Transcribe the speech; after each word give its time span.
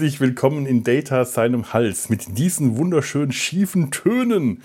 Herzlich 0.00 0.20
willkommen 0.22 0.64
in 0.64 0.82
Data 0.82 1.26
seinem 1.26 1.74
Hals. 1.74 2.08
Mit 2.08 2.38
diesen 2.38 2.78
wunderschönen 2.78 3.32
schiefen 3.32 3.90
Tönen 3.90 4.62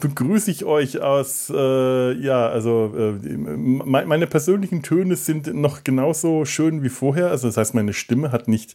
begrüße 0.00 0.50
ich 0.50 0.64
euch 0.64 1.00
aus, 1.00 1.50
äh, 1.54 2.12
ja, 2.12 2.48
also 2.48 2.92
äh, 2.96 3.12
meine 3.36 4.26
persönlichen 4.26 4.82
Töne 4.82 5.16
sind 5.16 5.52
noch 5.54 5.84
genauso 5.84 6.44
schön 6.44 6.82
wie 6.82 6.88
vorher. 6.88 7.30
Also 7.30 7.48
das 7.48 7.56
heißt, 7.56 7.74
meine 7.74 7.92
Stimme 7.92 8.32
hat 8.32 8.48
nicht 8.48 8.74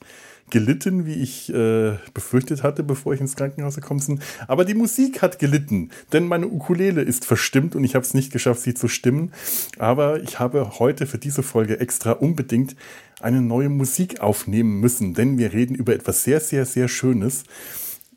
gelitten, 0.49 1.05
wie 1.05 1.15
ich 1.15 1.53
äh, 1.53 1.93
befürchtet 2.13 2.63
hatte, 2.63 2.83
bevor 2.83 3.13
ich 3.13 3.21
ins 3.21 3.35
Krankenhaus 3.35 3.75
gekommen 3.75 4.03
bin. 4.05 4.19
Aber 4.47 4.65
die 4.65 4.73
Musik 4.73 5.21
hat 5.21 5.39
gelitten, 5.39 5.89
denn 6.11 6.27
meine 6.27 6.47
Ukulele 6.47 7.01
ist 7.01 7.25
verstimmt 7.25 7.75
und 7.75 7.83
ich 7.83 7.95
habe 7.95 8.05
es 8.05 8.13
nicht 8.13 8.31
geschafft, 8.31 8.61
sie 8.61 8.73
zu 8.73 8.87
stimmen. 8.87 9.31
Aber 9.79 10.21
ich 10.21 10.39
habe 10.39 10.79
heute 10.79 11.07
für 11.07 11.17
diese 11.17 11.43
Folge 11.43 11.79
extra 11.79 12.11
unbedingt 12.11 12.75
eine 13.21 13.41
neue 13.41 13.69
Musik 13.69 14.19
aufnehmen 14.19 14.79
müssen, 14.79 15.13
denn 15.13 15.37
wir 15.37 15.53
reden 15.53 15.75
über 15.75 15.93
etwas 15.93 16.23
sehr, 16.23 16.39
sehr, 16.39 16.65
sehr 16.65 16.87
Schönes 16.87 17.45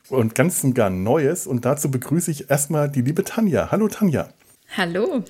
und 0.08 0.34
ganz 0.34 0.62
und 0.64 0.74
gar 0.74 0.90
Neues. 0.90 1.46
Und 1.46 1.64
dazu 1.64 1.90
begrüße 1.90 2.30
ich 2.30 2.50
erstmal 2.50 2.90
die 2.90 3.02
liebe 3.02 3.24
Tanja. 3.24 3.70
Hallo 3.70 3.88
Tanja. 3.88 4.28
Hallo. 4.76 5.24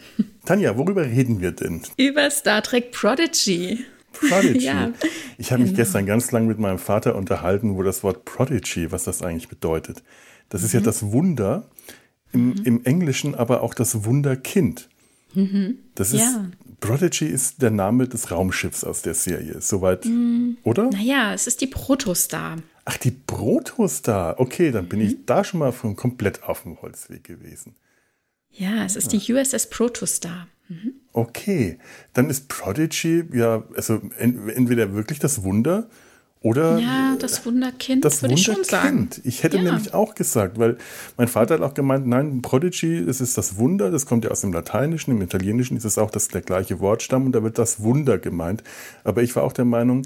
Tanja, 0.45 0.77
worüber 0.77 1.05
reden 1.05 1.41
wir 1.41 1.53
denn? 1.53 1.83
Über 1.97 2.31
Star 2.31 2.63
Trek 2.63 2.93
Prodigy. 2.93 3.85
Prodigy. 4.13 4.59
ja, 4.65 4.93
ich 5.39 5.53
habe 5.53 5.63
mich 5.63 5.73
genau. 5.73 5.83
gestern 5.83 6.07
ganz 6.07 6.33
lang 6.33 6.47
mit 6.47 6.59
meinem 6.59 6.79
Vater 6.79 7.17
unterhalten, 7.17 7.77
wo 7.77 7.83
das 7.83 8.03
Wort 8.03 8.25
Prodigy, 8.25 8.91
was 8.93 9.05
das 9.05 9.23
eigentlich 9.23 9.49
bedeutet. 9.49 10.03
Das 10.49 10.63
ist 10.63 10.73
mhm. 10.73 10.81
ja 10.81 10.85
das 10.85 11.13
Wunder, 11.13 11.69
im, 12.33 12.49
mhm. 12.49 12.63
im 12.65 12.85
Englischen 12.85 13.35
aber 13.35 13.63
auch 13.63 13.75
das 13.75 14.05
Wunderkind. 14.05 14.89
Mhm. 15.37 15.79
Das 15.95 16.13
ist, 16.13 16.21
ja. 16.21 16.51
Prodigy 16.81 17.27
ist 17.27 17.63
der 17.63 17.71
Name 17.71 18.09
des 18.09 18.31
Raumschiffs 18.31 18.85
aus 18.85 19.03
der 19.03 19.15
Serie. 19.15 19.61
Soweit, 19.61 20.05
mhm. 20.05 20.57
oder? 20.65 20.91
Naja, 20.91 21.35
es 21.35 21.47
ist 21.47 21.61
die 21.61 21.67
Protostar. 21.67 22.57
Ach, 22.85 22.97
die 22.97 23.11
Protostar. 23.11 24.41
Okay, 24.41 24.71
dann 24.71 24.89
bin 24.89 25.01
ich 25.01 25.19
mhm. 25.19 25.27
da 25.27 25.45
schon 25.45 25.61
mal 25.61 25.73
von 25.73 25.95
komplett 25.95 26.43
auf 26.43 26.63
dem 26.63 26.81
Holzweg 26.81 27.25
gewesen. 27.25 27.77
Ja, 28.51 28.85
es 28.85 28.97
ist 28.97 29.13
ja. 29.13 29.19
die 29.19 29.33
USS 29.33 29.69
Protostar. 29.69 30.49
Mhm. 30.69 30.95
Okay, 31.13 31.79
dann 32.15 32.31
ist 32.31 32.49
Prodigy 32.49 33.25
ja, 33.33 33.65
also 33.77 34.01
entweder 34.19 34.95
wirklich 34.95 35.19
das 35.19 35.43
Wunder 35.43 35.89
oder 36.43 36.79
ja, 36.79 37.17
das 37.19 37.45
Wunderkind, 37.45 38.05
das 38.05 38.23
würde 38.23 38.37
Wunderkind. 38.37 38.59
ich 38.61 38.71
schon 38.71 38.81
sagen. 38.81 39.09
Ich 39.25 39.43
hätte 39.43 39.57
ja. 39.57 39.65
nämlich 39.65 39.95
auch 39.95 40.15
gesagt, 40.15 40.59
weil 40.59 40.77
mein 41.17 41.29
Vater 41.29 41.55
hat 41.55 41.63
auch 41.63 41.75
gemeint, 41.75 42.07
nein, 42.07 42.43
Prodigy, 42.43 43.05
das 43.05 43.21
ist 43.21 43.37
das 43.37 43.57
Wunder, 43.57 43.91
das 43.91 44.07
kommt 44.07 44.25
ja 44.25 44.31
aus 44.31 44.43
dem 44.43 44.53
Lateinischen, 44.53 45.11
im 45.13 45.23
Italienischen 45.23 45.77
ist 45.77 45.85
es 45.85 45.99
auch 45.99 46.11
das, 46.11 46.29
der 46.29 46.43
gleiche 46.43 46.79
Wortstamm 46.79 47.27
und 47.27 47.33
da 47.33 47.43
wird 47.43 47.59
das 47.59 47.81
Wunder 47.81 48.19
gemeint. 48.19 48.63
Aber 49.03 49.23
ich 49.23 49.35
war 49.35 49.43
auch 49.43 49.53
der 49.53 49.65
Meinung, 49.65 50.03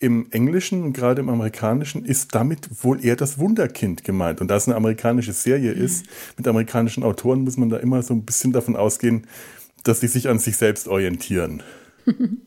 im 0.00 0.26
Englischen 0.32 0.82
und 0.82 0.92
gerade 0.92 1.20
im 1.22 1.28
Amerikanischen 1.28 2.04
ist 2.04 2.34
damit 2.34 2.68
wohl 2.82 3.04
eher 3.04 3.16
das 3.16 3.38
Wunderkind 3.38 4.04
gemeint. 4.04 4.40
Und 4.40 4.48
da 4.48 4.56
es 4.56 4.66
eine 4.66 4.76
amerikanische 4.76 5.32
Serie 5.32 5.74
mhm. 5.74 5.82
ist, 5.82 6.06
mit 6.36 6.48
amerikanischen 6.48 7.04
Autoren 7.04 7.44
muss 7.44 7.56
man 7.56 7.70
da 7.70 7.76
immer 7.76 8.02
so 8.02 8.14
ein 8.14 8.24
bisschen 8.24 8.52
davon 8.52 8.76
ausgehen, 8.76 9.26
dass 9.84 10.00
sie 10.00 10.08
sich 10.08 10.28
an 10.28 10.38
sich 10.38 10.56
selbst 10.56 10.88
orientieren. 10.88 11.62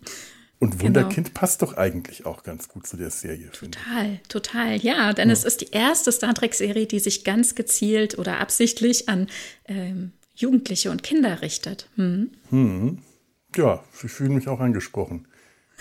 Und. 0.60 0.82
Wunderkind 0.82 1.28
genau. 1.28 1.40
passt 1.40 1.62
doch 1.62 1.78
eigentlich 1.78 2.26
auch 2.26 2.44
ganz 2.44 2.68
gut 2.68 2.88
zu 2.88 2.98
der 2.98 3.12
Serie. 3.12 3.52
Total, 3.52 4.20
total. 4.28 4.78
Ja, 4.78 5.14
denn 5.14 5.30
ja. 5.30 5.34
es 5.34 5.44
ist 5.44 5.62
die 5.62 5.70
erste 5.72 6.12
Star 6.12 6.34
Trek-Serie, 6.34 6.88
die 6.88 7.00
sich 7.00 7.24
ganz 7.24 7.54
gezielt 7.54 8.18
oder 8.18 8.40
absichtlich 8.40 9.08
an 9.08 9.28
ähm, 9.66 10.14
Jugendliche 10.36 10.90
und 10.92 11.04
Kinder 11.04 11.42
richtet. 11.42 11.90
Hm. 11.96 12.32
Hm. 12.50 13.00
Ja, 13.56 13.84
ich 14.04 14.12
fühle 14.12 14.32
mich 14.32 14.48
auch 14.48 14.60
angesprochen. 14.60 15.28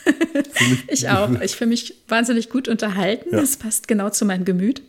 ich 0.89 1.09
auch. 1.09 1.41
Ich 1.41 1.57
fühle 1.57 1.71
mich 1.71 2.03
wahnsinnig 2.09 2.51
gut 2.51 2.69
unterhalten. 2.69 3.31
Ja. 3.33 3.41
Das 3.41 3.57
passt 3.57 3.89
genau 3.89 4.11
zu 4.11 4.25
meinem 4.25 4.45
Gemüt. 4.45 4.83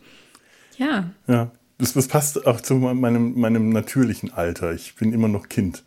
Ja. 0.78 1.12
Ja, 1.28 1.52
das, 1.78 1.94
das 1.94 2.08
passt 2.08 2.46
auch 2.46 2.62
zu 2.62 2.76
meinem, 2.76 3.40
meinem 3.40 3.70
natürlichen 3.70 4.32
Alter. 4.32 4.74
Ich 4.74 4.96
bin 4.96 5.14
immer 5.14 5.28
noch 5.28 5.50
Kind. 5.50 5.84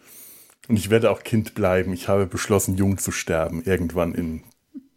Und 0.70 0.76
ich 0.76 0.88
werde 0.88 1.10
auch 1.10 1.24
Kind 1.24 1.56
bleiben. 1.56 1.92
Ich 1.92 2.06
habe 2.06 2.26
beschlossen, 2.26 2.76
jung 2.76 2.96
zu 2.96 3.10
sterben. 3.10 3.64
Irgendwann 3.64 4.14
in 4.14 4.44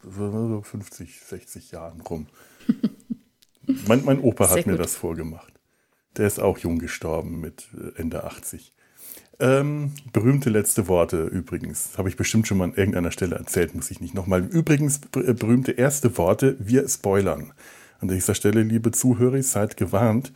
so 0.03 0.61
50, 0.63 1.19
60 1.19 1.72
Jahren 1.72 2.00
rum. 2.01 2.28
mein, 3.88 4.06
mein 4.06 4.19
Opa 4.19 4.45
Sehr 4.45 4.57
hat 4.57 4.67
mir 4.67 4.78
das 4.78 4.95
vorgemacht. 4.95 5.51
Der 6.16 6.28
ist 6.28 6.39
auch 6.39 6.59
jung 6.59 6.78
gestorben 6.78 7.41
mit 7.41 7.69
äh, 7.73 8.00
Ende 8.00 8.23
80. 8.23 8.72
Ähm, 9.39 9.94
berühmte 10.13 10.51
letzte 10.51 10.88
Worte 10.88 11.23
übrigens. 11.23 11.97
Habe 11.97 12.07
ich 12.07 12.17
bestimmt 12.17 12.47
schon 12.47 12.59
mal 12.59 12.66
an 12.66 12.75
irgendeiner 12.75 13.09
Stelle 13.09 13.35
erzählt, 13.35 13.73
muss 13.73 13.89
ich 13.89 14.00
nicht 14.00 14.13
nochmal. 14.13 14.45
Übrigens, 14.45 15.01
äh, 15.16 15.33
berühmte 15.33 15.72
erste 15.72 16.19
Worte, 16.19 16.56
wir 16.59 16.88
spoilern. 16.88 17.51
An 18.00 18.09
dieser 18.09 18.35
Stelle, 18.35 18.62
liebe 18.62 18.91
Zuhörer, 18.91 19.41
seid 19.41 19.75
gewarnt 19.75 20.33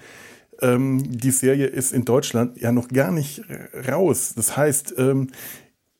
ähm, 0.61 1.03
die 1.03 1.31
Serie 1.31 1.67
ist 1.67 1.93
in 1.93 2.05
Deutschland 2.05 2.59
ja 2.59 2.71
noch 2.71 2.87
gar 2.87 3.11
nicht 3.11 3.43
raus. 3.87 4.33
Das 4.35 4.57
heißt, 4.57 4.95
ähm, 4.97 5.29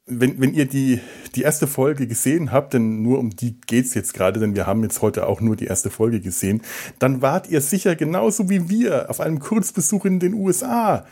wenn, 0.07 0.39
wenn 0.39 0.53
ihr 0.53 0.65
die, 0.65 1.01
die 1.35 1.41
erste 1.41 1.67
Folge 1.67 2.07
gesehen 2.07 2.51
habt, 2.51 2.73
denn 2.73 3.01
nur 3.01 3.19
um 3.19 3.31
die 3.31 3.59
geht's 3.67 3.93
jetzt 3.93 4.13
gerade, 4.13 4.39
denn 4.39 4.55
wir 4.55 4.65
haben 4.65 4.81
jetzt 4.83 5.01
heute 5.01 5.27
auch 5.27 5.41
nur 5.41 5.55
die 5.55 5.65
erste 5.65 5.89
Folge 5.89 6.21
gesehen, 6.21 6.61
dann 6.97 7.21
wart 7.21 7.49
ihr 7.49 7.61
sicher 7.61 7.95
genauso 7.95 8.49
wie 8.49 8.69
wir 8.69 9.09
auf 9.09 9.19
einem 9.19 9.39
Kurzbesuch 9.39 10.05
in 10.05 10.19
den 10.19 10.33
USA. 10.33 11.05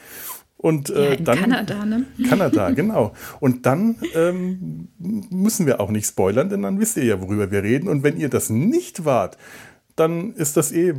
Und 0.58 0.90
äh, 0.90 1.12
ja, 1.12 1.16
dann 1.18 1.38
Kanada, 1.38 1.86
ne? 1.86 2.06
Kanada, 2.28 2.70
genau. 2.76 3.14
Und 3.42 3.66
dann 3.66 3.98
ähm, 4.16 4.88
müssen 4.98 5.68
wir 5.68 5.82
auch 5.82 5.92
nicht 5.92 6.08
spoilern, 6.08 6.50
denn 6.50 6.62
dann 6.62 6.80
wisst 6.80 6.96
ihr 6.96 7.04
ja, 7.04 7.22
worüber 7.22 7.52
wir 7.52 7.64
reden. 7.64 7.90
Und 7.90 8.04
wenn 8.04 8.18
ihr 8.18 8.30
das 8.30 8.50
nicht 8.50 9.04
wart, 9.04 9.38
dann 9.96 10.34
ist 10.34 10.58
das 10.58 10.72
eh 10.72 10.94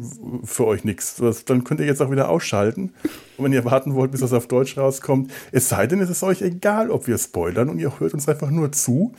für 0.45 0.67
euch 0.67 0.85
nichts. 0.85 1.21
Dann 1.47 1.65
könnt 1.65 1.81
ihr 1.81 1.87
jetzt 1.87 2.01
auch 2.01 2.11
wieder 2.11 2.31
ausschalten. 2.31 2.95
Und 3.37 3.45
wenn 3.45 3.53
ihr 3.53 3.65
warten 3.65 3.95
wollt, 3.95 4.11
bis 4.11 4.21
das 4.21 4.33
auf 4.33 4.49
Deutsch 4.49 4.79
rauskommt, 4.79 5.31
es 5.53 5.69
sei 5.69 5.87
denn, 5.87 6.01
es 6.01 6.09
ist 6.09 6.23
euch 6.23 6.41
egal, 6.41 6.91
ob 6.91 7.07
wir 7.07 7.19
spoilern 7.19 7.69
und 7.69 7.79
ihr 7.79 8.01
hört 8.01 8.15
uns 8.15 8.29
einfach 8.29 8.51
nur 8.51 8.73
zu. 8.73 9.13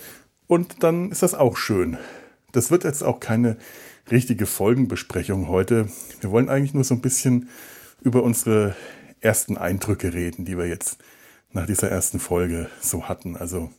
Und 0.47 0.83
dann 0.83 1.11
ist 1.11 1.21
das 1.21 1.35
auch 1.35 1.57
schön. 1.57 1.97
Das 2.53 2.71
wird 2.71 2.85
jetzt 2.85 3.03
auch 3.03 3.19
keine 3.19 3.57
richtige 4.09 4.45
Folgenbesprechung 4.45 5.47
heute. 5.47 5.87
Wir 6.21 6.31
wollen 6.31 6.49
eigentlich 6.49 6.73
nur 6.73 6.83
so 6.83 6.95
ein 6.95 7.01
bisschen 7.01 7.49
über 8.01 8.23
unsere 8.23 8.75
ersten 9.19 9.57
Eindrücke 9.57 10.13
reden, 10.13 10.45
die 10.45 10.57
wir 10.57 10.65
jetzt 10.65 10.97
nach 11.51 11.67
dieser 11.67 11.89
ersten 11.89 12.19
Folge 12.19 12.69
so 12.81 13.09
hatten. 13.09 13.35
Also 13.35 13.69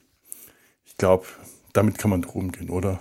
ich 0.85 0.97
glaube, 0.97 1.27
damit 1.73 1.99
kann 1.99 2.11
man 2.11 2.23
drum 2.23 2.53
gehen, 2.53 2.71
oder? 2.71 3.01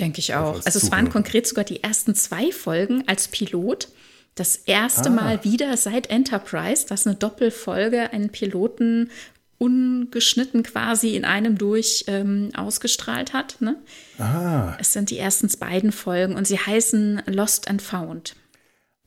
Denke 0.00 0.20
ich 0.20 0.34
auch. 0.34 0.64
Also 0.64 0.78
es 0.78 0.90
waren 0.90 1.10
konkret 1.10 1.46
sogar 1.46 1.64
die 1.64 1.82
ersten 1.82 2.14
zwei 2.14 2.50
Folgen 2.52 3.04
als 3.06 3.28
Pilot. 3.28 3.88
Das 4.34 4.56
erste 4.56 5.10
ah. 5.10 5.12
Mal 5.12 5.44
wieder 5.44 5.76
seit 5.76 6.08
Enterprise, 6.08 6.86
dass 6.86 7.06
eine 7.06 7.16
Doppelfolge 7.16 8.12
einen 8.12 8.30
Piloten 8.30 9.10
ungeschnitten 9.58 10.62
quasi 10.62 11.14
in 11.14 11.26
einem 11.26 11.58
durch 11.58 12.04
ähm, 12.06 12.48
ausgestrahlt 12.56 13.34
hat. 13.34 13.60
Ne? 13.60 13.76
Ah. 14.18 14.74
Es 14.80 14.94
sind 14.94 15.10
die 15.10 15.18
ersten 15.18 15.50
beiden 15.58 15.92
Folgen 15.92 16.34
und 16.34 16.46
sie 16.46 16.58
heißen 16.58 17.22
Lost 17.26 17.68
and 17.68 17.82
Found. 17.82 18.36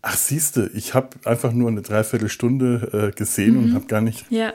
Ach, 0.03 0.15
siehste, 0.15 0.69
ich 0.75 0.93
habe 0.93 1.17
einfach 1.25 1.53
nur 1.53 1.69
eine 1.69 1.81
Dreiviertelstunde 1.81 3.11
äh, 3.11 3.17
gesehen 3.17 3.55
mhm. 3.55 3.63
und 3.63 3.73
habe 3.73 3.85
gar 3.87 4.01
nicht 4.01 4.25
ja. 4.29 4.53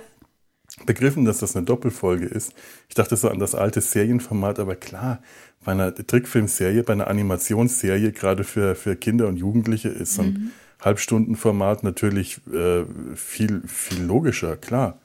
begriffen, 0.87 1.25
dass 1.25 1.39
das 1.39 1.57
eine 1.57 1.65
Doppelfolge 1.67 2.27
ist. 2.27 2.53
Ich 2.89 2.95
dachte 2.95 3.17
so 3.17 3.29
an 3.29 3.41
das 3.41 3.57
alte 3.57 3.81
Serienformat, 3.81 4.61
aber 4.61 4.77
klar, 4.77 5.21
bei 5.65 5.73
einer 5.73 5.95
Trickfilmserie, 5.95 6.83
bei 6.83 6.93
einer 6.93 7.09
Animationsserie, 7.09 8.13
gerade 8.13 8.45
für, 8.45 8.75
für 8.75 8.97
Kinder 8.97 9.29
und 9.29 9.37
Jugendliche, 9.37 9.89
ist 9.89 10.15
so 10.15 10.23
ein 10.23 10.29
mhm. 10.29 10.51
Halbstundenformat 10.81 11.83
natürlich 11.83 12.41
äh, 12.53 12.85
viel, 13.15 13.63
viel 13.67 14.03
logischer, 14.03 14.57
klar. 14.57 15.01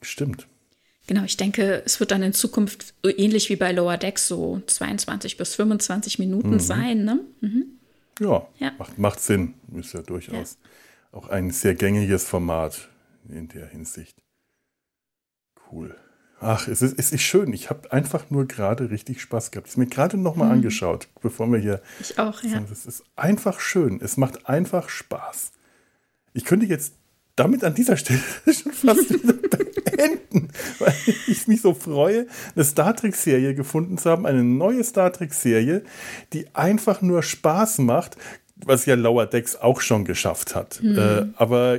Stimmt. 0.00 0.46
Genau, 1.06 1.24
ich 1.24 1.36
denke, 1.36 1.82
es 1.84 2.00
wird 2.00 2.10
dann 2.10 2.22
in 2.22 2.32
Zukunft 2.32 2.94
so 3.02 3.10
ähnlich 3.10 3.50
wie 3.50 3.56
bei 3.56 3.72
Lower 3.72 3.98
Decks 3.98 4.26
so 4.26 4.62
22 4.66 5.36
bis 5.36 5.54
25 5.54 6.18
Minuten 6.18 6.52
mhm. 6.52 6.60
sein, 6.60 7.04
ne? 7.04 7.20
Mhm. 7.40 7.64
Ja, 8.20 8.46
ja, 8.58 8.72
Macht, 8.78 8.98
macht 8.98 9.20
Sinn. 9.20 9.54
Ist 9.74 9.92
ja 9.92 10.00
durchaus 10.00 10.56
ja. 10.62 11.18
auch 11.18 11.28
ein 11.28 11.50
sehr 11.50 11.74
gängiges 11.74 12.24
Format 12.24 12.88
in 13.28 13.48
der 13.48 13.66
Hinsicht. 13.66 14.22
Cool. 15.70 15.94
Ach, 16.44 16.68
es 16.68 16.82
ist, 16.82 16.98
es 16.98 17.10
ist 17.10 17.22
schön. 17.22 17.54
Ich 17.54 17.70
habe 17.70 17.90
einfach 17.90 18.30
nur 18.30 18.46
gerade 18.46 18.90
richtig 18.90 19.22
Spaß 19.22 19.50
gehabt. 19.50 19.68
Ich 19.68 19.74
habe 19.74 19.84
mir 19.84 19.90
gerade 19.90 20.18
nochmal 20.18 20.48
mhm. 20.48 20.54
angeschaut, 20.54 21.08
bevor 21.22 21.50
wir 21.50 21.58
hier. 21.58 21.80
Ich 22.00 22.18
auch, 22.18 22.42
ja. 22.42 22.62
Es 22.70 22.84
ist 22.84 23.02
einfach 23.16 23.60
schön. 23.60 23.98
Es 24.02 24.18
macht 24.18 24.46
einfach 24.46 24.90
Spaß. 24.90 25.52
Ich 26.34 26.44
könnte 26.44 26.66
jetzt 26.66 26.92
damit 27.34 27.64
an 27.64 27.74
dieser 27.74 27.96
Stelle 27.96 28.20
schon 28.52 28.72
fast 28.72 29.10
enden, 29.96 30.50
weil 30.80 30.94
ich 31.28 31.48
mich 31.48 31.62
so 31.62 31.72
freue, 31.72 32.26
eine 32.54 32.64
Star 32.64 32.94
Trek-Serie 32.94 33.54
gefunden 33.54 33.96
zu 33.96 34.10
haben, 34.10 34.26
eine 34.26 34.44
neue 34.44 34.84
Star 34.84 35.12
Trek-Serie, 35.12 35.82
die 36.34 36.54
einfach 36.54 37.00
nur 37.00 37.22
Spaß 37.22 37.78
macht, 37.78 38.18
was 38.56 38.84
ja 38.84 38.96
Lower 38.96 39.26
Decks 39.26 39.56
auch 39.56 39.80
schon 39.80 40.04
geschafft 40.04 40.54
hat. 40.54 40.80
Mhm. 40.82 40.98
Äh, 40.98 41.26
aber 41.36 41.78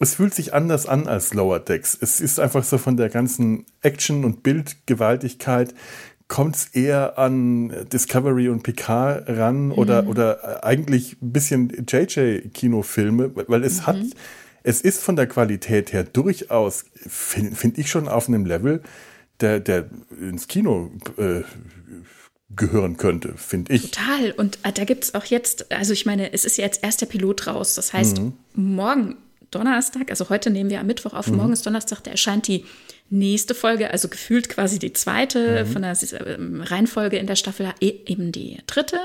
es 0.00 0.14
fühlt 0.16 0.34
sich 0.34 0.52
anders 0.52 0.86
an 0.86 1.06
als 1.06 1.34
Lower 1.34 1.60
Decks. 1.60 1.96
Es 2.00 2.20
ist 2.20 2.40
einfach 2.40 2.64
so 2.64 2.78
von 2.78 2.96
der 2.96 3.08
ganzen 3.08 3.64
Action 3.80 4.24
und 4.24 4.42
Bildgewaltigkeit 4.42 5.74
kommt 6.26 6.56
es 6.56 6.66
eher 6.68 7.18
an 7.18 7.86
Discovery 7.92 8.48
und 8.48 8.62
Picard 8.62 9.28
ran 9.28 9.70
oder, 9.70 10.02
mhm. 10.02 10.08
oder 10.08 10.64
eigentlich 10.64 11.20
ein 11.22 11.32
bisschen 11.32 11.68
JJ-Kinofilme, 11.86 13.30
weil 13.46 13.62
es 13.62 13.82
mhm. 13.82 13.86
hat, 13.86 13.96
es 14.62 14.80
ist 14.80 15.02
von 15.02 15.16
der 15.16 15.26
Qualität 15.26 15.92
her 15.92 16.04
durchaus, 16.04 16.86
finde 16.94 17.54
find 17.54 17.78
ich 17.78 17.90
schon 17.90 18.08
auf 18.08 18.28
einem 18.28 18.46
Level, 18.46 18.82
der, 19.40 19.60
der 19.60 19.90
ins 20.20 20.48
Kino 20.48 20.90
äh, 21.18 21.42
gehören 22.56 22.96
könnte, 22.96 23.34
finde 23.36 23.74
ich. 23.74 23.90
Total. 23.90 24.32
Und 24.32 24.58
äh, 24.62 24.72
da 24.72 24.84
gibt 24.84 25.04
es 25.04 25.14
auch 25.14 25.24
jetzt, 25.24 25.70
also 25.72 25.92
ich 25.92 26.06
meine, 26.06 26.32
es 26.32 26.44
ist 26.44 26.56
jetzt 26.56 26.82
erst 26.82 27.00
der 27.00 27.06
Pilot 27.06 27.46
raus. 27.46 27.74
Das 27.74 27.92
heißt, 27.92 28.18
mhm. 28.18 28.32
morgen 28.54 29.16
Donnerstag, 29.54 30.10
also 30.10 30.28
heute 30.28 30.50
nehmen 30.50 30.70
wir 30.70 30.80
am 30.80 30.86
Mittwoch 30.86 31.14
auf, 31.14 31.28
mhm. 31.28 31.36
morgen 31.36 31.52
ist 31.52 31.64
Donnerstag, 31.64 32.02
da 32.02 32.10
erscheint 32.10 32.48
die 32.48 32.64
nächste 33.10 33.54
Folge, 33.54 33.90
also 33.90 34.08
gefühlt 34.08 34.48
quasi 34.48 34.78
die 34.78 34.92
zweite 34.92 35.64
mhm. 35.64 35.72
von 35.72 35.82
der 35.82 35.96
ähm, 36.26 36.60
Reihenfolge 36.60 37.16
in 37.18 37.26
der 37.26 37.36
Staffel, 37.36 37.72
e, 37.80 37.92
eben 38.06 38.32
die 38.32 38.58
dritte. 38.66 38.98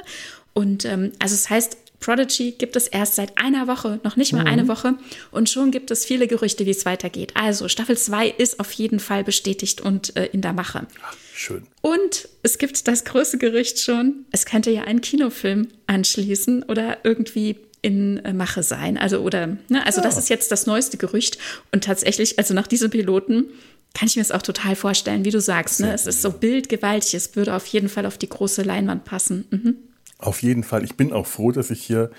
Und 0.54 0.86
ähm, 0.86 1.12
also 1.20 1.36
es 1.36 1.44
das 1.44 1.50
heißt, 1.50 1.78
Prodigy 2.00 2.52
gibt 2.52 2.76
es 2.76 2.88
erst 2.88 3.16
seit 3.16 3.38
einer 3.38 3.68
Woche, 3.68 4.00
noch 4.04 4.16
nicht 4.16 4.34
mal 4.34 4.42
mhm. 4.42 4.48
eine 4.48 4.68
Woche. 4.68 4.96
Und 5.32 5.50
schon 5.50 5.72
gibt 5.72 5.92
es 5.92 6.06
viele 6.06 6.28
Gerüchte, 6.28 6.66
wie 6.66 6.72
es 6.72 6.86
weitergeht. 6.86 7.34
Also 7.36 7.68
Staffel 7.68 7.98
2 7.98 8.30
ist 8.30 8.60
auf 8.60 8.72
jeden 8.72 9.00
Fall 9.00 9.24
bestätigt 9.24 9.82
und 9.82 10.16
äh, 10.16 10.28
in 10.28 10.42
der 10.42 10.54
Mache. 10.54 10.88
Ach, 11.04 11.16
schön. 11.34 11.64
Und 11.82 12.30
es 12.42 12.58
gibt 12.58 12.88
das 12.88 13.04
größte 13.04 13.38
Gerücht 13.38 13.80
schon, 13.80 14.26
es 14.32 14.46
könnte 14.46 14.72
ja 14.72 14.84
ein 14.84 15.02
Kinofilm 15.02 15.68
anschließen 15.88 16.64
oder 16.64 17.00
irgendwie 17.04 17.58
in 17.82 18.18
äh, 18.26 18.34
Mache 18.34 18.64
sein. 18.64 18.98
Also, 18.98 19.20
oder, 19.20 19.48
ne, 19.70 19.86
also 19.86 20.02
ja. 20.02 20.08
das 20.08 20.18
ist 20.18 20.30
jetzt 20.30 20.52
das 20.52 20.66
neueste 20.66 20.98
Gerücht. 20.98 21.38
Und 21.72 21.84
tatsächlich, 21.84 22.38
also 22.38 22.54
nach 22.54 22.68
diesem 22.68 22.90
Piloten 22.90 23.46
kann 23.94 24.08
ich 24.08 24.16
mir 24.16 24.22
das 24.22 24.32
auch 24.32 24.42
total 24.42 24.76
vorstellen, 24.76 25.26
wie 25.26 25.32
du 25.32 25.42
sagst. 25.42 25.80
Ne? 25.80 25.94
Es 25.94 26.06
ist 26.06 26.22
so 26.22 26.32
bildgewaltig, 26.32 27.16
es 27.16 27.36
würde 27.36 27.56
auf 27.56 27.66
jeden 27.68 27.90
Fall 27.90 28.06
auf 28.06 28.18
die 28.18 28.30
große 28.30 28.62
Leinwand 28.62 29.04
passen. 29.04 29.46
Mhm. 29.50 29.76
Auf 30.20 30.44
jeden 30.44 30.64
Fall. 30.64 30.84
Ich 30.84 30.96
bin 30.96 31.14
auch 31.14 31.26
froh, 31.26 31.52
dass 31.52 31.72
ich 31.72 31.82
hier 31.82 32.12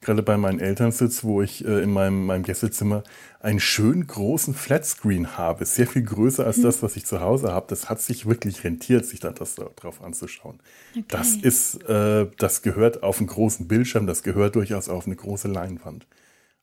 gerade 0.00 0.22
bei 0.22 0.36
meinen 0.36 0.60
Eltern 0.60 0.92
sitze, 0.92 1.24
wo 1.24 1.42
ich 1.42 1.64
äh, 1.64 1.82
in 1.82 1.90
meinem, 1.90 2.26
meinem 2.26 2.42
Gästezimmer 2.42 3.02
einen 3.40 3.60
schön 3.60 4.06
großen 4.06 4.54
Flatscreen 4.54 5.36
habe. 5.36 5.64
Sehr 5.64 5.86
viel 5.86 6.02
größer 6.02 6.46
als 6.46 6.58
mhm. 6.58 6.62
das, 6.62 6.82
was 6.82 6.96
ich 6.96 7.04
zu 7.04 7.20
Hause 7.20 7.52
habe. 7.52 7.66
Das 7.68 7.88
hat 7.88 8.00
sich 8.00 8.26
wirklich 8.26 8.64
rentiert, 8.64 9.06
sich 9.06 9.20
dann 9.20 9.34
das 9.34 9.56
drauf 9.56 10.02
anzuschauen. 10.02 10.60
Okay. 10.92 11.04
Das 11.08 11.34
ist, 11.34 11.82
äh, 11.88 12.26
das 12.38 12.62
gehört 12.62 13.02
auf 13.02 13.18
einen 13.18 13.26
großen 13.26 13.66
Bildschirm, 13.68 14.06
das 14.06 14.22
gehört 14.22 14.54
durchaus 14.54 14.88
auf 14.88 15.06
eine 15.06 15.16
große 15.16 15.48
Leinwand. 15.48 16.06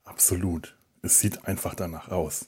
Absolut. 0.04 0.78
Es 1.02 1.20
sieht 1.20 1.46
einfach 1.46 1.76
danach 1.76 2.10
aus. 2.10 2.48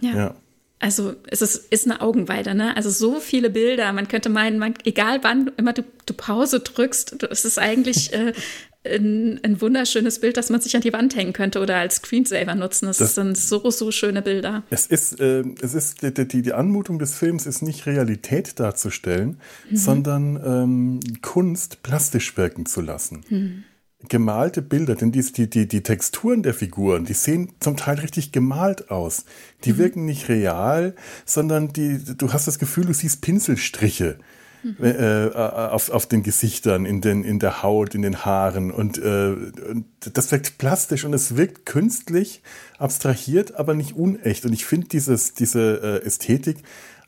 ja. 0.00 0.14
ja 0.14 0.34
also 0.80 1.14
es 1.26 1.42
ist, 1.42 1.70
ist 1.70 1.84
eine 1.84 2.00
Augenweide, 2.00 2.54
ne? 2.54 2.74
Also 2.74 2.88
so 2.88 3.20
viele 3.20 3.50
Bilder, 3.50 3.92
man 3.92 4.08
könnte 4.08 4.30
meinen, 4.30 4.58
man, 4.58 4.74
egal 4.84 5.22
wann 5.22 5.50
immer 5.58 5.74
du, 5.74 5.84
du 6.06 6.14
Pause 6.14 6.60
drückst, 6.60 7.22
es 7.30 7.44
ist 7.44 7.58
eigentlich 7.58 8.14
äh, 8.14 8.32
ein, 8.84 9.40
ein, 9.42 9.60
wunderschönes 9.60 10.20
Bild, 10.20 10.36
das 10.36 10.48
man 10.48 10.60
sich 10.60 10.74
an 10.74 10.82
die 10.82 10.92
Wand 10.92 11.14
hängen 11.14 11.32
könnte 11.32 11.60
oder 11.60 11.76
als 11.76 11.96
Screensaver 11.96 12.54
nutzen. 12.54 12.86
Das, 12.86 12.98
das 12.98 13.14
sind 13.14 13.36
so, 13.36 13.70
so 13.70 13.90
schöne 13.90 14.22
Bilder. 14.22 14.62
Es 14.70 14.86
ist, 14.86 15.20
äh, 15.20 15.44
es 15.60 15.74
ist 15.74 16.02
die, 16.02 16.26
die, 16.26 16.42
die, 16.42 16.52
Anmutung 16.52 16.98
des 16.98 17.14
Films 17.14 17.46
ist 17.46 17.62
nicht 17.62 17.86
Realität 17.86 18.58
darzustellen, 18.58 19.38
mhm. 19.68 19.76
sondern 19.76 20.40
ähm, 20.44 21.00
Kunst 21.20 21.82
plastisch 21.82 22.36
wirken 22.36 22.66
zu 22.66 22.80
lassen. 22.80 23.24
Mhm 23.28 23.64
gemalte 24.08 24.62
Bilder, 24.62 24.94
denn 24.94 25.12
die, 25.12 25.20
die, 25.22 25.68
die 25.68 25.82
Texturen 25.82 26.42
der 26.42 26.54
Figuren, 26.54 27.04
die 27.04 27.12
sehen 27.12 27.52
zum 27.60 27.76
Teil 27.76 27.98
richtig 27.98 28.32
gemalt 28.32 28.90
aus. 28.90 29.26
Die 29.64 29.74
mhm. 29.74 29.78
wirken 29.78 30.04
nicht 30.06 30.28
real, 30.28 30.94
sondern 31.26 31.72
die, 31.72 31.98
du 32.16 32.32
hast 32.32 32.46
das 32.46 32.58
Gefühl, 32.58 32.86
du 32.86 32.94
siehst 32.94 33.20
Pinselstriche 33.20 34.18
mhm. 34.62 34.76
äh, 34.80 35.28
auf, 35.34 35.90
auf 35.90 36.06
den 36.06 36.22
Gesichtern, 36.22 36.86
in, 36.86 37.00
den, 37.00 37.24
in 37.24 37.38
der 37.38 37.62
Haut, 37.62 37.94
in 37.94 38.02
den 38.02 38.24
Haaren. 38.24 38.70
Und, 38.70 38.98
äh, 38.98 39.34
und 39.70 39.86
das 40.12 40.30
wirkt 40.32 40.58
plastisch 40.58 41.04
und 41.04 41.14
es 41.14 41.36
wirkt 41.36 41.66
künstlich, 41.66 42.42
abstrahiert, 42.78 43.56
aber 43.56 43.74
nicht 43.74 43.94
unecht. 43.94 44.44
Und 44.44 44.52
ich 44.52 44.64
finde 44.64 44.88
diese 44.88 45.12
äh, 45.12 46.06
Ästhetik 46.06 46.58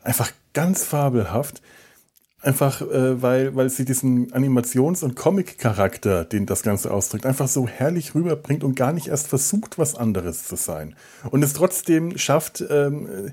einfach 0.01 0.31
ganz 0.53 0.83
fabelhaft. 0.83 1.61
Einfach, 2.41 2.81
äh, 2.81 3.21
weil, 3.21 3.55
weil 3.55 3.69
sie 3.69 3.85
diesen 3.85 4.33
Animations- 4.33 5.01
und 5.01 5.15
Comic-Charakter, 5.15 6.25
den 6.25 6.45
das 6.45 6.61
Ganze 6.61 6.91
ausdrückt, 6.91 7.25
einfach 7.25 7.47
so 7.47 7.69
herrlich 7.69 8.15
rüberbringt 8.15 8.65
und 8.65 8.75
gar 8.75 8.91
nicht 8.91 9.07
erst 9.07 9.27
versucht, 9.27 9.77
was 9.77 9.95
anderes 9.95 10.45
zu 10.45 10.57
sein. 10.57 10.93
Und 11.31 11.41
es 11.41 11.53
trotzdem 11.53 12.17
schafft, 12.17 12.61
ähm, 12.69 13.31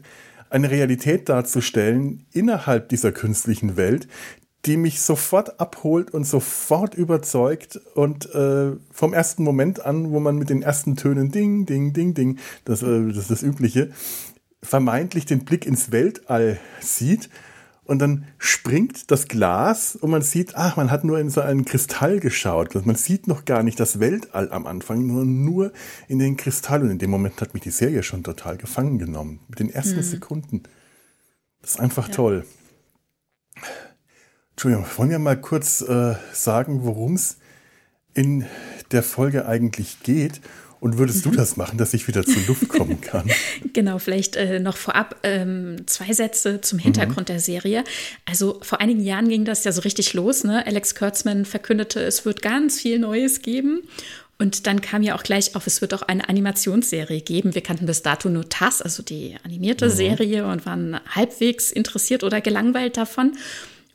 eine 0.51 0.71
Realität 0.71 1.29
darzustellen 1.29 2.27
innerhalb 2.33 2.89
dieser 2.89 3.13
künstlichen 3.13 3.77
Welt, 3.77 4.09
die 4.67 4.77
mich 4.77 5.01
sofort 5.01 5.59
abholt 5.59 6.11
und 6.11 6.25
sofort 6.25 6.95
überzeugt 6.95 7.81
und 7.95 8.33
äh, 8.35 8.73
vom 8.93 9.15
ersten 9.15 9.43
Moment 9.43 9.85
an, 9.85 10.11
wo 10.11 10.21
man 10.21 10.37
mit 10.37 10.51
den 10.51 10.63
ersten 10.63 10.97
Tönen 10.97 11.31
Ding, 11.31 11.65
Ding, 11.65 11.95
Ding, 11.95 12.13
Ding, 12.13 12.39
das, 12.67 12.83
äh, 12.83 13.07
das 13.07 13.17
ist 13.17 13.31
das 13.31 13.43
Übliche, 13.43 13.91
vermeintlich 14.63 15.25
den 15.25 15.45
Blick 15.47 15.65
ins 15.65 15.93
Weltall 15.93 16.61
sieht 16.81 17.31
und 17.91 17.99
dann 17.99 18.25
springt 18.39 19.11
das 19.11 19.27
Glas 19.27 19.97
und 19.97 20.11
man 20.11 20.23
sieht, 20.23 20.55
ach, 20.55 20.77
man 20.77 20.93
hat 20.93 21.03
nur 21.03 21.19
in 21.19 21.29
so 21.29 21.41
einen 21.41 21.65
Kristall 21.65 22.21
geschaut. 22.21 22.87
Man 22.87 22.95
sieht 22.95 23.27
noch 23.27 23.45
gar 23.45 23.65
nicht 23.65 23.81
das 23.81 23.99
Weltall 23.99 24.53
am 24.53 24.69
Anfang, 24.69 25.09
nur, 25.09 25.25
nur 25.25 25.73
in 26.07 26.21
den 26.21 26.37
Kristall. 26.37 26.83
Und 26.83 26.91
in 26.91 26.99
dem 27.01 27.11
Moment 27.11 27.41
hat 27.41 27.53
mich 27.53 27.65
die 27.65 27.73
Serie 27.73 28.05
schon 28.05 28.23
total 28.23 28.59
gefangen 28.59 29.01
genommen. 29.01 29.41
Mit 29.49 29.59
den 29.59 29.71
ersten 29.71 29.97
mhm. 29.97 30.03
Sekunden. 30.05 30.63
Das 31.63 31.73
ist 31.73 31.81
einfach 31.81 32.07
ja. 32.07 32.15
toll. 32.15 32.47
Entschuldigung, 34.53 34.87
wollen 34.97 35.11
wir 35.11 35.19
mal 35.19 35.41
kurz 35.41 35.81
äh, 35.81 36.15
sagen, 36.33 36.85
worum 36.85 37.15
es 37.15 37.39
in 38.15 38.47
der 38.93 39.03
Folge 39.03 39.47
eigentlich 39.47 40.05
geht 40.05 40.41
und 40.81 40.97
würdest 40.97 41.25
du 41.27 41.31
das 41.31 41.57
machen, 41.57 41.77
dass 41.79 41.93
ich 41.93 42.09
wieder 42.09 42.25
zur 42.25 42.43
Luft 42.47 42.69
kommen 42.69 43.01
kann? 43.01 43.31
genau, 43.73 43.99
vielleicht 43.99 44.37
äh, 44.37 44.61
noch 44.61 44.79
vorab 44.79 45.17
ähm, 45.23 45.87
zwei 45.87 46.13
Sätze 46.13 46.63
zum 46.63 46.79
Hintergrund 46.79 47.29
mhm. 47.29 47.33
der 47.33 47.41
Serie. 47.41 47.85
Also 48.25 48.59
vor 48.63 48.81
einigen 48.81 49.01
Jahren 49.01 49.29
ging 49.29 49.45
das 49.45 49.65
ja 49.65 49.73
so 49.73 49.83
richtig 49.83 50.15
los. 50.15 50.43
Ne? 50.43 50.67
Alex 50.67 50.95
Kurtzman 50.95 51.45
verkündete, 51.45 52.01
es 52.01 52.25
wird 52.25 52.41
ganz 52.41 52.81
viel 52.81 52.99
Neues 52.99 53.43
geben. 53.43 53.83
Und 54.39 54.67
dann 54.67 54.81
kam 54.81 55.03
ja 55.03 55.15
auch 55.17 55.23
gleich 55.23 55.55
auf, 55.55 55.67
es 55.67 55.83
wird 55.83 55.93
auch 55.93 56.01
eine 56.01 56.27
Animationsserie 56.31 57.21
geben. 57.21 57.55
Wir 57.55 57.63
kannten 57.63 57.85
bis 57.85 58.01
dato 58.01 58.31
nur 58.31 58.49
TAS, 58.49 58.81
also 58.81 59.03
die 59.03 59.37
animierte 59.45 59.87
mhm. 59.87 59.91
Serie, 59.91 60.47
und 60.47 60.65
waren 60.65 60.99
halbwegs 61.15 61.71
interessiert 61.71 62.25
oder 62.25 62.41
gelangweilt 62.41 62.97
davon. 62.97 63.33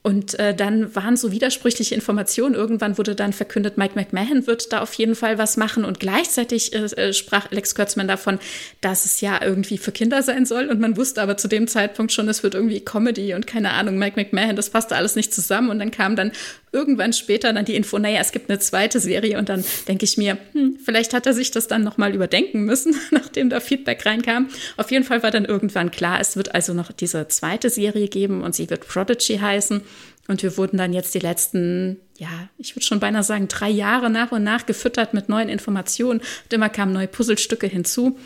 Und 0.05 0.37
äh, 0.37 0.53
dann 0.53 0.93
waren 0.95 1.17
so 1.17 1.31
widersprüchliche 1.31 1.95
Informationen. 1.95 2.53
Irgendwann 2.53 2.99
wurde 2.99 3.15
dann 3.15 3.33
verkündet, 3.33 3.79
Mike 3.79 3.93
McMahon 3.95 4.45
wird 4.45 4.71
da 4.71 4.81
auf 4.81 4.93
jeden 4.93 5.15
Fall 5.15 5.39
was 5.39 5.57
machen. 5.57 5.83
Und 5.83 5.99
gleichzeitig 5.99 6.75
äh, 6.75 6.83
äh, 6.85 7.11
sprach 7.11 7.49
Alex 7.49 7.73
Kurtzman 7.73 8.07
davon, 8.07 8.37
dass 8.81 9.05
es 9.05 9.19
ja 9.19 9.41
irgendwie 9.41 9.79
für 9.79 9.91
Kinder 9.91 10.21
sein 10.21 10.45
soll. 10.45 10.67
Und 10.67 10.79
man 10.79 10.95
wusste 10.95 11.23
aber 11.23 11.37
zu 11.37 11.47
dem 11.47 11.67
Zeitpunkt 11.67 12.11
schon, 12.11 12.29
es 12.29 12.43
wird 12.43 12.53
irgendwie 12.53 12.81
Comedy 12.81 13.33
und 13.33 13.47
keine 13.47 13.71
Ahnung, 13.71 13.97
Mike 13.97 14.15
McMahon, 14.15 14.55
das 14.55 14.69
passte 14.69 14.95
alles 14.95 15.15
nicht 15.15 15.33
zusammen. 15.33 15.71
Und 15.71 15.79
dann 15.79 15.89
kam 15.89 16.15
dann 16.15 16.33
irgendwann 16.75 17.13
später 17.13 17.53
dann 17.53 17.65
die 17.65 17.75
Info, 17.75 17.97
naja, 17.97 18.19
es 18.19 18.31
gibt 18.31 18.49
eine 18.49 18.59
zweite 18.59 18.99
Serie. 18.99 19.39
Und 19.39 19.49
dann 19.49 19.63
denke 19.87 20.03
ich 20.03 20.17
mir, 20.17 20.37
hm, 20.51 20.77
vielleicht 20.83 21.13
hat 21.13 21.25
er 21.25 21.33
sich 21.33 21.49
das 21.49 21.67
dann 21.67 21.83
nochmal 21.83 22.13
überdenken 22.13 22.65
müssen, 22.65 22.95
nachdem 23.11 23.49
da 23.49 23.59
Feedback 23.59 24.05
reinkam. 24.05 24.49
Auf 24.77 24.91
jeden 24.91 25.05
Fall 25.05 25.23
war 25.23 25.31
dann 25.31 25.45
irgendwann 25.45 25.89
klar, 25.89 26.19
es 26.19 26.35
wird 26.35 26.53
also 26.53 26.73
noch 26.73 26.91
diese 26.91 27.27
zweite 27.29 27.69
Serie 27.69 28.09
geben 28.09 28.43
und 28.43 28.53
sie 28.53 28.69
wird 28.69 28.87
Prodigy 28.87 29.37
heißen. 29.37 29.81
Und 30.27 30.43
wir 30.43 30.57
wurden 30.57 30.77
dann 30.77 30.91
jetzt 30.91 31.13
die 31.13 31.19
letzten, 31.19 31.97
ja, 32.17 32.49
ich 32.57 32.75
würde 32.75 32.85
schon 32.85 32.99
beinahe 32.99 33.23
sagen, 33.23 33.47
drei 33.47 33.69
Jahre 33.69 34.09
nach 34.09 34.31
und 34.31 34.43
nach 34.43 34.65
gefüttert 34.65 35.13
mit 35.13 35.29
neuen 35.29 35.49
Informationen. 35.49 36.19
Und 36.19 36.53
immer 36.53 36.69
kamen 36.69 36.93
neue 36.93 37.07
Puzzlestücke 37.07 37.67
hinzu. 37.67 38.17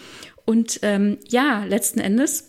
Und 0.46 0.80
ähm, 0.82 1.18
ja, 1.28 1.64
letzten 1.66 2.00
Endes 2.00 2.49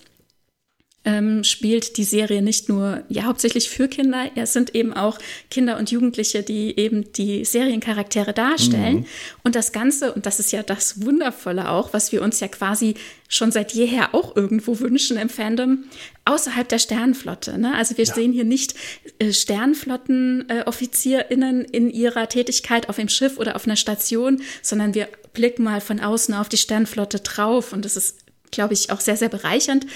ähm, 1.05 1.45
spielt 1.45 1.97
die 1.97 2.05
Serie 2.05 2.43
nicht 2.43 2.69
nur 2.69 3.05
ja 3.09 3.25
hauptsächlich 3.25 3.71
für 3.71 3.89
Kinder, 3.89 4.31
es 4.35 4.53
sind 4.53 4.75
eben 4.75 4.93
auch 4.93 5.19
Kinder 5.51 5.79
und 5.79 5.91
Jugendliche, 5.91 6.43
die 6.43 6.79
eben 6.79 7.11
die 7.15 7.47
Seriencharaktere 7.47 8.35
darstellen. 8.35 8.97
Mhm. 8.97 9.07
Und 9.43 9.55
das 9.55 9.73
Ganze, 9.73 10.13
und 10.13 10.27
das 10.27 10.41
ist 10.41 10.53
ja 10.53 10.63
das 10.63 11.03
Wundervolle 11.03 11.71
auch, 11.71 11.95
was 11.95 12.13
wir 12.13 12.21
uns 12.21 12.39
ja 12.41 12.49
quasi 12.49 12.97
schon 13.29 13.51
seit 13.51 13.73
jeher 13.73 14.15
auch 14.15 14.37
irgendwo 14.37 14.79
wünschen 14.81 15.17
im 15.17 15.31
Fandom, 15.31 15.85
außerhalb 16.27 16.69
der 16.69 16.79
Sternenflotte. 16.79 17.59
Ne? 17.59 17.75
Also 17.75 17.97
wir 17.97 18.05
ja. 18.05 18.13
sehen 18.13 18.33
hier 18.33 18.45
nicht 18.45 18.75
äh, 19.19 19.33
SternenflottenoffizierInnen 19.33 21.65
äh, 21.65 21.77
in 21.77 21.89
ihrer 21.91 22.29
Tätigkeit 22.29 22.91
auf 22.91 22.97
dem 22.97 23.09
Schiff 23.09 23.39
oder 23.39 23.57
auf 23.57 23.67
einer 23.67 23.77
Station, 23.77 24.43
sondern 24.61 24.95
wir 24.95 25.09
blicken 25.33 25.63
mal 25.63 25.81
von 25.81 26.01
außen 26.01 26.35
auf 26.35 26.51
die 26.51 26.59
Sternenflotte 26.59 27.21
drauf 27.21 27.73
und 27.73 27.87
das 27.87 27.97
ist, 27.97 28.19
glaube 28.51 28.75
ich, 28.75 28.91
auch 28.91 29.01
sehr, 29.01 29.17
sehr 29.17 29.31
bereichernd. 29.31 29.87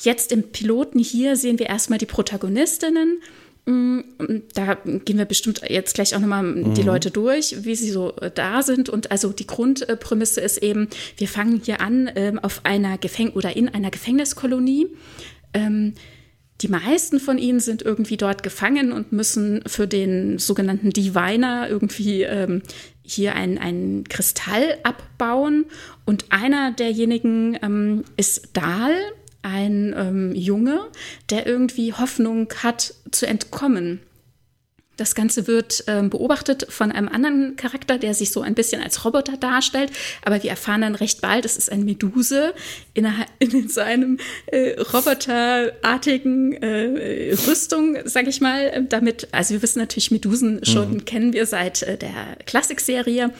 Jetzt 0.00 0.32
im 0.32 0.50
Piloten 0.50 0.98
hier 0.98 1.36
sehen 1.36 1.58
wir 1.58 1.66
erstmal 1.66 1.98
die 1.98 2.06
Protagonistinnen. 2.06 3.20
Mm, 3.66 4.00
da 4.54 4.74
gehen 4.74 5.16
wir 5.16 5.24
bestimmt 5.24 5.62
jetzt 5.68 5.94
gleich 5.94 6.14
auch 6.14 6.20
nochmal 6.20 6.42
mhm. 6.42 6.74
die 6.74 6.82
Leute 6.82 7.10
durch, 7.10 7.64
wie 7.64 7.74
sie 7.74 7.90
so 7.90 8.14
äh, 8.16 8.30
da 8.34 8.62
sind. 8.62 8.88
Und 8.88 9.10
also 9.10 9.32
die 9.32 9.46
Grundprämisse 9.46 10.40
ist 10.40 10.58
eben, 10.58 10.88
wir 11.16 11.28
fangen 11.28 11.60
hier 11.64 11.80
an 11.80 12.10
ähm, 12.16 12.38
auf 12.38 12.60
einer 12.64 12.98
Gefäng 12.98 13.30
oder 13.30 13.56
in 13.56 13.68
einer 13.68 13.90
Gefängniskolonie. 13.90 14.88
Ähm, 15.54 15.94
die 16.60 16.68
meisten 16.68 17.20
von 17.20 17.38
ihnen 17.38 17.58
sind 17.58 17.82
irgendwie 17.82 18.16
dort 18.16 18.42
gefangen 18.42 18.92
und 18.92 19.12
müssen 19.12 19.62
für 19.66 19.88
den 19.88 20.38
sogenannten 20.38 20.90
Diviner 20.90 21.68
irgendwie 21.68 22.22
ähm, 22.22 22.62
hier 23.02 23.34
ein, 23.34 24.04
Kristall 24.08 24.78
abbauen. 24.82 25.66
Und 26.04 26.26
einer 26.30 26.72
derjenigen 26.72 27.58
ähm, 27.62 28.04
ist 28.16 28.50
Dahl, 28.52 28.94
ein 29.44 29.94
ähm, 29.96 30.34
Junge, 30.34 30.80
der 31.30 31.46
irgendwie 31.46 31.92
Hoffnung 31.92 32.48
hat 32.62 32.94
zu 33.10 33.26
entkommen. 33.26 34.00
Das 34.96 35.16
Ganze 35.16 35.48
wird 35.48 35.84
ähm, 35.88 36.08
beobachtet 36.08 36.66
von 36.68 36.92
einem 36.92 37.08
anderen 37.08 37.56
Charakter, 37.56 37.98
der 37.98 38.14
sich 38.14 38.30
so 38.30 38.42
ein 38.42 38.54
bisschen 38.54 38.80
als 38.80 39.04
Roboter 39.04 39.36
darstellt. 39.36 39.90
Aber 40.24 40.40
wir 40.42 40.50
erfahren 40.50 40.82
dann 40.82 40.94
recht 40.94 41.20
bald, 41.20 41.44
es 41.44 41.56
ist 41.56 41.70
ein 41.70 41.84
Meduse 41.84 42.54
in, 42.94 43.12
in 43.40 43.68
seinem 43.68 44.18
äh, 44.46 44.80
roboterartigen 44.80 46.52
äh, 46.62 47.34
Rüstung, 47.46 47.98
sag 48.04 48.28
ich 48.28 48.40
mal. 48.40 48.86
Damit, 48.88 49.28
also 49.32 49.54
wir 49.54 49.62
wissen 49.62 49.80
natürlich, 49.80 50.12
Medusen 50.12 50.64
schon 50.64 50.92
mhm. 50.92 51.04
kennen 51.04 51.32
wir 51.32 51.46
seit 51.46 51.82
äh, 51.82 51.96
der 51.96 52.36
Klassikserie 52.46 53.32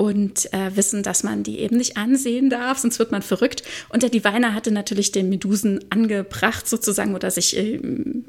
und 0.00 0.50
äh, 0.54 0.74
wissen, 0.76 1.02
dass 1.02 1.24
man 1.24 1.42
die 1.42 1.58
eben 1.58 1.76
nicht 1.76 1.98
ansehen 1.98 2.48
darf, 2.48 2.78
sonst 2.78 2.98
wird 2.98 3.12
man 3.12 3.20
verrückt. 3.20 3.62
Und 3.90 4.02
der 4.02 4.08
Diviner 4.08 4.54
hatte 4.54 4.70
natürlich 4.70 5.12
den 5.12 5.28
Medusen 5.28 5.84
angebracht 5.90 6.66
sozusagen 6.66 7.14
oder 7.14 7.30
sich 7.30 7.54
äh, 7.54 7.78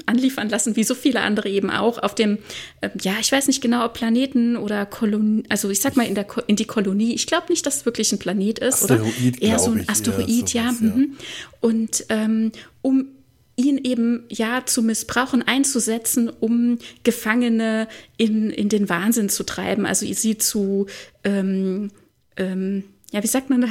anliefern 0.05 0.49
lassen, 0.49 0.75
wie 0.75 0.83
so 0.83 0.95
viele 0.95 1.21
andere 1.21 1.47
eben 1.47 1.69
auch, 1.69 1.97
auf 1.97 2.13
dem, 2.13 2.39
äh, 2.81 2.89
ja, 3.01 3.13
ich 3.21 3.31
weiß 3.31 3.47
nicht 3.47 3.61
genau, 3.61 3.85
ob 3.85 3.93
Planeten 3.93 4.57
oder 4.57 4.85
Kolonie, 4.85 5.45
also 5.47 5.69
ich 5.69 5.79
sag 5.79 5.95
mal 5.95 6.05
in, 6.05 6.15
der 6.15 6.25
Ko 6.25 6.41
in 6.45 6.57
die 6.57 6.65
Kolonie. 6.65 7.13
Ich 7.13 7.25
glaube 7.25 7.45
nicht, 7.47 7.65
dass 7.65 7.77
es 7.77 7.85
wirklich 7.85 8.11
ein 8.11 8.19
Planet 8.19 8.59
ist. 8.59 8.91
Asteroid, 8.91 9.37
oder 9.37 9.41
eher 9.41 9.57
so 9.57 9.71
ein 9.71 9.87
Asteroid, 9.87 10.27
sowas, 10.27 10.51
ja. 10.51 10.63
ja. 10.63 10.71
Mhm. 10.73 11.15
Und 11.61 12.05
ähm, 12.09 12.51
um 12.81 13.05
ihn 13.55 13.77
eben 13.77 14.25
ja 14.29 14.65
zu 14.65 14.81
missbrauchen, 14.81 15.41
einzusetzen, 15.43 16.29
um 16.29 16.79
Gefangene 17.03 17.87
in, 18.17 18.49
in 18.49 18.69
den 18.69 18.89
Wahnsinn 18.89 19.29
zu 19.29 19.43
treiben, 19.43 19.85
also 19.85 20.05
sie 20.11 20.37
zu, 20.37 20.87
ähm, 21.23 21.91
ähm, 22.37 22.83
ja, 23.11 23.21
wie 23.21 23.27
sagt 23.27 23.49
man 23.49 23.61
da, 23.61 23.67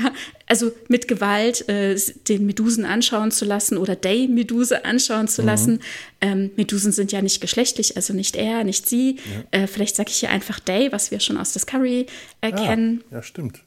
also 0.46 0.70
mit 0.88 1.08
Gewalt 1.08 1.66
äh, 1.68 1.98
den 2.28 2.44
Medusen 2.44 2.84
anschauen 2.84 3.30
zu 3.30 3.46
lassen 3.46 3.78
oder 3.78 3.96
Day-Meduse 3.96 4.84
anschauen 4.84 5.28
zu 5.28 5.40
mhm. 5.40 5.48
lassen. 5.48 5.80
Ähm, 6.20 6.50
Medusen 6.56 6.92
sind 6.92 7.10
ja 7.10 7.22
nicht 7.22 7.40
geschlechtlich, 7.40 7.96
also 7.96 8.12
nicht 8.12 8.36
er, 8.36 8.64
nicht 8.64 8.86
sie. 8.86 9.16
Ja. 9.52 9.62
Äh, 9.62 9.66
vielleicht 9.66 9.96
sage 9.96 10.10
ich 10.10 10.16
hier 10.16 10.30
einfach 10.30 10.60
Day, 10.60 10.92
was 10.92 11.10
wir 11.10 11.20
schon 11.20 11.38
aus 11.38 11.54
Discovery 11.54 12.06
äh, 12.42 12.52
ah. 12.52 12.76
Ja, 13.10 13.22
stimmt. 13.22 13.62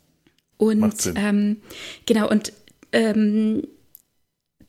Und 0.57 1.11
ähm, 1.15 1.57
genau, 2.05 2.29
und 2.29 2.53
ähm, 2.91 3.63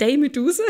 Day 0.01 0.17
Medusa 0.17 0.63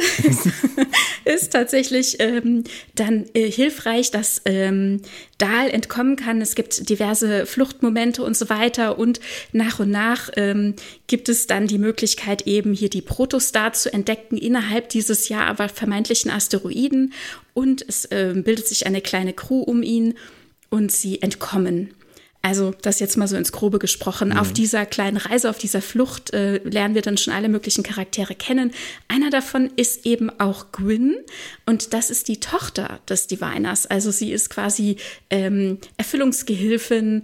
ist 1.25 1.53
tatsächlich 1.53 2.17
ähm, 2.19 2.65
dann 2.95 3.27
äh, 3.35 3.51
hilfreich, 3.51 4.11
dass 4.11 4.43
ähm, 4.45 5.01
Dahl 5.39 5.71
entkommen 5.71 6.17
kann. 6.17 6.41
Es 6.41 6.55
gibt 6.55 6.89
diverse 6.89 7.47
Fluchtmomente 7.47 8.23
und 8.23 8.37
so 8.37 8.49
weiter. 8.49 8.99
Und 8.99 9.21
nach 9.53 9.81
und 9.81 9.91
nach 9.91 10.31
ähm, 10.37 10.75
gibt 11.07 11.29
es 11.29 11.47
dann 11.47 11.67
die 11.67 11.79
Möglichkeit, 11.79 12.47
eben 12.47 12.73
hier 12.73 12.91
die 12.91 13.03
Protostar 13.03 13.73
zu 13.73 13.93
entdecken 13.93 14.37
innerhalb 14.37 14.89
dieses 14.89 15.29
ja 15.29 15.45
aber 15.45 15.69
vermeintlichen 15.69 16.31
Asteroiden. 16.31 17.13
Und 17.55 17.85
es 17.87 18.05
äh, 18.07 18.33
bildet 18.35 18.67
sich 18.67 18.87
eine 18.87 19.01
kleine 19.01 19.33
Crew 19.33 19.61
um 19.61 19.83
ihn 19.83 20.15
und 20.71 20.93
sie 20.93 21.23
entkommen. 21.23 21.95
Also 22.45 22.75
das 22.83 23.01
jetzt 23.01 23.17
mal 23.17 23.27
so 23.27 23.37
ins 23.37 23.53
Grobe 23.53 23.79
gesprochen. 23.79 24.29
Mhm. 24.29 24.37
Auf 24.37 24.53
dieser 24.53 24.85
kleinen 24.85 25.17
Reise, 25.17 25.49
auf 25.49 25.57
dieser 25.57 25.81
Flucht 25.81 26.35
äh, 26.35 26.59
lernen 26.59 26.95
wir 26.95 27.01
dann 27.01 27.17
schon 27.17 27.33
alle 27.33 27.49
möglichen 27.49 27.83
Charaktere 27.83 28.35
kennen. 28.35 28.73
Einer 29.09 29.31
davon 29.31 29.71
ist 29.77 30.05
eben 30.05 30.29
auch 30.39 30.71
Gwyn 30.71 31.17
und 31.65 31.95
das 31.95 32.11
ist 32.11 32.29
die 32.29 32.41
Tochter 32.41 33.01
des 33.09 33.29
Diviners. 33.29 33.87
Also 33.87 34.11
sie 34.11 34.31
ist 34.31 34.51
quasi 34.51 34.97
ähm, 35.31 35.79
Erfüllungsgehilfin 35.97 37.23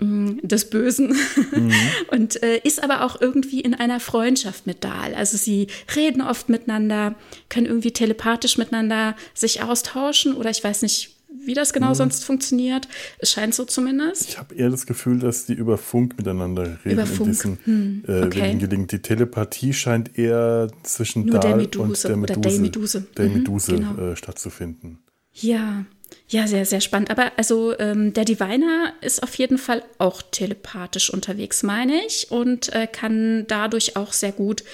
mm, 0.00 0.38
des 0.42 0.68
Bösen 0.68 1.16
mhm. 1.52 1.72
und 2.10 2.42
äh, 2.42 2.58
ist 2.64 2.82
aber 2.82 3.04
auch 3.04 3.20
irgendwie 3.20 3.60
in 3.60 3.72
einer 3.72 4.00
Freundschaft 4.00 4.66
mit 4.66 4.82
Dahl. 4.82 5.14
Also 5.14 5.36
sie 5.36 5.68
reden 5.94 6.22
oft 6.22 6.48
miteinander, 6.48 7.14
können 7.50 7.66
irgendwie 7.66 7.92
telepathisch 7.92 8.58
miteinander 8.58 9.14
sich 9.32 9.62
austauschen 9.62 10.34
oder 10.34 10.50
ich 10.50 10.64
weiß 10.64 10.82
nicht, 10.82 11.15
wie 11.46 11.54
das 11.54 11.72
genau 11.72 11.88
hm. 11.88 11.94
sonst 11.94 12.24
funktioniert. 12.24 12.88
Es 13.18 13.30
scheint 13.30 13.54
so 13.54 13.64
zumindest. 13.64 14.28
Ich 14.28 14.38
habe 14.38 14.54
eher 14.54 14.70
das 14.70 14.86
Gefühl, 14.86 15.18
dass 15.18 15.46
die 15.46 15.54
über 15.54 15.78
Funk 15.78 16.16
miteinander 16.18 16.78
reden. 16.84 16.94
Über 16.94 17.06
Funk. 17.06 17.30
Diesen, 17.30 17.58
hm. 17.64 18.04
äh, 18.06 18.22
okay. 18.22 18.56
gelingt. 18.56 18.92
Die 18.92 19.00
Telepathie 19.00 19.72
scheint 19.72 20.18
eher 20.18 20.68
zwischen 20.82 21.26
Nur 21.26 21.40
Dahl 21.40 21.66
der 21.66 21.80
und 21.80 22.02
der 22.04 22.16
Meduse, 22.16 22.48
der 22.48 22.58
Meduse, 22.58 23.06
der 23.16 23.28
Meduse 23.28 23.72
mhm, 23.72 23.76
genau. 23.76 24.12
äh, 24.12 24.16
stattzufinden. 24.16 24.98
Ja, 25.32 25.84
ja, 26.28 26.46
sehr, 26.46 26.64
sehr 26.64 26.80
spannend. 26.80 27.10
Aber 27.10 27.32
also 27.36 27.78
ähm, 27.78 28.12
der 28.12 28.24
Diviner 28.24 28.92
ist 29.00 29.22
auf 29.22 29.34
jeden 29.36 29.58
Fall 29.58 29.82
auch 29.98 30.22
telepathisch 30.22 31.10
unterwegs, 31.10 31.62
meine 31.62 32.04
ich, 32.04 32.30
und 32.30 32.72
äh, 32.74 32.88
kann 32.90 33.46
dadurch 33.46 33.96
auch 33.96 34.12
sehr 34.12 34.32
gut 34.32 34.64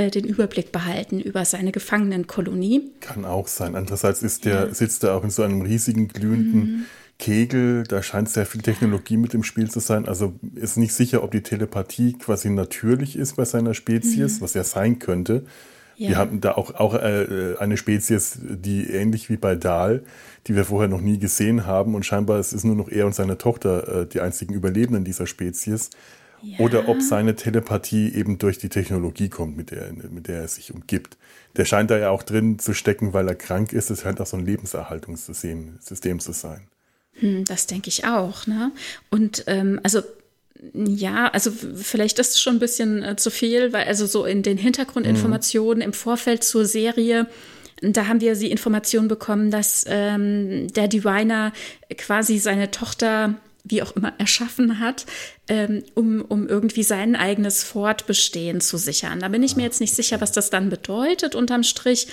äh, 0.00 0.10
den 0.10 0.24
Überblick 0.24 0.72
behalten 0.72 1.20
über 1.20 1.44
seine 1.44 1.72
Gefangenenkolonie. 1.72 2.90
Kann 3.00 3.24
auch 3.24 3.48
sein. 3.48 3.76
Andererseits 3.76 4.22
ist 4.22 4.44
der, 4.44 4.66
ja. 4.66 4.74
sitzt 4.74 5.04
er 5.04 5.14
auch 5.14 5.24
in 5.24 5.30
so 5.30 5.42
einem 5.42 5.60
riesigen 5.60 6.08
glühenden 6.08 6.60
mhm. 6.60 6.84
Kegel. 7.18 7.84
Da 7.84 8.02
scheint 8.02 8.30
sehr 8.30 8.46
viel 8.46 8.62
Technologie 8.62 9.18
mit 9.18 9.34
im 9.34 9.42
Spiel 9.42 9.70
zu 9.70 9.80
sein. 9.80 10.08
Also 10.08 10.32
ist 10.54 10.78
nicht 10.78 10.94
sicher, 10.94 11.22
ob 11.22 11.32
die 11.32 11.42
Telepathie 11.42 12.14
quasi 12.14 12.48
natürlich 12.48 13.16
ist 13.16 13.36
bei 13.36 13.44
seiner 13.44 13.74
Spezies, 13.74 14.38
mhm. 14.38 14.40
was 14.42 14.54
ja 14.54 14.64
sein 14.64 14.98
könnte. 14.98 15.44
Ja. 15.96 16.08
Wir 16.08 16.16
hatten 16.16 16.40
da 16.40 16.52
auch, 16.52 16.74
auch 16.76 16.94
äh, 16.94 17.56
eine 17.58 17.76
Spezies, 17.76 18.38
die 18.40 18.86
ähnlich 18.86 19.28
wie 19.28 19.36
bei 19.36 19.54
Dahl, 19.54 20.02
die 20.46 20.56
wir 20.56 20.64
vorher 20.64 20.88
noch 20.88 21.02
nie 21.02 21.18
gesehen 21.18 21.66
haben. 21.66 21.94
Und 21.94 22.06
scheinbar 22.06 22.38
es 22.38 22.54
ist 22.54 22.64
nur 22.64 22.74
noch 22.74 22.88
er 22.88 23.04
und 23.04 23.14
seine 23.14 23.36
Tochter 23.36 24.02
äh, 24.02 24.06
die 24.06 24.22
einzigen 24.22 24.54
Überlebenden 24.54 25.04
dieser 25.04 25.26
Spezies. 25.26 25.90
Oder 26.58 26.88
ob 26.88 27.02
seine 27.02 27.36
Telepathie 27.36 28.12
eben 28.14 28.38
durch 28.38 28.58
die 28.58 28.68
Technologie 28.68 29.28
kommt, 29.28 29.56
mit 29.56 29.70
der, 29.70 29.92
mit 29.92 30.28
der 30.28 30.42
er 30.42 30.48
sich 30.48 30.72
umgibt. 30.72 31.16
Der 31.56 31.64
scheint 31.64 31.90
da 31.90 31.98
ja 31.98 32.10
auch 32.10 32.22
drin 32.22 32.58
zu 32.58 32.74
stecken, 32.74 33.12
weil 33.12 33.28
er 33.28 33.34
krank 33.34 33.72
ist. 33.72 33.90
Es 33.90 34.02
scheint 34.02 34.20
auch 34.20 34.26
so 34.26 34.36
ein 34.36 34.46
Lebenserhaltungssystem 34.46 35.78
System 35.80 36.20
zu 36.20 36.32
sein. 36.32 36.62
Hm, 37.14 37.44
das 37.44 37.66
denke 37.66 37.88
ich 37.88 38.04
auch. 38.04 38.46
Ne? 38.46 38.72
Und 39.10 39.44
ähm, 39.46 39.80
also 39.82 40.02
ja, 40.74 41.28
also 41.28 41.50
vielleicht 41.50 42.18
ist 42.18 42.34
es 42.34 42.40
schon 42.40 42.56
ein 42.56 42.60
bisschen 42.60 43.02
äh, 43.02 43.16
zu 43.16 43.30
viel, 43.30 43.72
weil 43.72 43.86
also 43.86 44.06
so 44.06 44.24
in 44.24 44.42
den 44.42 44.58
Hintergrundinformationen 44.58 45.78
mhm. 45.78 45.84
im 45.84 45.92
Vorfeld 45.92 46.44
zur 46.44 46.66
Serie 46.66 47.26
da 47.82 48.06
haben 48.06 48.20
wir 48.20 48.34
die 48.34 48.50
Information 48.50 49.08
bekommen, 49.08 49.50
dass 49.50 49.84
ähm, 49.88 50.68
der 50.72 50.88
Diviner 50.88 51.52
quasi 51.96 52.38
seine 52.38 52.70
Tochter 52.70 53.34
wie 53.70 53.82
auch 53.82 53.96
immer 53.96 54.12
erschaffen 54.18 54.78
hat, 54.80 55.06
ähm, 55.48 55.82
um, 55.94 56.22
um 56.22 56.48
irgendwie 56.48 56.82
sein 56.82 57.16
eigenes 57.16 57.62
Fortbestehen 57.62 58.60
zu 58.60 58.76
sichern. 58.76 59.20
Da 59.20 59.28
bin 59.28 59.42
ich 59.42 59.56
mir 59.56 59.62
jetzt 59.62 59.80
nicht 59.80 59.94
sicher, 59.94 60.20
was 60.20 60.32
das 60.32 60.50
dann 60.50 60.68
bedeutet 60.68 61.34
unterm 61.34 61.62
Strich. 61.62 62.08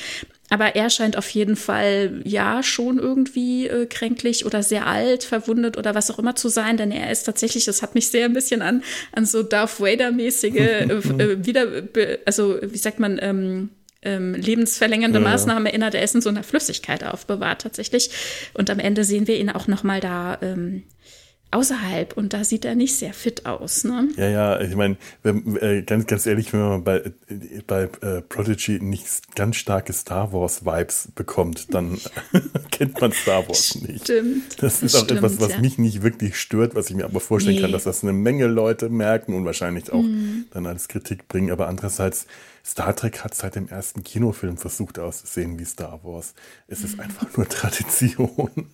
Aber 0.50 0.76
er 0.76 0.90
scheint 0.90 1.18
auf 1.18 1.30
jeden 1.30 1.58
Fall 1.58 2.22
ja 2.24 2.64
schon 2.64 3.00
irgendwie 3.00 3.68
äh, 3.68 3.86
kränklich 3.86 4.46
oder 4.46 4.64
sehr 4.64 4.88
alt, 4.88 5.26
verwundet 5.26 5.78
oder 5.78 5.94
was 5.94 6.10
auch 6.10 6.20
immer 6.20 6.36
zu 6.36 6.48
sein, 6.48 6.78
denn 6.78 6.92
er 6.92 7.12
ist 7.12 7.24
tatsächlich, 7.24 7.66
das 7.66 7.82
hat 7.82 7.96
mich 7.96 8.08
sehr 8.08 8.26
ein 8.26 8.34
bisschen 8.34 8.62
an, 8.62 8.82
an 9.12 9.26
so 9.26 9.44
Darth 9.44 9.82
Vader-mäßige 9.82 10.56
äh, 10.56 10.84
äh, 10.94 11.46
wieder, 11.46 11.68
also 12.26 12.58
wie 12.62 12.78
sagt 12.78 13.00
man, 13.00 13.20
ähm, 13.22 13.70
ähm, 14.04 14.36
lebensverlängernde 14.36 15.20
ja, 15.20 15.24
Maßnahmen 15.24 15.66
erinnert. 15.66 15.96
Er 15.96 16.04
ist 16.04 16.16
in 16.16 16.22
so 16.22 16.30
einer 16.30 16.44
Flüssigkeit 16.44 17.04
aufbewahrt 17.04 17.62
tatsächlich. 17.62 18.10
Und 18.54 18.70
am 18.70 18.80
Ende 18.80 19.04
sehen 19.04 19.28
wir 19.28 19.38
ihn 19.38 19.50
auch 19.50 19.68
noch 19.68 19.84
mal 19.84 20.00
da 20.00 20.38
ähm, 20.42 20.84
außerhalb 21.52 22.18
und 22.18 22.34
da 22.34 22.44
sieht 22.44 22.66
er 22.66 22.76
nicht 22.76 22.96
sehr 22.96 23.14
fit 23.14 23.46
aus. 23.46 23.84
Ne? 23.84 24.10
Ja, 24.18 24.30
ja, 24.30 24.62
ich 24.62 24.76
meine, 24.76 24.98
äh, 25.24 25.82
ganz, 25.82 26.06
ganz 26.06 26.26
ehrlich, 26.26 26.52
wenn 26.52 26.60
man 26.60 26.84
bei, 26.84 27.12
bei 27.66 27.84
äh, 28.02 28.22
Prodigy 28.22 28.80
nicht 28.82 29.36
ganz 29.36 29.56
starke 29.56 29.94
Star 29.94 30.34
Wars 30.34 30.66
Vibes 30.66 31.10
bekommt, 31.16 31.74
dann 31.74 31.98
kennt 32.72 33.00
man 33.00 33.12
Star 33.14 33.48
Wars 33.48 33.76
nicht. 33.76 34.04
Stimmt. 34.04 34.62
Das 34.62 34.84
ist 34.84 34.96
auch 34.96 35.06
stimmt, 35.06 35.20
etwas, 35.20 35.40
was 35.40 35.54
ja. 35.54 35.60
mich 35.60 35.78
nicht 35.78 36.04
wirklich 36.04 36.38
stört, 36.38 36.76
was 36.76 36.90
ich 36.90 36.96
mir 36.96 37.06
aber 37.06 37.20
vorstellen 37.20 37.56
nee. 37.56 37.62
kann, 37.62 37.72
dass 37.72 37.86
das 37.86 38.04
eine 38.04 38.14
Menge 38.14 38.48
Leute 38.48 38.90
merken 38.90 39.34
und 39.34 39.46
wahrscheinlich 39.46 39.92
auch 39.92 40.04
mhm. 40.04 40.46
dann 40.52 40.66
als 40.66 40.88
Kritik 40.88 41.28
bringen. 41.28 41.52
Aber 41.52 41.68
andererseits, 41.68 42.28
Star 42.66 42.94
Trek 42.94 43.24
hat 43.24 43.34
seit 43.34 43.56
dem 43.56 43.70
ersten 43.70 44.04
Kinofilm 44.04 44.58
versucht 44.58 45.00
auszusehen 45.00 45.58
wie 45.58 45.64
Star 45.64 46.02
Wars. 46.04 46.34
Es 46.68 46.84
ist 46.84 46.98
mhm. 46.98 47.04
einfach 47.04 47.38
nur 47.38 47.48
Tradition. 47.48 48.68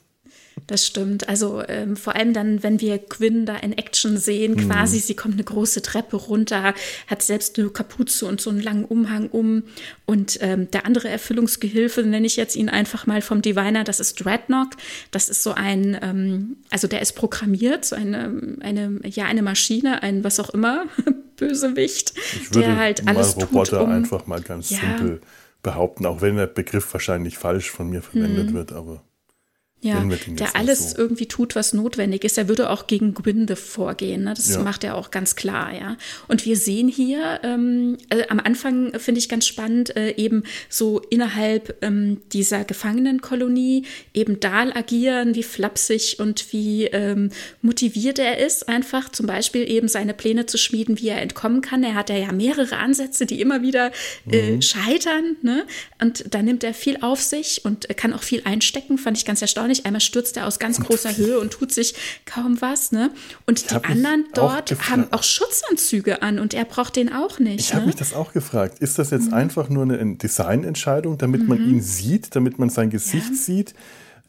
Das 0.67 0.85
stimmt. 0.85 1.27
Also 1.29 1.63
ähm, 1.67 1.95
vor 1.95 2.15
allem 2.15 2.33
dann, 2.33 2.63
wenn 2.63 2.79
wir 2.79 2.97
Quinn 2.97 3.45
da 3.45 3.57
in 3.57 3.73
Action 3.73 4.17
sehen, 4.17 4.53
mhm. 4.53 4.69
quasi, 4.69 4.99
sie 4.99 5.15
kommt 5.15 5.35
eine 5.35 5.43
große 5.43 5.81
Treppe 5.81 6.15
runter, 6.15 6.73
hat 7.07 7.21
selbst 7.21 7.59
eine 7.59 7.69
Kapuze 7.69 8.25
und 8.25 8.39
so 8.39 8.49
einen 8.49 8.61
langen 8.61 8.85
Umhang 8.85 9.29
um. 9.29 9.63
Und 10.05 10.39
ähm, 10.41 10.69
der 10.71 10.85
andere 10.85 11.09
Erfüllungsgehilfe, 11.09 12.03
nenne 12.03 12.25
ich 12.25 12.35
jetzt 12.35 12.55
ihn 12.55 12.69
einfach 12.69 13.05
mal 13.07 13.21
vom 13.21 13.41
Diviner, 13.41 13.83
das 13.83 13.99
ist 13.99 14.23
Dreadnought. 14.23 14.75
Das 15.11 15.29
ist 15.29 15.43
so 15.43 15.51
ein, 15.53 15.97
ähm, 16.01 16.57
also 16.69 16.87
der 16.87 17.01
ist 17.01 17.13
programmiert, 17.13 17.85
so 17.85 17.95
eine, 17.95 18.57
eine, 18.61 18.99
ja, 19.05 19.25
eine 19.25 19.41
Maschine, 19.41 20.01
ein 20.03 20.23
was 20.23 20.39
auch 20.39 20.51
immer, 20.51 20.85
Bösewicht, 21.35 22.13
ich 22.15 22.53
würde 22.53 22.67
der 22.67 22.77
halt 22.77 23.07
alles 23.07 23.35
Roboter 23.35 23.79
tut, 23.79 23.87
um, 23.87 23.91
einfach 23.91 24.27
mal 24.27 24.41
ganz 24.41 24.69
ja, 24.69 24.79
simpel 24.79 25.21
behaupten, 25.63 26.05
auch 26.05 26.21
wenn 26.21 26.35
der 26.35 26.47
Begriff 26.47 26.93
wahrscheinlich 26.93 27.37
falsch 27.37 27.71
von 27.71 27.89
mir 27.89 28.01
verwendet 28.01 28.51
mhm. 28.51 28.53
wird, 28.53 28.71
aber. 28.71 29.03
Ja, 29.83 30.03
der 30.27 30.55
alles 30.55 30.91
so. 30.91 30.97
irgendwie 30.97 31.27
tut, 31.27 31.55
was 31.55 31.73
notwendig 31.73 32.23
ist. 32.23 32.37
Er 32.37 32.47
würde 32.47 32.69
auch 32.69 32.87
gegen 32.87 33.13
Gwynde 33.13 33.55
vorgehen. 33.55 34.23
Ne? 34.23 34.33
Das 34.33 34.49
ja. 34.49 34.61
macht 34.61 34.83
er 34.83 34.95
auch 34.95 35.11
ganz 35.11 35.35
klar, 35.35 35.73
ja. 35.73 35.97
Und 36.27 36.45
wir 36.45 36.57
sehen 36.57 36.87
hier 36.87 37.41
ähm, 37.43 37.97
also 38.09 38.25
am 38.29 38.39
Anfang 38.39 38.97
finde 38.99 39.19
ich 39.19 39.29
ganz 39.29 39.47
spannend, 39.47 39.95
äh, 39.95 40.15
eben 40.15 40.43
so 40.69 40.99
innerhalb 41.09 41.77
ähm, 41.81 42.21
dieser 42.31 42.63
Gefangenenkolonie 42.63 43.85
eben 44.13 44.39
Dahl 44.39 44.71
agieren, 44.75 45.35
wie 45.35 45.43
flapsig 45.43 46.19
und 46.19 46.53
wie 46.53 46.85
ähm, 46.85 47.31
motiviert 47.61 48.19
er 48.19 48.37
ist, 48.37 48.69
einfach 48.69 49.09
zum 49.09 49.25
Beispiel 49.25 49.69
eben 49.69 49.87
seine 49.87 50.13
Pläne 50.13 50.45
zu 50.45 50.57
schmieden, 50.57 50.99
wie 50.99 51.09
er 51.09 51.21
entkommen 51.21 51.61
kann. 51.61 51.83
Er 51.83 51.95
hat 51.95 52.09
ja 52.09 52.31
mehrere 52.31 52.77
Ansätze, 52.77 53.25
die 53.25 53.41
immer 53.41 53.61
wieder 53.61 53.91
äh, 54.31 54.51
mhm. 54.51 54.61
scheitern. 54.61 55.37
Ne? 55.41 55.65
Und 55.99 56.33
da 56.33 56.41
nimmt 56.41 56.63
er 56.63 56.73
viel 56.73 56.97
auf 57.01 57.21
sich 57.21 57.65
und 57.65 57.87
kann 57.97 58.13
auch 58.13 58.23
viel 58.23 58.41
einstecken, 58.45 58.97
fand 58.97 59.17
ich 59.17 59.25
ganz 59.25 59.41
erstaunlich 59.41 59.72
nicht. 59.73 59.85
Einmal 59.85 60.01
stürzt 60.01 60.37
er 60.37 60.47
aus 60.47 60.59
ganz 60.59 60.79
großer 60.79 61.17
Höhe 61.17 61.39
und 61.39 61.51
tut 61.51 61.71
sich 61.71 61.95
kaum 62.25 62.61
was, 62.61 62.91
ne? 62.91 63.11
Und 63.45 63.71
die 63.71 63.75
anderen 63.75 64.25
dort 64.33 64.71
auch 64.73 64.89
haben 64.89 65.07
auch 65.11 65.23
Schutzanzüge 65.23 66.21
an 66.21 66.39
und 66.39 66.53
er 66.53 66.65
braucht 66.65 66.95
den 66.95 67.11
auch 67.11 67.39
nicht. 67.39 67.59
Ich 67.59 67.69
ne? 67.71 67.77
habe 67.77 67.87
mich 67.87 67.95
das 67.95 68.13
auch 68.13 68.33
gefragt. 68.33 68.79
Ist 68.79 68.99
das 68.99 69.11
jetzt 69.11 69.27
mhm. 69.27 69.33
einfach 69.33 69.69
nur 69.69 69.83
eine 69.83 70.15
Designentscheidung, 70.15 71.17
damit 71.17 71.41
mhm. 71.41 71.47
man 71.47 71.69
ihn 71.69 71.81
sieht, 71.81 72.35
damit 72.35 72.59
man 72.59 72.69
sein 72.69 72.89
Gesicht 72.89 73.31
ja. 73.31 73.35
sieht? 73.35 73.73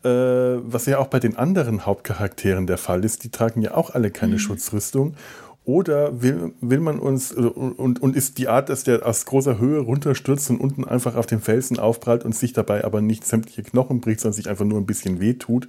Äh, 0.04 0.08
was 0.08 0.84
ja 0.84 0.98
auch 0.98 1.06
bei 1.06 1.18
den 1.18 1.36
anderen 1.36 1.86
Hauptcharakteren 1.86 2.66
der 2.66 2.76
Fall 2.76 3.04
ist. 3.06 3.24
Die 3.24 3.30
tragen 3.30 3.62
ja 3.62 3.74
auch 3.74 3.90
alle 3.90 4.10
keine 4.10 4.34
mhm. 4.34 4.38
Schutzrüstung. 4.38 5.14
Oder 5.64 6.20
will, 6.20 6.52
will 6.60 6.80
man 6.80 6.98
uns, 6.98 7.32
äh, 7.32 7.40
und, 7.40 8.02
und 8.02 8.16
ist 8.16 8.36
die 8.38 8.48
Art, 8.48 8.68
dass 8.68 8.84
der 8.84 9.06
aus 9.06 9.24
großer 9.24 9.58
Höhe 9.58 9.80
runterstürzt 9.80 10.50
und 10.50 10.60
unten 10.60 10.84
einfach 10.84 11.16
auf 11.16 11.26
dem 11.26 11.40
Felsen 11.40 11.78
aufprallt 11.78 12.24
und 12.24 12.34
sich 12.34 12.52
dabei 12.52 12.84
aber 12.84 13.00
nicht 13.00 13.24
sämtliche 13.24 13.62
Knochen 13.62 14.00
bricht, 14.00 14.20
sondern 14.20 14.34
sich 14.36 14.48
einfach 14.48 14.66
nur 14.66 14.78
ein 14.78 14.86
bisschen 14.86 15.20
wehtut, 15.20 15.66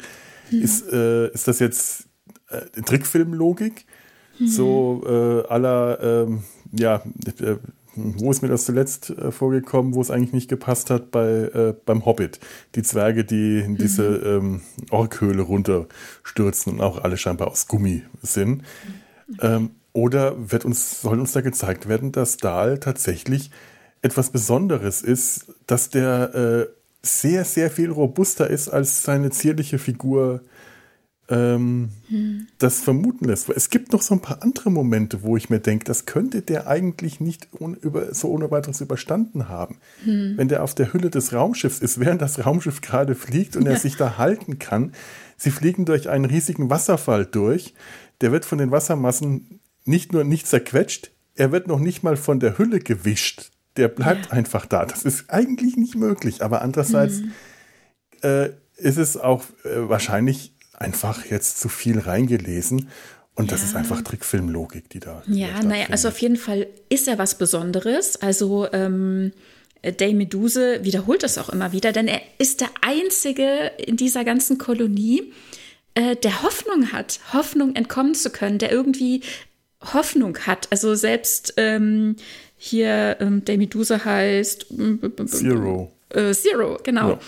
mhm. 0.52 0.62
ist, 0.62 0.92
äh, 0.92 1.30
ist 1.30 1.48
das 1.48 1.60
jetzt 1.60 2.10
äh, 2.50 2.82
Trickfilmlogik? 2.82 3.86
Mhm. 4.38 4.48
So 4.48 5.04
äh, 5.06 5.48
aller, 5.48 6.00
ähm, 6.02 6.44
ja, 6.74 7.02
äh, 7.40 7.56
wo 7.96 8.30
ist 8.30 8.42
mir 8.42 8.50
das 8.50 8.66
zuletzt 8.66 9.12
äh, 9.12 9.32
vorgekommen, 9.32 9.94
wo 9.94 10.02
es 10.02 10.12
eigentlich 10.12 10.34
nicht 10.34 10.50
gepasst 10.50 10.90
hat, 10.90 11.12
bei, 11.12 11.30
äh, 11.30 11.74
beim 11.86 12.06
Hobbit. 12.06 12.42
Die 12.76 12.84
Zwerge, 12.84 13.24
die 13.24 13.60
in 13.60 13.78
diese 13.78 14.10
mhm. 14.10 14.26
ähm, 14.26 14.62
Orkhöhle 14.92 15.42
runterstürzen 15.42 16.74
und 16.74 16.82
auch 16.82 17.02
alle 17.02 17.16
scheinbar 17.16 17.48
aus 17.48 17.68
Gummi 17.68 18.04
sind. 18.22 18.64
Mhm. 19.28 19.38
Ähm, 19.42 19.70
oder 19.96 20.52
wird 20.52 20.66
uns, 20.66 21.02
soll 21.02 21.20
uns 21.20 21.32
da 21.32 21.40
gezeigt 21.40 21.88
werden, 21.88 22.12
dass 22.12 22.36
Dahl 22.36 22.80
tatsächlich 22.80 23.50
etwas 24.02 24.30
Besonderes 24.30 25.02
ist, 25.02 25.48
dass 25.68 25.90
der 25.90 26.36
äh, 26.36 26.68
sehr, 27.02 27.46
sehr 27.46 27.72
viel 27.72 27.92
robuster 27.92 28.50
ist, 28.50 28.68
als 28.68 29.04
seine 29.04 29.32
zierliche 29.32 29.80
Figur 29.80 30.42
ähm, 31.30 31.90
hm. 32.10 32.48
das 32.58 32.82
vermuten 32.82 33.26
lässt. 33.26 33.48
Es 33.50 33.70
gibt 33.70 33.94
noch 33.94 34.02
so 34.02 34.14
ein 34.16 34.20
paar 34.20 34.44
andere 34.44 34.70
Momente, 34.70 35.24
wo 35.24 35.38
ich 35.38 35.50
mir 35.50 35.60
denke, 35.60 35.86
das 35.86 36.06
könnte 36.06 36.42
der 36.42 36.68
eigentlich 36.68 37.22
nicht 37.22 37.48
über, 37.82 38.14
so 38.14 38.28
ohne 38.30 38.52
weiteres 38.52 38.82
überstanden 38.82 39.48
haben. 39.48 39.78
Hm. 40.04 40.34
Wenn 40.36 40.50
der 40.50 40.62
auf 40.62 40.76
der 40.76 40.92
Hülle 40.92 41.10
des 41.10 41.32
Raumschiffs 41.32 41.80
ist, 41.80 42.02
während 42.02 42.22
das 42.22 42.46
Raumschiff 42.46 42.82
gerade 42.82 43.16
fliegt 43.16 43.56
und 43.56 43.64
ja. 43.64 43.72
er 43.72 43.80
sich 43.80 43.96
da 43.96 44.18
halten 44.18 44.60
kann. 44.60 44.92
Sie 45.38 45.52
fliegen 45.52 45.86
durch 45.86 46.10
einen 46.10 46.26
riesigen 46.26 46.70
Wasserfall 46.70 47.26
durch. 47.26 47.74
Der 48.22 48.34
wird 48.34 48.44
von 48.44 48.58
den 48.58 48.72
Wassermassen 48.72 49.62
nicht 49.86 50.14
nur 50.14 50.24
nicht 50.24 50.48
zerquetscht, 50.48 51.12
er 51.36 51.52
wird 51.52 51.68
noch 51.68 51.80
nicht 51.80 52.04
mal 52.04 52.18
von 52.18 52.40
der 52.40 52.58
Hülle 52.58 52.80
gewischt. 52.80 53.52
Der 53.78 53.88
bleibt 53.90 54.28
ja. 54.28 54.32
einfach 54.32 54.66
da. 54.66 54.86
Das 54.86 55.04
ist 55.04 55.30
eigentlich 55.30 55.76
nicht 55.76 55.96
möglich. 55.96 56.42
Aber 56.42 56.62
andererseits 56.62 57.22
mhm. 57.22 57.32
äh, 58.22 58.50
ist 58.78 58.98
es 58.98 59.18
auch 59.18 59.44
äh, 59.64 59.90
wahrscheinlich 59.90 60.54
einfach 60.74 61.26
jetzt 61.26 61.60
zu 61.60 61.70
viel 61.70 62.00
reingelesen. 62.00 62.90
Und 63.36 63.52
das 63.52 63.64
ist 63.64 63.76
einfach 63.76 64.02
Trickfilmlogik, 64.02 64.90
die 64.90 65.02
da. 65.02 65.22
Ja, 65.28 65.62
naja, 65.62 65.88
also 65.92 66.08
auf 66.08 66.18
jeden 66.20 66.38
Fall 66.38 66.68
ist 66.88 67.10
er 67.10 67.18
was 67.18 67.38
Besonderes. 67.38 68.22
Also 68.22 68.72
ähm, 68.72 69.34
Day 69.84 70.14
Meduse 70.14 70.84
wiederholt 70.84 71.22
das 71.22 71.38
auch 71.38 71.50
immer 71.50 71.74
wieder, 71.74 71.92
denn 71.92 72.08
er 72.08 72.22
ist 72.38 72.62
der 72.62 72.70
Einzige 72.82 73.72
in 73.78 73.98
dieser 73.98 74.24
ganzen 74.24 74.58
Kolonie, 74.58 75.34
äh, 75.96 76.16
der 76.16 76.44
Hoffnung 76.44 76.94
hat, 76.94 77.20
Hoffnung 77.34 77.76
entkommen 77.76 78.16
zu 78.16 78.30
können, 78.30 78.58
der 78.58 78.72
irgendwie 78.72 79.22
Hoffnung 79.94 80.38
hat. 80.40 80.68
Also 80.72 80.96
selbst 80.96 81.54
ähm, 81.58 82.16
hier 82.58 83.18
ähm, 83.20 83.44
der 83.46 83.58
Medusa 83.58 84.04
heißt 84.04 84.68
Zero. 85.26 85.92
Äh, 86.10 86.34
Zero, 86.34 86.78
genau. 86.84 87.12
Ja. 87.12 87.20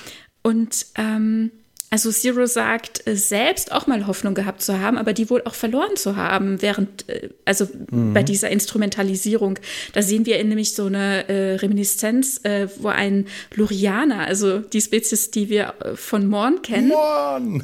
Und 0.44 0.86
ähm, 0.96 1.52
also 1.90 2.12
Zero 2.12 2.46
sagt, 2.48 3.08
äh, 3.08 3.16
selbst 3.16 3.72
auch 3.72 3.88
mal 3.88 4.08
Hoffnung 4.08 4.34
gehabt 4.34 4.62
zu 4.62 4.80
haben, 4.80 4.98
aber 4.98 5.14
die 5.14 5.30
wohl 5.30 5.42
auch 5.46 5.54
verloren 5.54 5.96
zu 5.96 6.18
haben, 6.18 6.62
während, 6.62 7.08
äh, 7.08 7.30
also 7.46 7.66
mhm. 7.90 8.14
bei 8.14 8.24
dieser 8.24 8.50
Instrumentalisierung. 8.50 9.58
Da 9.94 10.02
sehen 10.02 10.26
wir 10.26 10.44
nämlich 10.44 10.74
so 10.74 10.88
eine 10.88 11.30
äh, 11.30 11.56
Reminiszenz, 11.56 12.42
äh, 12.44 12.68
wo 12.80 12.90
ein 12.90 13.28
Lurianer, 13.56 14.20
also 14.20 14.60
die 14.60 14.82
Spezies, 14.82 15.32
die 15.32 15.48
wir 15.48 15.76
äh, 15.80 15.96
von 15.96 16.28
Morn 16.28 16.62
kennen. 16.62 16.90
Morn! 16.90 17.64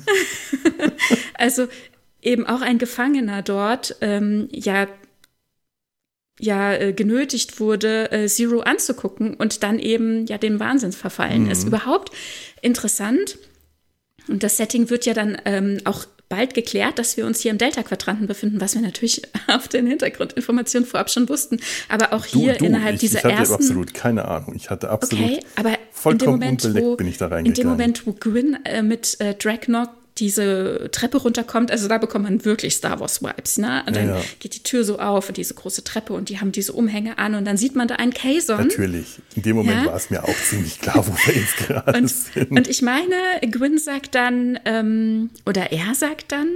also 1.34 1.68
eben 2.26 2.46
auch 2.46 2.62
ein 2.62 2.78
Gefangener 2.78 3.42
dort 3.42 3.96
ähm, 4.02 4.48
ja 4.52 4.88
ja 6.40 6.74
äh, 6.74 6.94
genötigt 6.94 7.60
wurde, 7.60 8.12
äh, 8.12 8.28
Zero 8.28 8.62
anzugucken 8.62 9.36
und 9.36 9.64
dann 9.64 9.80
eben 9.80 10.26
ja 10.26 10.38
dem 10.38 10.60
Wahnsinn 10.60 10.92
verfallen 10.92 11.44
mhm. 11.44 11.52
ist. 11.52 11.66
Überhaupt 11.66 12.12
interessant. 12.62 13.38
Und 14.28 14.42
das 14.42 14.58
Setting 14.58 14.90
wird 14.90 15.06
ja 15.06 15.14
dann 15.14 15.38
ähm, 15.46 15.80
auch 15.84 16.06
bald 16.30 16.54
geklärt, 16.54 16.98
dass 16.98 17.18
wir 17.18 17.26
uns 17.26 17.42
hier 17.42 17.52
im 17.52 17.58
Delta-Quadranten 17.58 18.26
befinden, 18.26 18.60
was 18.60 18.74
wir 18.74 18.82
natürlich 18.82 19.22
auf 19.48 19.68
den 19.68 19.86
Hintergrundinformationen 19.86 20.88
vorab 20.88 21.10
schon 21.10 21.30
wussten. 21.30 21.60
Aber 21.90 22.14
auch 22.14 22.26
hier 22.26 22.56
du, 22.56 22.66
innerhalb 22.66 22.96
ich, 22.96 23.02
dieser 23.02 23.20
ich 23.20 23.26
hatte 23.26 23.36
ersten. 23.36 23.54
absolut 23.54 23.94
keine 23.94 24.26
Ahnung. 24.26 24.56
Ich 24.56 24.70
hatte 24.70 24.90
absolut 24.90 25.26
okay, 25.26 25.40
aber 25.56 25.78
vollkommen 25.92 26.40
Moment, 26.40 26.76
wo, 26.76 26.96
bin 26.96 27.08
ich 27.08 27.18
da 27.18 27.28
reingegangen. 27.28 27.46
In 27.46 27.54
dem 27.54 27.70
Moment, 27.70 28.08
wo 28.08 28.14
Gwyn 28.14 28.58
äh, 28.66 28.82
mit 28.82 29.20
äh, 29.20 29.36
Dragnok 29.36 29.90
diese 30.18 30.90
Treppe 30.92 31.18
runterkommt, 31.18 31.72
also 31.72 31.88
da 31.88 31.98
bekommt 31.98 32.26
man 32.26 32.46
wirklich 32.46 32.76
Star 32.76 33.00
Wars 33.00 33.24
Vibes, 33.24 33.58
ne? 33.58 33.84
Und 33.88 33.96
dann 33.96 34.10
ja, 34.10 34.22
geht 34.40 34.54
die 34.54 34.62
Tür 34.62 34.84
so 34.84 35.00
auf, 35.00 35.32
diese 35.32 35.56
große 35.56 35.84
Treppe 35.84 36.14
und 36.14 36.30
die 36.30 36.40
haben 36.40 36.52
diese 36.52 36.74
Umhänge 36.74 37.18
an 37.18 37.34
und 37.36 37.46
dann 37.46 37.58
sieht 37.58 37.76
man 37.76 37.88
da 37.88 37.96
einen 37.96 38.14
Kazon. 38.14 38.68
Natürlich. 38.68 39.20
In 39.36 39.42
dem 39.42 39.56
Moment 39.56 39.84
ja? 39.84 39.88
war 39.88 39.96
es 39.96 40.10
mir 40.10 40.24
auch 40.24 40.38
ziemlich 40.50 40.80
klar, 40.80 41.06
wo 41.08 41.12
wir 41.12 41.36
jetzt 41.36 41.58
gerade 41.58 41.98
und, 41.98 42.08
sind. 42.08 42.52
Und 42.52 42.68
ich 42.68 42.82
meine, 42.82 43.16
Gwyn 43.50 43.80
sagt 43.80 44.14
dann, 44.14 44.60
ähm, 44.66 45.32
oder 45.46 45.72
er 45.72 45.96
sagt 45.96 46.32
dann, 46.32 46.50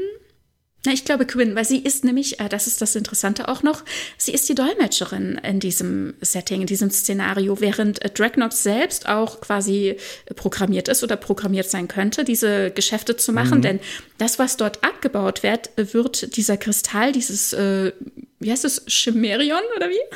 na, 0.85 0.93
ich 0.93 1.03
glaube 1.03 1.25
Quinn, 1.25 1.55
weil 1.55 1.65
sie 1.65 1.79
ist 1.79 2.05
nämlich, 2.05 2.39
äh, 2.39 2.47
das 2.47 2.67
ist 2.67 2.81
das 2.81 2.95
Interessante 2.95 3.49
auch 3.49 3.63
noch, 3.63 3.83
sie 4.17 4.31
ist 4.31 4.47
die 4.47 4.55
Dolmetscherin 4.55 5.39
in 5.43 5.59
diesem 5.59 6.13
Setting, 6.21 6.61
in 6.61 6.67
diesem 6.67 6.91
Szenario, 6.91 7.59
während 7.59 8.01
äh, 8.01 8.09
Dragnox 8.09 8.63
selbst 8.63 9.09
auch 9.09 9.41
quasi 9.41 9.97
programmiert 10.35 10.87
ist 10.87 11.03
oder 11.03 11.17
programmiert 11.17 11.69
sein 11.69 11.87
könnte, 11.87 12.23
diese 12.23 12.71
Geschäfte 12.71 13.17
zu 13.17 13.33
machen. 13.33 13.57
Mhm. 13.57 13.61
Denn 13.63 13.79
das, 14.17 14.39
was 14.39 14.57
dort 14.57 14.83
abgebaut 14.83 15.43
wird, 15.43 15.71
wird 15.75 16.35
dieser 16.37 16.57
Kristall, 16.57 17.11
dieses 17.11 17.53
äh, 17.53 17.91
wie 18.39 18.51
heißt 18.51 18.65
es, 18.65 18.85
Chimerion 18.85 19.61
oder 19.75 19.89
wie? 19.89 19.99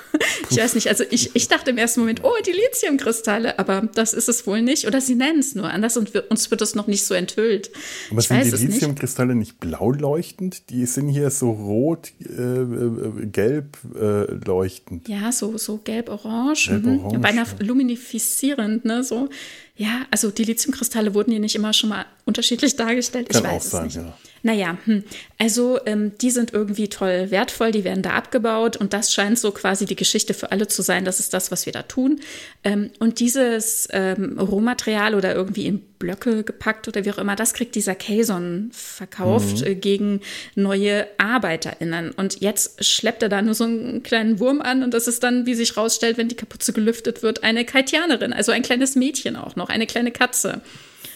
Ich 0.50 0.58
weiß 0.58 0.76
nicht. 0.76 0.90
Also 0.90 1.06
ich, 1.10 1.34
ich 1.34 1.48
dachte 1.48 1.72
im 1.72 1.78
ersten 1.78 2.02
Moment, 2.02 2.24
oh, 2.24 2.34
die 2.46 2.52
Lithiumkristalle, 2.52 3.58
aber 3.58 3.90
das 3.96 4.14
ist 4.14 4.28
es 4.28 4.46
wohl 4.46 4.62
nicht. 4.62 4.86
Oder 4.86 5.00
sie 5.00 5.16
nennen 5.16 5.40
es 5.40 5.56
nur 5.56 5.70
anders 5.70 5.96
und 5.96 6.14
wir, 6.14 6.30
uns 6.30 6.52
wird 6.52 6.62
es 6.62 6.76
noch 6.76 6.88
nicht 6.88 7.06
so 7.06 7.14
enthüllt. 7.14 7.72
Aber 8.12 8.20
ich 8.20 8.28
sind 8.28 8.44
die 8.44 8.68
Lithiumkristalle 8.68 9.34
nicht. 9.34 9.54
nicht 9.54 9.60
blau 9.62 9.92
leuchtend? 9.92 10.70
Die 10.70 10.86
sind 10.86 11.08
hier 11.08 11.30
so 11.30 11.52
rot, 11.52 12.12
äh, 12.20 12.34
äh 12.34 13.26
gelb 13.28 13.78
äh, 13.96 14.34
leuchtend. 14.46 15.08
Ja, 15.08 15.32
so, 15.32 15.58
so 15.58 15.78
gelb-orange. 15.78 16.68
Gelb-orange. 16.68 17.18
Mhm. 17.18 17.22
Beinahe 17.22 17.48
luminifizierend, 17.60 18.84
ne? 18.84 19.04
So. 19.04 19.30
Ja, 19.76 20.06
also 20.12 20.32
die 20.32 20.44
Lithiumkristalle 20.44 21.14
wurden 21.14 21.32
hier 21.32 21.40
nicht 21.40 21.56
immer 21.56 21.74
schon 21.74 21.90
mal 21.90 22.06
unterschiedlich 22.26 22.76
dargestellt. 22.76 23.30
Kann 23.30 23.44
ich 23.44 23.50
weiß 23.50 23.66
auch 23.66 23.70
sein, 23.72 23.88
es 23.88 23.96
nicht. 23.96 24.06
Ja. 24.06 24.18
Naja, 24.44 24.78
hm. 24.86 25.04
also 25.38 25.80
ähm, 25.86 26.14
die 26.20 26.32
sind 26.32 26.54
irgendwie 26.54 26.88
toll 26.90 27.30
wertvoll, 27.30 27.72
die 27.72 27.84
werden 27.84 28.02
da 28.02 28.12
abgebaut 28.12 28.76
und 28.76 28.94
das 28.94 29.14
scheint 29.14 29.38
so 29.38 29.52
quasi 29.52 29.86
die 29.86 29.96
Geschichte 29.96 30.34
für 30.34 30.52
alle 30.52 30.68
zu 30.68 30.82
sein. 30.82 31.06
Das 31.06 31.20
ist 31.20 31.34
das, 31.34 31.52
was 31.52 31.66
wir 31.66 31.74
da 31.74 31.84
tun. 31.84 32.20
Ähm, 32.64 32.90
und 33.00 33.20
dieses 33.20 33.88
ähm, 33.92 34.40
Rohmaterial 34.40 35.14
oder 35.14 35.36
irgendwie 35.36 35.68
in 35.68 35.80
Blöcke 36.00 36.44
gepackt 36.44 36.88
oder 36.88 37.06
wie 37.06 37.12
auch 37.12 37.20
immer, 37.20 37.36
das 37.36 37.54
kriegt 37.54 37.76
dieser 37.76 37.94
Kazon 37.94 38.72
verkauft 38.74 39.62
mhm. 39.62 39.68
äh, 39.68 39.76
gegen 39.76 40.22
neue 40.56 41.08
ArbeiterInnen. 41.20 42.12
Und 42.12 42.42
jetzt 42.42 42.84
schleppt 42.84 43.22
er 43.22 43.30
da 43.30 43.44
nur 43.44 43.54
so 43.54 43.66
einen 43.66 44.02
kleinen 44.02 44.40
Wurm 44.40 44.62
an 44.62 44.82
und 44.84 44.94
das 44.94 45.08
ist 45.08 45.22
dann, 45.24 45.46
wie 45.46 45.54
sich 45.54 45.78
rausstellt, 45.78 46.18
wenn 46.18 46.30
die 46.30 46.36
Kapuze 46.36 46.74
gelüftet 46.74 47.22
wird, 47.22 47.44
eine 47.44 47.64
Kaitianerin, 47.64 48.34
also 48.34 48.52
ein 48.52 48.64
kleines 48.64 48.96
Mädchen 48.96 49.36
auch 49.36 49.56
noch, 49.56 49.70
eine 49.70 49.86
kleine 49.86 50.12
Katze. 50.12 50.62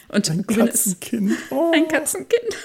Und 0.09 0.29
ein 0.29 0.43
Gwyn 0.45 0.67
Katzenkind. 0.67 1.31
Ist, 1.31 1.51
oh. 1.51 1.71
Ein 1.73 1.87
Katzenkind. 1.87 2.55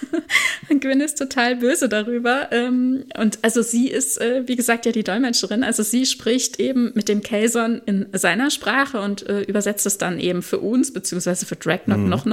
Und 0.69 0.81
Gwyn 0.81 1.01
ist 1.01 1.19
total 1.19 1.57
böse 1.57 1.89
darüber. 1.89 2.49
Ähm, 2.53 3.05
und 3.19 3.39
also 3.43 3.63
sie 3.63 3.89
ist, 3.89 4.21
äh, 4.21 4.43
wie 4.47 4.57
gesagt, 4.57 4.87
ja 4.87 4.93
die 4.93 5.05
Dolmetscherin. 5.05 5.65
Also 5.65 5.83
sie 5.83 6.07
spricht 6.07 6.61
eben 6.61 6.93
mit 6.95 7.09
dem 7.09 7.23
Kayson 7.23 7.81
in 7.87 8.07
seiner 8.13 8.51
Sprache 8.51 9.01
und 9.01 9.27
äh, 9.29 9.43
übersetzt 9.43 9.87
es 9.87 9.99
dann 9.99 10.21
eben 10.21 10.43
für 10.43 10.59
uns, 10.59 10.93
beziehungsweise 10.93 11.47
für 11.47 11.57
Dragnock 11.57 11.99
mhm. 11.99 12.09
noch, 12.09 12.27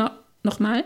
noch 0.44 0.60
mal. 0.60 0.84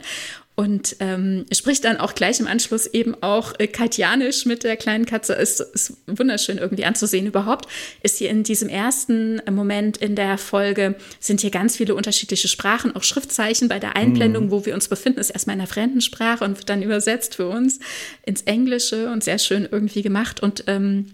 Und 0.61 0.97
ähm, 0.99 1.47
spricht 1.51 1.85
dann 1.85 1.97
auch 1.97 2.13
gleich 2.13 2.39
im 2.39 2.45
Anschluss 2.45 2.85
eben 2.85 3.15
auch 3.23 3.53
äh, 3.57 3.65
Katjanisch 3.65 4.45
mit 4.45 4.63
der 4.63 4.77
kleinen 4.77 5.07
Katze. 5.07 5.33
Ist, 5.33 5.59
ist 5.59 5.97
wunderschön 6.05 6.59
irgendwie 6.59 6.85
anzusehen. 6.85 7.25
Überhaupt 7.25 7.67
ist 8.03 8.19
hier 8.19 8.29
in 8.29 8.43
diesem 8.43 8.69
ersten 8.69 9.41
Moment 9.49 9.97
in 9.97 10.15
der 10.15 10.37
Folge 10.37 10.93
sind 11.19 11.41
hier 11.41 11.49
ganz 11.49 11.77
viele 11.77 11.95
unterschiedliche 11.95 12.47
Sprachen, 12.47 12.95
auch 12.95 13.01
Schriftzeichen. 13.01 13.69
Bei 13.69 13.79
der 13.79 13.95
Einblendung, 13.95 14.45
mhm. 14.45 14.51
wo 14.51 14.63
wir 14.63 14.75
uns 14.75 14.87
befinden, 14.87 15.19
ist 15.19 15.31
erstmal 15.31 15.55
in 15.55 15.61
einer 15.61 15.67
fremden 15.67 15.99
Sprache 15.99 16.43
und 16.43 16.59
wird 16.59 16.69
dann 16.69 16.83
übersetzt 16.83 17.37
für 17.37 17.47
uns 17.47 17.79
ins 18.23 18.43
Englische 18.43 19.11
und 19.11 19.23
sehr 19.23 19.39
schön 19.39 19.67
irgendwie 19.71 20.03
gemacht. 20.03 20.43
Und 20.43 20.65
ähm, 20.67 21.07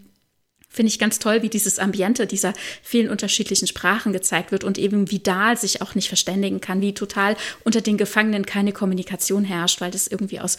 finde 0.78 0.92
ich 0.92 1.00
ganz 1.00 1.20
toll, 1.20 1.42
wie 1.42 1.50
dieses 1.50 1.80
Ambiente 1.80 2.28
dieser 2.28 2.54
vielen 2.82 3.10
unterschiedlichen 3.10 3.68
Sprachen 3.68 4.14
gezeigt 4.14 4.52
wird 4.52 4.64
und 4.64 4.78
eben 4.78 5.12
wie 5.12 5.20
Dahl 5.20 5.58
sich 5.58 5.82
auch 5.82 5.96
nicht 5.96 6.08
verständigen 6.08 6.62
kann, 6.62 6.82
wie 6.82 6.94
total 6.94 7.36
unter 7.66 7.82
den 7.82 7.98
Gefangenen 7.98 8.46
keine 8.46 8.72
Kommunikation 8.72 9.44
herrscht, 9.44 9.82
weil 9.82 9.92
das 9.92 10.08
irgendwie 10.08 10.40
aus 10.40 10.58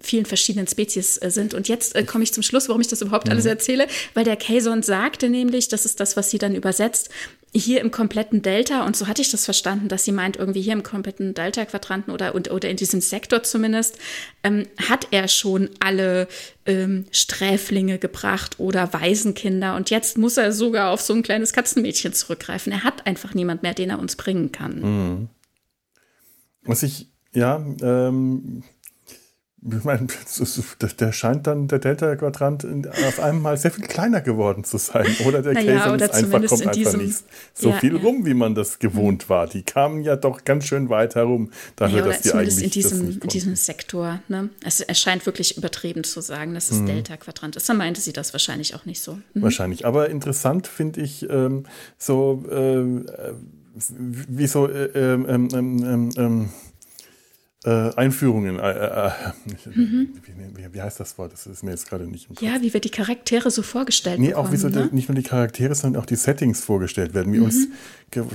vielen 0.00 0.26
verschiedenen 0.26 0.66
Spezies 0.66 1.16
äh, 1.16 1.30
sind. 1.30 1.54
Und 1.54 1.68
jetzt 1.68 1.94
äh, 1.94 2.04
komme 2.04 2.24
ich 2.24 2.32
zum 2.32 2.42
Schluss, 2.42 2.68
warum 2.68 2.80
ich 2.80 2.88
das 2.88 3.00
überhaupt 3.00 3.26
mhm. 3.26 3.32
alles 3.32 3.46
erzähle, 3.46 3.86
weil 4.12 4.24
der 4.24 4.36
Kayson 4.36 4.82
sagte 4.82 5.28
nämlich, 5.28 5.68
das 5.68 5.86
ist 5.86 6.00
das, 6.00 6.16
was 6.16 6.30
sie 6.30 6.38
dann 6.38 6.54
übersetzt, 6.54 7.10
hier 7.56 7.80
im 7.80 7.92
kompletten 7.92 8.42
Delta, 8.42 8.84
und 8.84 8.96
so 8.96 9.06
hatte 9.06 9.22
ich 9.22 9.30
das 9.30 9.44
verstanden, 9.44 9.86
dass 9.86 10.04
sie 10.04 10.10
meint, 10.10 10.36
irgendwie 10.36 10.60
hier 10.60 10.72
im 10.72 10.82
kompletten 10.82 11.34
Delta-Quadranten 11.34 12.12
oder, 12.12 12.34
oder 12.34 12.68
in 12.68 12.76
diesem 12.76 13.00
Sektor 13.00 13.44
zumindest, 13.44 13.96
ähm, 14.42 14.66
hat 14.88 15.06
er 15.12 15.28
schon 15.28 15.70
alle 15.78 16.26
ähm, 16.66 17.04
Sträflinge 17.12 17.98
gebracht 17.98 18.58
oder 18.58 18.92
Waisenkinder. 18.92 19.76
Und 19.76 19.90
jetzt 19.90 20.18
muss 20.18 20.36
er 20.36 20.50
sogar 20.50 20.90
auf 20.90 21.00
so 21.00 21.14
ein 21.14 21.22
kleines 21.22 21.52
Katzenmädchen 21.52 22.12
zurückgreifen. 22.12 22.72
Er 22.72 22.82
hat 22.82 23.06
einfach 23.06 23.34
niemand 23.34 23.62
mehr, 23.62 23.74
den 23.74 23.90
er 23.90 24.00
uns 24.00 24.16
bringen 24.16 24.50
kann. 24.50 24.80
Mhm. 24.80 25.28
Was 26.64 26.82
ich, 26.82 27.12
ja, 27.32 27.64
ähm, 27.82 28.64
ich 29.66 29.84
meine, 29.84 30.06
der 31.00 31.12
scheint 31.12 31.46
dann 31.46 31.68
der 31.68 31.78
Delta-Quadrant 31.78 32.66
auf 33.06 33.18
einmal 33.18 33.56
sehr 33.56 33.70
viel 33.70 33.86
kleiner 33.86 34.20
geworden 34.20 34.62
zu 34.62 34.76
sein. 34.76 35.06
Oder 35.26 35.40
der 35.40 35.54
naja, 35.54 35.90
Käse 35.90 36.04
ist 36.04 36.14
einfach, 36.14 36.46
kommt 36.46 36.66
einfach 36.66 36.96
nicht 36.96 37.24
so 37.54 37.70
ja, 37.70 37.76
viel 37.78 37.96
ja. 37.96 38.02
rum, 38.02 38.26
wie 38.26 38.34
man 38.34 38.54
das 38.54 38.78
gewohnt 38.78 39.30
war. 39.30 39.46
Die 39.46 39.62
kamen 39.62 40.02
ja 40.02 40.16
doch 40.16 40.44
ganz 40.44 40.66
schön 40.66 40.90
weit 40.90 41.14
herum, 41.14 41.50
dafür, 41.76 42.00
naja, 42.00 42.12
dass 42.12 42.20
die 42.20 42.32
eigentlich 42.32 42.62
in 42.62 42.70
diesem, 42.70 43.20
in 43.22 43.28
diesem 43.28 43.56
Sektor. 43.56 44.20
Ne? 44.28 44.50
Es 44.62 44.80
erscheint 44.80 45.24
wirklich 45.24 45.56
übertrieben 45.56 46.04
zu 46.04 46.20
sagen, 46.20 46.52
dass 46.52 46.70
es 46.70 46.80
mhm. 46.80 46.86
Delta-Quadrant 46.86 47.56
ist. 47.56 47.66
Dann 47.66 47.78
meinte 47.78 48.02
sie 48.02 48.12
das 48.12 48.34
wahrscheinlich 48.34 48.74
auch 48.74 48.84
nicht 48.84 49.00
so. 49.00 49.14
Mhm. 49.32 49.42
Wahrscheinlich. 49.42 49.86
Aber 49.86 50.10
interessant 50.10 50.66
finde 50.66 51.00
ich 51.00 51.28
ähm, 51.30 51.64
so, 51.96 52.44
äh, 52.50 52.84
wie 53.98 54.46
so, 54.46 54.68
äh, 54.68 54.84
ähm, 54.94 55.26
ähm, 55.28 55.48
ähm, 55.54 56.10
ähm 56.16 56.48
äh, 57.64 57.94
Einführungen. 57.94 58.58
Äh, 58.58 58.70
äh, 58.70 59.10
mhm. 59.74 60.08
wie, 60.54 60.74
wie, 60.74 60.82
heißt 60.82 61.00
das 61.00 61.16
Wort? 61.18 61.32
Das 61.32 61.46
ist 61.46 61.62
mir 61.62 61.70
jetzt 61.70 61.88
gerade 61.88 62.06
nicht 62.06 62.28
im 62.28 62.36
Kopf. 62.36 62.44
Ja, 62.44 62.60
wie 62.60 62.72
wir 62.72 62.80
die 62.80 62.90
Charaktere 62.90 63.50
so 63.50 63.62
vorgestellt 63.62 64.20
nee, 64.20 64.28
bekommen. 64.28 64.44
Nee, 64.44 64.48
auch 64.48 64.52
wie 64.52 64.56
so 64.56 64.68
ne? 64.68 64.88
nicht 64.92 65.08
nur 65.08 65.16
die 65.16 65.22
Charaktere, 65.22 65.74
sondern 65.74 66.02
auch 66.02 66.06
die 66.06 66.16
Settings 66.16 66.60
vorgestellt 66.62 67.14
werden. 67.14 67.32
Wie 67.32 67.38
mhm. 67.38 67.44
uns 67.44 67.68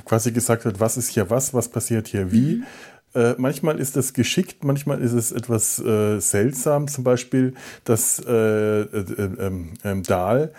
quasi 0.05 0.31
gesagt 0.31 0.65
wird, 0.65 0.79
was 0.79 0.97
ist 0.97 1.09
hier 1.09 1.29
was, 1.29 1.53
was 1.53 1.69
passiert 1.69 2.07
hier 2.07 2.31
wie. 2.31 2.55
Mhm. 2.55 2.63
Äh, 3.13 3.35
manchmal 3.37 3.79
ist 3.79 3.95
das 3.95 4.13
geschickt, 4.13 4.63
manchmal 4.63 5.01
ist 5.01 5.13
es 5.13 5.31
etwas 5.31 5.79
äh, 5.79 6.19
seltsam. 6.19 6.87
Zum 6.87 7.03
Beispiel, 7.03 7.53
dass 7.83 8.19
äh, 8.19 8.81
äh 8.81 9.05
ähm, 9.39 9.73
ähm, 9.83 10.03
Dahl 10.03 10.53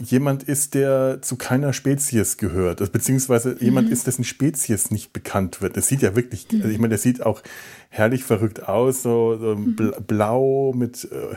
jemand 0.00 0.42
ist, 0.42 0.74
der 0.74 1.20
zu 1.22 1.36
keiner 1.36 1.72
Spezies 1.72 2.36
gehört, 2.36 2.80
also, 2.80 2.92
beziehungsweise 2.92 3.50
mhm. 3.50 3.58
jemand 3.60 3.90
ist, 3.90 4.06
dessen 4.06 4.24
Spezies 4.24 4.90
nicht 4.90 5.12
bekannt 5.12 5.62
wird. 5.62 5.76
Das 5.76 5.88
sieht 5.88 6.02
ja 6.02 6.16
wirklich, 6.16 6.50
mhm. 6.50 6.62
also 6.62 6.72
ich 6.72 6.78
meine, 6.78 6.90
der 6.90 6.98
sieht 6.98 7.24
auch 7.24 7.42
herrlich 7.88 8.24
verrückt 8.24 8.68
aus, 8.68 9.02
so, 9.02 9.36
so 9.38 9.56
mhm. 9.56 9.76
blau 10.06 10.72
mit 10.74 11.04
äh, 11.04 11.36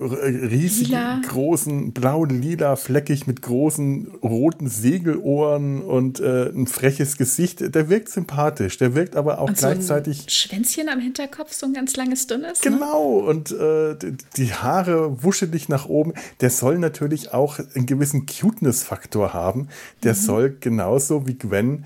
riesigen, 0.00 0.90
lila. 0.90 1.20
großen, 1.28 1.92
blau-lila, 1.92 2.76
fleckig 2.76 3.26
mit 3.26 3.42
großen 3.42 4.08
roten 4.22 4.68
Segelohren 4.68 5.82
und 5.82 6.20
äh, 6.20 6.48
ein 6.48 6.66
freches 6.66 7.18
Gesicht. 7.18 7.74
Der 7.74 7.88
wirkt 7.90 8.08
sympathisch, 8.08 8.78
der 8.78 8.94
wirkt 8.94 9.14
aber 9.14 9.40
auch 9.40 9.48
und 9.48 9.58
gleichzeitig. 9.58 10.18
So 10.18 10.24
ein 10.24 10.30
Schwänzchen 10.30 10.88
am 10.88 11.00
Hinterkopf, 11.00 11.52
so 11.52 11.66
ein 11.66 11.74
ganz 11.74 11.96
langes, 11.96 12.26
dünnes. 12.26 12.64
Ne? 12.64 12.70
Genau, 12.70 13.20
ne? 13.20 13.26
und 13.28 13.50
äh, 13.52 13.96
die 14.36 14.54
Haare 14.54 15.22
wuschelig 15.22 15.68
nach 15.68 15.86
oben. 15.86 16.14
Der 16.40 16.50
soll 16.50 16.78
natürlich 16.78 17.34
auch 17.34 17.58
einen 17.74 17.86
gewissen 17.86 18.26
Cuteness-Faktor 18.26 19.34
haben. 19.34 19.68
Der 20.02 20.14
mhm. 20.14 20.18
soll 20.18 20.56
genauso 20.58 21.26
wie 21.26 21.34
Gwen 21.34 21.84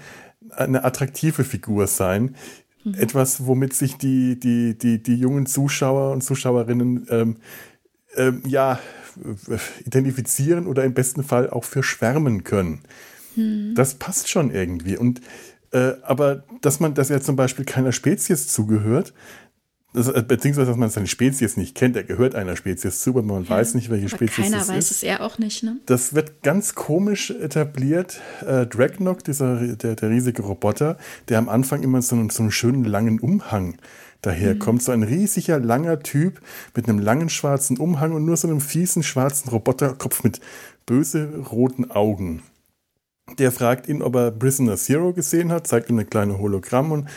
eine 0.51 0.85
attraktive 0.85 1.43
Figur 1.43 1.89
sein. 1.89 2.37
Mhm. 2.85 2.95
Etwas, 2.95 3.47
womit 3.47 3.75
sich 3.75 3.97
die, 3.97 4.39
die, 4.39 4.79
die, 4.79 5.03
die 5.03 5.17
jungen 5.17 5.47
Zuschauer 5.47 6.13
und 6.13 6.23
Zuschauerinnen 6.23 7.07
ähm, 7.11 7.37
ähm, 8.17 8.43
ja, 8.47 8.79
identifizieren 9.85 10.67
oder 10.67 10.85
im 10.85 10.95
besten 10.95 11.23
Fall 11.23 11.51
auch 11.51 11.65
für 11.65 11.83
schwärmen 11.83 12.45
können. 12.45 12.81
Hm. 13.35 13.75
Das 13.75 13.95
passt 13.95 14.29
schon 14.29 14.51
irgendwie. 14.51 14.97
Und 14.97 15.21
äh, 15.73 15.95
aber 16.03 16.45
dass 16.61 16.81
man, 16.81 16.95
dass 16.95 17.11
er 17.11 17.21
zum 17.21 17.37
Beispiel 17.37 17.65
keiner 17.65 17.93
Spezies 17.93 18.49
zugehört, 18.49 19.13
das, 19.93 20.09
äh, 20.09 20.25
beziehungsweise 20.27 20.67
dass 20.67 20.77
man 20.77 20.91
seine 20.91 21.07
Spezies 21.07 21.57
nicht 21.57 21.75
kennt, 21.77 21.97
er 21.97 22.03
gehört 22.03 22.35
einer 22.35 22.57
Spezies 22.57 23.01
zu, 23.01 23.11
aber 23.11 23.23
man 23.23 23.45
ja, 23.45 23.51
weiß 23.51 23.75
nicht, 23.75 23.91
welche 23.91 24.09
Spezies 24.09 24.39
es 24.39 24.47
ist. 24.47 24.53
Keiner 24.53 24.69
weiß 24.69 24.91
es 24.91 25.03
er 25.03 25.23
auch 25.23 25.39
nicht, 25.39 25.63
ne? 25.63 25.79
Das 25.87 26.15
wird 26.15 26.43
ganz 26.43 26.75
komisch 26.75 27.31
etabliert. 27.31 28.21
Äh, 28.47 28.67
Dragnock, 28.67 29.23
dieser, 29.23 29.57
der, 29.77 29.95
der 29.95 30.11
riesige 30.11 30.43
Roboter, 30.43 30.99
der 31.29 31.39
am 31.39 31.49
Anfang 31.49 31.83
immer 31.83 32.03
so 32.03 32.17
einen, 32.17 32.31
so 32.31 32.43
einen 32.43 32.51
schönen 32.51 32.85
langen 32.85 33.21
Umhang 33.21 33.77
daher 34.27 34.55
mhm. 34.55 34.59
kommt. 34.59 34.83
So 34.83 34.93
ein 34.93 35.03
riesiger, 35.03 35.59
langer 35.59 36.01
Typ 36.01 36.41
mit 36.75 36.89
einem 36.89 36.99
langen 36.99 37.29
schwarzen 37.29 37.79
Umhang 37.79 38.13
und 38.13 38.25
nur 38.25 38.37
so 38.37 38.49
einem 38.49 38.61
fiesen 38.61 39.03
schwarzen 39.03 39.51
Roboterkopf 39.51 40.23
mit 40.23 40.41
böse 40.87 41.29
roten 41.51 41.91
Augen. 41.91 42.43
Der 43.39 43.53
fragt 43.53 43.89
ihn, 43.89 44.03
ob 44.03 44.17
er 44.17 44.31
Prisoner 44.31 44.77
Zero 44.77 45.13
gesehen 45.13 45.51
hat, 45.51 45.67
zeigt 45.67 45.89
ihm 45.89 45.99
eine 45.99 46.07
kleine 46.07 46.39
Hologramm 46.39 46.93
und 46.93 47.09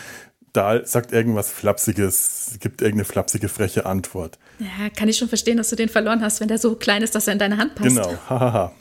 Dahl 0.54 0.88
sagt 0.88 1.12
irgendwas 1.12 1.52
Flapsiges, 1.52 2.58
gibt 2.60 2.82
irgendeine 2.82 3.06
flapsige, 3.06 3.48
freche 3.48 3.86
Antwort. 3.86 4.40
Ja, 4.58 4.90
kann 4.90 5.08
ich 5.08 5.18
schon 5.18 5.28
verstehen, 5.28 5.58
dass 5.58 5.70
du 5.70 5.76
den 5.76 5.90
verloren 5.90 6.22
hast, 6.22 6.40
wenn 6.42 6.48
der 6.48 6.58
so 6.58 6.76
klein 6.76 7.04
ist, 7.04 7.14
dass 7.14 7.28
er 7.28 7.34
in 7.34 7.40
deine 7.40 7.58
Hand 7.58 7.76
passt. 7.76 7.90
Genau, 7.90 8.18
hahaha. 8.28 8.74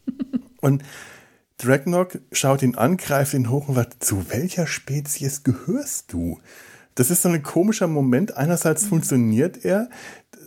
und 0.60 0.82
Dragnock 1.56 2.18
schaut 2.32 2.62
ihn 2.62 2.74
an, 2.74 2.98
greift 2.98 3.32
ihn 3.32 3.48
hoch 3.48 3.68
und 3.68 3.76
sagt, 3.76 4.04
zu 4.04 4.28
welcher 4.28 4.66
Spezies 4.66 5.44
gehörst 5.44 6.12
du? 6.12 6.40
Das 6.94 7.10
ist 7.10 7.22
so 7.22 7.28
ein 7.28 7.42
komischer 7.42 7.88
Moment. 7.88 8.36
Einerseits 8.36 8.86
funktioniert 8.86 9.64
er, 9.64 9.88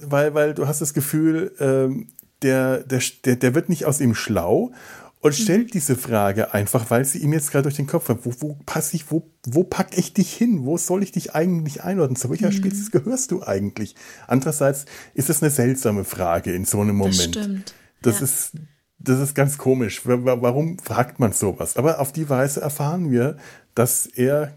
weil, 0.02 0.34
weil 0.34 0.54
du 0.54 0.68
hast 0.68 0.82
das 0.82 0.94
Gefühl, 0.94 1.54
ähm, 1.60 2.08
der, 2.42 2.84
der, 2.84 3.02
der, 3.26 3.36
der 3.36 3.56
wird 3.56 3.70
nicht 3.70 3.86
aus 3.86 4.00
ihm 4.00 4.16
schlau 4.16 4.72
und 5.20 5.38
mhm. 5.38 5.44
stellt 5.44 5.74
diese 5.74 5.96
Frage 5.96 6.54
einfach, 6.54 6.90
weil 6.90 7.04
sie 7.04 7.20
ihm 7.20 7.34
jetzt 7.34 7.52
gerade 7.52 7.64
durch 7.64 7.76
den 7.76 7.88
Kopf 7.88 8.08
hat. 8.10 8.20
Wo, 8.24 8.34
wo 8.40 8.58
passe 8.66 8.96
ich, 8.96 9.12
wo, 9.12 9.30
wo 9.46 9.64
pack 9.64 9.98
ich 9.98 10.14
dich 10.14 10.34
hin? 10.34 10.66
Wo 10.66 10.78
soll 10.78 11.04
ich 11.04 11.12
dich 11.12 11.34
eigentlich 11.34 11.84
einordnen? 11.84 12.16
Zu 12.16 12.30
welcher 12.30 12.48
mhm. 12.48 12.54
Spezies 12.54 12.92
gehörst 12.92 13.32
du 13.32 13.44
eigentlich? 13.44 13.96
Andererseits 14.28 14.86
ist 15.14 15.30
das 15.30 15.42
eine 15.42 15.52
seltsame 15.52 16.04
Frage 16.04 16.54
in 16.54 16.66
so 16.66 16.80
einem 16.82 16.96
Moment. 16.96 17.36
Das 17.36 17.44
stimmt. 17.44 17.74
Das 18.02 18.20
ja. 18.20 18.26
ist, 18.26 18.52
das 19.00 19.20
ist 19.20 19.36
ganz 19.36 19.58
komisch. 19.58 20.02
Warum 20.06 20.78
fragt 20.80 21.20
man 21.20 21.34
sowas? 21.34 21.78
Aber 21.78 22.00
auf 22.00 22.12
die 22.14 22.30
Weise 22.30 22.62
erfahren 22.62 23.12
wir, 23.12 23.38
dass 23.74 24.06
er 24.06 24.54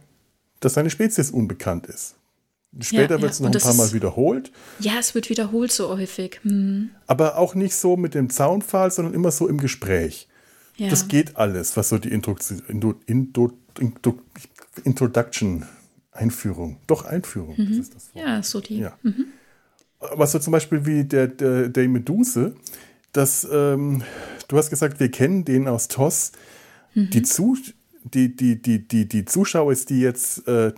dass 0.60 0.74
seine 0.74 0.90
Spezies 0.90 1.30
unbekannt 1.30 1.86
ist. 1.86 2.16
Später 2.78 3.16
ja, 3.16 3.22
wird 3.22 3.32
es 3.32 3.40
noch 3.40 3.52
ein 3.52 3.60
paar 3.60 3.74
Mal 3.74 3.92
wiederholt. 3.92 4.52
Ja, 4.78 4.92
es 5.00 5.14
wird 5.14 5.28
wiederholt 5.28 5.72
so 5.72 5.88
häufig. 5.88 6.38
Hm. 6.42 6.90
Aber 7.08 7.36
auch 7.36 7.56
nicht 7.56 7.74
so 7.74 7.96
mit 7.96 8.14
dem 8.14 8.30
Zaunpfahl, 8.30 8.92
sondern 8.92 9.12
immer 9.12 9.32
so 9.32 9.48
im 9.48 9.58
Gespräch. 9.58 10.28
Ja. 10.76 10.88
Das 10.88 11.08
geht 11.08 11.36
alles, 11.36 11.76
was 11.76 11.88
so 11.88 11.98
die 11.98 12.10
Introduktion, 12.10 12.62
Indu, 12.68 12.94
Indu, 13.06 13.50
Introduction, 14.84 15.66
Einführung, 16.12 16.78
doch 16.86 17.04
Einführung, 17.04 17.56
mhm. 17.56 17.68
das 17.68 17.78
ist 17.78 17.94
das 17.94 18.14
Wort. 18.14 18.24
Ja, 18.24 18.42
so 18.42 18.60
die. 18.60 18.78
Ja. 18.78 18.96
Mhm. 19.02 19.26
Was 19.98 20.32
so 20.32 20.38
zum 20.38 20.52
Beispiel 20.52 20.86
wie 20.86 21.04
der, 21.04 21.26
der, 21.26 21.68
der 21.68 21.88
Meduse, 21.88 22.54
dass 23.12 23.46
ähm, 23.50 24.02
du 24.48 24.56
hast 24.56 24.70
gesagt, 24.70 25.00
wir 25.00 25.10
kennen 25.10 25.44
den 25.44 25.68
aus 25.68 25.88
TOS. 25.88 26.32
Mhm. 26.94 27.10
Die, 27.10 27.22
Zu 27.22 27.56
die, 28.04 28.34
die, 28.34 28.60
die, 28.60 28.86
die, 28.86 29.08
die 29.08 29.24
Zuschauer, 29.24 29.74
die 29.74 30.00
jetzt 30.00 30.46
äh, 30.48 30.72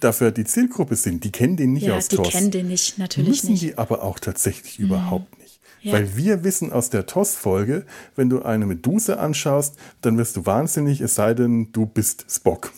dafür 0.00 0.30
die 0.32 0.44
Zielgruppe 0.44 0.96
sind, 0.96 1.24
die 1.24 1.30
kennen 1.30 1.56
den 1.56 1.72
nicht 1.72 1.86
ja, 1.86 1.96
aus 1.96 2.08
die 2.08 2.16
TOS. 2.16 2.28
Die 2.28 2.32
kennen 2.32 2.50
den 2.50 2.68
nicht, 2.68 2.98
natürlich 2.98 3.28
Müssen 3.28 3.52
nicht. 3.52 3.62
die 3.62 3.78
aber 3.78 4.02
auch 4.02 4.18
tatsächlich 4.18 4.78
mhm. 4.78 4.86
überhaupt 4.86 5.38
nicht. 5.38 5.60
Ja. 5.82 5.92
Weil 5.92 6.16
wir 6.16 6.42
wissen 6.42 6.72
aus 6.72 6.90
der 6.90 7.06
TOS-Folge, 7.06 7.86
wenn 8.16 8.28
du 8.28 8.42
eine 8.42 8.66
Meduse 8.66 9.18
anschaust, 9.20 9.76
dann 10.00 10.18
wirst 10.18 10.36
du 10.36 10.44
wahnsinnig, 10.46 11.00
es 11.00 11.14
sei 11.14 11.34
denn, 11.34 11.70
du 11.72 11.86
bist 11.86 12.26
Spock. 12.28 12.72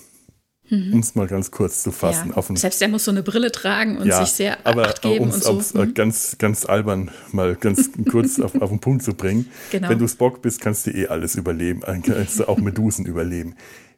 Mhm. 0.71 0.95
Um 0.95 1.01
es 1.01 1.15
mal 1.15 1.27
ganz 1.27 1.51
kurz 1.51 1.83
zu 1.83 1.93
fassen. 1.93 2.33
Ja. 2.35 2.57
Selbst 2.57 2.81
der 2.81 2.89
muss 2.89 3.05
so 3.05 3.11
eine 3.11 3.23
Brille 3.23 3.51
tragen 3.51 3.99
und 3.99 4.07
ja, 4.07 4.25
sich 4.25 4.35
sehr 4.35 4.67
aber, 4.67 4.89
Acht 4.89 5.03
geben 5.03 5.31
und 5.31 5.43
so. 5.43 5.61
Äh, 5.75 5.87
mhm. 5.87 5.95
ganz, 5.95 6.37
ganz 6.39 6.67
albern 6.67 7.11
mal 7.33 7.57
ganz 7.57 7.91
kurz 8.11 8.39
auf, 8.39 8.55
auf 8.61 8.71
den 8.71 8.79
Punkt 8.79 9.03
zu 9.03 9.15
bringen. 9.15 9.47
Genau. 9.71 9.89
Wenn 9.89 9.99
du 9.99 10.07
Spock 10.07 10.43
bist, 10.43 10.61
kannst 10.61 10.87
du 10.87 10.91
eh 10.91 11.07
alles 11.07 11.37
überleben. 11.37 11.81
Kannst 11.81 12.41
du 12.41 12.49
auch 12.49 12.59
Medusen 12.59 13.07
überleben. 13.07 13.55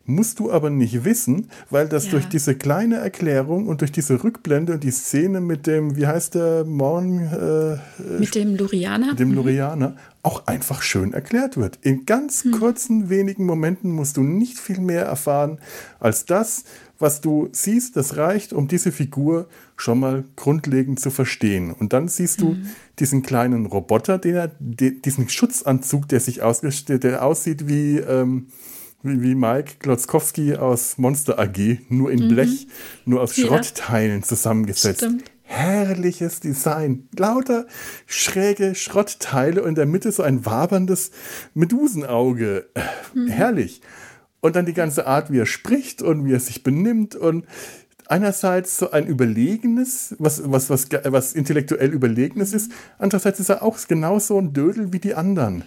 Musst 0.06 0.40
du 0.40 0.50
aber 0.50 0.70
nicht 0.70 1.04
wissen, 1.04 1.50
weil 1.68 1.88
das 1.88 2.06
ja. 2.06 2.12
durch 2.12 2.28
diese 2.28 2.54
kleine 2.54 2.96
Erklärung 2.96 3.68
und 3.68 3.80
durch 3.80 3.92
diese 3.92 4.24
Rückblende 4.24 4.74
und 4.74 4.82
die 4.82 4.90
Szene 4.90 5.40
mit 5.40 5.66
dem, 5.66 5.94
wie 5.96 6.06
heißt 6.06 6.34
der 6.34 6.64
Morn? 6.64 7.20
Äh, 7.20 8.18
mit 8.18 8.34
dem 8.34 8.56
Lurianer? 8.56 9.08
Mit 9.08 9.20
dem 9.20 9.28
mhm. 9.28 9.34
Lurianer 9.34 9.96
auch 10.22 10.46
einfach 10.46 10.82
schön 10.82 11.12
erklärt 11.12 11.56
wird. 11.56 11.78
In 11.82 12.04
ganz 12.04 12.44
hm. 12.44 12.52
kurzen, 12.52 13.08
wenigen 13.08 13.46
Momenten 13.46 13.90
musst 13.90 14.16
du 14.16 14.22
nicht 14.22 14.58
viel 14.58 14.80
mehr 14.80 15.04
erfahren 15.04 15.58
als 15.98 16.26
das, 16.26 16.64
was 16.98 17.20
du 17.20 17.48
siehst. 17.52 17.96
Das 17.96 18.16
reicht, 18.16 18.52
um 18.52 18.68
diese 18.68 18.92
Figur 18.92 19.48
schon 19.76 20.00
mal 20.00 20.24
grundlegend 20.36 21.00
zu 21.00 21.10
verstehen. 21.10 21.72
Und 21.72 21.94
dann 21.94 22.08
siehst 22.08 22.42
du 22.42 22.50
hm. 22.50 22.66
diesen 22.98 23.22
kleinen 23.22 23.66
Roboter, 23.66 24.18
den 24.18 24.50
diesen 24.60 25.28
Schutzanzug, 25.28 26.08
der 26.08 26.20
sich 26.20 26.42
ausgestellt, 26.42 27.04
der 27.04 27.24
aussieht 27.24 27.66
wie, 27.66 27.96
ähm, 27.98 28.48
wie, 29.02 29.22
wie, 29.22 29.34
Mike 29.34 29.74
Klotzkowski 29.78 30.56
aus 30.56 30.98
Monster 30.98 31.38
AG, 31.38 31.78
nur 31.88 32.10
in 32.10 32.24
mhm. 32.24 32.28
Blech, 32.28 32.66
nur 33.04 33.22
aus 33.22 33.34
Schrottteilen 33.34 34.22
zusammengesetzt. 34.22 35.00
Stimmt 35.00 35.24
herrliches 35.50 36.38
Design. 36.38 37.08
Lauter 37.16 37.66
schräge 38.06 38.76
Schrottteile 38.76 39.62
und 39.62 39.70
in 39.70 39.74
der 39.74 39.86
Mitte 39.86 40.12
so 40.12 40.22
ein 40.22 40.46
waberndes 40.46 41.10
Medusenauge. 41.54 42.66
Mhm. 43.14 43.26
Herrlich. 43.26 43.82
Und 44.40 44.54
dann 44.54 44.64
die 44.64 44.74
ganze 44.74 45.08
Art, 45.08 45.32
wie 45.32 45.40
er 45.40 45.46
spricht 45.46 46.02
und 46.02 46.24
wie 46.24 46.32
er 46.32 46.40
sich 46.40 46.62
benimmt 46.62 47.16
und 47.16 47.46
einerseits 48.06 48.78
so 48.78 48.92
ein 48.92 49.06
überlegenes, 49.06 50.14
was, 50.18 50.40
was, 50.50 50.70
was, 50.70 50.88
was 51.04 51.32
intellektuell 51.32 51.92
überlegenes 51.92 52.52
ist, 52.52 52.70
andererseits 52.98 53.40
ist 53.40 53.48
er 53.48 53.62
auch 53.62 53.76
genauso 53.88 54.38
ein 54.38 54.52
Dödel 54.52 54.92
wie 54.92 55.00
die 55.00 55.14
anderen. 55.14 55.64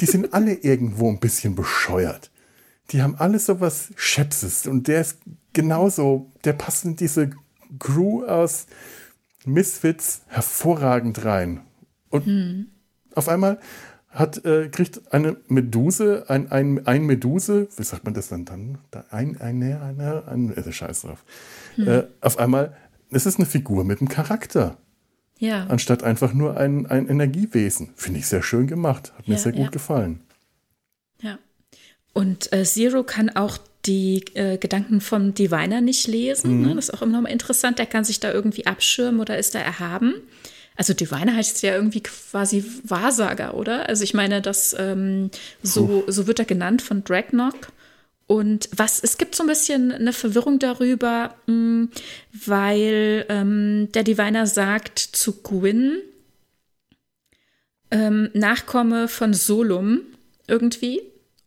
Die 0.00 0.06
sind 0.06 0.34
alle 0.34 0.54
irgendwo 0.54 1.08
ein 1.08 1.20
bisschen 1.20 1.54
bescheuert. 1.54 2.31
Die 2.92 3.02
haben 3.02 3.16
alle 3.16 3.38
so 3.38 3.60
was 3.60 3.90
Schepses 3.96 4.66
und 4.66 4.86
der 4.86 5.00
ist 5.00 5.18
genauso, 5.52 6.30
der 6.44 6.52
passt 6.52 6.84
in 6.84 6.96
diese 6.96 7.30
Crew 7.78 8.24
aus 8.24 8.66
Misfits 9.44 10.22
hervorragend 10.28 11.24
rein. 11.24 11.60
Und 12.10 12.26
hm. 12.26 12.66
auf 13.14 13.28
einmal 13.28 13.58
hat, 14.10 14.44
äh, 14.44 14.68
kriegt 14.68 15.12
eine 15.12 15.36
Meduse, 15.48 16.26
ein, 16.28 16.52
ein, 16.52 16.86
ein 16.86 17.04
Meduse, 17.04 17.68
wie 17.76 17.82
sagt 17.82 18.04
man 18.04 18.12
das 18.12 18.28
dann 18.28 18.44
dann? 18.44 18.78
Ein, 19.10 19.40
ein, 19.40 19.62
ein, 19.62 20.00
ein, 20.00 20.26
ein 20.26 20.54
äh, 20.54 20.72
Scheiß 20.72 21.02
drauf. 21.02 21.24
Hm. 21.76 21.88
Äh, 21.88 22.04
auf 22.20 22.38
einmal, 22.38 22.76
es 23.10 23.24
ist 23.24 23.38
eine 23.38 23.46
Figur 23.46 23.84
mit 23.84 24.00
einem 24.00 24.08
Charakter. 24.08 24.76
Ja. 25.38 25.66
Anstatt 25.66 26.04
einfach 26.04 26.34
nur 26.34 26.56
ein, 26.56 26.86
ein 26.86 27.08
Energiewesen. 27.08 27.90
Finde 27.96 28.20
ich 28.20 28.26
sehr 28.26 28.42
schön 28.42 28.66
gemacht. 28.66 29.12
Hat 29.16 29.26
mir 29.26 29.34
ja, 29.34 29.40
sehr 29.40 29.52
gut 29.52 29.64
ja. 29.64 29.70
gefallen. 29.70 30.20
Und 32.12 32.52
äh, 32.52 32.64
Zero 32.64 33.04
kann 33.04 33.30
auch 33.30 33.58
die 33.86 34.24
äh, 34.34 34.58
Gedanken 34.58 35.00
vom 35.00 35.34
Diviner 35.34 35.80
nicht 35.80 36.06
lesen. 36.06 36.58
Mhm. 36.58 36.66
Ne? 36.68 36.74
Das 36.74 36.88
ist 36.88 36.94
auch 36.94 37.02
immer 37.02 37.12
noch 37.12 37.22
mal 37.22 37.30
interessant. 37.30 37.78
Der 37.78 37.86
kann 37.86 38.04
sich 38.04 38.20
da 38.20 38.32
irgendwie 38.32 38.66
abschirmen 38.66 39.20
oder 39.20 39.38
ist 39.38 39.54
da 39.54 39.58
erhaben. 39.58 40.14
Also 40.76 40.94
Diviner 40.94 41.34
heißt 41.34 41.62
ja 41.62 41.74
irgendwie 41.74 42.02
quasi 42.02 42.64
Wahrsager, 42.84 43.54
oder? 43.54 43.88
Also 43.88 44.04
ich 44.04 44.14
meine, 44.14 44.40
das 44.40 44.74
ähm, 44.78 45.30
so, 45.62 46.04
so 46.06 46.26
wird 46.26 46.38
er 46.38 46.44
genannt 46.44 46.80
von 46.80 47.04
Dragnock. 47.04 47.72
Und 48.26 48.70
was, 48.74 49.02
es 49.02 49.18
gibt 49.18 49.34
so 49.34 49.42
ein 49.42 49.48
bisschen 49.48 49.92
eine 49.92 50.12
Verwirrung 50.12 50.58
darüber, 50.58 51.34
mh, 51.46 51.52
hm, 51.52 51.90
weil 52.46 53.26
ähm, 53.28 53.88
der 53.92 54.04
Diviner 54.04 54.46
sagt 54.46 54.98
zu 54.98 55.42
Gwyn, 55.42 55.98
ähm, 57.90 58.30
Nachkomme 58.32 59.08
von 59.08 59.34
Solum 59.34 60.00
irgendwie. 60.46 61.02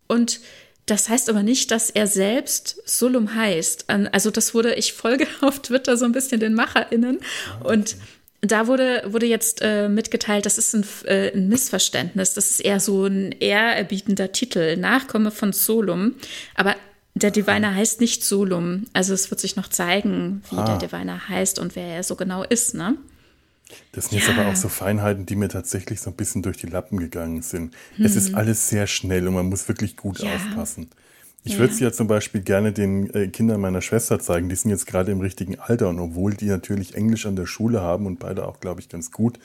Und 0.08 0.40
das 0.86 1.10
heißt 1.10 1.30
aber 1.30 1.42
nicht, 1.42 1.72
dass 1.72 1.90
er 1.90 2.08
selbst 2.08 2.82
Solum 2.86 3.34
heißt. 3.34 3.86
Also 4.12 4.30
das 4.30 4.54
wurde, 4.54 4.76
ich 4.76 4.94
folge 4.94 5.28
auf 5.42 5.62
Twitter 5.62 5.98
so 5.98 6.06
ein 6.06 6.12
bisschen 6.12 6.40
den 6.40 6.54
MacherInnen 6.54 7.20
und 7.64 7.96
da 8.42 8.68
wurde, 8.68 9.04
wurde 9.08 9.26
jetzt 9.26 9.62
äh, 9.64 9.90
mitgeteilt, 9.90 10.46
das 10.46 10.60
ist 10.60 10.76
ein, 10.76 10.86
äh, 11.06 11.32
ein, 11.34 11.48
Missverständnis. 11.48 12.36
Das 12.36 12.52
ist 12.52 12.60
eher 12.60 12.80
so 12.80 13.06
ein 13.06 13.32
ehrerbietender 13.32 14.32
Titel, 14.34 14.78
Nachkomme 14.78 15.32
von 15.32 15.52
Solum. 15.52 16.14
Aber 16.54 16.76
der 17.16 17.32
Diviner 17.32 17.74
heißt 17.74 18.02
nicht 18.02 18.24
Solum. 18.24 18.86
Also 18.94 19.14
es 19.16 19.32
wird 19.32 19.40
sich 19.40 19.56
noch 19.56 19.70
zeigen, 19.70 20.44
wie 20.52 20.58
ah. 20.58 20.66
der 20.66 20.78
Diviner 20.78 21.28
heißt 21.28 21.58
und 21.58 21.76
wer 21.76 21.88
er 21.88 22.04
so 22.04 22.16
genau 22.16 22.44
ist, 22.44 22.76
ne? 22.76 22.98
Das 23.92 24.10
sind 24.10 24.20
ja. 24.20 24.28
jetzt 24.28 24.38
aber 24.38 24.50
auch 24.50 24.56
so 24.56 24.70
Feinheiten, 24.70 25.26
die 25.26 25.36
mir 25.36 25.50
tatsächlich 25.50 26.02
so 26.02 26.12
ein 26.12 26.16
bisschen 26.16 26.42
durch 26.44 26.58
die 26.58 26.68
Lappen 26.68 27.00
gegangen 27.00 27.42
sind. 27.42 27.74
Hm. 27.96 28.06
Es 28.06 28.16
ist 28.16 28.30
mhm. 28.30 28.36
alles 28.36 28.70
sehr 28.70 28.88
schnell 28.88 29.28
und 29.28 29.34
man 29.34 29.48
muss 29.48 29.68
wirklich 29.68 29.98
gut 29.98 30.20
ja. 30.20 30.34
aufpassen. 30.36 30.90
Ich 31.48 31.60
würde 31.60 31.74
es 31.74 31.80
ja 31.80 31.92
zum 31.92 32.08
Beispiel 32.08 32.42
gerne 32.42 32.74
den 32.74 33.14
äh, 33.14 33.28
Kindern 33.28 33.62
meiner 33.62 33.82
Schwester 33.82 34.20
zeigen. 34.20 34.50
Die 34.50 34.56
sind 34.56 34.72
jetzt 34.72 34.88
gerade 34.88 35.12
im 35.12 35.22
richtigen 35.22 35.60
Alter 35.60 35.90
und 35.90 36.00
obwohl 36.00 36.34
die 36.34 36.48
natürlich 36.48 36.96
Englisch 36.96 37.28
an 37.28 37.36
der 37.36 37.46
Schule 37.46 37.82
haben 37.82 38.08
und 38.08 38.18
beide 38.18 38.48
auch, 38.48 38.60
glaube 38.60 38.82
ich, 38.82 38.90
ganz 38.90 39.12
gut 39.12 39.38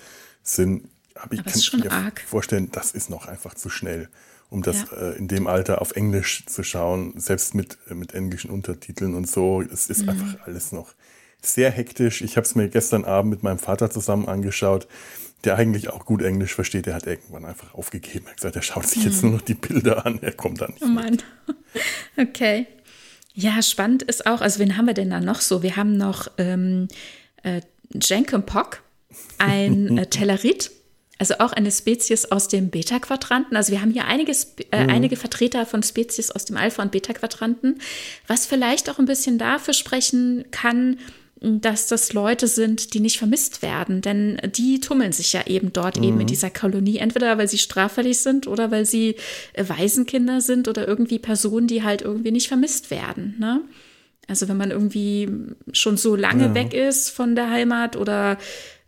sind, 0.42 0.88
habe 1.14 1.34
ich 1.34 1.44
kann 1.44 1.80
mir 1.80 1.92
arg. 1.92 2.20
vorstellen, 2.26 2.70
das 2.72 2.92
ist 2.92 3.10
noch 3.10 3.26
einfach 3.26 3.52
zu 3.52 3.68
schnell, 3.68 4.08
um 4.48 4.62
das 4.62 4.86
ja. 4.90 5.10
äh, 5.10 5.18
in 5.18 5.28
dem 5.28 5.46
Alter 5.46 5.82
auf 5.82 5.92
Englisch 5.92 6.46
zu 6.46 6.62
schauen, 6.62 7.12
selbst 7.20 7.54
mit, 7.54 7.76
äh, 7.90 7.94
mit 7.94 8.14
englischen 8.14 8.50
Untertiteln 8.50 9.14
und 9.14 9.28
so. 9.28 9.60
Es 9.60 9.90
ist 9.90 10.02
mhm. 10.02 10.08
einfach 10.08 10.46
alles 10.46 10.72
noch 10.72 10.94
sehr 11.42 11.70
hektisch. 11.70 12.22
Ich 12.22 12.36
habe 12.36 12.46
es 12.46 12.54
mir 12.54 12.68
gestern 12.68 13.04
Abend 13.04 13.30
mit 13.30 13.42
meinem 13.42 13.58
Vater 13.58 13.90
zusammen 13.90 14.28
angeschaut, 14.28 14.86
der 15.44 15.56
eigentlich 15.56 15.88
auch 15.90 16.04
gut 16.04 16.22
Englisch 16.22 16.54
versteht. 16.54 16.86
Der 16.86 16.94
hat 16.94 17.06
irgendwann 17.06 17.44
einfach 17.44 17.74
aufgegeben. 17.74 18.26
Er 18.26 18.30
hat 18.30 18.36
gesagt, 18.36 18.56
er 18.56 18.62
schaut 18.62 18.86
sich 18.86 19.04
jetzt 19.04 19.22
hm. 19.22 19.30
nur 19.30 19.38
noch 19.38 19.44
die 19.44 19.54
Bilder 19.54 20.04
an. 20.06 20.18
Er 20.22 20.32
kommt 20.32 20.60
da 20.60 20.68
nicht. 20.68 20.82
Oh 20.82 20.86
Mann. 20.86 21.18
Okay. 22.16 22.66
Ja, 23.32 23.62
spannend 23.62 24.02
ist 24.02 24.26
auch, 24.26 24.40
also 24.40 24.58
wen 24.58 24.76
haben 24.76 24.86
wir 24.86 24.94
denn 24.94 25.10
da 25.10 25.20
noch 25.20 25.40
so? 25.40 25.62
Wir 25.62 25.76
haben 25.76 25.96
noch 25.96 26.28
ähm, 26.36 26.88
äh, 27.44 27.60
Jenkenpock, 27.94 28.82
ein 29.38 29.98
äh, 29.98 30.06
Tellerit, 30.06 30.70
also 31.18 31.34
auch 31.38 31.52
eine 31.52 31.70
Spezies 31.70 32.24
aus 32.26 32.48
dem 32.48 32.70
Beta-Quadranten. 32.70 33.56
Also 33.56 33.72
wir 33.72 33.80
haben 33.80 33.92
hier 33.92 34.06
einige, 34.06 34.32
äh, 34.72 34.84
mhm. 34.84 34.90
einige 34.90 35.16
Vertreter 35.16 35.66
von 35.66 35.82
Spezies 35.82 36.30
aus 36.30 36.44
dem 36.44 36.56
Alpha- 36.56 36.82
und 36.82 36.92
Beta-Quadranten, 36.92 37.80
was 38.26 38.46
vielleicht 38.46 38.90
auch 38.90 38.98
ein 38.98 39.06
bisschen 39.06 39.38
dafür 39.38 39.74
sprechen 39.74 40.46
kann, 40.50 40.98
dass 41.40 41.86
das 41.86 42.12
Leute 42.12 42.46
sind, 42.46 42.92
die 42.92 43.00
nicht 43.00 43.18
vermisst 43.18 43.62
werden. 43.62 44.02
Denn 44.02 44.38
die 44.54 44.80
tummeln 44.80 45.12
sich 45.12 45.32
ja 45.32 45.46
eben 45.46 45.72
dort 45.72 45.96
mhm. 45.96 46.04
eben 46.04 46.20
in 46.20 46.26
dieser 46.26 46.50
Kolonie, 46.50 46.98
entweder 46.98 47.38
weil 47.38 47.48
sie 47.48 47.58
straffällig 47.58 48.18
sind 48.18 48.46
oder 48.46 48.70
weil 48.70 48.84
sie 48.84 49.16
äh, 49.54 49.64
Waisenkinder 49.66 50.40
sind 50.40 50.68
oder 50.68 50.86
irgendwie 50.86 51.18
Personen, 51.18 51.66
die 51.66 51.82
halt 51.82 52.02
irgendwie 52.02 52.30
nicht 52.30 52.48
vermisst 52.48 52.90
werden. 52.90 53.36
Ne? 53.38 53.62
Also 54.28 54.48
wenn 54.48 54.56
man 54.56 54.70
irgendwie 54.70 55.28
schon 55.72 55.96
so 55.96 56.14
lange 56.14 56.46
ja. 56.46 56.54
weg 56.54 56.74
ist 56.74 57.10
von 57.10 57.34
der 57.34 57.50
Heimat 57.50 57.96
oder 57.96 58.38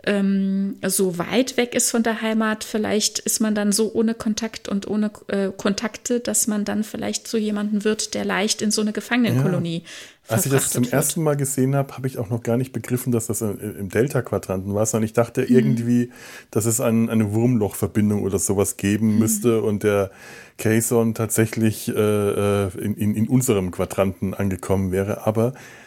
ähm, 0.05 0.77
so 0.87 1.19
weit 1.19 1.57
weg 1.57 1.75
ist 1.75 1.91
von 1.91 2.03
der 2.03 2.23
Heimat, 2.23 2.65
vielleicht 2.65 3.19
ist 3.21 3.41
man 3.41 3.55
dann 3.55 3.73
so 3.73 3.93
ohne 3.93 4.15
Kontakt 4.15 4.69
und 4.69 4.87
ohne 4.89 5.11
äh, 5.29 5.51
Kontakte, 5.57 6.21
dass 6.21 6.47
man 6.47 6.65
dann 6.65 6.85
vielleicht 6.85 7.29
so 7.29 7.39
jemanden 7.39 7.85
wird, 7.85 8.15
der 8.15 8.25
leicht 8.25 8.63
in 8.63 8.71
so 8.71 8.83
eine 8.83 8.93
Gefangenenkolonie 8.93 9.83
ja. 9.85 9.91
Als 10.29 10.47
ich 10.47 10.53
das 10.53 10.71
zum 10.71 10.85
wird. 10.85 10.93
ersten 10.93 11.23
Mal 11.23 11.37
gesehen 11.37 11.75
habe, 11.75 11.97
habe 11.97 12.07
ich 12.07 12.19
auch 12.19 12.31
noch 12.31 12.43
gar 12.43 12.57
nicht 12.57 12.73
begriffen, 12.73 13.13
dass 13.13 13.27
das 13.27 13.43
im 13.43 13.89
Delta-Quadranten 13.89 14.73
war, 14.73 14.87
sondern 14.87 15.05
ich 15.05 15.13
dachte 15.13 15.43
mhm. 15.43 15.47
irgendwie, 15.49 16.11
dass 16.51 16.65
es 16.65 16.81
ein, 16.81 17.11
eine 17.11 17.33
Wurmlochverbindung 17.33 18.23
oder 18.23 18.39
sowas 18.39 18.77
geben 18.77 19.15
mhm. 19.15 19.19
müsste 19.19 19.63
und 19.63 19.83
der 19.83 20.11
Kayson 20.59 21.15
tatsächlich 21.15 21.89
äh, 21.89 21.93
äh, 21.93 22.69
in, 22.79 22.95
in, 22.95 23.15
in, 23.15 23.29
unserem 23.29 23.73
Quadranten 23.73 24.33
angekommen 24.33 24.93
wäre. 24.93 25.27
Aber 25.27 25.49
äh, 25.49 25.82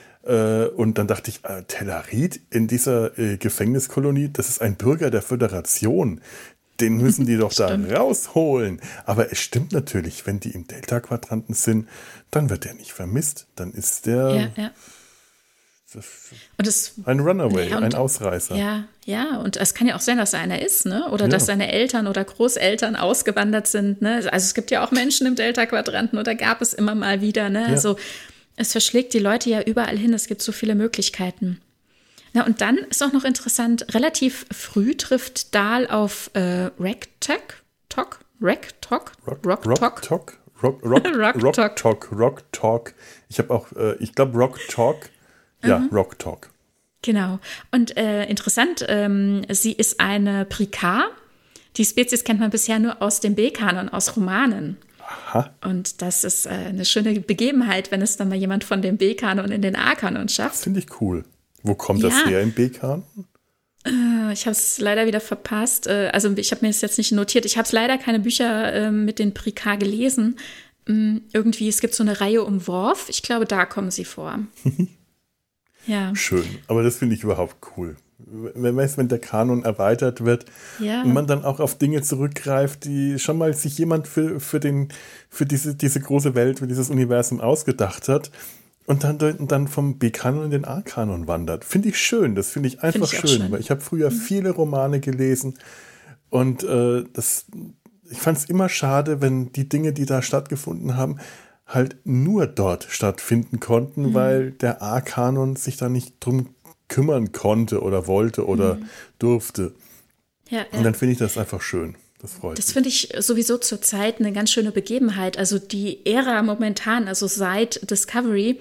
und 0.76 0.98
dann 0.98 1.08
dachte 1.08 1.30
ich, 1.30 1.46
äh, 1.46 1.64
Tellerit 1.64 2.42
in 2.50 2.68
dieser 2.68 3.18
äh, 3.20 3.38
Gefängniskolonie, 3.38 4.30
das 4.32 4.50
ist 4.50 4.62
ein 4.62 4.76
Bürger 4.76 5.12
der 5.12 5.22
Föderation 5.22 6.22
den 6.80 6.98
müssen 7.02 7.26
die 7.26 7.38
doch 7.38 7.54
da 7.54 7.74
rausholen. 7.76 8.82
Aber 9.06 9.32
es 9.32 9.40
stimmt 9.40 9.72
natürlich, 9.72 10.26
wenn 10.26 10.40
die 10.40 10.52
im 10.52 10.68
Delta-Quadranten 10.68 11.54
sind, 11.54 11.88
dann 12.32 12.50
wird 12.50 12.66
der 12.66 12.74
nicht 12.74 12.92
vermisst. 12.92 13.48
Dann 13.56 13.72
ist 13.72 14.06
der 14.06 14.52
ja, 14.58 14.64
ja. 14.64 14.72
Das, 16.58 16.96
ein 17.06 17.22
Runaway, 17.22 17.70
ja, 17.70 17.78
und, 17.78 17.84
ein 17.86 17.94
Ausreißer. 17.94 18.58
Ja, 18.58 18.84
ja, 19.06 19.38
und 19.38 19.56
es 19.56 19.74
kann 19.74 19.88
ja 19.88 19.96
auch 19.96 20.02
sein, 20.02 20.18
dass 20.18 20.34
er 20.34 20.42
einer 20.42 20.62
ist, 20.62 20.86
ne? 20.86 21.10
Oder 21.12 21.26
ja. 21.26 21.30
dass 21.30 21.46
seine 21.46 21.72
Eltern 21.72 22.08
oder 22.08 22.26
Großeltern 22.26 22.98
ausgewandert 22.98 23.68
sind, 23.68 24.02
ne? 24.02 24.16
Also 24.16 24.46
es 24.46 24.54
gibt 24.54 24.72
ja 24.72 24.86
auch 24.86 24.92
Menschen 24.92 25.26
im 25.26 25.36
Delta-Quadranten 25.36 26.20
oder 26.20 26.36
gab 26.36 26.62
es 26.62 26.74
immer 26.74 26.96
mal 26.96 27.22
wieder, 27.22 27.50
ne? 27.50 27.66
Also 27.68 27.96
es 28.56 28.72
verschlägt 28.72 29.13
die 29.13 29.20
Leute 29.20 29.50
ja 29.50 29.62
überall 29.62 29.98
hin, 29.98 30.13
es 30.13 30.28
gibt 30.28 30.41
so 30.41 30.52
viele 30.52 30.76
Möglichkeiten. 30.76 31.62
Na, 32.34 32.46
und 32.46 32.62
dann 32.62 32.78
ist 32.78 33.02
auch 33.02 33.13
noch 33.13 33.24
interessant, 33.24 33.94
relativ 33.94 34.46
früh 34.52 34.96
trifft 34.96 35.56
Dahl 35.56 35.88
auf 35.88 36.30
äh, 36.34 36.70
Ragtag, 36.80 37.63
Tok, 37.89 38.20
Ragtag, 38.41 39.13
Rock, 39.26 39.46
Rock, 39.46 39.65
Rock, 39.65 40.02
Tok, 40.02 40.38
Rock, 40.62 40.84
Rock, 40.84 41.06
Rock, 41.15 41.44
Rock 41.44 41.54
Talk. 41.54 41.76
Talk. 41.76 42.12
Rock 42.12 42.52
Talk. 42.52 42.94
Ich 43.30 43.39
habe 43.39 43.54
auch, 43.54 43.72
äh, 43.74 43.96
ich 44.00 44.13
glaube 44.13 44.38
Rock 44.38 44.60
Talk. 44.68 45.10
Ja, 45.63 45.80
mhm. 45.80 45.89
Rock 45.91 46.20
Talk. 46.20 46.50
Genau. 47.02 47.39
Und 47.72 47.96
äh, 47.98 48.26
interessant, 48.26 48.86
ähm, 48.88 49.46
sie 49.50 49.74
ist 49.74 50.00
eine 50.00 50.46
Prikar. 50.46 51.12
Die 51.78 51.86
Spezies 51.86 52.24
kennt 52.24 52.39
man 52.39 52.50
bisher 52.50 52.80
nur 52.80 53.02
aus 53.02 53.20
dem 53.20 53.36
B-Kanon, 53.36 53.89
aus 53.89 54.15
Romanen. 54.15 54.78
Aha. 55.28 55.54
Und 55.63 56.01
das 56.01 56.23
ist 56.23 56.45
äh, 56.45 56.49
eine 56.49 56.86
schöne 56.86 57.19
Begebenheit, 57.19 57.91
wenn 57.91 58.01
es 58.01 58.17
dann 58.17 58.30
mal 58.30 58.36
jemand 58.36 58.63
von 58.63 58.82
dem 58.82 58.97
B-Kanon 58.97 59.51
in 59.51 59.62
den 59.62 59.75
A-Kanon 59.75 60.30
schafft. 60.30 60.63
Finde 60.63 60.80
ich 60.80 61.01
cool. 61.01 61.23
Wo 61.63 61.75
kommt 61.75 62.01
ja. 62.01 62.10
das 62.10 62.25
her 62.25 62.41
im 62.41 62.51
B-Kanon? 62.51 63.04
Äh, 63.86 64.34
ich 64.34 64.45
habe 64.45 64.51
es 64.51 64.80
leider 64.80 65.08
wieder 65.08 65.19
verpasst. 65.19 65.88
Äh, 65.88 66.10
also 66.13 66.32
ich 66.36 66.51
habe 66.51 66.65
mir 66.65 66.69
das 66.69 66.82
jetzt 66.82 66.97
nicht 66.97 67.12
notiert. 67.12 67.45
Ich 67.45 67.58
habe 67.58 67.67
leider 67.71 67.97
keine 67.97 68.19
Bücher 68.19 68.73
ähm, 68.73 69.06
mit 69.06 69.19
den 69.19 69.34
Prikar 69.34 69.78
gelesen. 69.78 70.38
Mm, 70.88 71.17
irgendwie, 71.34 71.67
es 71.67 71.82
gibt 71.82 71.95
so 71.95 72.04
eine 72.04 72.21
Reihe 72.21 72.43
um 72.43 72.67
Worf. 72.67 73.08
Ich 73.10 73.23
glaube, 73.23 73.45
da 73.45 73.65
kommen 73.65 73.91
sie 73.91 74.06
vor. 74.06 74.39
ja. 75.88 76.15
Schön. 76.15 76.45
Aber 76.67 76.84
das 76.84 76.97
finde 76.97 77.15
ich 77.15 77.23
überhaupt 77.23 77.56
cool 77.78 77.95
wenn, 78.17 78.78
wenn 78.78 79.08
der 79.08 79.19
Kanon 79.19 79.63
erweitert 79.63 80.23
wird 80.23 80.45
ja. 80.80 81.04
und 81.04 81.13
man 81.13 81.28
dann 81.28 81.43
auch 81.43 81.60
auf 81.60 81.78
Dinge 81.78 82.01
zurückgreift, 82.01 82.86
die 82.86 83.19
schon 83.19 83.38
mal 83.38 83.54
sich 83.54 83.78
jemand 83.78 84.08
für, 84.08 84.39
für, 84.39 84.60
den, 84.60 84.89
für 85.30 85.45
diese, 85.45 85.75
diese 85.75 85.99
große 85.99 86.34
Welt, 86.36 86.60
für 86.60 86.67
dieses 86.67 86.89
Universum 86.89 87.41
ausgedacht 87.41 88.08
hat 88.08 88.32
und 88.86 89.04
dann, 89.04 89.17
dann 89.47 89.67
vom 89.67 89.97
B-Kanon 89.97 90.45
in 90.45 90.51
den 90.51 90.65
A-Kanon 90.65 91.28
wandert. 91.28 91.65
Finde 91.65 91.89
ich 91.89 91.97
schön, 91.97 92.36
das 92.36 92.49
finde 92.49 92.67
ich 92.67 92.82
einfach 92.84 93.10
find 93.10 93.25
ich 93.25 93.32
schön, 93.32 93.41
schön, 93.41 93.51
weil 93.51 93.60
ich 93.60 93.69
habe 93.69 93.82
früher 93.82 94.10
mhm. 94.10 94.15
viele 94.15 94.51
Romane 94.51 94.99
gelesen 95.01 95.56
und 96.30 96.63
äh, 96.63 97.04
das, 97.12 97.45
ich 98.10 98.19
fand 98.19 98.38
es 98.38 98.45
immer 98.45 98.69
schade, 98.69 99.21
wenn 99.21 99.51
die 99.51 99.67
Dinge, 99.67 99.91
die 99.91 100.06
da 100.06 100.21
stattgefunden 100.21 100.95
haben, 100.95 101.17
halt 101.67 101.97
nur 102.06 102.47
dort 102.47 102.86
stattfinden 102.89 103.60
konnten, 103.60 104.10
mhm. 104.10 104.13
weil 104.13 104.51
der 104.51 104.82
A-Kanon 104.82 105.56
sich 105.56 105.78
da 105.78 105.89
nicht 105.89 106.15
drum 106.19 106.55
kümmern 106.88 107.32
konnte 107.32 107.82
oder 107.82 108.08
wollte 108.08 108.45
oder 108.45 108.76
mhm. 108.76 108.89
durfte. 109.19 109.74
Ja, 110.50 110.60
ja. 110.60 110.78
Und 110.78 110.84
dann 110.84 110.95
finde 110.95 111.13
ich 111.13 111.19
das 111.19 111.38
einfach 111.38 111.62
schön. 111.62 111.95
Das 112.21 112.34
freut 112.34 112.58
Das 112.58 112.71
finde 112.71 112.89
ich 112.89 113.10
sowieso 113.19 113.58
zurzeit 113.58 114.19
eine 114.19 114.32
ganz 114.32 114.52
schöne 114.52 114.71
Begebenheit. 114.71 115.38
Also 115.38 115.60
die 115.60 116.06
Ära 116.06 116.41
momentan, 116.43 117.08
also 117.08 117.28
seit 117.28 117.89
Discovery, 117.89 118.60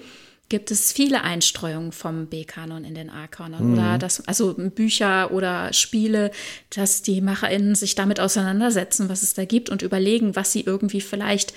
gibt 0.49 0.69
es 0.69 0.91
viele 0.91 1.23
Einstreuungen 1.23 1.91
vom 1.91 2.27
B-Kanon 2.27 2.83
in 2.83 2.93
den 2.93 3.09
A-Kanon. 3.09 3.71
Mhm. 3.71 3.73
Oder 3.73 3.97
das, 3.97 4.27
also 4.27 4.53
Bücher 4.53 5.31
oder 5.31 5.73
Spiele, 5.73 6.31
dass 6.69 7.01
die 7.01 7.21
MacherInnen 7.21 7.75
sich 7.75 7.95
damit 7.95 8.19
auseinandersetzen, 8.19 9.09
was 9.09 9.23
es 9.23 9.33
da 9.33 9.45
gibt 9.45 9.69
und 9.69 9.81
überlegen, 9.81 10.35
was 10.35 10.51
sie 10.51 10.61
irgendwie 10.61 11.01
vielleicht 11.01 11.53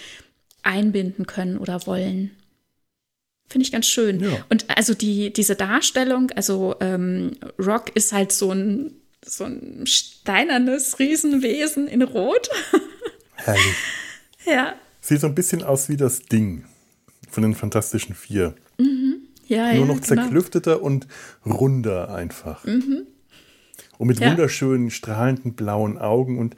einbinden 0.62 1.26
können 1.26 1.58
oder 1.58 1.86
wollen. 1.86 2.30
Finde 3.48 3.64
ich 3.64 3.72
ganz 3.72 3.86
schön. 3.86 4.20
Ja. 4.20 4.44
Und 4.50 4.66
also 4.76 4.94
die, 4.94 5.32
diese 5.32 5.56
Darstellung, 5.56 6.30
also 6.32 6.76
ähm, 6.80 7.32
Rock 7.58 7.94
ist 7.94 8.12
halt 8.12 8.32
so 8.32 8.52
ein, 8.52 8.92
so 9.24 9.44
ein 9.44 9.86
steinernes 9.86 10.98
Riesenwesen 10.98 11.88
in 11.88 12.02
Rot. 12.02 12.48
Herrlich. 13.36 13.76
Ja. 14.44 14.74
Sieht 15.00 15.20
so 15.20 15.26
ein 15.26 15.34
bisschen 15.34 15.62
aus 15.62 15.88
wie 15.88 15.96
das 15.96 16.20
Ding 16.20 16.64
von 17.30 17.42
den 17.42 17.54
Fantastischen 17.54 18.14
Vier. 18.14 18.54
Mhm. 18.78 19.16
Ja, 19.46 19.72
Nur 19.72 19.86
ja, 19.86 19.86
noch 19.86 20.00
genau. 20.02 20.22
zerklüfteter 20.22 20.82
und 20.82 21.06
runder 21.46 22.14
einfach. 22.14 22.64
Mhm. 22.64 23.06
Und 23.96 24.06
mit 24.06 24.20
ja. 24.20 24.30
wunderschönen, 24.30 24.90
strahlenden 24.90 25.54
blauen 25.54 25.98
Augen 25.98 26.38
und 26.38 26.54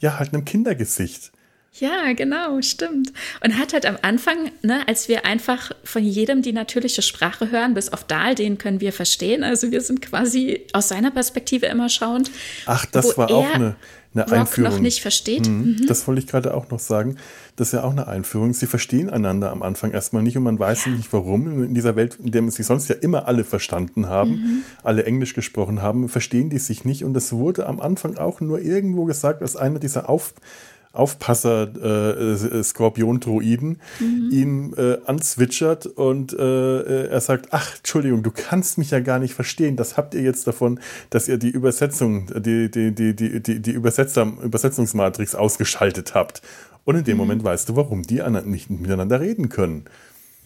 ja 0.00 0.18
halt 0.18 0.32
einem 0.32 0.44
Kindergesicht. 0.44 1.32
Ja, 1.80 2.12
genau, 2.12 2.62
stimmt. 2.62 3.12
Und 3.42 3.58
hat 3.58 3.72
halt 3.72 3.84
am 3.84 3.98
Anfang, 4.02 4.52
ne, 4.62 4.86
als 4.86 5.08
wir 5.08 5.26
einfach 5.26 5.72
von 5.82 6.04
jedem 6.04 6.40
die 6.40 6.52
natürliche 6.52 7.02
Sprache 7.02 7.50
hören, 7.50 7.74
bis 7.74 7.88
auf 7.88 8.04
Dahl, 8.04 8.36
den 8.36 8.58
können 8.58 8.80
wir 8.80 8.92
verstehen. 8.92 9.42
Also 9.42 9.72
wir 9.72 9.80
sind 9.80 10.00
quasi 10.00 10.60
aus 10.72 10.88
seiner 10.88 11.10
Perspektive 11.10 11.66
immer 11.66 11.88
schauend. 11.88 12.30
Ach, 12.66 12.86
das 12.86 13.18
war 13.18 13.28
auch 13.28 13.52
eine, 13.52 13.74
eine 14.14 14.22
Rock 14.22 14.32
Einführung. 14.32 14.70
noch 14.70 14.78
nicht 14.78 15.02
versteht. 15.02 15.48
Mhm, 15.48 15.78
mhm. 15.80 15.86
Das 15.88 16.06
wollte 16.06 16.20
ich 16.20 16.28
gerade 16.28 16.54
auch 16.54 16.70
noch 16.70 16.78
sagen. 16.78 17.16
Das 17.56 17.68
ist 17.68 17.72
ja 17.72 17.82
auch 17.82 17.90
eine 17.90 18.06
Einführung. 18.06 18.52
Sie 18.52 18.66
verstehen 18.66 19.10
einander 19.10 19.50
am 19.50 19.64
Anfang 19.64 19.90
erstmal 19.90 20.22
nicht 20.22 20.36
und 20.36 20.44
man 20.44 20.56
weiß 20.56 20.84
ja. 20.86 20.92
nicht 20.92 21.12
warum. 21.12 21.64
In 21.64 21.74
dieser 21.74 21.96
Welt, 21.96 22.18
in 22.22 22.30
der 22.30 22.48
sie 22.52 22.62
sonst 22.62 22.88
ja 22.88 22.94
immer 22.94 23.26
alle 23.26 23.42
verstanden 23.42 24.08
haben, 24.08 24.30
mhm. 24.30 24.62
alle 24.84 25.06
Englisch 25.06 25.34
gesprochen 25.34 25.82
haben, 25.82 26.08
verstehen 26.08 26.50
die 26.50 26.58
sich 26.58 26.84
nicht. 26.84 27.02
Und 27.02 27.14
das 27.14 27.32
wurde 27.32 27.66
am 27.66 27.80
Anfang 27.80 28.16
auch 28.16 28.40
nur 28.40 28.60
irgendwo 28.60 29.06
gesagt, 29.06 29.42
als 29.42 29.56
einer 29.56 29.80
dieser 29.80 30.08
Auf 30.08 30.34
Aufpasser 30.94 31.72
äh, 31.74 32.62
Skorpion-Droiden 32.62 33.80
mhm. 34.00 34.28
ihn 34.30 34.74
äh, 34.74 34.98
anzwitschert 35.06 35.86
und 35.86 36.32
äh, 36.32 37.06
er 37.06 37.20
sagt, 37.20 37.48
ach, 37.50 37.76
Entschuldigung, 37.76 38.22
du 38.22 38.30
kannst 38.30 38.78
mich 38.78 38.90
ja 38.90 39.00
gar 39.00 39.18
nicht 39.18 39.34
verstehen. 39.34 39.76
Das 39.76 39.96
habt 39.96 40.14
ihr 40.14 40.22
jetzt 40.22 40.46
davon, 40.46 40.80
dass 41.10 41.28
ihr 41.28 41.38
die 41.38 41.50
Übersetzung, 41.50 42.26
die, 42.42 42.70
die, 42.70 42.94
die, 42.94 43.14
die, 43.14 43.42
die, 43.42 43.60
die 43.60 43.70
Übersetzer, 43.72 44.32
Übersetzungsmatrix 44.42 45.34
ausgeschaltet 45.34 46.14
habt. 46.14 46.42
Und 46.84 46.96
in 46.96 47.04
dem 47.04 47.16
mhm. 47.16 47.22
Moment 47.22 47.44
weißt 47.44 47.68
du, 47.68 47.76
warum 47.76 48.02
die 48.02 48.22
anderen 48.22 48.50
nicht 48.50 48.70
miteinander 48.70 49.20
reden 49.20 49.48
können. 49.48 49.84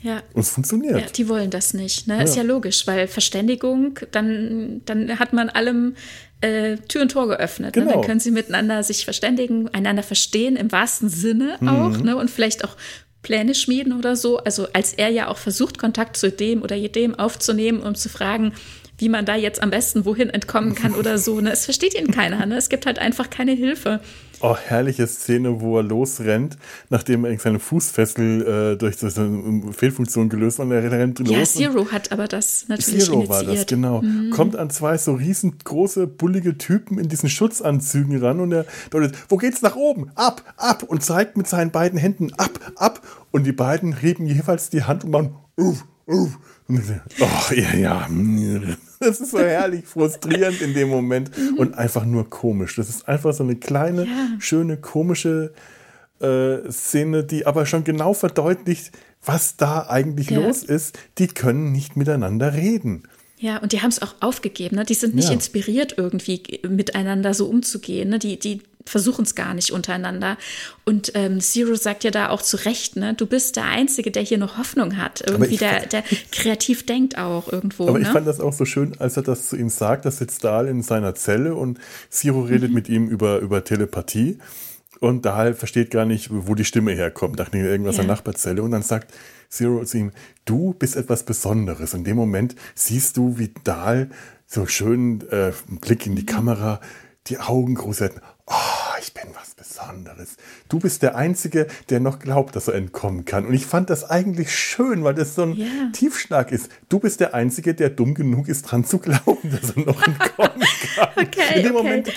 Ja. 0.01 0.23
Und 0.33 0.43
es 0.43 0.51
funktioniert. 0.51 1.01
Ja, 1.01 1.07
die 1.09 1.29
wollen 1.29 1.51
das 1.51 1.75
nicht. 1.75 2.07
Ne? 2.07 2.19
Ja. 2.19 2.23
Ist 2.23 2.37
ja 2.37 2.43
logisch, 2.43 2.87
weil 2.87 3.09
Verständigung, 3.09 3.99
dann, 4.13 4.83
dann 4.85 5.19
hat 5.19 5.33
man 5.33 5.49
allem 5.49 5.97
äh, 6.41 6.77
Tür 6.89 7.03
und 7.03 7.13
Tor 7.13 7.29
geöffnet. 7.29 7.75
Genau. 7.75 7.87
Ne? 7.87 7.91
Dann 7.93 8.01
genau. 8.01 8.07
können 8.07 8.21
sie 8.21 8.31
miteinander 8.31 8.83
sich 8.83 9.05
verständigen, 9.05 9.69
einander 9.75 10.03
verstehen 10.03 10.57
im 10.57 10.71
wahrsten 10.71 11.09
Sinne 11.09 11.57
mhm. 11.61 11.69
auch 11.69 11.99
ne? 11.99 12.17
und 12.17 12.31
vielleicht 12.31 12.65
auch 12.65 12.77
Pläne 13.23 13.55
schmieden 13.55 13.93
oder 13.93 14.17
so. 14.17 14.39
Also 14.39 14.69
als 14.73 14.93
er 14.95 15.09
ja 15.09 15.29
auch 15.29 15.39
versucht, 15.39 15.79
Kontakt 15.79 16.17
zu 16.17 16.31
dem 16.31 16.63
oder 16.63 16.77
jedem 16.77 17.19
aufzunehmen, 17.19 17.83
um 17.83 17.95
zu 17.95 18.09
fragen, 18.09 18.53
wie 18.99 19.09
man 19.09 19.25
da 19.25 19.37
jetzt 19.37 19.63
am 19.63 19.71
besten 19.71 20.05
wohin 20.05 20.31
entkommen 20.31 20.75
kann 20.75 20.95
oder 20.95 21.19
so. 21.19 21.41
Ne? 21.41 21.53
Es 21.53 21.65
versteht 21.65 21.95
ihn 21.95 22.11
keiner. 22.11 22.45
Ne? 22.47 22.57
Es 22.57 22.69
gibt 22.69 22.87
halt 22.87 22.99
einfach 22.99 23.31
keine 23.31 23.53
Hilfe. 23.53 24.01
Oh, 24.41 24.57
herrliche 24.57 25.07
Szene, 25.07 25.61
wo 25.61 25.79
er 25.79 25.83
losrennt, 25.83 26.57
nachdem 26.91 27.25
er 27.25 27.37
seine 27.39 27.59
Fußfessel 27.59 28.75
äh, 28.75 28.77
durch 28.77 28.97
so 28.99 29.07
eine 29.21 29.73
Fehlfunktion 29.73 30.29
gelöst 30.29 30.61
und 30.61 30.71
er 30.71 30.91
rennt 30.91 31.19
los. 31.19 31.29
Ja, 31.29 31.45
Zero 31.45 31.91
hat 31.91 32.13
aber 32.13 32.29
das 32.29 32.67
natürlich 32.69 33.05
Zero 33.05 33.17
initiiert. 33.17 33.47
war 33.47 33.55
das, 33.55 33.67
genau. 33.67 34.03
Mhm. 34.03 34.31
Kommt 34.31 34.57
an 34.57 34.71
zwei 34.71 34.97
so 34.97 35.15
riesengroße, 35.15 36.07
bullige 36.07 36.57
Typen 36.57 36.99
in 36.99 37.09
diesen 37.09 37.29
Schutzanzügen 37.29 38.17
ran 38.23 38.39
und 38.41 38.53
er 38.53 38.65
deutet, 38.91 39.17
wo 39.29 39.37
geht's 39.37 39.63
nach 39.63 39.75
oben? 39.77 40.11
Ab, 40.15 40.43
ab! 40.57 40.85
Und 40.85 41.03
zeigt 41.03 41.37
mit 41.37 41.49
seinen 41.49 41.73
beiden 41.73 41.99
Händen 41.99 42.33
ab, 42.35 42.59
ab! 42.77 43.03
Und 43.33 43.45
die 43.45 43.53
beiden 43.53 43.97
heben 43.97 44.27
jeweils 44.27 44.71
die 44.71 44.85
Hand 44.85 45.05
und 45.05 45.11
machen 45.11 45.35
uff, 45.57 45.85
uff. 46.07 46.39
Oh, 46.69 47.55
ja, 47.55 47.75
ja. 47.75 48.09
Das 49.01 49.21
ist 49.21 49.31
so 49.31 49.39
herrlich 49.39 49.87
frustrierend 49.87 50.61
in 50.61 50.75
dem 50.75 50.89
Moment 50.89 51.31
und 51.57 51.75
einfach 51.75 52.05
nur 52.05 52.29
komisch. 52.29 52.77
Das 52.77 52.89
ist 52.89 53.09
einfach 53.09 53.33
so 53.33 53.43
eine 53.43 53.57
kleine, 53.57 54.05
ja. 54.05 54.29
schöne, 54.39 54.77
komische 54.77 55.53
äh, 56.21 56.71
Szene, 56.71 57.25
die 57.25 57.47
aber 57.47 57.65
schon 57.65 57.85
genau 57.85 58.13
verdeutlicht, 58.13 58.93
was 59.25 59.57
da 59.57 59.87
eigentlich 59.89 60.31
ja. 60.31 60.41
los 60.41 60.63
ist. 60.63 60.99
Die 61.19 61.29
können 61.29 61.73
nicht 61.73 61.97
miteinander 61.97 62.55
reden. 62.55 63.05
Ja, 63.39 63.59
und 63.59 63.73
die 63.73 63.81
haben 63.81 63.91
es 63.91 64.03
auch 64.03 64.17
aufgegeben. 64.21 64.77
Ne? 64.77 64.85
Die 64.85 64.95
sind 64.95 65.15
nicht 65.15 65.29
ja. 65.29 65.35
inspiriert, 65.35 65.95
irgendwie 65.97 66.43
miteinander 66.69 67.35
so 67.35 67.47
umzugehen. 67.49 68.11
Ne? 68.11 68.19
Die, 68.19 68.39
die 68.39 68.63
versuchen 68.89 69.25
es 69.25 69.35
gar 69.35 69.55
nicht 69.55 69.73
untereinander. 69.73 70.37
Und 70.85 71.13
ähm, 71.15 71.41
Zero 71.41 71.75
sagt 71.75 72.05
ja 72.05 72.11
da 72.11 72.31
auch 72.31 72.43
zu 72.43 72.57
Recht, 72.65 72.97
ne? 72.97 73.15
du 73.15 73.27
bist 73.27 73.57
der 73.57 73.65
Einzige, 73.65 74.11
der 74.11 74.23
hier 74.23 74.39
noch 74.39 74.59
Hoffnung 74.59 74.97
hat. 74.97 75.23
Irgendwie 75.27 75.57
der, 75.57 75.87
der 75.87 76.03
kreativ 76.33 76.87
denkt 76.87 77.19
auch 77.19 77.53
irgendwo. 77.53 77.89
Aber 77.89 77.99
ne? 77.99 78.07
ich 78.07 78.11
fand 78.11 78.27
das 78.27 78.41
auch 78.41 78.53
so 78.53 78.65
schön, 78.65 78.95
als 78.99 79.17
er 79.17 79.23
das 79.23 79.49
zu 79.49 79.57
ihm 79.57 79.69
sagt. 79.69 80.05
Da 80.05 80.11
sitzt 80.11 80.45
Dahl 80.45 80.67
in 80.67 80.83
seiner 80.83 81.15
Zelle 81.15 81.55
und 81.55 81.79
Zero 82.11 82.43
redet 82.43 82.71
mhm. 82.71 82.75
mit 82.75 82.89
ihm 82.89 83.09
über, 83.09 83.39
über 83.39 83.65
Telepathie. 83.65 84.39
Und 85.01 85.25
Dahl 85.25 85.55
versteht 85.55 85.91
gar 85.91 86.05
nicht, 86.05 86.29
wo 86.31 86.55
die 86.55 86.65
Stimme 86.65 86.93
herkommt. 86.93 87.39
Dachte 87.39 87.59
irgendwas 87.59 87.97
ja. 87.97 88.03
in 88.03 88.09
der 88.09 88.17
Nachbarzelle. 88.17 88.63
Und 88.63 88.73
dann 88.73 88.83
sagt 88.83 89.15
Zero 89.49 89.85
zu 89.85 89.99
ihm, 89.99 90.13
du 90.45 90.75
bist 90.75 90.97
etwas 90.97 91.23
Besonderes. 91.23 91.95
In 91.95 92.05
dem 92.05 92.17
Moment 92.17 92.57
siehst 92.75 93.17
du, 93.17 93.39
wie 93.39 93.53
Dahl 93.65 94.11
so 94.47 94.67
schön 94.67 95.23
äh, 95.31 95.53
Blick 95.81 96.07
in 96.07 96.17
die 96.17 96.23
mhm. 96.23 96.27
Kamera, 96.27 96.81
die 97.27 97.39
Augen 97.39 97.75
groß 97.75 98.01
hätten. 98.01 98.21
Oh, 98.51 98.99
ich 99.01 99.13
bin 99.13 99.25
was 99.35 99.55
Besonderes. 99.55 100.37
Du 100.69 100.79
bist 100.79 101.03
der 101.03 101.17
Einzige, 101.17 101.67
der 101.91 102.01
noch 102.01 102.19
glaubt, 102.19 102.57
dass 102.57 102.69
er 102.69 102.75
entkommen 102.75 103.25
kann. 103.27 103.47
Und 103.47 103.53
ich 103.53 103.67
fand 103.67 103.91
das 103.91 104.09
eigentlich 104.09 104.57
schön, 104.57 105.05
weil 105.05 105.15
das 105.15 105.35
so 105.35 105.43
ein 105.43 105.57
yeah. 105.57 105.91
Tiefschlag 105.93 106.51
ist. 106.51 106.71
Du 106.89 106.99
bist 106.99 107.21
der 107.21 107.35
Einzige, 107.35 107.75
der 107.75 107.91
dumm 107.91 108.15
genug 108.15 108.49
ist, 108.49 108.63
dran 108.63 108.85
zu 108.85 108.99
glauben, 108.99 109.51
dass 109.51 109.77
er 109.77 109.85
noch 109.85 110.03
entkommen 110.07 110.67
kann. 110.97 111.09
okay, 111.17 111.59
In 111.59 111.63
dem 111.63 111.77
okay. 111.77 111.83
Moment 111.83 112.13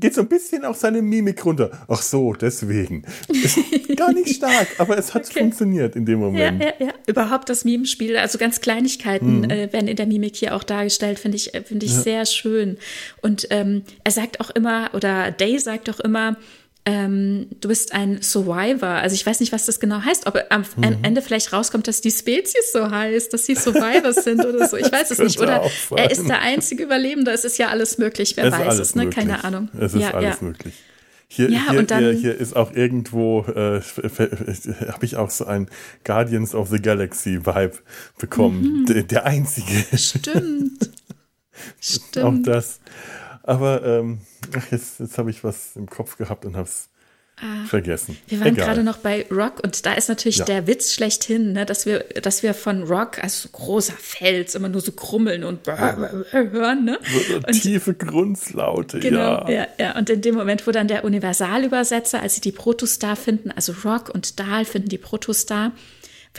geht 0.00 0.14
so 0.14 0.22
ein 0.22 0.28
bisschen 0.28 0.64
auch 0.64 0.74
seine 0.74 1.02
Mimik 1.02 1.44
runter. 1.44 1.70
Ach 1.88 2.02
so, 2.02 2.32
deswegen. 2.32 3.04
Ist 3.28 3.58
gar 3.96 4.12
nicht 4.12 4.36
stark, 4.36 4.68
aber 4.78 4.98
es 4.98 5.14
hat 5.14 5.26
okay. 5.26 5.40
funktioniert 5.40 5.96
in 5.96 6.06
dem 6.06 6.20
Moment. 6.20 6.62
Ja, 6.62 6.68
ja, 6.78 6.86
ja. 6.86 6.92
Überhaupt 7.06 7.48
das 7.48 7.64
Mimenspiel, 7.64 8.16
also 8.16 8.38
ganz 8.38 8.60
Kleinigkeiten 8.60 9.38
mhm. 9.40 9.50
äh, 9.50 9.72
werden 9.72 9.88
in 9.88 9.96
der 9.96 10.06
Mimik 10.06 10.36
hier 10.36 10.54
auch 10.54 10.64
dargestellt, 10.64 11.18
finde 11.18 11.36
ich, 11.36 11.54
äh, 11.54 11.62
finde 11.62 11.86
ich 11.86 11.92
ja. 11.92 12.00
sehr 12.00 12.26
schön. 12.26 12.78
Und 13.22 13.46
ähm, 13.50 13.82
er 14.04 14.12
sagt 14.12 14.40
auch 14.40 14.50
immer, 14.50 14.90
oder 14.94 15.30
Day 15.30 15.58
sagt 15.58 15.90
auch 15.90 16.00
immer, 16.00 16.36
ähm, 16.86 17.46
du 17.60 17.68
bist 17.68 17.94
ein 17.94 18.20
Survivor. 18.20 18.88
Also 18.88 19.14
ich 19.14 19.24
weiß 19.24 19.40
nicht, 19.40 19.52
was 19.52 19.64
das 19.64 19.80
genau 19.80 20.02
heißt, 20.02 20.26
ob 20.26 20.38
am 20.50 20.64
mhm. 20.76 20.98
Ende 21.02 21.22
vielleicht 21.22 21.52
rauskommt, 21.52 21.88
dass 21.88 22.02
die 22.02 22.10
Spezies 22.10 22.72
so 22.72 22.90
heißt, 22.90 23.32
dass 23.32 23.46
sie 23.46 23.54
Survivors 23.54 24.24
sind 24.24 24.44
oder 24.44 24.68
so. 24.68 24.76
Ich 24.76 24.92
weiß 24.92 25.10
es 25.10 25.18
nicht. 25.18 25.40
Oder 25.40 25.62
er 25.96 26.10
ist 26.10 26.28
der 26.28 26.40
einzige 26.42 26.82
Überlebende. 26.82 27.30
Es 27.30 27.44
ist 27.44 27.56
ja 27.58 27.68
alles 27.68 27.96
möglich. 27.96 28.36
Wer 28.36 28.46
es 28.46 28.52
weiß 28.52 28.78
es, 28.78 28.94
ne? 28.94 29.08
Keine 29.08 29.44
Ahnung. 29.44 29.70
Es 29.78 29.94
ist 29.94 30.02
ja, 30.02 30.10
alles 30.12 30.40
ja. 30.40 30.46
möglich. 30.46 30.74
Hier, 31.28 31.50
ja, 31.50 31.70
hier, 31.70 31.82
dann, 31.84 32.00
hier, 32.00 32.12
hier, 32.12 32.38
ist 32.38 32.54
auch 32.54 32.72
irgendwo, 32.72 33.40
äh, 33.40 33.80
habe 34.92 35.04
ich 35.04 35.16
auch 35.16 35.30
so 35.30 35.46
ein 35.46 35.68
Guardians 36.04 36.54
of 36.54 36.68
the 36.68 36.80
Galaxy 36.80 37.46
Vibe 37.46 37.78
bekommen. 38.18 38.82
Mhm. 38.82 38.86
Der, 38.86 39.02
der, 39.04 39.24
einzige. 39.24 39.84
Stimmt. 39.96 40.90
Stimmt. 41.80 42.24
Auch 42.24 42.34
das. 42.42 42.78
Aber 43.44 43.84
ähm, 43.84 44.18
ach, 44.56 44.72
jetzt, 44.72 44.98
jetzt 45.00 45.18
habe 45.18 45.30
ich 45.30 45.44
was 45.44 45.76
im 45.76 45.88
Kopf 45.88 46.16
gehabt 46.16 46.44
und 46.44 46.56
habe 46.56 46.66
es 46.66 46.88
Ah, 47.40 47.66
vergessen. 47.66 48.16
Wir 48.28 48.38
waren 48.40 48.54
gerade 48.54 48.84
noch 48.84 48.98
bei 48.98 49.26
Rock 49.28 49.60
und 49.64 49.84
da 49.86 49.94
ist 49.94 50.08
natürlich 50.08 50.36
ja. 50.36 50.44
der 50.44 50.68
Witz 50.68 50.92
schlechthin, 50.92 51.52
ne, 51.52 51.66
dass 51.66 51.84
wir, 51.84 52.04
dass 52.22 52.44
wir 52.44 52.54
von 52.54 52.84
Rock, 52.84 53.22
also 53.24 53.48
großer 53.48 53.94
Fels, 53.98 54.54
immer 54.54 54.68
nur 54.68 54.80
so 54.80 54.92
krummeln 54.92 55.42
und 55.42 55.66
hören, 55.66 56.84
ne? 56.84 56.96
So, 57.02 57.34
und, 57.34 57.60
tiefe 57.60 57.92
Grunzlaute, 57.94 59.00
genau, 59.00 59.48
ja. 59.48 59.50
ja. 59.50 59.66
Ja, 59.80 59.98
und 59.98 60.10
in 60.10 60.20
dem 60.20 60.36
Moment, 60.36 60.64
wo 60.64 60.70
dann 60.70 60.86
der 60.86 61.04
Universalübersetzer, 61.04 62.22
als 62.22 62.36
sie 62.36 62.40
die 62.40 62.52
Protostar 62.52 63.16
finden, 63.16 63.50
also 63.50 63.74
Rock 63.84 64.10
und 64.14 64.38
Dahl 64.38 64.64
finden 64.64 64.88
die 64.88 64.98
Protostar, 64.98 65.72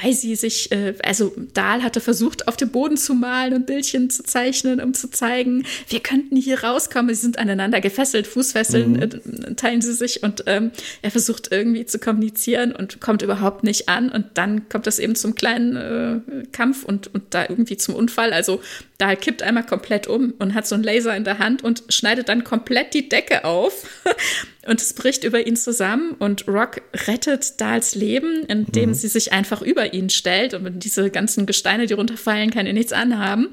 weil 0.01 0.13
sie 0.13 0.35
sich, 0.35 0.71
äh, 0.71 0.93
also 1.03 1.33
Dahl 1.53 1.81
hatte 1.81 2.01
versucht, 2.01 2.47
auf 2.47 2.57
dem 2.57 2.69
Boden 2.69 2.97
zu 2.97 3.13
malen 3.13 3.53
und 3.53 3.65
Bildchen 3.65 4.09
zu 4.09 4.23
zeichnen, 4.23 4.81
um 4.81 4.93
zu 4.93 5.09
zeigen, 5.09 5.65
wir 5.87 6.01
könnten 6.01 6.35
hier 6.35 6.63
rauskommen. 6.63 7.13
Sie 7.15 7.21
sind 7.21 7.39
aneinander 7.39 7.79
gefesselt, 7.79 8.27
Fußfesseln 8.27 8.91
mhm. 8.93 9.01
äh, 9.01 9.55
teilen 9.55 9.81
sie 9.81 9.93
sich 9.93 10.21
und 10.23 10.43
ähm, 10.47 10.71
er 11.01 11.11
versucht 11.11 11.49
irgendwie 11.51 11.85
zu 11.85 11.99
kommunizieren 11.99 12.73
und 12.73 12.99
kommt 12.99 13.21
überhaupt 13.21 13.63
nicht 13.63 13.87
an. 13.87 14.09
Und 14.09 14.25
dann 14.33 14.67
kommt 14.67 14.87
es 14.87 14.99
eben 14.99 15.15
zum 15.15 15.35
kleinen 15.35 15.75
äh, 15.75 16.45
Kampf 16.51 16.83
und, 16.83 17.13
und 17.13 17.23
da 17.29 17.45
irgendwie 17.47 17.77
zum 17.77 17.95
Unfall. 17.95 18.33
Also 18.33 18.61
Dahl 18.97 19.17
kippt 19.17 19.43
einmal 19.43 19.65
komplett 19.65 20.07
um 20.07 20.33
und 20.39 20.53
hat 20.53 20.67
so 20.67 20.75
einen 20.75 20.83
Laser 20.83 21.15
in 21.15 21.25
der 21.25 21.39
Hand 21.39 21.63
und 21.63 21.83
schneidet 21.89 22.29
dann 22.29 22.43
komplett 22.43 22.93
die 22.93 23.09
Decke 23.09 23.43
auf. 23.43 23.87
Und 24.67 24.81
es 24.81 24.93
bricht 24.93 25.23
über 25.23 25.45
ihn 25.45 25.55
zusammen 25.55 26.15
und 26.17 26.47
Rock 26.47 26.81
rettet 27.05 27.61
Dahls 27.61 27.93
Leben, 27.93 28.45
indem 28.47 28.89
mhm. 28.89 28.93
sie 28.95 29.07
sich 29.07 29.31
einfach 29.31 29.61
über 29.61 29.93
ihn 29.93 30.09
stellt 30.09 30.55
und 30.55 30.83
diese 30.83 31.11
ganzen 31.11 31.45
Gesteine, 31.45 31.85
die 31.85 31.93
runterfallen, 31.93 32.49
kann 32.49 32.65
er 32.65 32.73
nichts 32.73 32.91
anhaben. 32.91 33.49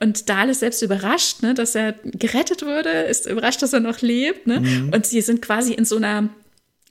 Und 0.00 0.28
Dahl 0.28 0.48
ist 0.48 0.58
selbst 0.58 0.82
überrascht, 0.82 1.42
ne, 1.42 1.54
dass 1.54 1.76
er 1.76 1.94
gerettet 2.02 2.62
wurde, 2.62 2.90
ist 2.90 3.26
überrascht, 3.26 3.62
dass 3.62 3.74
er 3.74 3.78
noch 3.80 4.00
lebt. 4.00 4.48
Ne? 4.48 4.58
Mhm. 4.58 4.90
Und 4.92 5.06
sie 5.06 5.20
sind 5.20 5.40
quasi 5.40 5.72
in 5.72 5.84
so 5.84 5.98
einer 5.98 6.30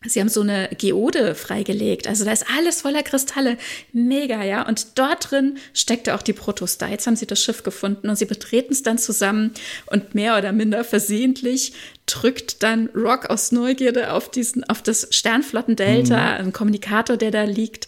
Sie 0.03 0.19
haben 0.19 0.29
so 0.29 0.41
eine 0.41 0.69
Geode 0.77 1.35
freigelegt. 1.35 2.07
Also 2.07 2.25
da 2.25 2.31
ist 2.31 2.45
alles 2.55 2.81
voller 2.81 3.03
Kristalle. 3.03 3.57
Mega, 3.91 4.43
ja. 4.43 4.67
Und 4.67 4.99
dort 4.99 5.31
drin 5.31 5.57
steckte 5.73 6.13
auch 6.15 6.21
die 6.21 6.33
Protostar. 6.33 6.89
Jetzt 6.89 7.07
haben 7.07 7.15
sie 7.15 7.25
das 7.25 7.41
Schiff 7.41 7.63
gefunden 7.63 8.09
und 8.09 8.15
sie 8.15 8.25
betreten 8.25 8.73
es 8.73 8.83
dann 8.83 8.97
zusammen 8.97 9.51
und 9.87 10.13
mehr 10.13 10.37
oder 10.37 10.51
minder 10.51 10.83
versehentlich 10.83 11.73
drückt 12.05 12.61
dann 12.61 12.89
Rock 12.95 13.29
aus 13.29 13.51
Neugierde 13.51 14.13
auf 14.13 14.29
diesen, 14.29 14.63
auf 14.65 14.83
das 14.83 15.07
Sternflottendelta, 15.09 16.15
mhm. 16.15 16.47
ein 16.47 16.53
Kommunikator, 16.53 17.17
der 17.17 17.31
da 17.31 17.43
liegt. 17.43 17.87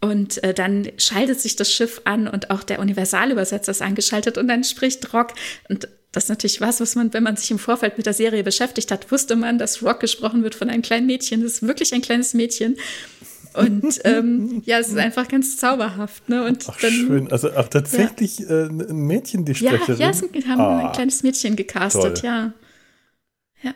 Und 0.00 0.44
äh, 0.44 0.52
dann 0.52 0.90
schaltet 0.98 1.40
sich 1.40 1.56
das 1.56 1.72
Schiff 1.72 2.02
an 2.04 2.28
und 2.28 2.50
auch 2.50 2.62
der 2.62 2.78
Universalübersetzer 2.78 3.72
ist 3.72 3.80
angeschaltet 3.80 4.36
und 4.36 4.48
dann 4.48 4.62
spricht 4.62 5.14
Rock 5.14 5.32
und 5.70 5.88
das 6.14 6.24
ist 6.24 6.28
natürlich 6.28 6.60
was, 6.60 6.80
was 6.80 6.94
man, 6.94 7.12
wenn 7.12 7.24
man 7.24 7.36
sich 7.36 7.50
im 7.50 7.58
Vorfeld 7.58 7.96
mit 7.96 8.06
der 8.06 8.12
Serie 8.12 8.44
beschäftigt 8.44 8.92
hat, 8.92 9.10
wusste 9.10 9.34
man, 9.34 9.58
dass 9.58 9.82
Rock 9.82 9.98
gesprochen 9.98 10.44
wird 10.44 10.54
von 10.54 10.70
einem 10.70 10.82
kleinen 10.82 11.06
Mädchen. 11.06 11.42
Das 11.42 11.54
ist 11.54 11.62
wirklich 11.66 11.92
ein 11.92 12.02
kleines 12.02 12.34
Mädchen. 12.34 12.76
Und 13.54 14.00
ähm, 14.04 14.62
ja, 14.64 14.78
es 14.78 14.88
ist 14.88 14.96
einfach 14.96 15.26
ganz 15.26 15.56
zauberhaft. 15.56 16.28
Ne? 16.28 16.44
Und 16.44 16.66
Ach, 16.68 16.78
dann, 16.80 16.92
schön. 16.92 17.32
Also 17.32 17.52
auch 17.54 17.66
tatsächlich 17.66 18.38
ja. 18.38 18.66
äh, 18.66 18.66
ein 18.66 19.06
Mädchen, 19.06 19.44
die 19.44 19.56
Sprecherin. 19.56 19.98
Ja, 19.98 20.06
ja 20.06 20.12
sie 20.12 20.28
haben 20.46 20.60
ah, 20.60 20.86
ein 20.86 20.92
kleines 20.92 21.24
Mädchen 21.24 21.56
gecastet, 21.56 22.22
ja. 22.22 22.52
ja. 23.62 23.74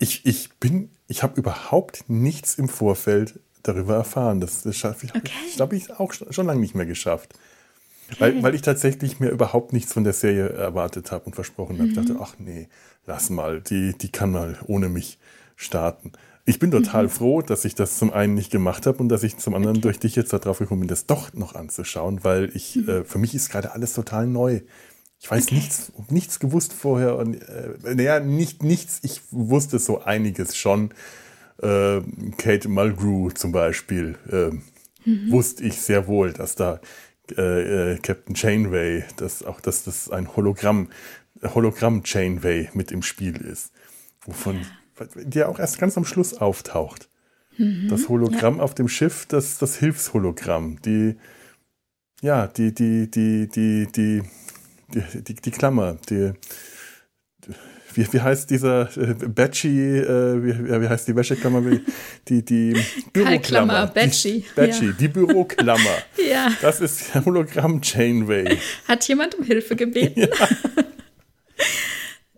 Ich, 0.00 0.26
ich 0.26 0.50
bin, 0.58 0.90
ich 1.06 1.22
habe 1.22 1.38
überhaupt 1.38 2.04
nichts 2.08 2.56
im 2.56 2.68
Vorfeld 2.68 3.38
darüber 3.62 3.94
erfahren. 3.94 4.40
Das, 4.40 4.62
das 4.62 4.76
schaffe 4.76 5.06
ich, 5.06 5.14
okay. 5.14 5.30
ich 5.46 5.54
glaube 5.54 5.76
ich, 5.76 5.92
auch 5.92 6.12
schon 6.12 6.46
lange 6.46 6.60
nicht 6.60 6.74
mehr 6.74 6.86
geschafft. 6.86 7.34
Weil, 8.18 8.42
weil 8.42 8.54
ich 8.54 8.62
tatsächlich 8.62 9.20
mir 9.20 9.30
überhaupt 9.30 9.72
nichts 9.72 9.92
von 9.92 10.04
der 10.04 10.12
Serie 10.12 10.48
erwartet 10.48 11.12
habe 11.12 11.24
und 11.26 11.34
versprochen 11.34 11.78
habe. 11.78 11.84
Mhm. 11.84 11.90
Ich 11.90 11.96
dachte, 11.96 12.16
ach 12.20 12.34
nee, 12.38 12.68
lass 13.06 13.30
mal, 13.30 13.60
die, 13.60 13.96
die 13.96 14.10
kann 14.10 14.32
mal 14.32 14.58
ohne 14.66 14.88
mich 14.88 15.18
starten. 15.56 16.12
Ich 16.46 16.58
bin 16.58 16.70
total 16.70 17.04
mhm. 17.04 17.10
froh, 17.10 17.42
dass 17.42 17.64
ich 17.64 17.74
das 17.74 17.98
zum 17.98 18.12
einen 18.12 18.34
nicht 18.34 18.50
gemacht 18.50 18.86
habe 18.86 18.98
und 18.98 19.08
dass 19.08 19.22
ich 19.22 19.36
zum 19.36 19.54
anderen 19.54 19.80
durch 19.80 19.98
dich 19.98 20.16
jetzt 20.16 20.32
darauf 20.32 20.58
gekommen 20.58 20.80
bin, 20.80 20.88
das 20.88 21.06
doch 21.06 21.32
noch 21.34 21.54
anzuschauen, 21.54 22.24
weil 22.24 22.50
ich, 22.54 22.76
mhm. 22.76 22.88
äh, 22.88 23.04
für 23.04 23.18
mich 23.18 23.34
ist 23.34 23.50
gerade 23.50 23.72
alles 23.72 23.94
total 23.94 24.26
neu. 24.26 24.60
Ich 25.20 25.30
weiß 25.30 25.46
okay. 25.46 25.54
nichts, 25.54 25.92
nichts 26.08 26.40
gewusst 26.40 26.72
vorher 26.72 27.16
und 27.16 27.34
äh, 27.34 27.94
naja, 27.94 28.20
nicht 28.20 28.62
nichts, 28.62 29.00
ich 29.02 29.20
wusste 29.30 29.78
so 29.78 30.02
einiges 30.02 30.56
schon. 30.56 30.90
Äh, 31.62 32.00
Kate 32.38 32.68
Mulgrew 32.68 33.30
zum 33.30 33.52
Beispiel, 33.52 34.16
äh, 34.32 34.50
mhm. 35.08 35.30
wusste 35.30 35.62
ich 35.62 35.80
sehr 35.80 36.06
wohl, 36.06 36.32
dass 36.32 36.54
da 36.54 36.80
äh, 37.38 37.92
äh, 37.92 37.98
Captain 37.98 38.34
Chainway, 38.34 39.04
dass 39.16 39.42
auch 39.42 39.60
dass 39.60 39.84
das 39.84 40.10
ein 40.10 40.36
Hologramm, 40.36 40.88
Hologramm 41.42 42.02
Chainway 42.02 42.68
mit 42.74 42.92
im 42.92 43.02
Spiel 43.02 43.36
ist, 43.36 43.72
wovon 44.22 44.60
ja. 44.60 45.06
der 45.16 45.48
auch 45.48 45.58
erst 45.58 45.78
ganz 45.78 45.96
am 45.96 46.04
Schluss 46.04 46.34
auftaucht. 46.34 47.08
Mhm, 47.56 47.88
das 47.88 48.08
Hologramm 48.08 48.56
ja. 48.56 48.62
auf 48.62 48.74
dem 48.74 48.88
Schiff, 48.88 49.26
das 49.26 49.58
das 49.58 49.76
Hilfshologramm, 49.76 50.80
die 50.82 51.16
ja 52.20 52.46
die 52.46 52.74
die 52.74 53.10
die 53.10 53.48
die 53.48 53.86
die 53.86 54.22
die, 54.92 55.22
die, 55.22 55.34
die 55.34 55.50
Klammer, 55.50 55.96
die 56.08 56.32
wie, 57.94 58.12
wie 58.12 58.20
heißt 58.20 58.50
dieser 58.50 58.88
äh, 58.96 59.14
Batchy, 59.14 59.98
äh, 59.98 60.42
wie, 60.42 60.82
wie 60.82 60.88
heißt 60.88 61.08
die 61.08 61.16
Wäscheklammer? 61.16 61.62
Die, 62.28 62.44
die 62.44 62.76
Büroklammer. 63.12 63.86
Batchy. 63.86 64.44
Batchy, 64.54 64.86
ja. 64.86 64.92
die 64.92 65.08
Büroklammer. 65.08 65.98
ja. 66.30 66.50
Das 66.60 66.80
ist 66.80 67.14
Hologramm 67.14 67.80
Chainway. 67.80 68.58
Hat 68.86 69.06
jemand 69.08 69.34
um 69.36 69.44
Hilfe 69.44 69.76
gebeten? 69.76 70.28
Ja. 70.40 70.48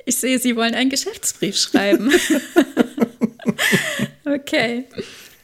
Ich 0.04 0.16
sehe, 0.16 0.40
Sie 0.40 0.56
wollen 0.56 0.74
einen 0.74 0.90
Geschäftsbrief 0.90 1.56
schreiben. 1.56 2.12
okay. 4.24 4.84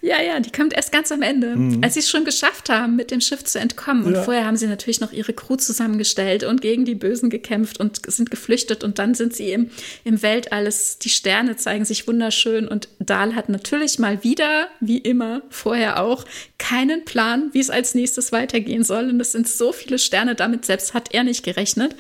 Ja, 0.01 0.23
ja, 0.23 0.39
die 0.39 0.53
kommt 0.53 0.75
erst 0.75 0.93
ganz 0.93 1.11
am 1.11 1.23
Ende, 1.23 1.57
mhm. 1.57 1.83
als 1.83 1.95
sie 1.95 2.01
es 2.01 2.09
schon 2.09 2.25
geschafft 2.25 2.69
haben, 2.69 2.95
mit 2.95 3.11
dem 3.11 3.21
Schiff 3.21 3.43
zu 3.45 3.59
entkommen. 3.59 4.05
Und 4.05 4.15
ja. 4.15 4.23
vorher 4.23 4.45
haben 4.47 4.57
sie 4.57 4.69
natürlich 4.69 5.01
noch 5.01 5.13
ihre 5.13 5.33
Crew 5.33 5.57
zusammengestellt 5.57 6.45
und 6.45 6.61
gegen 6.61 6.85
die 6.85 6.95
Bösen 6.95 7.31
gekämpft 7.31 7.81
und 7.81 8.01
sind 8.11 8.31
geflüchtet. 8.31 8.85
Und 8.85 9.01
dann 9.01 9.15
sind 9.15 9.35
sie 9.35 9.51
im, 9.51 9.71
im 10.05 10.23
Weltall. 10.23 10.67
Es, 10.67 10.99
die 10.99 11.09
Sterne 11.09 11.57
zeigen 11.57 11.85
sich 11.85 12.07
wunderschön. 12.07 12.69
Und 12.69 12.89
Dahl 13.01 13.35
hat 13.35 13.49
natürlich 13.49 13.99
mal 13.99 14.23
wieder, 14.23 14.69
wie 14.79 14.99
immer, 14.99 15.43
vorher 15.51 16.01
auch, 16.01 16.25
keinen 16.59 17.05
Plan, 17.05 17.51
wie 17.53 17.61
es 17.61 17.71
als 17.71 17.95
nächstes 17.95 18.31
weitergehen 18.31 18.85
soll. 18.85 19.11
Und 19.11 19.21
es 19.21 19.33
sind 19.33 19.49
so 19.49 19.73
viele 19.73 19.99
Sterne, 19.99 20.37
damit 20.37 20.65
selbst 20.65 20.95
hat 20.95 21.13
er 21.13 21.25
nicht 21.25 21.45
gerechnet. 21.45 21.97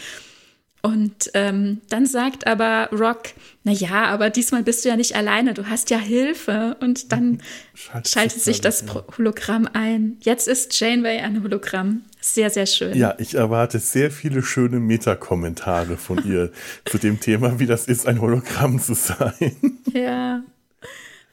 Und 0.81 1.31
ähm, 1.35 1.81
dann 1.89 2.07
sagt 2.07 2.47
aber 2.47 2.89
Rock, 2.93 3.35
na 3.65 3.73
ja, 3.73 4.05
aber 4.05 4.31
diesmal 4.31 4.63
bist 4.63 4.85
du 4.85 4.89
ja 4.89 4.97
nicht 4.97 5.17
alleine, 5.17 5.53
du 5.53 5.69
hast 5.69 5.91
ja 5.91 5.99
Hilfe. 5.99 6.77
Und 6.81 7.13
dann 7.13 7.43
schaltet, 7.75 8.13
schaltet 8.13 8.41
sich 8.41 8.61
das 8.61 8.85
ja. 8.87 9.05
Hologramm 9.17 9.69
ein. 9.73 10.17
Jetzt 10.21 10.47
ist 10.47 10.79
Janeway 10.79 11.19
ein 11.21 11.43
Hologramm. 11.43 12.03
Sehr, 12.21 12.51
sehr 12.51 12.67
schön. 12.67 12.97
Ja, 12.97 13.15
ich 13.19 13.35
erwarte 13.35 13.79
sehr 13.79 14.11
viele 14.11 14.43
schöne 14.43 14.81
Metakommentare 14.81 15.97
von 15.97 16.25
ihr 16.25 16.53
zu 16.85 16.99
dem 16.99 17.21
Thema, 17.21 17.59
wie 17.59 17.67
das 17.67 17.87
ist, 17.87 18.07
ein 18.07 18.21
Hologramm 18.21 18.79
zu 18.81 18.95
sein. 18.95 19.57
Ja. 19.93 20.43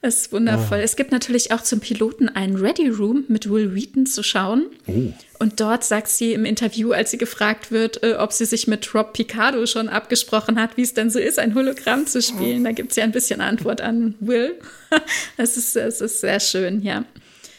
Das 0.06 0.18
ist 0.18 0.32
wundervoll. 0.32 0.78
Oh. 0.82 0.84
Es 0.84 0.96
gibt 0.98 1.12
natürlich 1.12 1.52
auch 1.52 1.62
zum 1.62 1.80
Piloten 1.80 2.30
einen 2.30 2.58
Ready 2.58 2.90
Room 2.90 3.24
mit 3.28 3.50
Will 3.50 3.74
Wheaton 3.74 4.06
zu 4.06 4.22
schauen. 4.22 4.68
Oh. 4.86 5.12
Und 5.40 5.60
dort 5.60 5.84
sagt 5.84 6.10
sie 6.10 6.34
im 6.34 6.46
Interview, 6.46 6.92
als 6.92 7.10
sie 7.10 7.18
gefragt 7.18 7.72
wird, 7.72 8.04
äh, 8.04 8.14
ob 8.14 8.32
sie 8.32 8.46
sich 8.46 8.68
mit 8.68 8.94
Rob 8.94 9.14
Picardo 9.14 9.66
schon 9.66 9.90
abgesprochen 9.90 10.62
hat, 10.62 10.78
wie 10.78 10.84
es 10.84 10.94
denn 10.94 11.10
so 11.10 11.18
ist, 11.18 11.40
ein 11.40 11.56
Hologramm 11.56 12.06
zu 12.06 12.22
spielen. 12.22 12.64
Da 12.66 12.72
gibt 12.72 12.92
es 12.92 12.98
ja 12.98 13.04
ein 13.04 13.14
bisschen 13.14 13.42
Antwort 13.42 13.82
an 13.82 14.14
Will. 14.20 14.54
das, 15.38 15.58
ist, 15.58 15.76
das 15.76 16.02
ist 16.02 16.22
sehr 16.22 16.40
schön, 16.40 16.84
ja. 16.84 17.04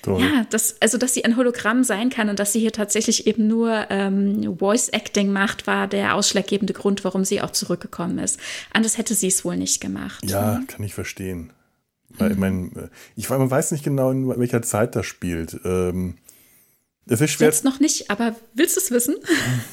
Toll. 0.02 0.22
Ja, 0.22 0.46
das, 0.48 0.76
also 0.78 0.98
dass 0.98 1.14
sie 1.14 1.24
ein 1.24 1.36
Hologramm 1.36 1.82
sein 1.82 2.10
kann 2.10 2.28
und 2.28 2.38
dass 2.38 2.52
sie 2.52 2.60
hier 2.60 2.70
tatsächlich 2.70 3.26
eben 3.26 3.48
nur 3.48 3.86
ähm, 3.90 4.56
Voice 4.56 4.88
Acting 4.90 5.32
macht, 5.32 5.66
war 5.66 5.88
der 5.88 6.14
ausschlaggebende 6.14 6.74
Grund, 6.74 7.02
warum 7.02 7.24
sie 7.24 7.40
auch 7.40 7.50
zurückgekommen 7.50 8.20
ist. 8.20 8.38
Anders 8.72 8.98
hätte 8.98 9.14
sie 9.14 9.26
es 9.26 9.44
wohl 9.44 9.56
nicht 9.56 9.80
gemacht. 9.80 10.24
Ja, 10.30 10.62
kann 10.68 10.84
ich 10.84 10.94
verstehen. 10.94 11.50
Weil, 12.18 12.32
ich 12.32 12.38
meine, 12.38 12.66
äh, 12.76 12.88
ich 13.16 13.28
man 13.28 13.50
weiß 13.50 13.72
nicht 13.72 13.84
genau, 13.84 14.10
in 14.10 14.28
welcher 14.38 14.62
Zeit 14.62 14.96
das 14.96 15.06
spielt. 15.06 15.60
Ähm, 15.64 16.14
es 17.08 17.20
ist 17.20 17.30
schwer. 17.30 17.48
Jetzt 17.48 17.64
noch 17.64 17.80
nicht, 17.80 18.10
aber 18.10 18.34
willst 18.54 18.76
du 18.76 18.80
es 18.80 18.90
wissen? 18.90 19.16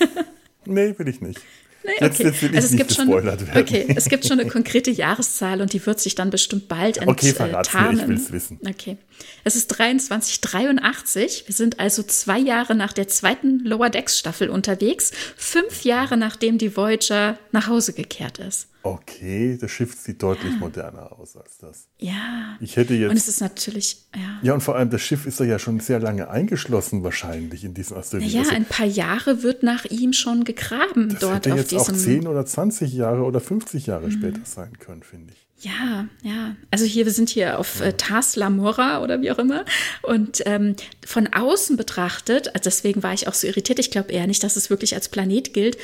nee, 0.66 0.94
will 0.98 1.08
ich 1.08 1.22
nicht. 1.22 1.42
Nee, 1.86 1.92
jetzt, 2.00 2.20
okay. 2.20 2.30
jetzt 2.30 2.42
will 2.42 2.50
ich 2.52 2.56
also 2.56 2.68
es 2.70 2.78
gibt 2.78 2.94
schon. 2.94 3.10
Okay, 3.12 3.94
es 3.96 4.06
gibt 4.06 4.26
schon 4.26 4.40
eine 4.40 4.50
konkrete 4.52 4.90
Jahreszahl 4.90 5.62
und 5.62 5.74
die 5.74 5.86
wird 5.86 6.00
sich 6.00 6.16
dann 6.16 6.30
bestimmt 6.30 6.70
bald 6.70 6.98
enttarnen. 6.98 7.12
Okay, 7.12 7.34
verraten, 7.34 8.00
ich 8.00 8.08
will 8.08 8.16
es 8.16 8.32
wissen. 8.32 8.60
Okay. 8.66 8.98
Es 9.44 9.56
ist 9.56 9.70
2383. 9.70 11.44
Wir 11.48 11.56
sind 11.56 11.80
also 11.80 12.04
zwei 12.04 12.40
Jahre 12.40 12.76
nach 12.76 12.94
der 12.94 13.10
zweiten 13.10 13.60
Lower 13.66 13.90
Decks 13.90 14.18
Staffel 14.18 14.50
unterwegs, 14.50 15.12
fünf 15.36 15.84
Jahre 15.84 16.16
nachdem 16.16 16.58
die 16.58 16.78
Voyager 16.78 17.38
nach 17.52 17.68
Hause 17.68 17.94
gekehrt 17.94 18.38
ist. 18.38 18.68
Okay, 18.86 19.58
das 19.60 19.72
Schiff 19.72 19.96
sieht 19.96 20.22
deutlich 20.22 20.52
ja. 20.52 20.60
moderner 20.60 21.14
aus 21.14 21.38
als 21.38 21.58
das. 21.58 21.88
Ja. 22.00 22.58
Ich 22.60 22.76
hätte 22.76 22.94
jetzt. 22.94 23.12
Und 23.12 23.16
es 23.16 23.30
ist 23.30 23.40
natürlich, 23.40 24.06
ja. 24.14 24.40
Ja, 24.42 24.54
und 24.54 24.62
vor 24.62 24.76
allem 24.76 24.90
das 24.90 25.02
Schiff 25.02 25.26
ist 25.26 25.40
ja 25.40 25.58
schon 25.58 25.80
sehr 25.80 26.00
lange 26.00 26.30
eingeschlossen, 26.30 27.02
wahrscheinlich 27.02 27.64
in 27.64 27.74
diesem 27.74 27.96
Asteroid. 27.96 28.28
Ja, 28.28 28.42
also, 28.42 28.52
ein 28.52 28.66
paar 28.66 28.86
Jahre 28.86 29.42
wird 29.42 29.64
nach 29.64 29.86
ihm 29.86 30.12
schon 30.12 30.44
gegraben 30.44 31.10
das 31.10 31.20
dort 31.20 31.36
hätte 31.36 31.54
auf 31.54 31.60
jetzt 31.60 31.72
diesem. 31.72 31.96
auch 31.96 32.00
10 32.00 32.28
oder 32.28 32.46
20 32.46 32.94
Jahre 32.94 33.24
oder 33.24 33.40
50 33.40 33.88
Jahre 33.88 34.08
mhm. 34.08 34.12
später 34.12 34.42
sein 34.44 34.78
können, 34.78 35.04
finde 35.04 35.32
ich. 35.32 35.48
Ja, 35.64 36.08
ja. 36.24 36.58
Also 36.72 36.84
hier, 36.84 37.06
wir 37.06 37.14
sind 37.14 37.30
hier 37.30 37.58
auf 37.60 37.80
äh, 37.80 37.94
Tars 37.94 38.36
Lamora 38.36 39.02
oder 39.02 39.22
wie 39.22 39.32
auch 39.32 39.40
immer. 39.40 39.64
Und 40.02 40.44
ähm, 40.46 40.76
von 41.06 41.28
außen 41.32 41.78
betrachtet, 41.78 42.50
also 42.50 42.64
deswegen 42.66 43.02
war 43.02 43.14
ich 43.14 43.30
auch 43.30 43.34
so 43.34 43.48
irritiert, 43.48 43.80
ich 43.80 43.90
glaube 43.90 44.12
eher 44.12 44.28
nicht, 44.28 44.44
dass 44.44 44.58
es 44.58 44.70
wirklich 44.70 44.94
als 44.94 45.08
Planet 45.08 45.54
gilt, 45.54 45.78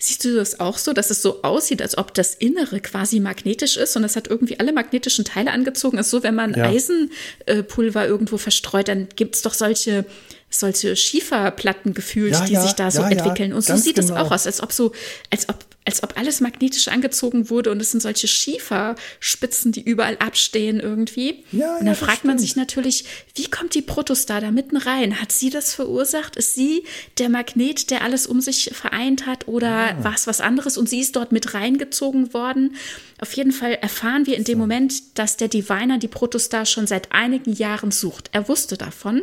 Siehst 0.00 0.24
du 0.24 0.36
das 0.36 0.60
auch 0.60 0.78
so, 0.78 0.92
dass 0.92 1.10
es 1.10 1.22
so 1.22 1.42
aussieht, 1.42 1.82
als 1.82 1.98
ob 1.98 2.14
das 2.14 2.34
Innere 2.34 2.80
quasi 2.80 3.18
magnetisch 3.18 3.76
ist 3.76 3.96
und 3.96 4.04
es 4.04 4.14
hat 4.14 4.28
irgendwie 4.28 4.60
alle 4.60 4.72
magnetischen 4.72 5.24
Teile 5.24 5.50
angezogen? 5.50 5.98
ist 5.98 6.10
so, 6.10 6.22
wenn 6.22 6.36
man 6.36 6.54
ja. 6.54 6.66
Eisenpulver 6.66 8.06
irgendwo 8.06 8.38
verstreut, 8.38 8.86
dann 8.86 9.08
gibt 9.16 9.34
es 9.34 9.42
doch 9.42 9.54
solche 9.54 10.04
solche 10.50 10.96
Schieferplatten 10.96 11.94
gefühlt, 11.94 12.32
ja, 12.32 12.44
die 12.44 12.52
ja, 12.54 12.62
sich 12.62 12.72
da 12.72 12.90
so 12.90 13.02
entwickeln. 13.02 13.52
Und 13.52 13.62
so 13.62 13.76
sieht 13.76 13.96
genau. 13.96 14.14
es 14.14 14.18
auch 14.18 14.30
aus, 14.30 14.46
als 14.46 14.62
ob 14.62 14.72
so, 14.72 14.92
als 15.30 15.48
ob, 15.48 15.56
als 15.88 16.02
ob 16.02 16.18
alles 16.18 16.42
magnetisch 16.42 16.88
angezogen 16.88 17.48
wurde 17.48 17.70
und 17.70 17.80
es 17.80 17.92
sind 17.92 18.02
solche 18.02 18.28
Schieferspitzen, 18.28 19.72
die 19.72 19.80
überall 19.80 20.18
abstehen 20.18 20.80
irgendwie. 20.80 21.44
Ja, 21.50 21.78
und 21.78 21.86
dann 21.86 21.94
fragt 21.94 22.26
man 22.26 22.38
sich 22.38 22.56
natürlich, 22.56 23.06
wie 23.34 23.46
kommt 23.46 23.74
die 23.74 23.80
Protostar 23.80 24.42
da 24.42 24.50
mitten 24.50 24.76
rein? 24.76 25.18
Hat 25.18 25.32
sie 25.32 25.48
das 25.48 25.72
verursacht? 25.72 26.36
Ist 26.36 26.54
sie 26.54 26.84
der 27.16 27.30
Magnet, 27.30 27.90
der 27.90 28.02
alles 28.02 28.26
um 28.26 28.42
sich 28.42 28.70
vereint 28.74 29.24
hat 29.24 29.48
oder 29.48 29.96
war 30.02 30.14
es 30.14 30.26
was 30.26 30.42
anderes 30.42 30.76
und 30.76 30.90
sie 30.90 31.00
ist 31.00 31.16
dort 31.16 31.32
mit 31.32 31.54
reingezogen 31.54 32.34
worden? 32.34 32.76
Auf 33.18 33.32
jeden 33.32 33.52
Fall 33.52 33.72
erfahren 33.72 34.26
wir 34.26 34.36
in 34.36 34.44
dem 34.44 34.58
Moment, 34.58 35.18
dass 35.18 35.38
der 35.38 35.48
Diviner 35.48 35.96
die 35.96 36.06
Protostar 36.06 36.66
schon 36.66 36.86
seit 36.86 37.12
einigen 37.12 37.54
Jahren 37.54 37.92
sucht. 37.92 38.28
Er 38.34 38.46
wusste 38.46 38.76
davon. 38.76 39.22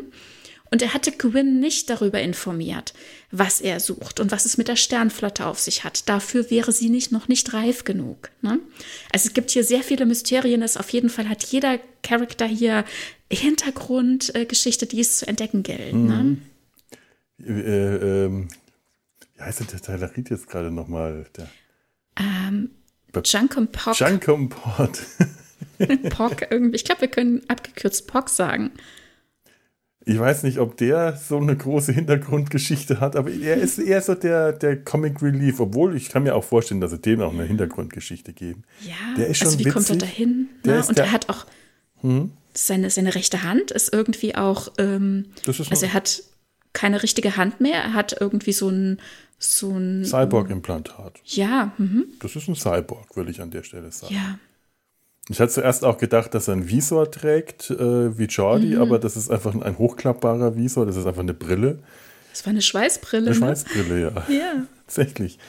Und 0.76 0.82
er 0.82 0.94
hatte 0.94 1.14
Gwyn 1.14 1.62
nicht 1.62 1.90
darüber 1.90 2.22
informiert, 2.22 2.94
was 3.32 3.62
er 3.62 3.80
sucht 3.80 4.20
und 4.20 4.34
was 4.34 4.44
es 4.44 4.58
mit 4.58 4.68
der 4.68 4.76
Sternflotte 4.76 5.46
auf 5.46 5.58
sich 5.58 5.86
hat. 5.86 6.10
Dafür 6.10 6.52
wäre 6.52 6.74
sie 6.74 6.90
nicht, 6.90 7.14
noch 7.14 7.30
nicht 7.30 7.54
reif 7.54 7.86
genug. 7.86 8.30
Ne? 8.42 8.60
Also 9.14 9.28
es 9.28 9.34
gibt 9.34 9.52
hier 9.52 9.64
sehr 9.64 9.84
viele 9.84 10.06
Mysterien. 10.06 10.62
Es 10.62 10.76
auf 10.76 10.90
jeden 10.90 11.10
Fall 11.10 11.30
hat 11.30 11.46
jeder 11.46 11.80
Charakter 12.04 12.46
hier 12.46 12.84
Hintergrundgeschichte, 13.32 14.84
äh, 14.84 14.88
die 14.90 15.00
es 15.00 15.20
zu 15.20 15.28
entdecken 15.30 15.64
gilt. 15.64 15.94
Ne? 15.94 16.24
Mhm. 16.24 16.42
Ne? 17.38 17.48
Äh, 17.48 18.26
ähm, 18.26 18.50
wie 19.38 19.44
heißt 19.44 19.62
der 19.72 19.82
Teilerit 19.82 20.30
jetzt 20.30 20.50
gerade 20.50 20.72
nochmal? 20.72 21.26
Ähm, 22.18 22.72
Junkomport. 23.16 23.98
Junkomport. 23.98 25.00
Pock 26.10 26.52
irgendwie. 26.52 26.76
Ich 26.76 26.84
glaube, 26.84 27.00
wir 27.00 27.08
können 27.08 27.44
abgekürzt 27.48 28.08
Pock 28.08 28.28
sagen. 28.28 28.74
Ich 30.08 30.20
weiß 30.20 30.44
nicht, 30.44 30.60
ob 30.60 30.78
der 30.78 31.18
so 31.18 31.38
eine 31.38 31.58
große 31.58 31.92
Hintergrundgeschichte 31.92 33.00
hat, 33.00 33.16
aber 33.16 33.32
er 33.32 33.58
ist 33.58 33.80
eher 33.80 34.02
so 34.02 34.14
der, 34.14 34.54
der 34.54 34.84
Comic 34.84 35.22
Relief, 35.24 35.60
obwohl 35.60 35.96
ich 35.96 36.10
kann 36.10 36.24
mir 36.24 36.36
auch 36.36 36.44
vorstellen, 36.44 36.80
dass 36.80 36.92
sie 36.92 37.00
dem 37.00 37.22
auch 37.22 37.34
eine 37.34 37.44
Hintergrundgeschichte 37.44 38.32
geben. 38.32 38.64
Ja, 38.82 38.94
der 39.18 39.28
ist 39.28 39.38
schon 39.38 39.48
also 39.48 39.60
wie 39.60 39.66
witzig. 39.66 39.74
kommt 39.74 39.90
er 39.90 39.98
dahin? 39.98 40.50
Der 40.64 40.88
und 40.88 41.00
er 41.00 41.12
hat 41.12 41.30
auch 41.30 41.48
hm? 42.02 42.32
seine, 42.54 42.92
seine 42.92 43.16
rechte 43.16 43.42
Hand 43.42 43.72
ist 43.72 43.92
irgendwie 43.94 44.36
auch, 44.36 44.72
ähm, 44.78 45.26
also 45.48 45.86
er 45.86 45.94
hat 45.94 46.22
keine 46.74 47.02
richtige 47.02 47.36
Hand 47.36 47.60
mehr, 47.60 47.82
er 47.82 47.94
hat 47.94 48.16
irgendwie 48.20 48.54
so 48.54 48.70
ein 48.70 49.00
so 49.38 49.72
ein 49.72 50.06
Cyborg-Implantat. 50.06 51.20
Ja. 51.26 51.74
Mhm. 51.78 52.06
Das 52.20 52.36
ist 52.36 52.48
ein 52.48 52.56
Cyborg, 52.56 53.16
würde 53.16 53.32
ich 53.32 53.42
an 53.42 53.52
der 53.52 53.64
Stelle 53.64 53.92
sagen. 53.92 54.14
Ja. 54.14 54.40
Ich 55.30 55.40
hatte 55.40 55.52
zuerst 55.52 55.84
auch 55.84 55.98
gedacht, 55.98 56.34
dass 56.36 56.48
er 56.48 56.54
einen 56.54 56.70
Visor 56.70 57.10
trägt, 57.10 57.72
äh, 57.72 58.18
wie 58.18 58.26
Jordi, 58.26 58.76
mhm. 58.76 58.82
aber 58.82 59.00
das 59.00 59.18
ist 59.18 59.32
einfach 59.32 59.56
ein 59.56 59.78
hochklappbarer 59.78 60.56
Visor, 60.56 60.86
das 60.86 60.98
ist 60.98 61.08
einfach 61.08 61.24
eine 61.24 61.34
Brille. 61.34 61.80
Das 62.32 62.46
war 62.46 62.52
eine 62.52 62.62
Schweißbrille. 62.62 63.28
Eine 63.28 63.30
ne? 63.32 63.36
Schweißbrille, 63.36 64.02
ja. 64.02 64.10
Ja. 64.30 64.66
Tatsächlich. 64.86 65.40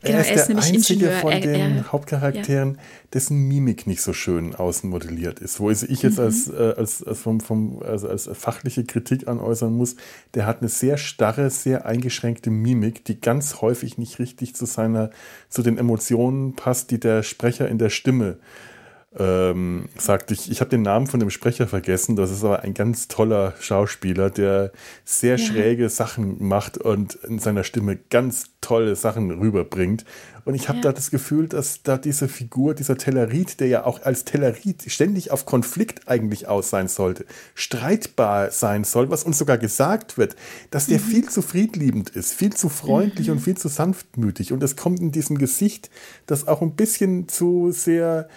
Genau, 0.00 0.16
er 0.16 0.20
ist, 0.20 0.28
er 0.28 0.36
ist 0.36 0.48
der 0.48 0.56
einzige 0.56 1.06
Ingenieur. 1.06 1.20
von 1.20 1.40
den 1.42 1.76
er, 1.76 1.92
Hauptcharakteren, 1.92 2.74
ja. 2.74 2.80
dessen 3.12 3.48
Mimik 3.48 3.86
nicht 3.86 4.00
so 4.00 4.12
schön 4.12 4.54
außen 4.54 4.88
modelliert 4.88 5.40
ist. 5.40 5.58
Wo 5.60 5.70
ich 5.70 5.82
jetzt 5.82 6.18
mhm. 6.18 6.24
als, 6.24 6.48
äh, 6.48 6.74
als, 6.76 7.02
als, 7.02 7.18
vom, 7.18 7.40
vom, 7.40 7.82
also 7.82 8.08
als 8.08 8.30
fachliche 8.32 8.84
Kritik 8.84 9.28
anäußern 9.28 9.74
muss, 9.74 9.96
der 10.34 10.46
hat 10.46 10.60
eine 10.60 10.68
sehr 10.68 10.96
starre, 10.96 11.50
sehr 11.50 11.84
eingeschränkte 11.84 12.48
Mimik, 12.48 13.04
die 13.04 13.20
ganz 13.20 13.60
häufig 13.60 13.98
nicht 13.98 14.20
richtig 14.20 14.54
zu 14.54 14.64
seiner, 14.64 15.10
zu 15.50 15.62
den 15.62 15.76
Emotionen 15.76 16.54
passt, 16.54 16.92
die 16.92 17.00
der 17.00 17.22
Sprecher 17.24 17.68
in 17.68 17.78
der 17.78 17.90
Stimme 17.90 18.38
äh, 18.38 18.77
ähm, 19.16 19.88
sagt, 19.96 20.30
ich, 20.30 20.50
ich 20.50 20.60
habe 20.60 20.68
den 20.68 20.82
Namen 20.82 21.06
von 21.06 21.18
dem 21.18 21.30
Sprecher 21.30 21.66
vergessen, 21.66 22.14
das 22.14 22.30
ist 22.30 22.44
aber 22.44 22.60
ein 22.62 22.74
ganz 22.74 23.08
toller 23.08 23.54
Schauspieler, 23.58 24.28
der 24.28 24.70
sehr 25.04 25.36
ja. 25.36 25.46
schräge 25.46 25.88
Sachen 25.88 26.36
macht 26.46 26.76
und 26.76 27.14
in 27.14 27.38
seiner 27.38 27.64
Stimme 27.64 27.96
ganz 27.96 28.50
tolle 28.60 28.96
Sachen 28.96 29.30
rüberbringt. 29.30 30.04
Und 30.44 30.54
ich 30.54 30.68
habe 30.68 30.78
ja. 30.78 30.82
da 30.82 30.92
das 30.92 31.10
Gefühl, 31.10 31.48
dass 31.48 31.82
da 31.82 31.96
diese 31.96 32.28
Figur, 32.28 32.74
dieser 32.74 32.98
Tellerit, 32.98 33.60
der 33.60 33.68
ja 33.68 33.84
auch 33.84 34.02
als 34.02 34.24
Tellerit 34.24 34.84
ständig 34.90 35.30
auf 35.30 35.46
Konflikt 35.46 36.08
eigentlich 36.08 36.46
aus 36.46 36.68
sein 36.68 36.88
sollte, 36.88 37.24
streitbar 37.54 38.50
sein 38.50 38.84
soll, 38.84 39.10
was 39.10 39.24
uns 39.24 39.38
sogar 39.38 39.58
gesagt 39.58 40.18
wird, 40.18 40.36
dass 40.70 40.86
der 40.86 40.98
mhm. 40.98 41.04
viel 41.04 41.28
zu 41.28 41.40
friedliebend 41.40 42.10
ist, 42.10 42.34
viel 42.34 42.52
zu 42.52 42.68
freundlich 42.68 43.28
mhm. 43.28 43.34
und 43.34 43.40
viel 43.40 43.56
zu 43.56 43.68
sanftmütig. 43.68 44.52
Und 44.52 44.60
das 44.62 44.76
kommt 44.76 45.00
in 45.00 45.12
diesem 45.12 45.38
Gesicht, 45.38 45.90
das 46.26 46.46
auch 46.46 46.60
ein 46.60 46.76
bisschen 46.76 47.28
zu 47.28 47.70
sehr 47.70 48.28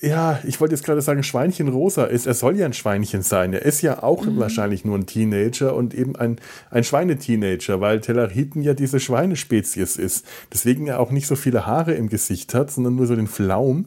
ja, 0.00 0.40
ich 0.44 0.60
wollte 0.60 0.74
jetzt 0.74 0.84
gerade 0.84 1.00
sagen, 1.00 1.22
Schweinchen 1.22 1.68
rosa 1.68 2.04
ist. 2.04 2.26
Er 2.26 2.34
soll 2.34 2.58
ja 2.58 2.66
ein 2.66 2.74
Schweinchen 2.74 3.22
sein. 3.22 3.54
Er 3.54 3.62
ist 3.62 3.80
ja 3.80 4.02
auch 4.02 4.26
mhm. 4.26 4.38
wahrscheinlich 4.38 4.84
nur 4.84 4.96
ein 4.98 5.06
Teenager 5.06 5.74
und 5.74 5.94
eben 5.94 6.16
ein, 6.16 6.36
ein 6.70 6.84
Schweineteenager, 6.84 7.80
weil 7.80 8.02
Telleriten 8.02 8.60
ja 8.60 8.74
diese 8.74 9.00
Schweinespezies 9.00 9.96
ist. 9.96 10.26
Deswegen 10.52 10.86
er 10.86 11.00
auch 11.00 11.10
nicht 11.10 11.26
so 11.26 11.34
viele 11.34 11.64
Haare 11.64 11.94
im 11.94 12.10
Gesicht 12.10 12.52
hat, 12.52 12.70
sondern 12.70 12.94
nur 12.94 13.06
so 13.06 13.16
den 13.16 13.26
Flaum. 13.26 13.86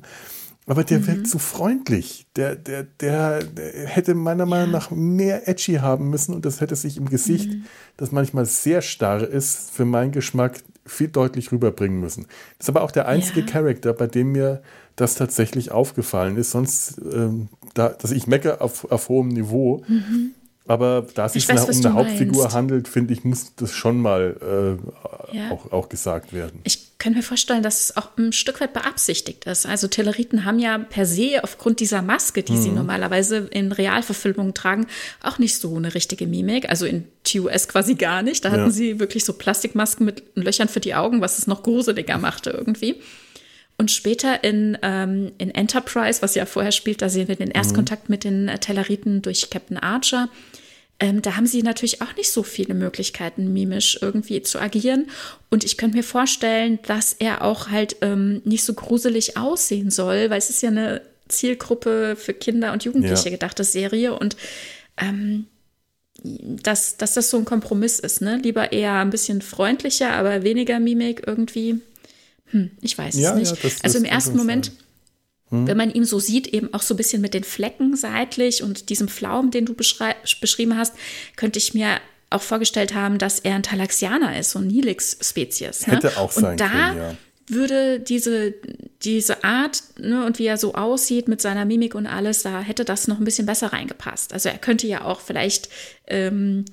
Aber 0.65 0.83
der 0.83 0.99
mhm. 0.99 1.07
wirkt 1.07 1.27
zu 1.27 1.37
freundlich. 1.37 2.25
Der, 2.35 2.55
der, 2.55 2.83
der, 2.83 3.43
der, 3.43 3.87
hätte 3.87 4.15
meiner 4.15 4.47
Meinung 4.47 4.71
nach 4.71 4.89
mehr 4.89 5.47
Edgy 5.47 5.75
haben 5.75 6.09
müssen 6.09 6.33
und 6.33 6.43
das 6.43 6.59
hätte 6.59 6.75
sich 6.75 6.97
im 6.97 7.09
Gesicht, 7.09 7.49
mhm. 7.49 7.65
das 7.97 8.11
manchmal 8.11 8.45
sehr 8.45 8.81
starr 8.81 9.27
ist, 9.27 9.71
für 9.71 9.85
meinen 9.85 10.11
Geschmack 10.11 10.59
viel 10.85 11.07
deutlich 11.07 11.51
rüberbringen 11.51 11.99
müssen. 11.99 12.25
Das 12.57 12.65
ist 12.65 12.69
aber 12.69 12.81
auch 12.81 12.91
der 12.91 13.07
einzige 13.07 13.41
ja. 13.41 13.45
Charakter, 13.45 13.93
bei 13.93 14.07
dem 14.07 14.31
mir 14.31 14.61
das 14.99 15.15
tatsächlich 15.15 15.71
aufgefallen 15.71 16.37
ist. 16.37 16.51
Sonst, 16.51 16.99
ähm, 17.11 17.49
da, 17.73 17.89
dass 17.89 18.11
ich 18.11 18.27
mecke 18.27 18.61
auf, 18.61 18.89
auf 18.91 19.09
hohem 19.09 19.29
Niveau. 19.29 19.83
Mhm. 19.87 20.31
Aber 20.67 21.07
da 21.15 21.25
es 21.25 21.33
sich 21.33 21.49
um 21.49 21.57
eine 21.57 21.93
Hauptfigur 21.93 22.43
meinst. 22.43 22.55
handelt, 22.55 22.87
finde 22.87 23.13
ich, 23.13 23.23
muss 23.23 23.55
das 23.55 23.73
schon 23.73 23.99
mal 23.99 24.77
äh, 25.33 25.35
ja. 25.35 25.49
auch, 25.49 25.71
auch 25.71 25.89
gesagt 25.89 26.31
werden. 26.31 26.59
Ich 26.63 26.99
kann 26.99 27.13
mir 27.13 27.23
vorstellen, 27.23 27.63
dass 27.63 27.79
es 27.79 27.97
auch 27.97 28.09
ein 28.17 28.33
Stück 28.33 28.61
weit 28.61 28.73
beabsichtigt 28.73 29.45
ist. 29.45 29.65
Also 29.65 29.87
Telleriten 29.87 30.45
haben 30.45 30.59
ja 30.59 30.77
per 30.77 31.07
se 31.07 31.43
aufgrund 31.43 31.79
dieser 31.79 32.03
Maske, 32.03 32.43
die 32.43 32.51
mhm. 32.51 32.61
sie 32.61 32.69
normalerweise 32.69 33.37
in 33.37 33.71
Realverfilmungen 33.71 34.53
tragen, 34.53 34.85
auch 35.23 35.39
nicht 35.39 35.57
so 35.57 35.75
eine 35.75 35.95
richtige 35.95 36.27
Mimik. 36.27 36.69
Also 36.69 36.85
in 36.85 37.05
TUS 37.23 37.67
quasi 37.67 37.95
gar 37.95 38.21
nicht. 38.21 38.45
Da 38.45 38.51
hatten 38.51 38.65
ja. 38.65 38.69
sie 38.69 38.99
wirklich 38.99 39.25
so 39.25 39.33
Plastikmasken 39.33 40.05
mit 40.05 40.21
Löchern 40.35 40.67
für 40.67 40.81
die 40.81 40.93
Augen, 40.93 41.21
was 41.21 41.39
es 41.39 41.47
noch 41.47 41.63
gruseliger 41.63 42.19
machte 42.19 42.51
irgendwie. 42.51 43.01
Und 43.79 43.91
später 43.91 44.43
in, 44.43 44.77
ähm, 44.81 45.31
in 45.37 45.51
Enterprise, 45.55 46.21
was 46.21 46.35
ja 46.35 46.45
vorher 46.45 46.73
spielt, 46.73 47.01
da 47.01 47.07
sehen 47.07 47.29
wir 47.29 47.37
den 47.37 47.49
Erstkontakt 47.49 48.09
mhm. 48.09 48.13
mit 48.13 48.23
den 48.25 48.49
äh, 48.49 48.59
Telleriten 48.59 49.21
durch 49.21 49.49
Captain 49.49 49.77
Archer. 49.77 50.27
Ähm, 50.99 51.21
da 51.21 51.37
haben 51.37 51.45
sie 51.45 51.63
natürlich 51.63 52.01
auch 52.01 52.13
nicht 52.17 52.29
so 52.29 52.43
viele 52.43 52.73
Möglichkeiten, 52.73 53.53
mimisch 53.53 53.97
irgendwie 54.01 54.41
zu 54.41 54.59
agieren. 54.59 55.09
Und 55.49 55.63
ich 55.63 55.77
könnte 55.77 55.95
mir 55.95 56.03
vorstellen, 56.03 56.79
dass 56.87 57.13
er 57.13 57.41
auch 57.41 57.69
halt 57.69 57.95
ähm, 58.01 58.41
nicht 58.43 58.65
so 58.65 58.73
gruselig 58.73 59.37
aussehen 59.37 59.91
soll, 59.91 60.29
weil 60.29 60.39
es 60.39 60.49
ist 60.49 60.61
ja 60.61 60.71
eine 60.71 61.01
Zielgruppe 61.29 62.17
für 62.17 62.33
Kinder 62.33 62.73
und 62.73 62.83
Jugendliche 62.83 63.25
ja. 63.25 63.31
gedachte 63.31 63.63
Serie. 63.63 64.13
Und 64.13 64.35
ähm, 64.97 65.45
dass, 66.21 66.97
dass 66.97 67.13
das 67.13 67.29
so 67.29 67.37
ein 67.37 67.45
Kompromiss 67.45 67.99
ist, 67.99 68.19
ne? 68.19 68.41
Lieber 68.43 68.73
eher 68.73 68.95
ein 68.95 69.09
bisschen 69.09 69.41
freundlicher, 69.41 70.11
aber 70.11 70.43
weniger 70.43 70.81
Mimik 70.81 71.23
irgendwie. 71.25 71.79
Hm, 72.51 72.71
ich 72.81 72.97
weiß 72.97 73.15
ja, 73.17 73.31
es 73.31 73.35
nicht. 73.35 73.51
Ja, 73.51 73.57
das, 73.69 73.83
also 73.83 73.97
im 73.97 74.05
ersten 74.05 74.37
Moment, 74.37 74.71
hm. 75.49 75.67
wenn 75.67 75.77
man 75.77 75.91
ihn 75.91 76.05
so 76.05 76.19
sieht, 76.19 76.47
eben 76.47 76.73
auch 76.73 76.81
so 76.81 76.93
ein 76.93 76.97
bisschen 76.97 77.21
mit 77.21 77.33
den 77.33 77.43
Flecken 77.43 77.95
seitlich 77.95 78.63
und 78.63 78.89
diesem 78.89 79.07
Flaum, 79.07 79.51
den 79.51 79.65
du 79.65 79.73
beschrieben 79.73 80.77
hast, 80.77 80.95
könnte 81.35 81.59
ich 81.59 81.73
mir 81.73 81.99
auch 82.29 82.41
vorgestellt 82.41 82.93
haben, 82.93 83.17
dass 83.17 83.39
er 83.39 83.55
ein 83.55 83.63
Talaxianer 83.63 84.37
ist, 84.37 84.51
so 84.51 84.59
ein 84.59 84.67
Nilix-Spezies. 84.67 85.87
Ne? 85.87 85.93
Hätte 85.93 86.17
auch 86.17 86.31
sein 86.31 86.51
und 86.51 86.59
da, 86.59 86.69
können, 86.69 86.97
ja. 86.97 87.15
würde 87.47 87.99
diese, 87.99 88.53
diese 89.01 89.43
Art 89.43 89.81
ne, 89.97 90.25
und 90.25 90.37
wie 90.37 90.45
er 90.45 90.57
so 90.57 90.75
aussieht 90.75 91.27
mit 91.27 91.41
seiner 91.41 91.65
Mimik 91.65 91.95
und 91.95 92.05
alles, 92.05 92.43
da 92.43 92.61
hätte 92.61 92.85
das 92.85 93.07
noch 93.07 93.17
ein 93.17 93.25
bisschen 93.25 93.47
besser 93.47 93.73
reingepasst. 93.73 94.33
Also 94.33 94.49
er 94.49 94.59
könnte 94.59 94.85
ja 94.85 95.05
auch 95.05 95.21
vielleicht 95.21 95.69
ähm, 96.07 96.65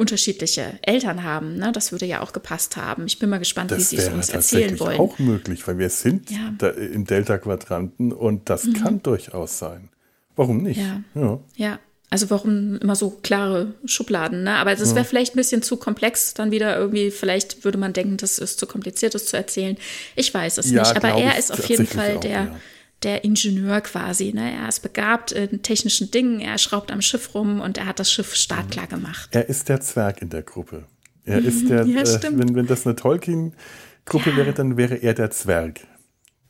unterschiedliche 0.00 0.78
Eltern 0.80 1.22
haben. 1.22 1.56
Ne? 1.56 1.72
Das 1.72 1.92
würde 1.92 2.06
ja 2.06 2.22
auch 2.22 2.32
gepasst 2.32 2.76
haben. 2.76 3.06
Ich 3.06 3.18
bin 3.18 3.28
mal 3.28 3.38
gespannt, 3.38 3.70
das 3.70 3.78
wie 3.78 3.82
sie 3.82 3.96
es 3.96 4.08
uns 4.08 4.30
erzählen 4.30 4.80
wollen. 4.80 4.96
Das 4.96 4.98
wäre 4.98 5.02
auch 5.02 5.18
möglich, 5.18 5.68
weil 5.68 5.76
wir 5.76 5.90
sind 5.90 6.30
ja. 6.30 6.54
da 6.56 6.70
im 6.70 7.04
Delta-Quadranten 7.04 8.10
und 8.12 8.48
das 8.48 8.64
mhm. 8.64 8.72
kann 8.72 9.02
durchaus 9.02 9.58
sein. 9.58 9.90
Warum 10.36 10.62
nicht? 10.62 10.80
Ja. 10.80 11.02
ja. 11.14 11.38
ja. 11.56 11.78
Also 12.08 12.28
warum 12.30 12.78
immer 12.78 12.96
so 12.96 13.10
klare 13.10 13.74
Schubladen, 13.84 14.42
ne? 14.42 14.56
Aber 14.56 14.74
das 14.74 14.96
wäre 14.96 15.04
vielleicht 15.04 15.34
ein 15.34 15.36
bisschen 15.36 15.62
zu 15.62 15.76
komplex, 15.76 16.34
dann 16.34 16.50
wieder 16.50 16.76
irgendwie, 16.76 17.12
vielleicht 17.12 17.64
würde 17.64 17.78
man 17.78 17.92
denken, 17.92 18.16
das 18.16 18.40
ist 18.40 18.58
zu 18.58 18.66
kompliziert, 18.66 19.14
das 19.14 19.26
zu 19.26 19.36
erzählen. 19.36 19.76
Ich 20.16 20.34
weiß 20.34 20.58
es 20.58 20.72
ja, 20.72 20.82
nicht. 20.82 20.96
Aber 20.96 21.10
er 21.10 21.38
ist 21.38 21.52
auf 21.52 21.64
jeden 21.68 21.86
Fall 21.86 22.18
der, 22.18 22.30
ja. 22.30 22.56
Der 23.02 23.24
Ingenieur 23.24 23.80
quasi. 23.80 24.32
Ne? 24.32 24.52
Er 24.52 24.68
ist 24.68 24.80
begabt 24.80 25.32
in 25.32 25.62
technischen 25.62 26.10
Dingen, 26.10 26.40
er 26.40 26.58
schraubt 26.58 26.92
am 26.92 27.00
Schiff 27.00 27.34
rum 27.34 27.60
und 27.60 27.78
er 27.78 27.86
hat 27.86 27.98
das 27.98 28.12
Schiff 28.12 28.34
startklar 28.34 28.86
mhm. 28.86 28.90
gemacht. 28.90 29.28
Er 29.32 29.48
ist 29.48 29.68
der 29.68 29.80
Zwerg 29.80 30.22
in 30.22 30.28
der 30.28 30.42
Gruppe. 30.42 30.84
Er 31.24 31.38
ist 31.38 31.68
der, 31.68 31.84
ja, 31.86 32.00
äh, 32.00 32.20
wenn, 32.32 32.54
wenn 32.54 32.66
das 32.66 32.86
eine 32.86 32.96
Tolkien-Gruppe 32.96 34.36
wäre, 34.36 34.52
dann 34.52 34.76
wäre 34.76 34.96
er 34.96 35.14
der 35.14 35.30
Zwerg 35.30 35.80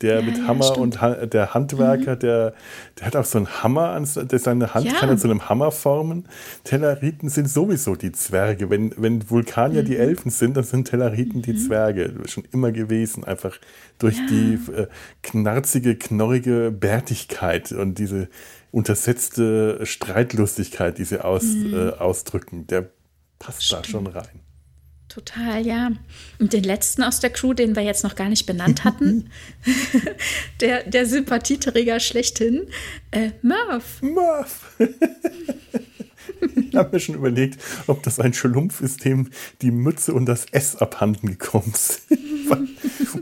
der 0.03 0.21
ja, 0.21 0.23
mit 0.23 0.39
ja, 0.39 0.47
Hammer 0.47 0.65
stimmt. 0.65 0.79
und 0.79 1.01
ha 1.01 1.27
der 1.27 1.55
Handwerker, 1.55 2.15
mhm. 2.15 2.19
der, 2.21 2.55
der 2.99 3.07
hat 3.07 3.17
auch 3.17 3.25
so 3.25 3.39
einen 3.39 3.63
Hammer, 3.63 3.91
an, 3.91 4.09
der 4.15 4.39
seine 4.39 4.75
Hand 4.75 4.87
ja. 4.87 4.93
kann 4.95 5.09
er 5.09 5.17
zu 5.17 5.29
einem 5.29 5.49
Hammer 5.49 5.71
formen. 5.73 6.27
Telleriten 6.65 7.29
sind 7.29 7.49
sowieso 7.49 7.97
die 7.97 8.13
Zwerge. 8.13 8.71
Wenn, 8.71 8.95
wenn 8.97 9.29
Vulkanier 9.29 9.83
mhm. 9.83 9.87
die 9.87 9.97
Elfen 9.97 10.31
sind, 10.31 10.57
dann 10.57 10.65
sind 10.65 10.89
Telleriten 10.89 11.39
mhm. 11.39 11.43
die 11.43 11.57
Zwerge. 11.57 12.15
Schon 12.27 12.45
immer 12.53 12.73
gewesen, 12.73 13.25
einfach 13.25 13.59
durch 13.99 14.17
die 14.29 14.59
äh, 14.73 14.87
knarzige, 15.23 15.97
knorrige 15.97 16.71
Bärtigkeit 16.71 17.73
und 17.73 17.99
diese 17.99 18.29
untersetzte 18.71 19.85
Streitlustigkeit, 19.85 20.99
die 20.99 21.05
sie 21.05 21.23
aus, 21.23 21.45
mhm. 21.45 21.75
äh, 21.75 21.91
ausdrücken. 21.91 22.67
Der 22.67 22.91
passt 23.39 23.65
stimmt. 23.65 23.87
da 23.87 23.89
schon 23.89 24.07
rein. 24.07 24.41
Total, 25.11 25.67
ja. 25.67 25.91
Und 26.39 26.53
den 26.53 26.63
letzten 26.63 27.03
aus 27.03 27.19
der 27.19 27.31
Crew, 27.31 27.53
den 27.53 27.75
wir 27.75 27.83
jetzt 27.83 28.05
noch 28.05 28.15
gar 28.15 28.29
nicht 28.29 28.47
benannt 28.47 28.85
hatten, 28.85 29.29
der, 30.61 30.85
der 30.85 31.05
Sympathieträger 31.05 31.99
schlechthin, 31.99 32.69
äh, 33.11 33.31
Murph. 33.43 34.01
Murph. 34.03 34.77
ich 36.55 36.77
habe 36.77 36.91
mir 36.93 37.01
schon 37.01 37.17
überlegt, 37.17 37.61
ob 37.89 38.05
das 38.05 38.21
ein 38.21 38.33
Schlumpf 38.35 38.81
ist, 38.83 39.05
dem 39.05 39.31
die 39.63 39.73
Mütze 39.73 40.15
und 40.15 40.27
das 40.27 40.47
S 40.53 40.77
abhanden 40.77 41.27
gekommen 41.27 41.73
sind. 41.75 42.21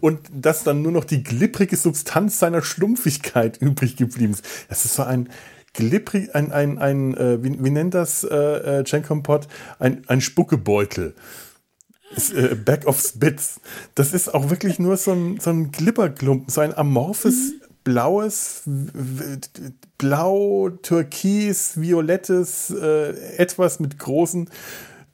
und 0.03 0.21
dass 0.31 0.65
dann 0.65 0.83
nur 0.83 0.93
noch 0.93 1.07
die 1.07 1.23
glibbrige 1.23 1.79
Substanz 1.79 2.39
seiner 2.39 2.61
Schlumpfigkeit 2.61 3.57
übrig 3.63 3.97
geblieben 3.97 4.35
ist. 4.35 4.45
Das 4.69 4.85
ist 4.85 4.95
so 4.95 5.05
ein 5.05 5.31
glibbrig, 5.73 6.35
ein, 6.35 6.53
ein, 6.53 6.77
ein, 6.77 7.15
äh, 7.15 7.43
wie, 7.43 7.65
wie 7.65 7.71
nennt 7.71 7.95
das 7.95 8.25
äh, 8.25 8.83
äh 8.83 9.01
Kompott? 9.01 9.49
Ein, 9.79 10.03
ein 10.07 10.21
Spuckebeutel. 10.21 11.15
Äh, 12.35 12.55
Back 12.55 12.87
of 12.87 13.01
Spits. 13.01 13.61
Das 13.95 14.15
ist 14.15 14.33
auch 14.33 14.51
wirklich 14.51 14.79
nur 14.79 14.97
so 14.97 15.13
ein, 15.13 15.41
so 15.41 15.51
ein 15.51 15.71
Glibberklumpen, 15.73 16.49
so 16.49 16.61
ein 16.61 16.77
amorphes, 16.77 17.53
mhm. 17.53 17.61
blaues, 17.85 18.63
blau, 19.99 20.71
türkis, 20.71 21.81
violettes, 21.81 22.71
äh, 22.71 23.11
etwas 23.37 23.81
mit 23.81 23.99
großen, 23.99 24.49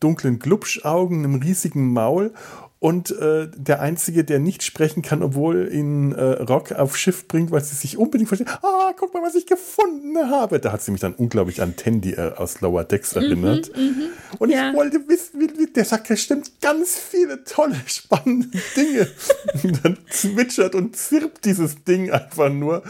dunklen 0.01 0.38
Glubschaugen, 0.38 1.24
einem 1.24 1.36
riesigen 1.36 1.92
Maul 1.92 2.32
und 2.80 3.12
äh, 3.12 3.48
der 3.56 3.80
Einzige, 3.80 4.24
der 4.24 4.38
nicht 4.38 4.62
sprechen 4.62 5.00
kann, 5.00 5.22
obwohl 5.22 5.72
ihn 5.72 6.12
äh, 6.12 6.22
Rock 6.22 6.72
auf 6.72 6.98
Schiff 6.98 7.26
bringt, 7.28 7.50
weil 7.50 7.64
sie 7.64 7.74
sich 7.74 7.96
unbedingt 7.96 8.28
versteht. 8.28 8.48
Ah, 8.62 8.92
guck 8.94 9.14
mal, 9.14 9.22
was 9.22 9.34
ich 9.34 9.46
gefunden 9.46 10.18
habe. 10.30 10.60
Da 10.60 10.70
hat 10.70 10.82
sie 10.82 10.90
mich 10.90 11.00
dann 11.00 11.14
unglaublich 11.14 11.62
an 11.62 11.76
Tandy 11.76 12.12
äh, 12.12 12.32
aus 12.36 12.60
Lower 12.60 12.84
Decks 12.84 13.14
mhm, 13.14 13.22
erinnert. 13.22 13.74
Mhm, 13.74 14.10
und 14.38 14.50
ja. 14.50 14.68
ich 14.68 14.76
wollte 14.76 15.08
wissen, 15.08 15.40
wie, 15.40 15.58
wie 15.58 15.66
der 15.66 15.86
sagt, 15.86 16.08
bestimmt 16.08 16.60
ganz 16.60 16.98
viele 16.98 17.42
tolle, 17.44 17.76
spannende 17.86 18.58
Dinge. 18.76 19.08
und 19.62 19.84
dann 19.84 19.98
zwitschert 20.10 20.74
und 20.74 20.94
zirpt 20.94 21.46
dieses 21.46 21.84
Ding 21.84 22.10
einfach 22.10 22.50
nur. 22.50 22.82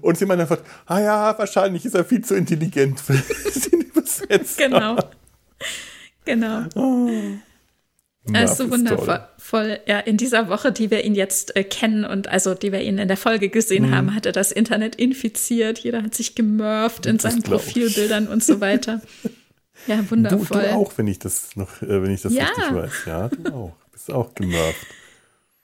Und 0.00 0.16
sie 0.16 0.24
meint 0.24 0.40
einfach, 0.40 0.60
ah 0.86 1.00
ja, 1.00 1.38
wahrscheinlich 1.38 1.84
ist 1.84 1.94
er 1.94 2.04
viel 2.04 2.24
zu 2.24 2.34
intelligent 2.34 2.98
für 2.98 3.12
den 3.70 3.82
Übersetzer. 3.82 4.68
Genau. 4.68 4.96
Genau. 6.24 6.64
Oh. 6.74 7.10
Er 8.32 8.44
ist 8.44 8.56
so 8.56 8.70
wundervoll. 8.70 9.80
Ja, 9.86 9.98
in 10.00 10.16
dieser 10.16 10.48
Woche, 10.48 10.72
die 10.72 10.90
wir 10.90 11.04
ihn 11.04 11.14
jetzt 11.14 11.56
äh, 11.56 11.64
kennen 11.64 12.04
und 12.04 12.28
also 12.28 12.54
die 12.54 12.72
wir 12.72 12.80
ihn 12.80 12.98
in 12.98 13.08
der 13.08 13.18
Folge 13.18 13.50
gesehen 13.50 13.88
mhm. 13.88 13.94
haben, 13.94 14.14
hat 14.14 14.24
er 14.24 14.32
das 14.32 14.50
Internet 14.50 14.96
infiziert. 14.96 15.78
Jeder 15.80 16.02
hat 16.02 16.14
sich 16.14 16.34
gemurft 16.34 17.04
in 17.06 17.18
seinen 17.18 17.42
Profilbildern 17.42 18.28
und 18.28 18.42
so 18.42 18.60
weiter. 18.60 19.02
Ja, 19.86 20.10
wundervoll. 20.10 20.62
Du, 20.62 20.68
du, 20.68 20.74
auch, 20.74 20.96
wenn 20.96 21.06
ich 21.06 21.18
das 21.18 21.56
noch, 21.56 21.82
äh, 21.82 22.02
wenn 22.02 22.10
ich 22.10 22.22
das 22.22 22.32
ja. 22.32 22.44
richtig 22.44 22.74
weiß. 22.74 22.92
Ja, 23.06 23.28
du 23.28 23.52
auch. 23.52 23.72
Bist 23.92 24.10
auch 24.10 24.34
gemurft. 24.34 24.86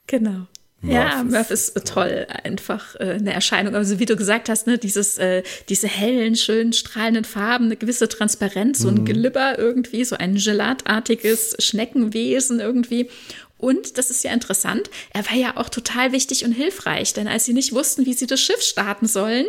Genau. 0.07 0.47
Murph 0.81 0.95
ja, 0.95 1.23
Murph 1.23 1.51
ist, 1.51 1.75
ist 1.75 1.87
toll, 1.87 2.25
einfach 2.43 2.95
äh, 2.95 3.13
eine 3.19 3.33
Erscheinung. 3.33 3.75
Also 3.75 3.99
wie 3.99 4.05
du 4.05 4.15
gesagt 4.15 4.49
hast, 4.49 4.65
ne, 4.65 4.79
dieses, 4.79 5.17
äh, 5.19 5.43
diese 5.69 5.87
hellen, 5.87 6.35
schönen, 6.35 6.73
strahlenden 6.73 7.23
Farben, 7.23 7.65
eine 7.65 7.77
gewisse 7.77 8.09
Transparenz, 8.09 8.79
so 8.79 8.87
ein 8.87 8.95
mhm. 8.95 9.05
Glibber 9.05 9.59
irgendwie, 9.59 10.03
so 10.03 10.15
ein 10.15 10.35
gelatartiges 10.35 11.55
Schneckenwesen 11.59 12.59
irgendwie. 12.59 13.09
Und 13.59 13.99
das 13.99 14.09
ist 14.09 14.23
ja 14.23 14.33
interessant, 14.33 14.89
er 15.13 15.23
war 15.27 15.35
ja 15.35 15.57
auch 15.57 15.69
total 15.69 16.13
wichtig 16.13 16.43
und 16.45 16.51
hilfreich, 16.51 17.13
denn 17.13 17.27
als 17.27 17.45
sie 17.45 17.53
nicht 17.53 17.73
wussten, 17.73 18.07
wie 18.07 18.13
sie 18.13 18.25
das 18.25 18.41
Schiff 18.41 18.61
starten 18.61 19.05
sollen, 19.05 19.45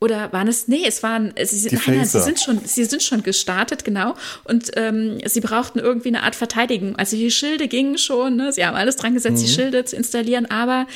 oder 0.00 0.32
waren 0.32 0.48
es? 0.48 0.66
Nee, 0.66 0.84
es 0.86 1.02
waren. 1.02 1.34
Sie, 1.42 1.68
nein, 1.74 1.82
nein, 1.86 2.06
sie 2.06 2.20
sind 2.20 2.40
schon, 2.40 2.60
sie 2.64 2.84
sind 2.84 3.02
schon 3.02 3.22
gestartet, 3.22 3.84
genau. 3.84 4.14
Und 4.44 4.70
ähm, 4.76 5.18
sie 5.26 5.40
brauchten 5.40 5.78
irgendwie 5.78 6.08
eine 6.08 6.22
Art 6.22 6.34
Verteidigung. 6.34 6.96
Also 6.96 7.16
die 7.16 7.30
Schilde 7.30 7.68
gingen 7.68 7.98
schon, 7.98 8.36
ne? 8.36 8.50
Sie 8.52 8.64
haben 8.64 8.76
alles 8.76 8.96
dran 8.96 9.14
gesetzt, 9.14 9.42
mhm. 9.42 9.46
die 9.46 9.52
Schilde 9.52 9.84
zu 9.84 9.96
installieren, 9.96 10.46
aber 10.46 10.86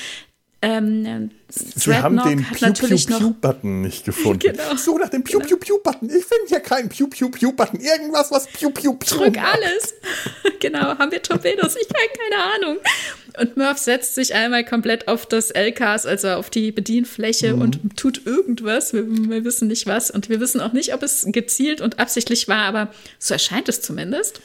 ähm, 0.65 1.31
Sie 1.49 1.95
haben 1.95 2.17
den 2.17 2.43
Pew-Pew-Pew-Button 2.43 3.83
nicht 3.83 4.05
gefunden. 4.05 4.41
Genau. 4.41 4.77
So 4.77 4.99
nach 4.99 5.09
dem 5.11 5.23
Pew-Pew-Pew-Button. 5.23 6.09
Ich 6.09 6.25
finde 6.25 6.49
ja 6.49 6.59
keinen 6.59 6.89
Pew-Pew-Pew-Button. 6.89 7.81
Irgendwas, 7.81 8.31
was 8.31 8.47
Pew-Pew-Pew 8.47 9.17
Drück 9.17 9.39
alles. 9.39 9.95
genau, 10.61 10.99
haben 10.99 11.13
wir 11.13 11.23
Torpedos? 11.23 11.77
Ich 11.77 11.89
habe 11.89 12.09
keine 12.19 12.43
Ahnung. 12.55 12.79
Und 13.39 13.57
Murph 13.57 13.79
setzt 13.79 14.15
sich 14.15 14.35
einmal 14.35 14.65
komplett 14.65 15.07
auf 15.07 15.27
das 15.27 15.51
LKs, 15.51 16.07
also 16.07 16.31
auf 16.31 16.51
die 16.51 16.73
Bedienfläche 16.73 17.55
mhm. 17.55 17.63
und 17.63 17.97
tut 17.97 18.27
irgendwas. 18.27 18.93
Wir, 18.93 19.05
wir, 19.07 19.45
wissen 19.45 19.69
nicht 19.69 19.87
was. 19.87 20.11
Und 20.11 20.29
wir 20.29 20.41
wissen 20.41 20.61
auch 20.61 20.73
nicht, 20.73 20.95
ob 20.95 21.03
es 21.03 21.27
gezielt 21.29 21.81
und 21.81 21.99
absichtlich 21.99 22.49
war, 22.49 22.65
aber 22.65 22.91
so 23.19 23.35
erscheint 23.35 23.69
es 23.69 23.81
zumindest. 23.81 24.41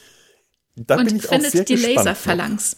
Da 0.76 0.96
und 0.96 1.22
findet 1.22 1.68
die 1.68 1.76
Laserphalanx. 1.76 2.76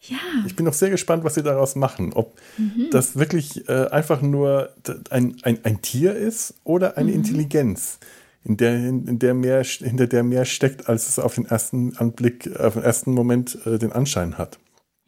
Ja. 0.00 0.16
Ich 0.46 0.54
bin 0.54 0.64
noch 0.64 0.74
sehr 0.74 0.90
gespannt, 0.90 1.24
was 1.24 1.34
sie 1.34 1.42
daraus 1.42 1.74
machen. 1.74 2.12
Ob 2.12 2.38
mhm. 2.56 2.88
das 2.90 3.18
wirklich 3.18 3.68
äh, 3.68 3.86
einfach 3.88 4.22
nur 4.22 4.70
ein, 5.10 5.36
ein, 5.42 5.58
ein 5.64 5.82
Tier 5.82 6.14
ist 6.14 6.54
oder 6.64 6.96
eine 6.96 7.10
mhm. 7.10 7.16
Intelligenz, 7.16 7.98
in 8.44 8.56
der, 8.56 8.76
in 8.76 9.18
der 9.18 9.34
mehr, 9.34 9.62
hinter 9.64 10.06
der 10.06 10.22
mehr 10.22 10.44
steckt, 10.44 10.88
als 10.88 11.08
es 11.08 11.18
auf 11.18 11.34
den 11.34 11.46
ersten 11.46 11.96
Anblick, 11.96 12.48
auf 12.58 12.74
den 12.74 12.82
ersten 12.82 13.12
Moment 13.12 13.58
äh, 13.66 13.78
den 13.78 13.92
Anschein 13.92 14.38
hat. 14.38 14.58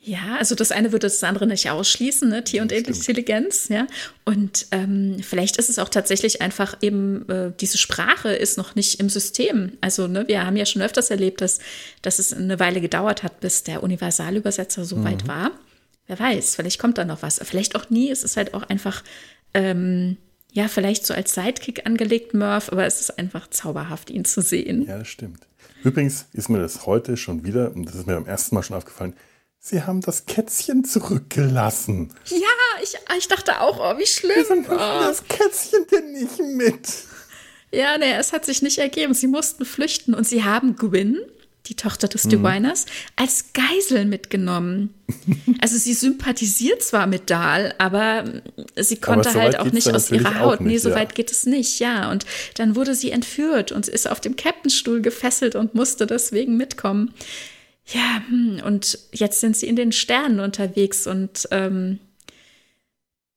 Ja, 0.03 0.37
also 0.39 0.55
das 0.55 0.73
eine 0.73 0.93
würde 0.93 1.07
das 1.07 1.23
andere 1.23 1.47
nicht 1.47 1.69
ausschließen, 1.69 2.27
ne? 2.27 2.43
Tier- 2.43 2.63
und 2.63 2.73
Intelligenz, 2.73 3.69
ja. 3.69 3.87
Und 4.25 4.67
ähm, 4.71 5.19
vielleicht 5.23 5.59
ist 5.59 5.69
es 5.69 5.79
auch 5.79 5.91
tatsächlich 5.91 6.41
einfach 6.41 6.79
eben, 6.81 7.29
äh, 7.29 7.53
diese 7.61 7.77
Sprache 7.77 8.31
ist 8.31 8.57
noch 8.57 8.75
nicht 8.75 8.99
im 8.99 9.11
System. 9.11 9.73
Also, 9.83 10.09
ne, 10.09 10.27
wir 10.27 10.47
haben 10.47 10.57
ja 10.57 10.65
schon 10.65 10.81
öfters 10.81 11.11
erlebt, 11.11 11.43
dass, 11.43 11.59
dass 12.01 12.19
es 12.19 12.33
eine 12.33 12.59
Weile 12.59 12.81
gedauert 12.81 13.23
hat, 13.23 13.41
bis 13.41 13.63
der 13.63 13.83
Universalübersetzer 13.83 14.87
so 14.87 14.97
mhm. 14.97 15.05
weit 15.05 15.29
war. 15.29 15.51
Wer 16.07 16.19
weiß, 16.19 16.57
vielleicht 16.57 16.79
kommt 16.79 16.97
da 16.97 17.05
noch 17.05 17.21
was. 17.21 17.39
Vielleicht 17.45 17.77
auch 17.77 17.91
nie. 17.91 18.11
Es 18.11 18.25
ist 18.25 18.39
halt 18.39 18.55
auch 18.55 18.63
einfach, 18.63 19.05
ähm, 19.53 20.17
ja, 20.53 20.69
vielleicht 20.69 21.05
so 21.05 21.13
als 21.13 21.35
Sidekick 21.35 21.85
angelegt, 21.85 22.33
Murph, 22.33 22.73
aber 22.73 22.87
es 22.87 23.03
ist 23.03 23.19
einfach 23.19 23.51
zauberhaft, 23.51 24.09
ihn 24.09 24.25
zu 24.25 24.41
sehen. 24.41 24.87
Ja, 24.87 24.99
das 24.99 25.09
stimmt. 25.09 25.47
Übrigens 25.85 26.27
ist 26.33 26.49
mir 26.49 26.59
das 26.59 26.87
heute 26.87 27.19
schon 27.19 27.45
wieder, 27.45 27.75
und 27.75 27.85
das 27.85 27.95
ist 27.95 28.07
mir 28.07 28.15
beim 28.15 28.27
ersten 28.27 28.55
Mal 28.55 28.63
schon 28.63 28.77
aufgefallen, 28.77 29.13
Sie 29.63 29.83
haben 29.83 30.01
das 30.01 30.25
Kätzchen 30.25 30.85
zurückgelassen. 30.85 32.15
Ja, 32.27 32.83
ich, 32.83 32.97
ich 33.19 33.29
dachte 33.29 33.61
auch, 33.61 33.79
oh, 33.79 33.99
wie 33.99 34.07
schlimm. 34.07 34.35
Wieso 34.49 34.73
oh. 34.73 34.77
das 34.77 35.23
Kätzchen 35.29 35.87
denn 35.93 36.13
nicht 36.13 36.39
mit? 36.39 36.89
Ja, 37.71 37.99
nee, 37.99 38.15
es 38.15 38.33
hat 38.33 38.47
sich 38.47 38.63
nicht 38.63 38.79
ergeben. 38.79 39.13
Sie 39.13 39.27
mussten 39.27 39.67
flüchten 39.67 40.15
und 40.15 40.27
sie 40.27 40.45
haben 40.45 40.77
Gwyn, 40.77 41.19
die 41.67 41.77
Tochter 41.77 42.09
des 42.09 42.25
mhm. 42.25 42.31
Diviners, 42.31 42.87
als 43.17 43.53
Geisel 43.53 44.07
mitgenommen. 44.07 44.95
Also 45.61 45.77
sie 45.77 45.93
sympathisiert 45.93 46.83
zwar 46.83 47.07
mit 47.07 47.29
Dahl, 47.29 47.75
aber 47.77 48.25
sie 48.77 48.97
konnte 48.97 49.29
aber 49.29 49.41
halt 49.41 49.59
auch 49.59 49.71
nicht 49.71 49.93
aus 49.93 50.11
ihrer 50.11 50.41
Haut. 50.41 50.61
Nicht, 50.63 50.71
nee, 50.71 50.79
so 50.79 50.89
ja. 50.89 50.95
weit 50.95 51.15
geht 51.15 51.31
es 51.31 51.45
nicht, 51.45 51.81
ja. 51.81 52.11
Und 52.11 52.25
dann 52.55 52.77
wurde 52.77 52.95
sie 52.95 53.11
entführt 53.11 53.73
und 53.73 53.87
ist 53.89 54.09
auf 54.09 54.21
dem 54.21 54.37
Captainstuhl 54.37 55.03
gefesselt 55.03 55.57
und 55.57 55.75
musste 55.75 56.07
deswegen 56.07 56.57
mitkommen. 56.57 57.13
Ja, 57.93 58.23
hm, 58.29 58.61
und 58.65 58.99
jetzt 59.13 59.41
sind 59.41 59.57
sie 59.57 59.67
in 59.67 59.77
den 59.77 59.93
Sternen 59.93 60.41
unterwegs 60.41 61.07
und 61.07 61.49
ähm, 61.51 61.99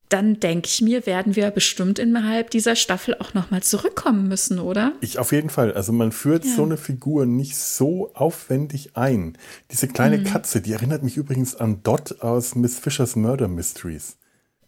dann 0.08 0.38
denke 0.38 0.68
ich 0.68 0.80
mir, 0.80 1.06
werden 1.06 1.34
wir 1.34 1.50
bestimmt 1.50 1.98
innerhalb 1.98 2.50
dieser 2.50 2.76
Staffel 2.76 3.16
auch 3.18 3.34
nochmal 3.34 3.64
zurückkommen 3.64 4.28
müssen, 4.28 4.60
oder? 4.60 4.92
Ich 5.00 5.18
auf 5.18 5.32
jeden 5.32 5.50
Fall. 5.50 5.72
Also 5.72 5.92
man 5.92 6.12
führt 6.12 6.44
ja. 6.44 6.54
so 6.54 6.62
eine 6.62 6.76
Figur 6.76 7.26
nicht 7.26 7.56
so 7.56 8.12
aufwendig 8.14 8.96
ein. 8.96 9.36
Diese 9.72 9.88
kleine 9.88 10.18
mhm. 10.18 10.24
Katze, 10.24 10.60
die 10.60 10.72
erinnert 10.72 11.02
mich 11.02 11.16
übrigens 11.16 11.56
an 11.56 11.82
Dot 11.82 12.20
aus 12.20 12.54
Miss 12.54 12.78
Fishers 12.78 13.16
Murder 13.16 13.48
Mysteries. 13.48 14.16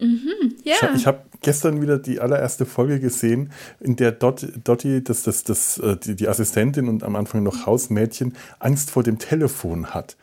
Mhm, 0.00 0.56
ja. 0.64 0.74
Ich, 0.80 1.02
ich 1.02 1.06
habe 1.06 1.22
gestern 1.46 1.80
wieder 1.80 1.96
die 1.96 2.18
allererste 2.18 2.66
Folge 2.66 2.98
gesehen, 2.98 3.52
in 3.78 3.94
der 3.94 4.10
Dot, 4.10 4.48
Dottie, 4.64 5.00
das, 5.04 5.22
das, 5.22 5.44
das, 5.44 5.78
äh, 5.78 5.96
die, 5.96 6.16
die 6.16 6.26
Assistentin 6.26 6.88
und 6.88 7.04
am 7.04 7.14
Anfang 7.14 7.44
noch 7.44 7.66
Hausmädchen, 7.66 8.36
Angst 8.58 8.90
vor 8.90 9.04
dem 9.04 9.20
Telefon 9.20 9.94
hat. 9.94 10.16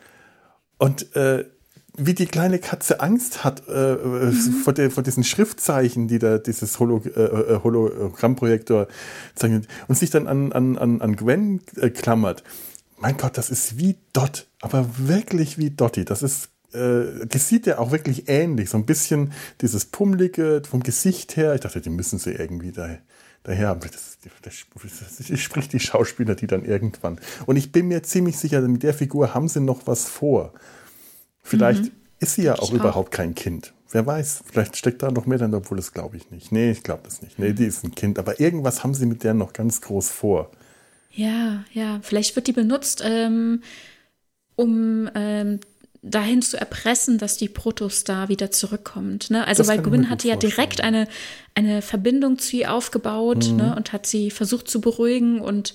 Und 0.76 1.16
äh, 1.16 1.46
wie 1.96 2.12
die 2.12 2.26
kleine 2.26 2.58
Katze 2.58 3.00
Angst 3.00 3.42
hat 3.42 3.62
äh, 3.68 3.94
mhm. 3.94 4.32
vor, 4.32 4.74
der, 4.74 4.90
vor 4.90 5.02
diesen 5.02 5.24
Schriftzeichen, 5.24 6.08
die 6.08 6.18
da 6.18 6.36
dieses 6.36 6.78
Holo, 6.78 7.00
äh, 7.06 7.20
äh 7.20 7.60
Hologrammprojektor 7.64 8.86
zeichnet 9.34 9.66
und 9.88 9.96
sich 9.96 10.10
dann 10.10 10.26
an, 10.26 10.52
an, 10.52 10.76
an 10.76 11.16
Gwen 11.16 11.62
äh, 11.80 11.88
klammert. 11.88 12.44
Mein 12.98 13.16
Gott, 13.16 13.38
das 13.38 13.48
ist 13.48 13.78
wie 13.78 13.96
Dot, 14.12 14.46
aber 14.60 14.86
wirklich 14.98 15.56
wie 15.56 15.70
Dottie. 15.70 16.04
Das 16.04 16.22
ist 16.22 16.50
äh, 16.74 17.26
das 17.26 17.48
sieht 17.48 17.66
ja 17.66 17.78
auch 17.78 17.92
wirklich 17.92 18.28
ähnlich. 18.28 18.70
So 18.70 18.78
ein 18.78 18.86
bisschen 18.86 19.32
dieses 19.60 19.86
Pummelige 19.86 20.62
vom 20.68 20.82
Gesicht 20.82 21.36
her. 21.36 21.54
Ich 21.54 21.60
dachte, 21.60 21.80
die 21.80 21.90
müssen 21.90 22.18
sie 22.18 22.32
irgendwie 22.32 22.72
da, 22.72 22.98
daher 23.44 23.68
haben. 23.68 23.80
Das, 23.80 24.18
das, 24.42 24.66
das, 25.28 25.40
spricht 25.40 25.72
die 25.72 25.80
Schauspieler, 25.80 26.34
die 26.34 26.46
dann 26.46 26.64
irgendwann. 26.64 27.20
Und 27.46 27.56
ich 27.56 27.72
bin 27.72 27.88
mir 27.88 28.02
ziemlich 28.02 28.38
sicher, 28.38 28.60
mit 28.62 28.82
der 28.82 28.94
Figur 28.94 29.34
haben 29.34 29.48
sie 29.48 29.60
noch 29.60 29.86
was 29.86 30.04
vor. 30.04 30.52
Vielleicht 31.42 31.84
mhm. 31.84 31.90
ist 32.18 32.34
sie 32.34 32.42
ja 32.42 32.54
auch, 32.54 32.70
auch 32.70 32.72
überhaupt 32.72 33.12
kein 33.12 33.34
Kind. 33.34 33.72
Wer 33.90 34.06
weiß, 34.06 34.42
vielleicht 34.50 34.76
steckt 34.76 35.04
da 35.04 35.12
noch 35.12 35.26
mehr 35.26 35.38
drin, 35.38 35.54
obwohl 35.54 35.76
das 35.76 35.92
glaube 35.92 36.16
ich 36.16 36.30
nicht. 36.32 36.50
Nee, 36.50 36.72
ich 36.72 36.82
glaube 36.82 37.02
das 37.04 37.22
nicht. 37.22 37.38
Nee, 37.38 37.52
die 37.52 37.64
ist 37.64 37.84
ein 37.84 37.94
Kind. 37.94 38.18
Aber 38.18 38.40
irgendwas 38.40 38.82
haben 38.82 38.92
sie 38.92 39.06
mit 39.06 39.22
der 39.22 39.34
noch 39.34 39.52
ganz 39.52 39.80
groß 39.80 40.10
vor. 40.10 40.50
Ja, 41.12 41.64
ja. 41.72 42.00
Vielleicht 42.02 42.34
wird 42.34 42.48
die 42.48 42.52
benutzt, 42.52 43.04
ähm, 43.06 43.62
um 44.56 45.08
ähm, 45.14 45.60
dahin 46.06 46.42
zu 46.42 46.58
erpressen, 46.58 47.16
dass 47.16 47.38
die 47.38 47.48
Protostar 47.48 48.28
wieder 48.28 48.50
zurückkommt. 48.50 49.30
Ne? 49.30 49.46
Also 49.46 49.66
weil 49.66 49.80
Gwyn 49.80 50.10
hatte 50.10 50.28
ja 50.28 50.36
direkt 50.36 50.82
eine, 50.82 51.08
eine 51.54 51.80
Verbindung 51.80 52.38
zu 52.38 52.56
ihr 52.56 52.72
aufgebaut 52.72 53.48
mhm. 53.48 53.56
ne? 53.56 53.74
und 53.74 53.92
hat 53.92 54.06
sie 54.06 54.30
versucht 54.30 54.68
zu 54.68 54.82
beruhigen 54.82 55.40
und 55.40 55.74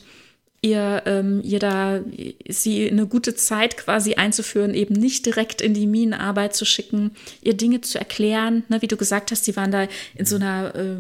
ihr, 0.62 1.02
ähm, 1.08 1.42
ihr 1.44 1.58
da 1.58 2.02
sie 2.48 2.90
eine 2.90 3.08
gute 3.08 3.34
Zeit 3.34 3.78
quasi 3.78 4.16
einzuführen, 4.16 4.76
eben 4.76 4.94
nicht 4.94 5.26
direkt 5.26 5.62
in 5.62 5.74
die 5.74 5.88
Minenarbeit 5.88 6.56
zu 6.56 6.64
schicken, 6.64 7.12
ihr 7.42 7.56
Dinge 7.56 7.82
zu 7.82 7.98
erklären. 7.98 8.64
Ne? 8.70 8.84
Wie 8.84 8.88
du 8.88 8.98
gesagt 8.98 9.32
hast, 9.32 9.46
sie 9.46 9.56
waren 9.56 9.72
da 9.72 9.88
in 10.14 10.28
so 10.28 10.36
einer 10.36 10.76
äh, 10.76 10.98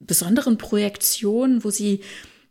besonderen 0.00 0.58
Projektion, 0.58 1.64
wo 1.64 1.70
sie 1.70 2.00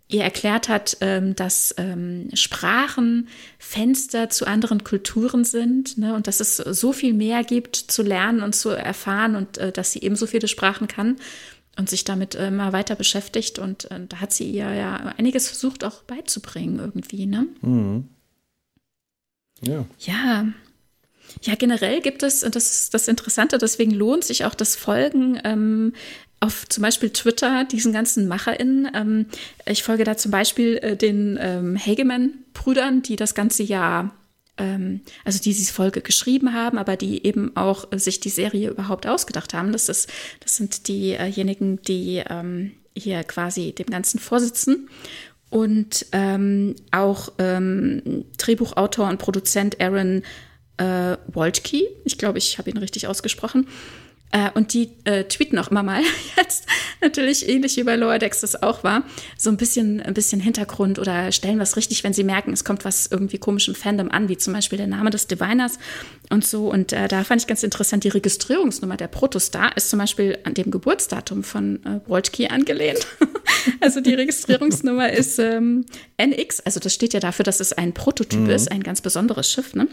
ihr 0.08 0.24
erklärt 0.24 0.70
hat, 0.70 0.98
ähm, 1.02 1.36
dass 1.36 1.74
ähm, 1.78 2.30
Sprachen 2.34 3.28
Fenster 3.58 4.30
zu 4.30 4.46
anderen 4.46 4.84
Kulturen 4.84 5.44
sind 5.44 5.98
ne, 5.98 6.14
und 6.14 6.28
dass 6.28 6.40
es 6.40 6.58
so 6.58 6.94
viel 6.94 7.14
mehr 7.14 7.44
gibt 7.44 7.76
zu 7.76 8.04
lernen 8.04 8.42
und 8.42 8.54
zu 8.54 8.70
erfahren 8.70 9.36
und 9.36 9.58
äh, 9.58 9.72
dass 9.72 9.92
sie 9.92 10.02
eben 10.02 10.16
so 10.16 10.28
viele 10.28 10.48
Sprachen 10.48 10.88
kann 10.88 11.18
und 11.78 11.90
sich 11.90 12.04
damit 12.04 12.36
äh, 12.36 12.52
mal 12.52 12.72
weiter 12.72 12.96
beschäftigt. 12.96 13.60
Und 13.60 13.90
äh, 13.92 14.02
da 14.08 14.22
hat 14.22 14.32
sie 14.32 14.50
ihr 14.50 14.74
ja 14.74 14.96
einiges 15.18 15.48
versucht 15.48 15.84
auch 15.84 16.04
beizubringen 16.04 16.80
irgendwie. 16.80 17.26
Ne? 17.26 17.48
Mhm. 17.62 18.10
Ja. 19.62 19.86
Ja. 20.00 20.48
Ja, 21.42 21.56
generell 21.56 22.02
gibt 22.02 22.24
es, 22.24 22.44
und 22.44 22.56
das 22.56 22.72
ist 22.72 22.94
das 22.94 23.08
Interessante, 23.08 23.58
deswegen 23.58 23.92
lohnt 23.92 24.24
sich 24.24 24.46
auch 24.46 24.56
das 24.56 24.76
Folgen 24.76 25.40
ähm, 25.44 25.94
auf 26.46 26.70
zum 26.70 26.84
Beispiel 26.84 27.10
Twitter 27.10 27.66
diesen 27.66 27.92
ganzen 27.92 28.28
MacherInnen. 28.28 28.90
Ähm, 28.94 29.26
ich 29.66 29.84
folge 29.84 30.04
da 30.04 30.16
zum 30.16 30.32
Beispiel 30.32 30.78
äh, 30.78 30.96
den 30.96 31.38
ähm, 31.42 31.78
Hageman-Brüdern, 31.78 33.02
die 33.02 33.16
das 33.16 33.34
ganze 33.34 33.64
Jahr, 33.64 34.14
ähm, 34.58 35.02
also 35.24 35.40
die 35.40 35.54
diese 35.54 35.74
Folge 35.74 36.02
geschrieben 36.02 36.54
haben, 36.54 36.78
aber 36.78 36.96
die 36.96 37.26
eben 37.26 37.56
auch 37.58 37.92
äh, 37.92 38.00
sich 38.00 38.20
die 38.20 38.30
Serie 38.30 38.70
überhaupt 38.70 39.08
ausgedacht 39.08 39.54
haben. 39.54 39.72
Das, 39.72 39.90
ist, 39.90 40.10
das 40.40 40.56
sind 40.56 40.88
diejenigen, 40.88 41.82
die 41.82 42.24
ähm, 42.30 42.72
hier 42.96 43.24
quasi 43.24 43.74
dem 43.74 43.88
Ganzen 43.88 44.20
vorsitzen. 44.20 44.90
Und 45.50 46.08
ähm, 46.12 46.76
auch 46.92 47.32
ähm, 47.40 48.26
Drehbuchautor 48.38 49.08
und 49.08 49.20
Produzent 49.20 49.80
Aaron 49.80 50.24
äh, 50.78 51.18
Woltke, 51.28 51.88
ich 52.04 52.18
glaube, 52.18 52.38
ich 52.38 52.58
habe 52.58 52.70
ihn 52.70 52.78
richtig 52.78 53.08
ausgesprochen, 53.08 53.68
äh, 54.36 54.52
und 54.54 54.74
die 54.74 54.90
äh, 55.06 55.24
tweeten 55.24 55.58
auch 55.60 55.70
immer 55.72 55.82
mal 55.82 56.02
jetzt 56.38 56.66
natürlich 57.02 57.48
ähnlich 57.48 57.78
wie 57.78 57.84
bei 57.84 57.96
Lower 57.96 58.20
Decks 58.20 58.42
das 58.42 58.62
auch 58.62 58.84
war, 58.84 59.04
so 59.38 59.50
ein 59.50 59.56
bisschen, 59.56 60.02
ein 60.02 60.14
bisschen 60.14 60.42
Hintergrund 60.42 61.00
oder 61.00 61.32
stellen 61.32 61.58
was 61.58 61.78
richtig, 61.78 62.04
wenn 62.04 62.12
sie 62.12 62.26
merken, 62.26 62.52
es 62.52 62.66
kommt 62.66 62.84
was 62.84 63.08
irgendwie 63.08 63.38
komisch 63.38 63.70
im 63.70 63.76
Fandom 63.76 64.12
an, 64.12 64.28
wie 64.28 64.36
zum 64.36 64.54
Beispiel 64.54 64.78
der 64.78 64.88
Name 64.88 65.10
des 65.10 65.28
Diviners 65.28 65.80
und 66.30 66.46
so. 66.46 66.70
Und 66.70 66.92
äh, 66.92 67.08
da 67.08 67.24
fand 67.24 67.42
ich 67.42 67.48
ganz 67.48 67.64
interessant, 67.64 68.04
die 68.04 68.10
Registrierungsnummer 68.10 68.98
der 68.98 69.08
Protostar 69.08 69.78
ist 69.78 69.90
zum 69.90 70.00
Beispiel 70.00 70.38
an 70.44 70.54
dem 70.54 70.70
Geburtsdatum 70.70 71.44
von 71.46 71.80
äh, 71.86 72.02
Woltke 72.10 72.52
angelehnt. 72.52 73.08
also 73.80 74.02
die 74.02 74.16
Registrierungsnummer 74.16 75.10
ist 75.14 75.40
ähm, 75.40 75.86
NX, 76.18 76.60
also 76.60 76.82
das 76.82 76.94
steht 76.94 77.14
ja 77.14 77.22
dafür, 77.22 77.44
dass 77.44 77.62
es 77.62 77.72
ein 77.72 77.94
Prototyp 77.94 78.42
mhm. 78.42 78.50
ist, 78.50 78.70
ein 78.70 78.84
ganz 78.84 79.00
besonderes 79.00 79.50
Schiff, 79.50 79.76
ne? 79.76 79.88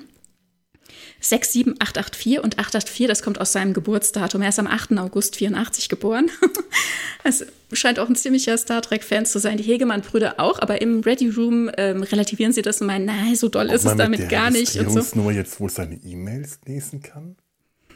67884 1.22 2.40
und 2.40 2.58
884, 2.58 3.06
das 3.06 3.22
kommt 3.22 3.40
aus 3.40 3.52
seinem 3.52 3.72
Geburtsdatum. 3.72 4.42
Er 4.42 4.50
ist 4.50 4.58
am 4.58 4.66
8. 4.66 4.98
August 4.98 5.36
84 5.36 5.88
geboren. 5.88 6.30
Es 7.24 7.46
scheint 7.72 8.00
auch 8.00 8.08
ein 8.08 8.16
ziemlicher 8.16 8.58
Star 8.58 8.82
Trek-Fan 8.82 9.26
zu 9.26 9.38
sein. 9.38 9.56
Die 9.56 9.62
Hegemann-Brüder 9.62 10.40
auch, 10.40 10.58
aber 10.58 10.82
im 10.82 11.02
Ready 11.02 11.28
Room 11.28 11.70
ähm, 11.76 12.02
relativieren 12.02 12.52
sie 12.52 12.62
das 12.62 12.80
und 12.80 12.88
meinen, 12.88 13.04
nein, 13.04 13.36
so 13.36 13.48
doll 13.48 13.70
ist 13.70 13.84
es 13.84 13.94
damit 13.94 14.28
gar 14.28 14.50
nicht. 14.50 14.76
Und 14.76 14.90
so. 14.90 15.20
nur 15.20 15.30
jetzt, 15.30 15.60
wo 15.60 15.68
seine 15.68 15.94
E-Mails 16.02 16.58
lesen 16.66 17.00
kann? 17.00 17.36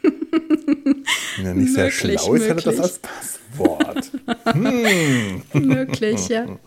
Wenn 0.01 1.45
er 1.45 1.53
nicht 1.55 1.73
sehr 1.73 1.91
schlau 1.91 2.33
ist, 2.35 2.45
er 2.45 2.55
das 2.55 2.79
als 2.79 2.99
Passwort. 2.99 4.11
hm. 4.45 5.41
Möglich, 5.53 6.29
ja. 6.29 6.57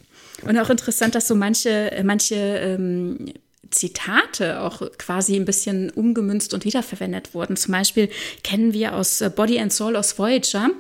Und 0.43 0.59
auch 0.59 0.71
interessant, 0.71 1.15
dass 1.15 1.27
so 1.27 1.35
manche, 1.35 2.03
manche 2.05 2.35
ähm, 2.35 3.33
Zitate 3.71 4.61
auch 4.61 4.83
quasi 4.99 5.37
ein 5.37 5.45
bisschen 5.45 5.91
umgemünzt 5.91 6.55
und 6.55 6.65
wiederverwendet 6.65 7.35
wurden. 7.35 7.57
Zum 7.57 7.73
Beispiel 7.73 8.09
kennen 8.43 8.73
wir 8.73 8.95
aus 8.95 9.21
äh, 9.21 9.31
Body 9.35 9.59
and 9.59 9.73
Soul 9.73 9.97
aus 9.97 10.19
Voyager. 10.19 10.71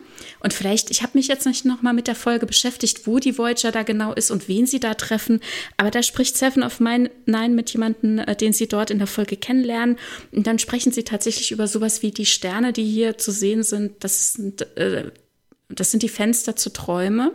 Und 0.41 0.53
vielleicht, 0.53 0.91
ich 0.91 1.03
habe 1.03 1.16
mich 1.16 1.28
jetzt 1.28 1.47
nicht 1.47 1.64
nochmal 1.64 1.95
mit 1.95 2.07
der 2.07 2.14
Folge 2.14 2.47
beschäftigt, 2.47 3.07
wo 3.07 3.18
die 3.18 3.38
Voyager 3.38 3.72
da 3.72 3.82
genau 3.82 4.12
ist 4.12 4.30
und 4.30 4.49
wen 4.49 4.66
sie 4.66 4.80
da 4.80 4.95
treffen. 4.95 5.41
Aber 5.76 5.91
da 5.91 6.03
spricht 6.03 6.36
Seven 6.36 6.62
of 6.62 6.80
Nine 6.80 7.11
mit 7.51 7.70
jemandem, 7.70 8.18
äh, 8.18 8.36
den 8.36 8.53
sie 8.53 8.68
dort 8.68 8.91
in 8.91 8.99
der 8.99 9.07
Folge 9.07 9.36
kennenlernen. 9.36 9.97
Und 10.32 10.47
dann 10.47 10.59
sprechen 10.59 10.93
sie 10.93 11.05
tatsächlich 11.05 11.53
über 11.53 11.66
sowas 11.66 12.03
wie 12.03 12.11
die 12.11 12.26
Sterne, 12.26 12.72
die 12.72 12.84
hier 12.84 13.18
zu 13.18 13.30
sehen 13.30 13.62
sind. 13.62 14.03
Das 14.05 14.34
sind 14.34 14.62
äh, 14.76 15.11
das 15.75 15.91
sind 15.91 16.03
die 16.03 16.09
Fenster 16.09 16.57
zu 16.57 16.71
Träume, 16.73 17.33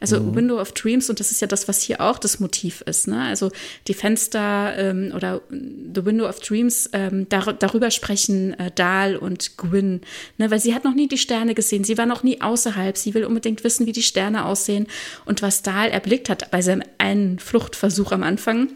also 0.00 0.20
mhm. 0.20 0.34
Window 0.34 0.60
of 0.60 0.72
Dreams 0.72 1.08
und 1.10 1.20
das 1.20 1.30
ist 1.30 1.40
ja 1.40 1.46
das, 1.46 1.68
was 1.68 1.82
hier 1.82 2.00
auch 2.00 2.18
das 2.18 2.40
Motiv 2.40 2.82
ist. 2.82 3.08
Ne? 3.08 3.22
Also 3.22 3.50
die 3.86 3.94
Fenster 3.94 4.76
ähm, 4.76 5.12
oder 5.14 5.40
The 5.50 6.04
Window 6.04 6.28
of 6.28 6.40
Dreams, 6.40 6.90
ähm, 6.92 7.28
dar 7.28 7.52
darüber 7.52 7.90
sprechen 7.90 8.58
äh, 8.58 8.70
Dahl 8.74 9.16
und 9.16 9.56
Gwyn, 9.56 10.02
ne? 10.36 10.50
weil 10.50 10.60
sie 10.60 10.74
hat 10.74 10.84
noch 10.84 10.94
nie 10.94 11.08
die 11.08 11.18
Sterne 11.18 11.54
gesehen, 11.54 11.84
sie 11.84 11.98
war 11.98 12.06
noch 12.06 12.22
nie 12.22 12.40
außerhalb, 12.40 12.96
sie 12.96 13.14
will 13.14 13.24
unbedingt 13.24 13.64
wissen, 13.64 13.86
wie 13.86 13.92
die 13.92 14.02
Sterne 14.02 14.44
aussehen 14.44 14.86
und 15.24 15.42
was 15.42 15.62
Dahl 15.62 15.88
erblickt 15.88 16.28
hat 16.28 16.50
bei 16.50 16.62
seinem 16.62 16.82
einen 16.98 17.38
Fluchtversuch 17.38 18.12
am 18.12 18.22
Anfang. 18.22 18.68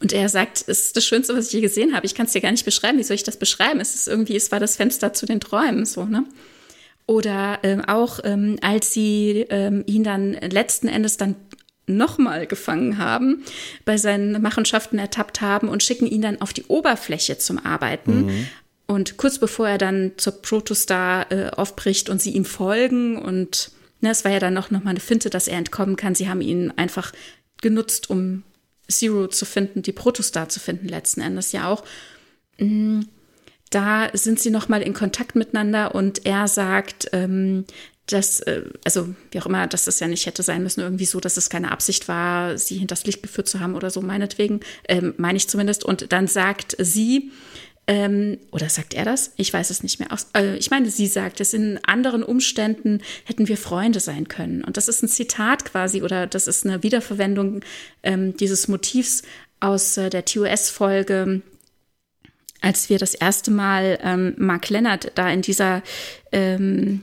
Und 0.00 0.12
er 0.12 0.28
sagt, 0.28 0.64
es 0.66 0.86
ist 0.86 0.96
das 0.96 1.04
Schönste, 1.04 1.36
was 1.36 1.46
ich 1.46 1.52
je 1.52 1.60
gesehen 1.60 1.94
habe. 1.94 2.06
Ich 2.06 2.16
kann 2.16 2.26
es 2.26 2.32
dir 2.32 2.40
gar 2.40 2.50
nicht 2.50 2.64
beschreiben. 2.64 2.98
Wie 2.98 3.04
soll 3.04 3.14
ich 3.14 3.22
das 3.22 3.36
beschreiben? 3.36 3.78
Es 3.78 3.94
ist 3.94 4.08
irgendwie, 4.08 4.34
es 4.34 4.50
war 4.50 4.58
das 4.58 4.74
Fenster 4.74 5.12
zu 5.12 5.26
den 5.26 5.38
Träumen, 5.38 5.86
so, 5.86 6.04
ne? 6.04 6.24
Oder 7.12 7.58
ähm, 7.62 7.84
auch 7.84 8.20
ähm, 8.24 8.56
als 8.62 8.94
sie 8.94 9.44
ähm, 9.50 9.84
ihn 9.86 10.02
dann 10.02 10.32
letzten 10.32 10.88
Endes 10.88 11.18
dann 11.18 11.36
nochmal 11.86 12.46
gefangen 12.46 12.96
haben, 12.96 13.44
bei 13.84 13.98
seinen 13.98 14.40
Machenschaften 14.40 14.98
ertappt 14.98 15.42
haben 15.42 15.68
und 15.68 15.82
schicken 15.82 16.06
ihn 16.06 16.22
dann 16.22 16.40
auf 16.40 16.54
die 16.54 16.64
Oberfläche 16.68 17.36
zum 17.36 17.58
Arbeiten. 17.58 18.24
Mhm. 18.24 18.46
Und 18.86 19.18
kurz 19.18 19.38
bevor 19.38 19.68
er 19.68 19.76
dann 19.76 20.12
zur 20.16 20.40
Protostar 20.40 21.30
äh, 21.30 21.50
aufbricht 21.50 22.08
und 22.08 22.22
sie 22.22 22.30
ihm 22.30 22.46
folgen 22.46 23.18
und 23.18 23.72
ne, 24.00 24.08
es 24.08 24.24
war 24.24 24.32
ja 24.32 24.38
dann 24.38 24.54
noch, 24.54 24.70
noch 24.70 24.82
mal 24.82 24.90
eine 24.90 25.00
Finte, 25.00 25.28
dass 25.28 25.48
er 25.48 25.58
entkommen 25.58 25.96
kann. 25.96 26.14
Sie 26.14 26.30
haben 26.30 26.40
ihn 26.40 26.72
einfach 26.76 27.12
genutzt, 27.60 28.08
um 28.08 28.42
Zero 28.88 29.26
zu 29.26 29.44
finden, 29.44 29.82
die 29.82 29.92
Protostar 29.92 30.48
zu 30.48 30.60
finden, 30.60 30.88
letzten 30.88 31.20
Endes 31.20 31.52
ja 31.52 31.68
auch. 31.68 31.84
Mhm 32.56 33.06
da 33.74 34.10
sind 34.12 34.38
sie 34.38 34.50
noch 34.50 34.68
mal 34.68 34.82
in 34.82 34.94
Kontakt 34.94 35.34
miteinander 35.34 35.94
und 35.94 36.26
er 36.26 36.46
sagt, 36.48 37.08
ähm, 37.12 37.64
dass, 38.06 38.40
äh, 38.40 38.62
also 38.84 39.14
wie 39.30 39.40
auch 39.40 39.46
immer, 39.46 39.66
dass 39.66 39.84
das 39.84 40.00
ja 40.00 40.08
nicht 40.08 40.26
hätte 40.26 40.42
sein 40.42 40.62
müssen, 40.62 40.80
irgendwie 40.80 41.04
so, 41.06 41.20
dass 41.20 41.36
es 41.36 41.50
keine 41.50 41.70
Absicht 41.70 42.08
war, 42.08 42.58
sie 42.58 42.78
hinters 42.78 43.06
Licht 43.06 43.22
geführt 43.22 43.48
zu 43.48 43.60
haben 43.60 43.74
oder 43.74 43.90
so, 43.90 44.02
meinetwegen, 44.02 44.60
ähm, 44.88 45.14
meine 45.16 45.36
ich 45.36 45.48
zumindest. 45.48 45.84
Und 45.84 46.12
dann 46.12 46.26
sagt 46.26 46.76
sie, 46.78 47.30
ähm, 47.86 48.38
oder 48.52 48.68
sagt 48.68 48.94
er 48.94 49.04
das? 49.04 49.32
Ich 49.36 49.52
weiß 49.52 49.70
es 49.70 49.82
nicht 49.82 49.98
mehr. 49.98 50.08
Äh, 50.36 50.56
ich 50.56 50.70
meine, 50.70 50.88
sie 50.88 51.06
sagt 51.06 51.40
es, 51.40 51.52
in 51.52 51.80
anderen 51.84 52.22
Umständen 52.22 53.00
hätten 53.24 53.48
wir 53.48 53.56
Freunde 53.56 54.00
sein 54.00 54.28
können. 54.28 54.62
Und 54.62 54.76
das 54.76 54.88
ist 54.88 55.02
ein 55.02 55.08
Zitat 55.08 55.64
quasi 55.64 56.02
oder 56.02 56.26
das 56.26 56.46
ist 56.46 56.64
eine 56.64 56.82
Wiederverwendung 56.82 57.60
ähm, 58.02 58.36
dieses 58.36 58.68
Motivs 58.68 59.22
aus 59.60 59.96
äh, 59.96 60.10
der 60.10 60.24
TOS-Folge 60.24 61.42
als 62.62 62.88
wir 62.88 62.98
das 62.98 63.14
erste 63.14 63.50
Mal 63.50 63.98
ähm, 64.02 64.34
Mark 64.38 64.68
Leonard 64.70 65.12
da 65.14 65.28
in 65.28 65.42
dieser 65.42 65.82
ähm, 66.30 67.02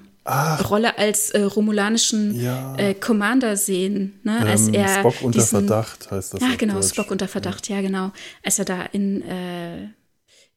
Rolle 0.70 0.98
als 0.98 1.32
äh, 1.32 1.42
romulanischen 1.42 2.40
ja. 2.40 2.76
äh, 2.78 2.94
Commander 2.94 3.58
sehen. 3.58 4.20
Ne? 4.24 4.40
Als 4.46 4.68
ähm, 4.68 4.76
er 4.76 5.00
Spock 5.00 5.22
unter 5.22 5.40
diesen, 5.40 5.68
Verdacht 5.68 6.12
heißt 6.12 6.34
das. 6.36 6.42
Ja, 6.42 6.50
genau, 6.58 6.76
Deutsch. 6.76 6.90
Spock 6.90 7.12
unter 7.12 7.28
Verdacht, 7.28 7.68
ja. 7.70 7.78
ja. 7.78 7.82
genau. 7.82 8.12
Als 8.44 8.60
er 8.60 8.66
da 8.66 8.84
in, 8.84 9.24
äh, 9.24 9.88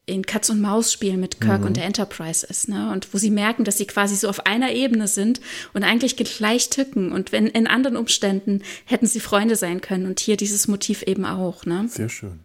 in 0.04 0.26
Katz 0.26 0.50
und 0.50 0.60
Maus 0.60 0.92
spielen 0.92 1.20
mit 1.20 1.40
Kirk 1.40 1.60
mhm. 1.60 1.68
und 1.68 1.76
der 1.76 1.84
Enterprise 1.84 2.46
ist, 2.46 2.68
ne? 2.68 2.90
Und 2.92 3.14
wo 3.14 3.18
sie 3.18 3.30
merken, 3.30 3.64
dass 3.64 3.78
sie 3.78 3.86
quasi 3.86 4.16
so 4.16 4.28
auf 4.28 4.46
einer 4.46 4.72
Ebene 4.72 5.08
sind 5.08 5.40
und 5.72 5.84
eigentlich 5.84 6.16
gleich 6.16 6.68
tücken. 6.68 7.12
Und 7.12 7.32
wenn 7.32 7.46
in 7.46 7.66
anderen 7.66 7.96
Umständen 7.96 8.62
hätten 8.84 9.06
sie 9.06 9.20
Freunde 9.20 9.56
sein 9.56 9.80
können 9.80 10.06
und 10.06 10.20
hier 10.20 10.36
dieses 10.36 10.68
Motiv 10.68 11.02
eben 11.02 11.24
auch, 11.24 11.64
ne? 11.64 11.86
Sehr 11.88 12.08
schön. 12.08 12.40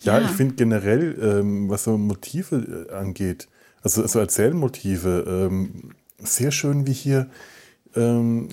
Ja, 0.00 0.18
ja. 0.18 0.24
ich 0.24 0.30
finde 0.32 0.54
generell, 0.54 1.18
ähm, 1.20 1.68
was 1.68 1.84
so 1.84 1.98
Motive 1.98 2.88
äh, 2.90 2.94
angeht, 2.94 3.48
also 3.82 4.06
so 4.06 4.18
Erzählmotive, 4.18 5.48
ähm, 5.50 5.92
sehr 6.18 6.50
schön, 6.50 6.86
wie 6.86 6.92
hier 6.92 7.28
ähm, 7.94 8.48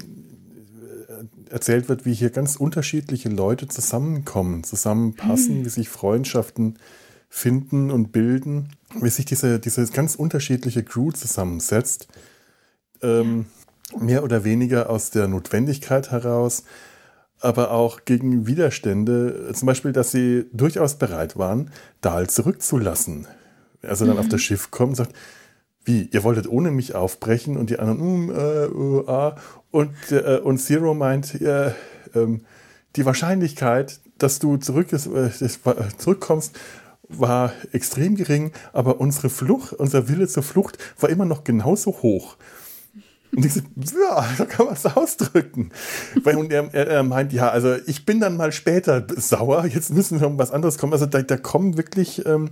erzählt 1.50 1.90
wird, 1.90 2.06
wie 2.06 2.14
hier 2.14 2.30
ganz 2.30 2.56
unterschiedliche 2.56 3.30
Leute 3.30 3.68
zusammenkommen, 3.68 4.64
zusammenpassen, 4.64 5.60
mhm. 5.60 5.66
wie 5.66 5.70
sich 5.70 5.90
Freundschaften 5.90 6.78
finden 7.30 7.92
und 7.92 8.12
bilden, 8.12 8.70
wie 9.02 9.10
sich 9.10 9.26
diese, 9.26 9.60
diese 9.60 9.86
ganz 9.88 10.16
unterschiedliche 10.16 10.84
Crew 10.84 11.12
zusammensetzt. 11.12 12.08
Ähm, 13.02 13.46
mehr 14.00 14.24
oder 14.24 14.44
weniger 14.44 14.90
aus 14.90 15.12
der 15.12 15.28
Notwendigkeit 15.28 16.12
heraus, 16.12 16.64
aber 17.40 17.72
auch 17.72 18.06
gegen 18.06 18.48
Widerstände, 18.48 19.52
zum 19.54 19.66
Beispiel, 19.66 19.92
dass 19.92 20.12
sie 20.12 20.46
durchaus 20.54 20.96
bereit 20.96 21.38
waren, 21.38 21.72
Dahl 22.02 22.30
zurückzulassen. 22.30 23.28
Also 23.82 24.06
dann 24.06 24.16
mhm. 24.16 24.22
auf 24.22 24.28
das 24.28 24.42
Schiff 24.42 24.72
kommt 24.72 24.92
und 24.92 24.96
sagt, 24.96 25.14
wie, 25.86 26.10
ihr 26.12 26.24
wolltet 26.24 26.50
ohne 26.50 26.72
mich 26.72 26.96
aufbrechen 26.96 27.56
und 27.56 27.70
die 27.70 27.80
anderen, 27.80 28.26
mm, 28.26 28.32
äh, 28.32 28.68
uh, 28.68 29.08
ah. 29.08 29.36
und, 29.72 29.94
äh, 30.12 30.40
und 30.44 30.58
Zero 30.58 30.94
meint, 30.94 31.40
äh, 31.40 31.72
ähm, 32.14 32.42
die 32.98 33.06
Wahrscheinlichkeit, 33.06 34.02
dass 34.18 34.40
du 34.40 34.58
zurück, 34.58 34.92
äh, 34.92 35.30
zurückkommst, 35.98 36.60
war 37.08 37.54
extrem 37.72 38.16
gering, 38.16 38.52
aber 38.74 39.00
unsere 39.00 39.30
Flucht, 39.30 39.72
unser 39.74 40.10
Wille 40.10 40.28
zur 40.28 40.44
Flucht 40.44 40.78
war 41.00 41.10
immer 41.10 41.24
noch 41.24 41.46
genauso 41.46 41.92
hoch. 42.02 42.36
Und 43.36 43.46
ich 43.46 43.54
so, 43.54 43.62
ja, 43.62 44.26
da 44.38 44.46
kann 44.46 44.66
man 44.66 44.76
es 44.76 44.86
ausdrücken. 44.86 45.72
und 46.24 46.52
er, 46.52 46.74
er, 46.74 47.04
meint, 47.04 47.34
ja, 47.34 47.50
also 47.50 47.76
ich 47.86 48.06
bin 48.06 48.20
dann 48.20 48.38
mal 48.38 48.52
später 48.52 49.06
sauer, 49.16 49.66
jetzt 49.66 49.92
müssen 49.92 50.20
wir 50.20 50.28
um 50.28 50.38
was 50.38 50.52
anderes 50.52 50.78
kommen. 50.78 50.94
Also 50.94 51.06
da, 51.06 51.22
da 51.22 51.38
kommen 51.38 51.78
wirklich 51.78 52.26
ähm, 52.26 52.52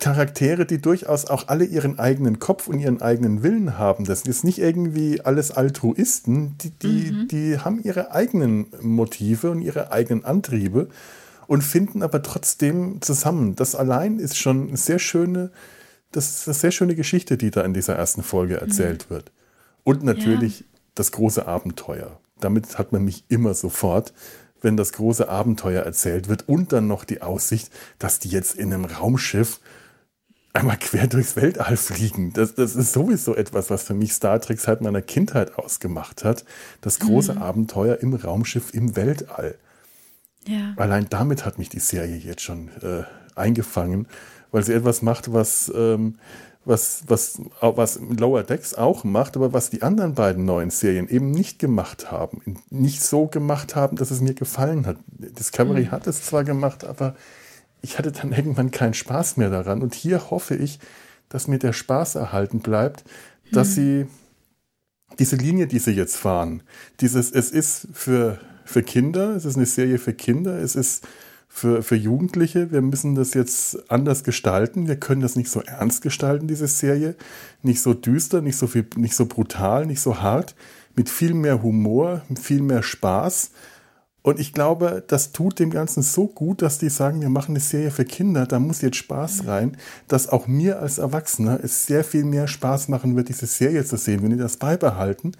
Charaktere, 0.00 0.64
die 0.64 0.80
durchaus 0.80 1.26
auch 1.26 1.48
alle 1.48 1.64
ihren 1.64 1.98
eigenen 1.98 2.38
Kopf 2.38 2.68
und 2.68 2.80
ihren 2.80 3.02
eigenen 3.02 3.42
Willen 3.42 3.78
haben. 3.78 4.04
Das 4.04 4.22
ist 4.22 4.42
nicht 4.42 4.58
irgendwie 4.58 5.20
alles 5.20 5.50
Altruisten, 5.50 6.56
die, 6.58 6.70
die, 6.70 7.12
mhm. 7.12 7.28
die 7.28 7.58
haben 7.58 7.82
ihre 7.82 8.10
eigenen 8.12 8.66
Motive 8.80 9.50
und 9.50 9.60
ihre 9.60 9.92
eigenen 9.92 10.24
Antriebe 10.24 10.88
und 11.46 11.62
finden 11.62 12.02
aber 12.02 12.22
trotzdem 12.22 13.02
zusammen. 13.02 13.56
Das 13.56 13.74
allein 13.74 14.20
ist 14.20 14.38
schon 14.38 14.68
eine 14.68 14.76
sehr 14.78 14.98
schöne, 14.98 15.50
das 16.12 16.30
ist 16.30 16.48
eine 16.48 16.54
sehr 16.54 16.70
schöne 16.70 16.94
Geschichte, 16.94 17.36
die 17.36 17.50
da 17.50 17.60
in 17.60 17.74
dieser 17.74 17.94
ersten 17.94 18.22
Folge 18.22 18.60
erzählt 18.60 19.06
mhm. 19.10 19.14
wird. 19.14 19.32
Und 19.84 20.02
natürlich 20.02 20.60
ja. 20.60 20.66
das 20.94 21.12
große 21.12 21.46
Abenteuer. 21.46 22.18
Damit 22.40 22.78
hat 22.78 22.92
man 22.92 23.04
mich 23.04 23.24
immer 23.28 23.54
sofort 23.54 24.12
wenn 24.64 24.76
das 24.76 24.94
große 24.94 25.28
Abenteuer 25.28 25.82
erzählt 25.82 26.28
wird 26.28 26.48
und 26.48 26.72
dann 26.72 26.88
noch 26.88 27.04
die 27.04 27.22
Aussicht, 27.22 27.70
dass 27.98 28.18
die 28.18 28.30
jetzt 28.30 28.56
in 28.56 28.72
einem 28.72 28.86
Raumschiff 28.86 29.60
einmal 30.52 30.78
quer 30.78 31.06
durchs 31.06 31.36
Weltall 31.36 31.76
fliegen. 31.76 32.32
Das, 32.32 32.54
das 32.54 32.74
ist 32.74 32.92
sowieso 32.92 33.36
etwas, 33.36 33.70
was 33.70 33.82
für 33.82 33.94
mich 33.94 34.14
Star 34.14 34.40
Trek 34.40 34.58
seit 34.58 34.80
meiner 34.80 35.02
Kindheit 35.02 35.58
ausgemacht 35.58 36.24
hat. 36.24 36.44
Das 36.80 36.98
große 36.98 37.34
mhm. 37.34 37.42
Abenteuer 37.42 37.98
im 38.00 38.14
Raumschiff 38.14 38.72
im 38.72 38.96
Weltall. 38.96 39.56
Ja. 40.46 40.74
Allein 40.76 41.08
damit 41.10 41.44
hat 41.44 41.58
mich 41.58 41.68
die 41.68 41.80
Serie 41.80 42.16
jetzt 42.16 42.42
schon 42.42 42.68
äh, 42.82 43.02
eingefangen, 43.34 44.06
weil 44.50 44.62
sie 44.62 44.72
etwas 44.72 45.02
macht, 45.02 45.32
was 45.32 45.72
ähm, 45.74 46.18
was, 46.64 47.04
was, 47.06 47.40
was 47.60 48.00
Lower 48.00 48.42
Decks 48.42 48.74
auch 48.74 49.04
macht, 49.04 49.36
aber 49.36 49.52
was 49.52 49.70
die 49.70 49.82
anderen 49.82 50.14
beiden 50.14 50.44
neuen 50.44 50.70
Serien 50.70 51.08
eben 51.08 51.30
nicht 51.30 51.58
gemacht 51.58 52.10
haben. 52.10 52.42
Nicht 52.70 53.02
so 53.02 53.26
gemacht 53.26 53.76
haben, 53.76 53.96
dass 53.96 54.10
es 54.10 54.20
mir 54.20 54.34
gefallen 54.34 54.86
hat. 54.86 54.96
Discovery 55.06 55.84
mhm. 55.84 55.90
hat 55.90 56.06
es 56.06 56.22
zwar 56.22 56.44
gemacht, 56.44 56.84
aber 56.84 57.14
ich 57.82 57.98
hatte 57.98 58.12
dann 58.12 58.32
irgendwann 58.32 58.70
keinen 58.70 58.94
Spaß 58.94 59.36
mehr 59.36 59.50
daran. 59.50 59.82
Und 59.82 59.94
hier 59.94 60.30
hoffe 60.30 60.54
ich, 60.54 60.78
dass 61.28 61.48
mir 61.48 61.58
der 61.58 61.72
Spaß 61.72 62.14
erhalten 62.14 62.60
bleibt, 62.60 63.04
dass 63.52 63.68
mhm. 63.70 63.72
sie 63.72 64.06
diese 65.18 65.36
Linie, 65.36 65.66
die 65.66 65.78
sie 65.78 65.92
jetzt 65.92 66.16
fahren, 66.16 66.62
dieses, 67.00 67.30
es 67.30 67.50
ist 67.50 67.88
für, 67.92 68.38
für 68.64 68.82
Kinder, 68.82 69.36
es 69.36 69.44
ist 69.44 69.56
eine 69.56 69.66
Serie 69.66 69.98
für 69.98 70.14
Kinder, 70.14 70.58
es 70.58 70.74
ist 70.76 71.06
für, 71.54 71.84
für 71.84 71.94
Jugendliche. 71.94 72.72
Wir 72.72 72.82
müssen 72.82 73.14
das 73.14 73.32
jetzt 73.32 73.88
anders 73.88 74.24
gestalten. 74.24 74.88
Wir 74.88 74.96
können 74.96 75.20
das 75.20 75.36
nicht 75.36 75.48
so 75.48 75.60
ernst 75.60 76.02
gestalten, 76.02 76.48
diese 76.48 76.66
Serie. 76.66 77.14
Nicht 77.62 77.80
so 77.80 77.94
düster, 77.94 78.40
nicht 78.40 78.56
so, 78.56 78.66
viel, 78.66 78.84
nicht 78.96 79.14
so 79.14 79.26
brutal, 79.26 79.86
nicht 79.86 80.00
so 80.00 80.20
hart. 80.20 80.56
Mit 80.96 81.08
viel 81.08 81.32
mehr 81.32 81.62
Humor, 81.62 82.22
viel 82.42 82.60
mehr 82.60 82.82
Spaß. 82.82 83.52
Und 84.22 84.40
ich 84.40 84.52
glaube, 84.52 85.04
das 85.06 85.30
tut 85.30 85.60
dem 85.60 85.70
Ganzen 85.70 86.02
so 86.02 86.26
gut, 86.26 86.60
dass 86.60 86.78
die 86.78 86.88
sagen, 86.88 87.20
wir 87.20 87.28
machen 87.28 87.52
eine 87.52 87.60
Serie 87.60 87.92
für 87.92 88.04
Kinder, 88.04 88.46
da 88.46 88.58
muss 88.58 88.80
jetzt 88.80 88.96
Spaß 88.96 89.46
rein, 89.46 89.76
dass 90.08 90.28
auch 90.28 90.48
mir 90.48 90.80
als 90.80 90.98
Erwachsener 90.98 91.60
es 91.62 91.86
sehr 91.86 92.02
viel 92.02 92.24
mehr 92.24 92.48
Spaß 92.48 92.88
machen 92.88 93.14
wird, 93.14 93.28
diese 93.28 93.46
Serie 93.46 93.84
zu 93.84 93.96
sehen. 93.96 94.22
Wenn 94.22 94.30
die 94.30 94.38
das 94.38 94.56
beibehalten, 94.56 95.32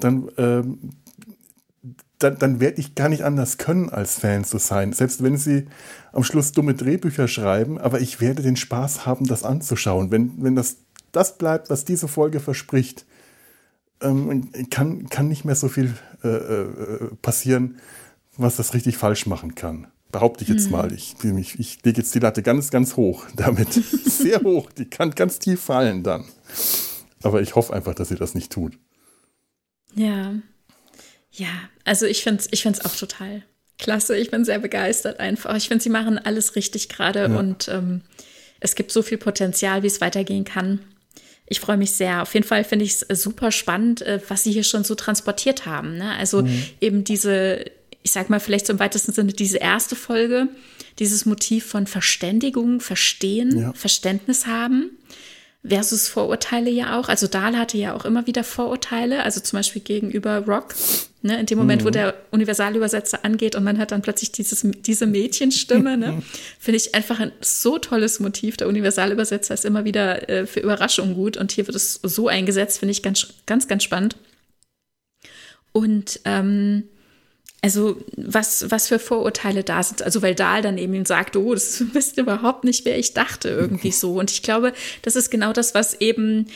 dann 0.00 0.30
ähm, 0.38 0.78
dann, 2.18 2.38
dann 2.38 2.60
werde 2.60 2.80
ich 2.80 2.94
gar 2.94 3.08
nicht 3.08 3.24
anders 3.24 3.58
können, 3.58 3.90
als 3.90 4.18
Fan 4.18 4.44
zu 4.44 4.58
sein. 4.58 4.92
Selbst 4.92 5.22
wenn 5.22 5.36
sie 5.36 5.66
am 6.12 6.22
Schluss 6.24 6.52
dumme 6.52 6.74
Drehbücher 6.74 7.28
schreiben, 7.28 7.78
aber 7.78 8.00
ich 8.00 8.20
werde 8.20 8.42
den 8.42 8.56
Spaß 8.56 9.06
haben, 9.06 9.26
das 9.26 9.42
anzuschauen. 9.42 10.10
Wenn, 10.10 10.42
wenn 10.42 10.54
das, 10.54 10.76
das 11.12 11.38
bleibt, 11.38 11.70
was 11.70 11.84
diese 11.84 12.08
Folge 12.08 12.40
verspricht, 12.40 13.04
ähm, 14.00 14.50
kann, 14.70 15.08
kann 15.08 15.28
nicht 15.28 15.44
mehr 15.44 15.56
so 15.56 15.68
viel 15.68 15.94
äh, 16.22 16.28
äh, 16.28 17.14
passieren, 17.22 17.78
was 18.36 18.56
das 18.56 18.74
richtig 18.74 18.96
falsch 18.96 19.26
machen 19.26 19.54
kann. 19.54 19.88
Behaupte 20.12 20.44
ich 20.44 20.50
jetzt 20.50 20.66
hm. 20.66 20.72
mal. 20.72 20.92
Ich, 20.92 21.16
ich, 21.22 21.58
ich 21.58 21.84
lege 21.84 22.00
jetzt 22.00 22.14
die 22.14 22.20
Latte 22.20 22.42
ganz, 22.42 22.70
ganz 22.70 22.96
hoch 22.96 23.26
damit. 23.36 23.72
Sehr 24.04 24.40
hoch. 24.42 24.70
Die 24.70 24.84
kann 24.84 25.10
ganz 25.10 25.40
tief 25.40 25.60
fallen 25.60 26.02
dann. 26.04 26.24
Aber 27.22 27.42
ich 27.42 27.54
hoffe 27.56 27.72
einfach, 27.72 27.94
dass 27.94 28.08
sie 28.10 28.16
das 28.16 28.34
nicht 28.34 28.52
tut. 28.52 28.78
Ja, 29.94 30.34
ja, 31.34 31.68
also 31.84 32.06
ich 32.06 32.22
finde 32.22 32.40
es 32.40 32.48
ich 32.50 32.62
find's 32.62 32.84
auch 32.84 32.94
total 32.94 33.42
klasse. 33.78 34.16
Ich 34.16 34.30
bin 34.30 34.44
sehr 34.44 34.58
begeistert 34.58 35.20
einfach. 35.20 35.56
Ich 35.56 35.68
finde, 35.68 35.82
sie 35.82 35.90
machen 35.90 36.18
alles 36.18 36.56
richtig 36.56 36.88
gerade 36.88 37.20
ja. 37.20 37.38
und 37.38 37.68
ähm, 37.68 38.02
es 38.60 38.76
gibt 38.76 38.92
so 38.92 39.02
viel 39.02 39.18
Potenzial, 39.18 39.82
wie 39.82 39.88
es 39.88 40.00
weitergehen 40.00 40.44
kann. 40.44 40.80
Ich 41.46 41.60
freue 41.60 41.76
mich 41.76 41.92
sehr. 41.92 42.22
Auf 42.22 42.32
jeden 42.32 42.46
Fall 42.46 42.64
finde 42.64 42.84
ich 42.84 43.02
es 43.08 43.22
super 43.22 43.50
spannend, 43.50 44.00
äh, 44.02 44.20
was 44.28 44.44
sie 44.44 44.52
hier 44.52 44.64
schon 44.64 44.84
so 44.84 44.94
transportiert 44.94 45.66
haben. 45.66 45.98
Ne? 45.98 46.14
Also 46.16 46.42
mhm. 46.42 46.64
eben 46.80 47.04
diese, 47.04 47.64
ich 48.02 48.12
sag 48.12 48.30
mal, 48.30 48.40
vielleicht 48.40 48.66
so 48.66 48.72
im 48.72 48.78
weitesten 48.78 49.12
Sinne 49.12 49.32
diese 49.32 49.58
erste 49.58 49.96
Folge, 49.96 50.48
dieses 50.98 51.26
Motiv 51.26 51.66
von 51.66 51.86
Verständigung, 51.86 52.80
Verstehen, 52.80 53.58
ja. 53.58 53.72
Verständnis 53.74 54.46
haben 54.46 54.90
versus 55.66 56.08
Vorurteile 56.08 56.70
ja 56.70 56.98
auch. 56.98 57.08
Also 57.08 57.26
Dahl 57.26 57.58
hatte 57.58 57.76
ja 57.76 57.94
auch 57.94 58.04
immer 58.04 58.26
wieder 58.26 58.44
Vorurteile, 58.44 59.24
also 59.24 59.40
zum 59.40 59.58
Beispiel 59.58 59.82
gegenüber 59.82 60.38
Rock. 60.46 60.74
Ne, 61.26 61.40
in 61.40 61.46
dem 61.46 61.56
Moment, 61.56 61.80
mhm. 61.80 61.86
wo 61.86 61.90
der 61.90 62.14
Universalübersetzer 62.32 63.24
angeht 63.24 63.56
und 63.56 63.64
man 63.64 63.78
hat 63.78 63.92
dann 63.92 64.02
plötzlich 64.02 64.30
dieses, 64.30 64.62
diese 64.82 65.06
Mädchenstimme, 65.06 65.96
ne, 65.96 66.22
finde 66.58 66.76
ich 66.76 66.94
einfach 66.94 67.18
ein 67.18 67.32
so 67.40 67.78
tolles 67.78 68.20
Motiv. 68.20 68.58
Der 68.58 68.68
Universalübersetzer 68.68 69.54
ist 69.54 69.64
immer 69.64 69.86
wieder 69.86 70.28
äh, 70.28 70.46
für 70.46 70.60
Überraschungen 70.60 71.14
gut 71.14 71.38
und 71.38 71.50
hier 71.50 71.66
wird 71.66 71.76
es 71.76 71.94
so 72.02 72.28
eingesetzt, 72.28 72.78
finde 72.78 72.92
ich 72.92 73.02
ganz, 73.02 73.28
ganz, 73.46 73.68
ganz 73.68 73.84
spannend. 73.84 74.16
Und 75.72 76.20
ähm, 76.26 76.84
also 77.62 77.96
was, 78.18 78.70
was 78.70 78.88
für 78.88 78.98
Vorurteile 78.98 79.64
da 79.64 79.82
sind. 79.82 80.02
Also 80.02 80.20
weil 80.20 80.34
Dahl 80.34 80.60
dann 80.60 80.76
eben 80.76 81.06
sagt, 81.06 81.38
oh, 81.38 81.54
das 81.54 81.82
wisst 81.94 82.18
überhaupt 82.18 82.64
nicht, 82.64 82.84
wer 82.84 82.98
ich 82.98 83.14
dachte, 83.14 83.48
irgendwie 83.48 83.92
so. 83.92 84.18
Und 84.18 84.30
ich 84.30 84.42
glaube, 84.42 84.74
das 85.00 85.16
ist 85.16 85.30
genau 85.30 85.54
das, 85.54 85.74
was 85.74 86.02
eben 86.02 86.48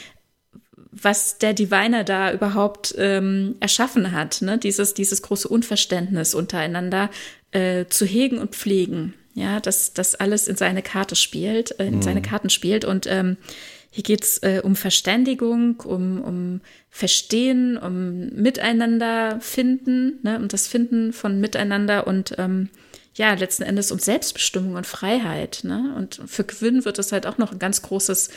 was 1.02 1.38
der 1.38 1.54
Diviner 1.54 2.04
da 2.04 2.32
überhaupt 2.32 2.94
ähm, 2.98 3.56
erschaffen 3.60 4.12
hat, 4.12 4.42
ne? 4.42 4.58
dieses, 4.58 4.94
dieses 4.94 5.22
große 5.22 5.48
Unverständnis 5.48 6.34
untereinander 6.34 7.10
äh, 7.52 7.86
zu 7.86 8.04
hegen 8.04 8.38
und 8.38 8.54
pflegen. 8.54 9.14
Ja, 9.34 9.60
dass 9.60 9.92
das 9.92 10.16
alles 10.16 10.48
in 10.48 10.56
seine 10.56 10.82
Karte 10.82 11.14
spielt, 11.14 11.78
äh, 11.78 11.86
in 11.86 11.96
mhm. 11.96 12.02
seine 12.02 12.22
Karten 12.22 12.50
spielt. 12.50 12.84
Und 12.84 13.06
ähm, 13.06 13.36
hier 13.90 14.02
geht 14.02 14.24
es 14.24 14.38
äh, 14.38 14.60
um 14.64 14.74
Verständigung, 14.74 15.80
um, 15.80 16.20
um 16.22 16.60
Verstehen, 16.90 17.76
um 17.76 18.30
Miteinander 18.30 19.38
finden, 19.40 20.18
ne? 20.22 20.38
um 20.38 20.48
das 20.48 20.66
Finden 20.66 21.12
von 21.12 21.40
Miteinander 21.40 22.06
und 22.06 22.34
ähm, 22.38 22.68
ja, 23.14 23.34
letzten 23.34 23.64
Endes 23.64 23.90
um 23.90 23.98
Selbstbestimmung 23.98 24.74
und 24.74 24.86
Freiheit. 24.86 25.60
Ne? 25.64 25.94
Und 25.96 26.20
für 26.26 26.44
Quinn 26.44 26.84
wird 26.84 26.98
es 26.98 27.12
halt 27.12 27.26
auch 27.26 27.38
noch 27.38 27.52
ein 27.52 27.58
ganz 27.58 27.82
großes 27.82 28.30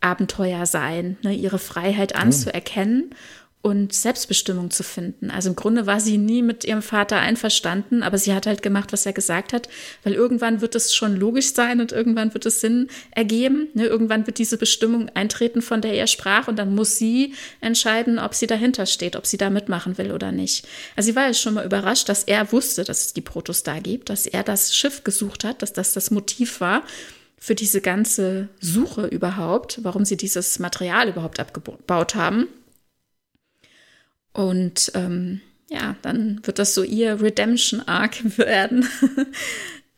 Abenteuer 0.00 0.66
sein, 0.66 1.16
ne? 1.22 1.34
ihre 1.34 1.58
Freiheit 1.58 2.14
anzuerkennen 2.14 3.14
und 3.60 3.92
Selbstbestimmung 3.92 4.70
zu 4.70 4.84
finden. 4.84 5.30
Also 5.30 5.50
im 5.50 5.56
Grunde 5.56 5.86
war 5.86 5.98
sie 5.98 6.16
nie 6.16 6.42
mit 6.42 6.64
ihrem 6.64 6.80
Vater 6.80 7.18
einverstanden, 7.18 8.04
aber 8.04 8.16
sie 8.16 8.32
hat 8.32 8.46
halt 8.46 8.62
gemacht, 8.62 8.92
was 8.92 9.04
er 9.04 9.12
gesagt 9.12 9.52
hat, 9.52 9.68
weil 10.04 10.14
irgendwann 10.14 10.60
wird 10.60 10.76
es 10.76 10.94
schon 10.94 11.16
logisch 11.16 11.52
sein 11.54 11.80
und 11.80 11.90
irgendwann 11.90 12.32
wird 12.34 12.46
es 12.46 12.60
Sinn 12.60 12.88
ergeben. 13.10 13.66
Ne? 13.74 13.86
Irgendwann 13.86 14.26
wird 14.26 14.38
diese 14.38 14.58
Bestimmung 14.58 15.08
eintreten, 15.10 15.60
von 15.60 15.80
der 15.80 15.94
er 15.94 16.06
sprach 16.06 16.46
und 16.46 16.56
dann 16.56 16.74
muss 16.74 16.96
sie 16.96 17.34
entscheiden, 17.60 18.20
ob 18.20 18.34
sie 18.34 18.46
dahinter 18.46 18.86
steht, 18.86 19.16
ob 19.16 19.26
sie 19.26 19.38
da 19.38 19.50
mitmachen 19.50 19.98
will 19.98 20.12
oder 20.12 20.30
nicht. 20.30 20.66
Also 20.94 21.08
sie 21.10 21.16
war 21.16 21.26
ja 21.26 21.34
schon 21.34 21.54
mal 21.54 21.66
überrascht, 21.66 22.08
dass 22.08 22.24
er 22.24 22.52
wusste, 22.52 22.84
dass 22.84 23.06
es 23.06 23.12
die 23.12 23.22
Protos 23.22 23.64
da 23.64 23.80
gibt, 23.80 24.08
dass 24.08 24.26
er 24.26 24.44
das 24.44 24.74
Schiff 24.74 25.02
gesucht 25.02 25.42
hat, 25.42 25.62
dass 25.62 25.72
das 25.72 25.94
das 25.94 26.12
Motiv 26.12 26.60
war 26.60 26.84
für 27.38 27.54
diese 27.54 27.80
ganze 27.80 28.48
Suche 28.60 29.06
überhaupt, 29.06 29.80
warum 29.82 30.04
sie 30.04 30.16
dieses 30.16 30.58
Material 30.58 31.08
überhaupt 31.08 31.40
abgebaut 31.40 32.14
haben. 32.14 32.48
Und 34.32 34.92
ähm, 34.94 35.40
ja, 35.68 35.96
dann 36.02 36.40
wird 36.44 36.58
das 36.58 36.74
so 36.74 36.82
ihr 36.82 37.20
Redemption-Arc 37.20 38.24
werden. 38.38 38.86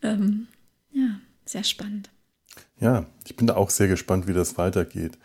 ähm, 0.01 0.47
ja, 0.91 1.19
sehr 1.45 1.63
spannend. 1.63 2.09
Ja, 2.79 3.05
ich 3.25 3.35
bin 3.35 3.47
da 3.47 3.55
auch 3.55 3.69
sehr 3.69 3.87
gespannt, 3.87 4.27
wie 4.27 4.33
das 4.33 4.57
weitergeht. 4.57 5.17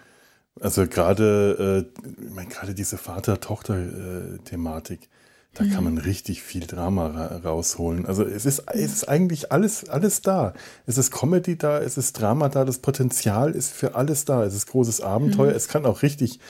Also 0.61 0.87
gerade, 0.87 1.87
äh, 1.87 2.27
ich 2.27 2.31
meine, 2.31 2.49
gerade 2.49 2.75
diese 2.75 2.99
Vater-Tochter-Thematik, 2.99 5.09
da 5.57 5.65
mhm. 5.65 5.71
kann 5.71 5.85
man 5.85 5.99
richtig 5.99 6.43
viel 6.43 6.67
Drama 6.67 7.07
ra 7.07 7.41
rausholen. 7.45 8.07
Also 8.07 8.25
es 8.25 8.47
ist, 8.47 8.65
es 8.73 8.93
ist 8.93 9.09
eigentlich 9.09 9.53
alles, 9.53 9.89
alles 9.89 10.23
da. 10.23 10.53
Es 10.87 10.99
ist 10.99 11.11
Comedy 11.11 11.57
da, 11.57 11.81
es 11.81 11.97
ist 11.97 12.21
Drama 12.21 12.49
da, 12.49 12.65
das 12.65 12.79
Potenzial 12.79 13.53
ist 13.53 13.73
für 13.73 13.95
alles 13.95 14.25
da. 14.25 14.45
Es 14.45 14.55
ist 14.55 14.67
großes 14.67 15.01
Abenteuer. 15.01 15.51
Mhm. 15.51 15.57
Es 15.57 15.69
kann 15.69 15.87
auch 15.87 16.03
richtig 16.03 16.41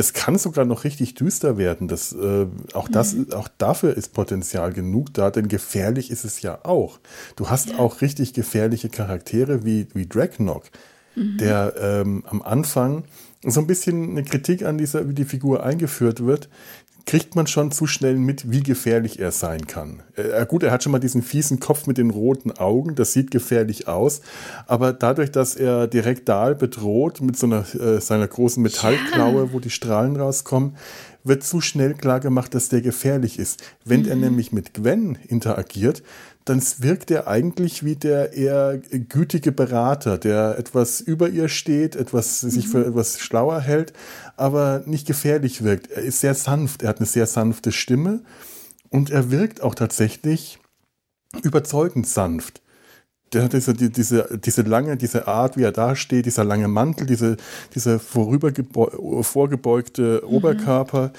es 0.00 0.14
kann 0.14 0.38
sogar 0.38 0.64
noch 0.64 0.84
richtig 0.84 1.14
düster 1.14 1.58
werden. 1.58 1.86
Das, 1.86 2.14
äh, 2.14 2.46
auch, 2.72 2.88
das, 2.88 3.12
mhm. 3.12 3.32
auch 3.34 3.48
dafür 3.58 3.94
ist 3.94 4.14
Potenzial 4.14 4.72
genug 4.72 5.12
da, 5.12 5.30
denn 5.30 5.48
gefährlich 5.48 6.10
ist 6.10 6.24
es 6.24 6.40
ja 6.40 6.60
auch. 6.64 7.00
Du 7.36 7.50
hast 7.50 7.70
ja. 7.70 7.78
auch 7.78 8.00
richtig 8.00 8.32
gefährliche 8.32 8.88
Charaktere 8.88 9.62
wie, 9.64 9.88
wie 9.92 10.06
Dragnock, 10.06 10.64
mhm. 11.16 11.36
der 11.36 11.74
ähm, 11.78 12.24
am 12.26 12.40
Anfang 12.40 13.04
so 13.42 13.60
ein 13.60 13.66
bisschen 13.66 14.10
eine 14.10 14.24
Kritik 14.24 14.64
an 14.64 14.78
dieser, 14.78 15.06
wie 15.08 15.14
die 15.14 15.24
Figur 15.24 15.62
eingeführt 15.62 16.24
wird, 16.24 16.48
kriegt 17.06 17.34
man 17.36 17.46
schon 17.46 17.70
zu 17.70 17.86
schnell 17.86 18.16
mit, 18.16 18.50
wie 18.50 18.62
gefährlich 18.62 19.18
er 19.18 19.32
sein 19.32 19.66
kann. 19.66 20.02
Äh, 20.14 20.46
gut, 20.46 20.62
er 20.62 20.70
hat 20.70 20.82
schon 20.82 20.92
mal 20.92 20.98
diesen 20.98 21.22
fiesen 21.22 21.60
Kopf 21.60 21.86
mit 21.86 21.98
den 21.98 22.10
roten 22.10 22.52
Augen, 22.52 22.94
das 22.94 23.12
sieht 23.12 23.30
gefährlich 23.30 23.88
aus, 23.88 24.20
aber 24.66 24.92
dadurch, 24.92 25.30
dass 25.30 25.56
er 25.56 25.86
direkt 25.86 26.28
Dahl 26.28 26.54
bedroht 26.54 27.20
mit 27.20 27.36
so 27.36 27.46
einer, 27.46 27.64
äh, 27.74 28.00
seiner 28.00 28.28
großen 28.28 28.62
Metallklaue, 28.62 29.44
ja. 29.44 29.52
wo 29.52 29.60
die 29.60 29.70
Strahlen 29.70 30.16
rauskommen, 30.16 30.76
wird 31.24 31.44
zu 31.44 31.60
schnell 31.60 31.94
klar 31.94 32.20
gemacht, 32.20 32.54
dass 32.54 32.68
der 32.68 32.80
gefährlich 32.80 33.38
ist. 33.38 33.62
Wenn 33.84 34.02
mhm. 34.02 34.08
er 34.08 34.16
nämlich 34.16 34.52
mit 34.52 34.74
Gwen 34.74 35.18
interagiert, 35.28 36.02
dann 36.44 36.62
wirkt 36.78 37.10
er 37.10 37.28
eigentlich 37.28 37.84
wie 37.84 37.96
der 37.96 38.32
eher 38.32 38.78
gütige 38.78 39.52
Berater, 39.52 40.18
der 40.18 40.58
etwas 40.58 41.00
über 41.00 41.28
ihr 41.28 41.48
steht, 41.48 41.96
etwas 41.96 42.42
mhm. 42.42 42.50
sich 42.50 42.68
für 42.68 42.86
etwas 42.86 43.20
schlauer 43.20 43.60
hält, 43.60 43.92
aber 44.36 44.82
nicht 44.86 45.06
gefährlich 45.06 45.62
wirkt. 45.62 45.90
Er 45.90 46.02
ist 46.02 46.20
sehr 46.20 46.34
sanft, 46.34 46.82
er 46.82 46.90
hat 46.90 46.98
eine 46.98 47.06
sehr 47.06 47.26
sanfte 47.26 47.72
Stimme 47.72 48.22
und 48.88 49.10
er 49.10 49.30
wirkt 49.30 49.62
auch 49.62 49.74
tatsächlich 49.74 50.58
überzeugend 51.42 52.06
sanft. 52.06 52.62
Der 53.32 53.44
hat 53.44 53.52
diese, 53.52 53.74
diese, 53.74 54.40
diese 54.44 54.62
lange, 54.62 54.96
diese 54.96 55.28
Art, 55.28 55.56
wie 55.56 55.62
er 55.62 55.70
da 55.70 55.94
steht, 55.94 56.26
dieser 56.26 56.42
lange 56.42 56.66
Mantel, 56.66 57.06
diese, 57.06 57.36
diese 57.74 58.00
vorgebeugte 58.00 58.62
mhm. 60.24 60.28
Oberkörper, 60.28 61.12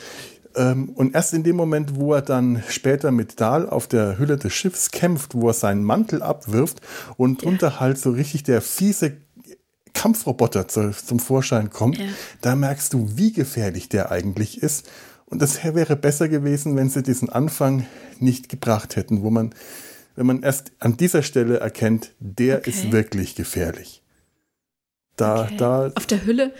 und 0.53 1.15
erst 1.15 1.33
in 1.33 1.43
dem 1.43 1.55
Moment, 1.55 1.95
wo 1.95 2.13
er 2.13 2.21
dann 2.21 2.63
später 2.67 3.11
mit 3.11 3.39
Dahl 3.39 3.69
auf 3.69 3.87
der 3.87 4.17
Hülle 4.17 4.37
des 4.37 4.53
Schiffs 4.53 4.91
kämpft, 4.91 5.33
wo 5.33 5.47
er 5.47 5.53
seinen 5.53 5.83
Mantel 5.83 6.21
abwirft 6.21 6.81
und 7.17 7.43
drunter 7.43 7.67
ja. 7.67 7.79
halt 7.79 7.97
so 7.97 8.11
richtig 8.11 8.43
der 8.43 8.61
fiese 8.61 9.17
Kampfroboter 9.93 10.67
zu, 10.67 10.91
zum 10.91 11.19
Vorschein 11.19 11.69
kommt, 11.69 11.97
ja. 11.97 12.05
da 12.41 12.55
merkst 12.55 12.93
du, 12.93 13.17
wie 13.17 13.33
gefährlich 13.33 13.89
der 13.89 14.11
eigentlich 14.11 14.61
ist. 14.61 14.89
Und 15.25 15.41
das 15.41 15.63
wäre 15.63 15.95
besser 15.95 16.27
gewesen, 16.27 16.75
wenn 16.75 16.89
sie 16.89 17.03
diesen 17.03 17.29
Anfang 17.29 17.85
nicht 18.19 18.49
gebracht 18.49 18.95
hätten, 18.95 19.21
wo 19.21 19.29
man, 19.29 19.53
wenn 20.15 20.25
man 20.25 20.43
erst 20.43 20.71
an 20.79 20.97
dieser 20.97 21.23
Stelle 21.23 21.59
erkennt, 21.59 22.13
der 22.19 22.59
okay. 22.59 22.69
ist 22.69 22.91
wirklich 22.91 23.35
gefährlich. 23.35 24.01
Da, 25.15 25.43
okay. 25.43 25.57
da. 25.57 25.91
Auf 25.95 26.05
der 26.05 26.25
Hülle, 26.25 26.53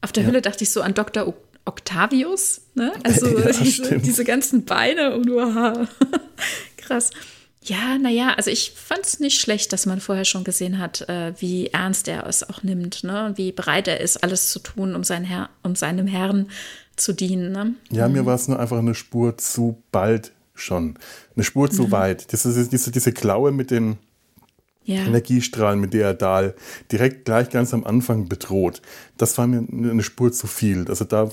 auf 0.00 0.12
der 0.12 0.24
ja. 0.24 0.28
Hülle 0.28 0.42
dachte 0.42 0.64
ich 0.64 0.70
so 0.70 0.82
an 0.82 0.94
Dr. 0.94 1.26
Octavius, 1.64 2.62
ne? 2.74 2.92
Also 3.04 3.26
ja, 3.38 3.52
diese, 3.52 3.98
diese, 3.98 4.24
ganzen 4.24 4.64
Beine 4.64 5.14
und 5.14 5.28
wow. 5.30 5.88
krass. 6.76 7.10
Ja, 7.64 7.96
naja, 7.96 8.34
also 8.36 8.50
ich 8.50 8.72
fand 8.72 9.06
es 9.06 9.20
nicht 9.20 9.40
schlecht, 9.40 9.72
dass 9.72 9.86
man 9.86 10.00
vorher 10.00 10.24
schon 10.24 10.42
gesehen 10.42 10.78
hat, 10.78 11.08
äh, 11.08 11.32
wie 11.38 11.68
ernst 11.68 12.08
er 12.08 12.26
es 12.26 12.48
auch 12.48 12.64
nimmt, 12.64 13.04
ne? 13.04 13.32
wie 13.36 13.52
bereit 13.52 13.86
er 13.86 14.00
ist, 14.00 14.24
alles 14.24 14.50
zu 14.50 14.58
tun, 14.58 14.96
um, 14.96 15.04
sein 15.04 15.22
Herr, 15.22 15.48
um 15.62 15.76
seinem 15.76 16.08
Herrn 16.08 16.48
zu 16.96 17.12
dienen. 17.12 17.52
Ne? 17.52 17.74
Ja, 17.90 18.08
mhm. 18.08 18.14
mir 18.14 18.26
war 18.26 18.34
es 18.34 18.48
nur 18.48 18.58
einfach 18.58 18.78
eine 18.78 18.96
Spur 18.96 19.38
zu 19.38 19.80
bald 19.92 20.32
schon. 20.54 20.98
Eine 21.36 21.44
Spur 21.44 21.70
zu 21.70 21.84
mhm. 21.84 21.90
weit. 21.92 22.32
Das 22.32 22.44
ist 22.44 22.72
diese, 22.72 22.90
diese 22.90 23.12
Klaue 23.12 23.52
mit 23.52 23.70
den 23.70 23.98
ja. 24.84 25.04
Energiestrahlen, 25.04 25.80
mit 25.80 25.94
der 25.94 26.08
er 26.08 26.14
Dahl 26.14 26.54
direkt 26.90 27.24
gleich 27.24 27.50
ganz 27.50 27.72
am 27.72 27.84
Anfang 27.84 28.28
bedroht. 28.28 28.82
Das 29.16 29.38
war 29.38 29.46
mir 29.46 29.58
eine 29.58 30.02
Spur 30.02 30.32
zu 30.32 30.48
viel. 30.48 30.86
Also 30.88 31.04
da 31.04 31.30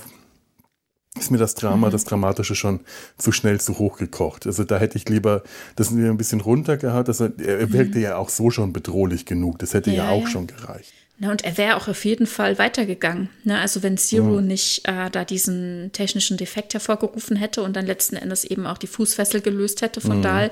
ist 1.18 1.30
mir 1.30 1.38
das 1.38 1.54
Drama, 1.54 1.88
mhm. 1.88 1.92
das 1.92 2.04
Dramatische 2.04 2.54
schon 2.54 2.80
zu 3.18 3.32
schnell 3.32 3.60
zu 3.60 3.78
hoch 3.78 3.98
gekocht. 3.98 4.46
Also 4.46 4.62
da 4.64 4.78
hätte 4.78 4.96
ich 4.96 5.08
lieber 5.08 5.42
das 5.74 5.90
ein 5.90 6.16
bisschen 6.16 6.40
runtergehauen. 6.40 7.06
Also 7.06 7.24
er 7.24 7.66
mhm. 7.66 7.72
wirkte 7.72 7.98
ja 7.98 8.16
auch 8.16 8.28
so 8.28 8.50
schon 8.50 8.72
bedrohlich 8.72 9.26
genug. 9.26 9.58
Das 9.58 9.74
hätte 9.74 9.90
ja, 9.90 10.04
ja 10.04 10.10
auch 10.10 10.22
ja. 10.22 10.28
schon 10.28 10.46
gereicht. 10.46 10.92
Na, 11.18 11.30
und 11.30 11.44
er 11.44 11.58
wäre 11.58 11.76
auch 11.76 11.88
auf 11.88 12.04
jeden 12.04 12.26
Fall 12.26 12.58
weitergegangen. 12.58 13.28
Ne? 13.44 13.58
Also 13.58 13.82
wenn 13.82 13.98
Zero 13.98 14.40
mhm. 14.40 14.46
nicht 14.46 14.88
äh, 14.88 15.10
da 15.10 15.24
diesen 15.24 15.90
technischen 15.92 16.36
Defekt 16.36 16.72
hervorgerufen 16.72 17.36
hätte 17.36 17.62
und 17.62 17.74
dann 17.74 17.86
letzten 17.86 18.16
Endes 18.16 18.44
eben 18.44 18.66
auch 18.66 18.78
die 18.78 18.86
Fußfessel 18.86 19.40
gelöst 19.40 19.82
hätte 19.82 20.00
von 20.00 20.18
mhm. 20.18 20.22
Dahl, 20.22 20.50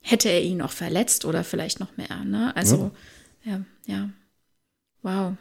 hätte 0.00 0.30
er 0.30 0.42
ihn 0.42 0.62
auch 0.62 0.70
verletzt 0.70 1.24
oder 1.24 1.44
vielleicht 1.44 1.80
noch 1.80 1.94
mehr. 1.96 2.24
Ne? 2.24 2.56
Also 2.56 2.92
ja, 3.44 3.60
ja. 3.86 4.08
Wow. 5.02 5.34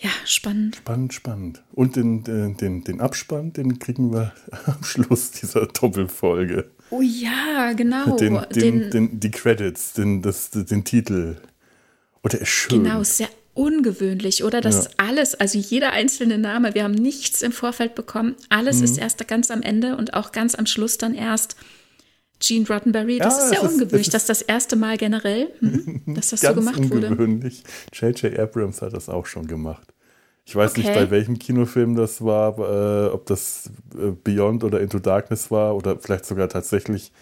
Ja, 0.00 0.10
spannend. 0.24 0.76
Spannend, 0.76 1.12
spannend. 1.12 1.62
Und 1.72 1.96
den, 1.96 2.24
den, 2.24 2.84
den 2.84 3.00
Abspann, 3.00 3.52
den 3.52 3.78
kriegen 3.78 4.12
wir 4.12 4.32
am 4.66 4.82
Schluss 4.82 5.30
dieser 5.30 5.66
Doppelfolge. 5.66 6.70
Oh 6.90 7.02
ja, 7.02 7.72
genau. 7.74 8.16
Den, 8.16 8.40
den, 8.54 8.90
den, 8.90 9.20
die 9.20 9.30
Credits, 9.30 9.92
den, 9.92 10.22
das, 10.22 10.50
den 10.50 10.84
Titel. 10.84 11.36
Oder 12.22 12.38
oh, 12.38 12.42
ist 12.42 12.48
schön. 12.48 12.82
Genau, 12.82 13.02
sehr 13.02 13.28
ungewöhnlich, 13.52 14.42
oder? 14.42 14.62
Das 14.62 14.84
ja. 14.84 14.90
alles, 14.96 15.34
also 15.34 15.58
jeder 15.58 15.92
einzelne 15.92 16.38
Name, 16.38 16.74
wir 16.74 16.84
haben 16.84 16.94
nichts 16.94 17.42
im 17.42 17.52
Vorfeld 17.52 17.94
bekommen. 17.94 18.36
Alles 18.48 18.78
mhm. 18.78 18.84
ist 18.84 18.98
erst 18.98 19.26
ganz 19.28 19.50
am 19.50 19.60
Ende 19.60 19.96
und 19.96 20.14
auch 20.14 20.32
ganz 20.32 20.54
am 20.54 20.64
Schluss 20.64 20.96
dann 20.96 21.14
erst 21.14 21.56
Gene 22.40 22.66
Roddenberry. 22.66 23.18
Das 23.18 23.36
ja, 23.36 23.44
ist 23.44 23.50
sehr 23.50 23.62
ungewöhnlich, 23.62 24.08
ist, 24.08 24.14
das 24.14 24.26
das 24.26 24.42
erste 24.42 24.76
Mal 24.76 24.96
generell, 24.96 25.48
hm, 25.60 26.02
dass 26.14 26.30
das 26.30 26.40
so 26.40 26.54
gemacht 26.54 26.78
ungewöhnlich. 26.78 27.10
wurde. 27.10 27.22
ungewöhnlich. 27.22 27.62
J.J. 27.92 28.38
Abrams 28.38 28.82
hat 28.82 28.94
das 28.94 29.08
auch 29.08 29.26
schon 29.26 29.46
gemacht. 29.46 29.92
Ich 30.46 30.56
weiß 30.56 30.72
okay. 30.72 30.80
nicht, 30.80 30.94
bei 30.94 31.10
welchem 31.10 31.38
Kinofilm 31.38 31.94
das 31.94 32.24
war, 32.24 32.58
äh, 32.58 33.08
ob 33.10 33.26
das 33.26 33.70
äh, 33.94 34.10
Beyond 34.24 34.64
oder 34.64 34.80
Into 34.80 34.98
Darkness 34.98 35.50
war 35.50 35.76
oder 35.76 35.98
vielleicht 35.98 36.26
sogar 36.26 36.48
tatsächlich 36.48 37.12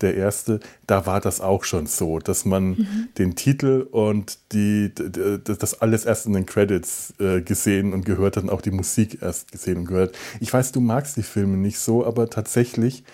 der 0.00 0.14
erste, 0.14 0.60
da 0.86 1.06
war 1.06 1.20
das 1.20 1.40
auch 1.40 1.64
schon 1.64 1.86
so, 1.86 2.18
dass 2.18 2.44
man 2.44 2.70
mhm. 2.70 3.08
den 3.18 3.34
Titel 3.34 3.86
und 3.90 4.38
die, 4.52 4.92
das 4.94 5.80
alles 5.80 6.04
erst 6.04 6.26
in 6.26 6.32
den 6.32 6.46
Credits 6.46 7.14
äh, 7.18 7.40
gesehen 7.40 7.92
und 7.92 8.04
gehört 8.04 8.36
hat 8.36 8.44
und 8.44 8.50
auch 8.50 8.62
die 8.62 8.70
Musik 8.70 9.18
erst 9.22 9.52
gesehen 9.52 9.78
und 9.78 9.84
gehört. 9.86 10.16
Ich 10.40 10.52
weiß, 10.52 10.72
du 10.72 10.80
magst 10.80 11.16
die 11.16 11.22
Filme 11.22 11.56
nicht 11.56 11.78
so, 11.78 12.06
aber 12.06 12.30
tatsächlich 12.30 13.04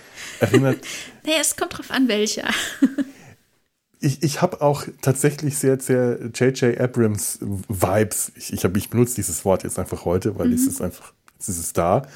erinnert. 0.40 0.78
naja, 1.24 1.38
es 1.40 1.56
kommt 1.56 1.76
drauf 1.76 1.90
an, 1.90 2.08
welcher. 2.08 2.48
ich, 4.00 4.22
ich 4.22 4.42
habe 4.42 4.60
auch 4.60 4.84
tatsächlich 5.00 5.58
sehr, 5.58 5.80
sehr 5.80 6.18
J.J. 6.34 6.78
Abrams 6.78 7.38
Vibes. 7.40 8.32
Ich, 8.36 8.52
ich, 8.52 8.64
hab, 8.64 8.76
ich 8.76 8.90
benutze 8.90 9.14
dieses 9.14 9.44
Wort 9.44 9.64
jetzt 9.64 9.78
einfach 9.78 10.04
heute, 10.04 10.38
weil 10.38 10.48
mhm. 10.48 10.54
es 10.54 10.66
ist 10.66 10.82
einfach, 10.82 11.12
es 11.38 11.48
ist 11.48 11.76
da. 11.78 12.06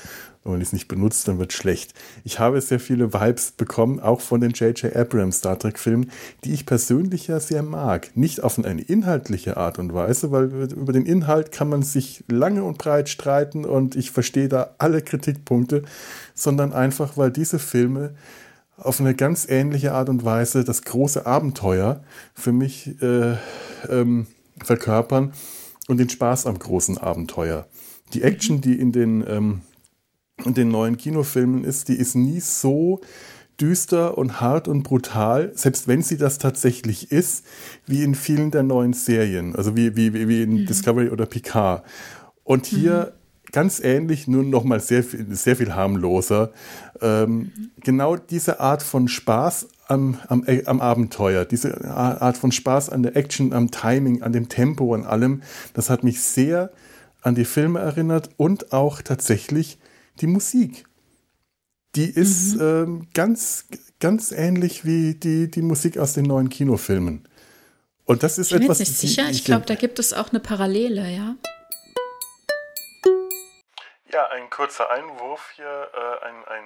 Wenn 0.49 0.55
man 0.55 0.63
es 0.63 0.73
nicht 0.73 0.89
benutzt, 0.89 1.29
dann 1.29 1.39
wird 1.39 1.53
es 1.53 1.59
schlecht. 1.59 1.93
Ich 2.25 2.39
habe 2.39 2.59
sehr 2.63 2.81
viele 2.81 3.13
Vibes 3.13 3.53
bekommen, 3.53 4.01
auch 4.01 4.23
von 4.23 4.41
den 4.41 4.53
J.J. 4.53 4.97
Abrams 4.97 5.37
Star 5.37 5.59
Trek-Filmen, 5.59 6.11
die 6.43 6.55
ich 6.55 6.65
persönlich 6.65 7.27
ja 7.27 7.39
sehr 7.39 7.63
mag. 7.63 8.11
Nicht 8.15 8.43
auf 8.43 8.59
eine 8.59 8.81
inhaltliche 8.81 9.59
Art 9.59 9.79
und 9.79 9.93
Weise, 9.93 10.33
weil 10.33 10.45
über 10.73 10.95
den 10.95 11.05
Inhalt 11.05 11.53
kann 11.53 11.69
man 11.69 11.83
sich 11.83 12.25
lange 12.29 12.65
und 12.65 12.79
breit 12.79 13.11
streiten 13.11 13.67
und 13.67 13.95
ich 13.95 14.11
verstehe 14.11 14.49
da 14.49 14.71
alle 14.79 15.03
Kritikpunkte, 15.03 15.83
sondern 16.35 16.73
einfach, 16.73 17.19
weil 17.19 17.31
diese 17.31 17.59
Filme 17.59 18.15
auf 18.79 19.01
eine 19.01 19.15
ganz 19.15 19.47
ähnliche 19.51 19.93
Art 19.93 20.09
und 20.09 20.25
Weise 20.25 20.65
das 20.65 20.81
große 20.81 21.27
Abenteuer 21.27 22.03
für 22.33 22.53
mich 22.53 23.03
äh, 23.03 23.35
ähm, 23.91 24.27
verkörpern 24.65 25.35
und 25.89 25.99
den 25.99 26.09
Spaß 26.09 26.47
am 26.47 26.59
großen 26.59 26.97
Abenteuer. 26.97 27.67
Die 28.15 28.23
Action, 28.23 28.63
die 28.63 28.79
in 28.79 28.93
den, 28.93 29.23
ähm, 29.29 29.61
in 30.45 30.55
den 30.55 30.69
neuen 30.69 30.97
Kinofilmen 30.97 31.65
ist, 31.65 31.89
die 31.89 31.97
ist 31.97 32.15
nie 32.15 32.41
so 32.41 33.01
düster 33.61 34.17
und 34.17 34.41
hart 34.41 34.69
und 34.69 34.85
brutal, 34.85 35.51
selbst 35.55 35.89
wenn 35.89 36.03
sie 36.03 36.17
das 36.17 36.39
tatsächlich 36.39 37.11
ist, 37.11 37.45
wie 37.87 38.05
in 38.05 38.15
vielen 38.15 38.51
der 38.53 38.63
neuen 38.63 38.93
Serien, 38.93 39.57
also 39.57 39.77
wie, 39.77 39.97
wie, 39.97 40.29
wie 40.29 40.43
in 40.43 40.61
mhm. 40.61 40.67
Discovery 40.67 41.09
oder 41.09 41.27
Picard. 41.27 41.85
Und 42.45 42.67
hier 42.67 43.13
mhm 43.13 43.19
ganz 43.53 43.81
ähnlich, 43.81 44.29
nur 44.29 44.45
noch 44.45 44.65
mal 44.65 44.81
sehr 44.81 45.03
viel, 45.03 45.35
sehr 45.35 45.57
viel 45.57 45.75
harmloser. 45.75 46.51
Ähm, 47.01 47.53
genau 47.81 48.17
diese 48.17 48.61
Art 48.61 48.83
von 48.83 49.09
Spaß 49.09 49.69
am, 49.87 50.19
am, 50.29 50.45
äh, 50.47 50.65
am 50.67 50.81
Abenteuer, 50.81 51.45
diese 51.45 51.85
Art 51.89 52.37
von 52.37 52.53
Spaß 52.53 52.91
an 52.91 53.03
der 53.03 53.17
Action, 53.17 53.53
am 53.53 53.71
Timing, 53.71 54.23
an 54.23 54.33
dem 54.33 54.49
Tempo, 54.49 54.95
an 54.95 55.05
allem, 55.05 55.43
das 55.75 55.91
hat 55.91 56.05
mich 56.05 56.21
sehr 56.21 56.71
an 57.23 57.35
die 57.35 57.45
Filme 57.45 57.81
erinnert 57.81 58.31
und 58.37 58.73
auch 58.73 59.03
tatsächlich 59.03 59.79
die 60.21 60.27
Musik. 60.27 60.85
Die 61.95 62.11
ist 62.11 62.57
mhm. 62.57 62.61
ähm, 62.61 63.09
ganz, 63.15 63.67
ganz 63.99 64.33
ähnlich 64.33 64.85
wie 64.85 65.15
die, 65.15 65.51
die 65.51 65.63
Musik 65.63 65.99
aus 65.99 66.13
den 66.13 66.27
neuen 66.27 66.49
Kinofilmen. 66.49 67.29
Und 68.05 68.23
das 68.23 68.39
ist 68.39 68.51
ich 68.51 68.57
bin 68.57 68.63
etwas. 68.65 68.79
Jetzt 68.79 69.03
nicht 69.03 69.17
sicher, 69.17 69.29
ich 69.31 69.45
glaube, 69.45 69.67
da 69.67 69.75
gibt 69.75 69.99
es 69.99 70.13
auch 70.13 70.31
eine 70.31 70.41
Parallele, 70.41 71.11
ja. 71.11 71.37
Ja, 74.11 74.29
ein 74.31 74.49
kurzer 74.49 74.91
Einwurf 74.91 75.53
hier, 75.57 75.91
äh, 75.93 76.25
ein, 76.27 76.45
ein 76.47 76.65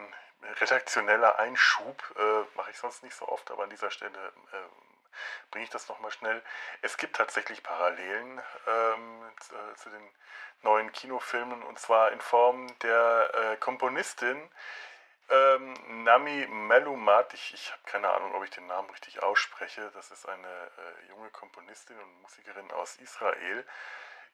redaktioneller 0.60 1.38
Einschub, 1.38 2.02
äh, 2.16 2.56
mache 2.56 2.70
ich 2.70 2.78
sonst 2.78 3.02
nicht 3.02 3.16
so 3.16 3.26
oft, 3.26 3.50
aber 3.50 3.64
an 3.64 3.70
dieser 3.70 3.90
Stelle 3.90 4.12
äh, 4.12 4.91
bringe 5.50 5.64
ich 5.64 5.70
das 5.70 5.88
nochmal 5.88 6.10
schnell. 6.10 6.42
Es 6.82 6.96
gibt 6.96 7.16
tatsächlich 7.16 7.62
Parallelen 7.62 8.40
ähm, 8.66 9.32
zu, 9.40 9.54
äh, 9.54 9.74
zu, 9.76 9.90
den 9.90 10.08
neuen 10.62 10.92
Kinofilmen 10.92 11.62
und 11.62 11.78
zwar 11.78 12.12
in 12.12 12.20
Form 12.20 12.66
der 12.80 13.30
äh, 13.34 13.56
Komponistin 13.56 14.50
ähm, 15.30 16.04
Nami 16.04 16.46
Melumat. 16.46 17.34
Ich, 17.34 17.54
ich 17.54 17.72
habe 17.72 17.82
keine 17.86 18.10
Ahnung, 18.10 18.34
ob 18.34 18.44
ich 18.44 18.50
den 18.50 18.66
Namen 18.66 18.90
richtig 18.90 19.22
ausspreche. 19.22 19.90
Das 19.94 20.10
ist 20.10 20.28
eine 20.28 20.48
äh, 20.48 21.08
junge 21.08 21.30
Komponistin 21.30 21.98
und 21.98 22.22
Musikerin 22.22 22.70
aus 22.72 22.96
Israel. 22.96 23.64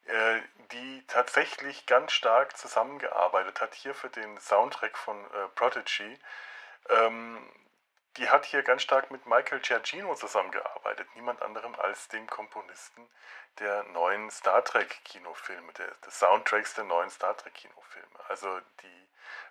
Äh, 0.07 0.41
die 0.73 1.05
tatsächlich 1.07 1.85
ganz 1.85 2.13
stark 2.13 2.57
zusammengearbeitet 2.57 3.61
hat, 3.61 3.75
hier 3.75 3.95
für 3.95 4.09
den 4.09 4.39
Soundtrack 4.41 4.97
von 4.97 5.19
äh, 5.19 5.49
Prodigy. 5.55 6.19
Ähm, 6.89 7.39
die 8.19 8.29
hat 8.29 8.45
hier 8.45 8.63
ganz 8.63 8.83
stark 8.83 9.11
mit 9.11 9.27
Michael 9.27 9.61
Giacchino 9.61 10.15
zusammengearbeitet, 10.15 11.09
niemand 11.15 11.41
anderem 11.41 11.75
als 11.77 12.09
dem 12.09 12.27
Komponisten 12.27 13.09
der 13.61 13.85
neuen 13.85 14.31
Star 14.31 14.65
Trek 14.65 15.01
Kinofilme, 15.05 15.73
der, 15.75 15.89
des 16.07 16.19
Soundtracks 16.19 16.75
der 16.75 16.85
neuen 16.85 17.11
Star 17.11 17.37
Trek 17.37 17.55
Kinofilme. 17.55 18.07
Also 18.29 18.61
die 18.83 19.09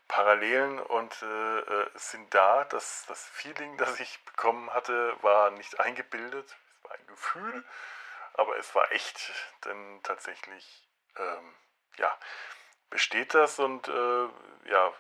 Parallelen 0.08 0.80
und 0.80 1.22
äh, 1.22 1.60
äh 1.60 1.90
sind 1.96 2.34
da. 2.34 2.66
Das, 2.66 3.06
das 3.08 3.24
Feeling, 3.24 3.78
das 3.78 4.00
ich 4.00 4.24
bekommen 4.26 4.74
hatte, 4.74 5.16
war 5.22 5.52
nicht 5.52 5.80
eingebildet, 5.80 6.46
es 6.46 6.84
war 6.84 6.92
ein 6.94 7.08
Gefühl. 7.08 7.66
Aber 8.34 8.58
es 8.58 8.76
war 8.76 8.92
echt, 8.92 9.32
denn 9.66 10.00
tatsächlich, 10.04 10.88
ähm, 11.18 11.56
ja, 11.98 12.16
besteht 12.90 13.34
das 13.34 13.60
und 13.60 13.88
äh, 13.88 14.28
ja, 14.70 14.94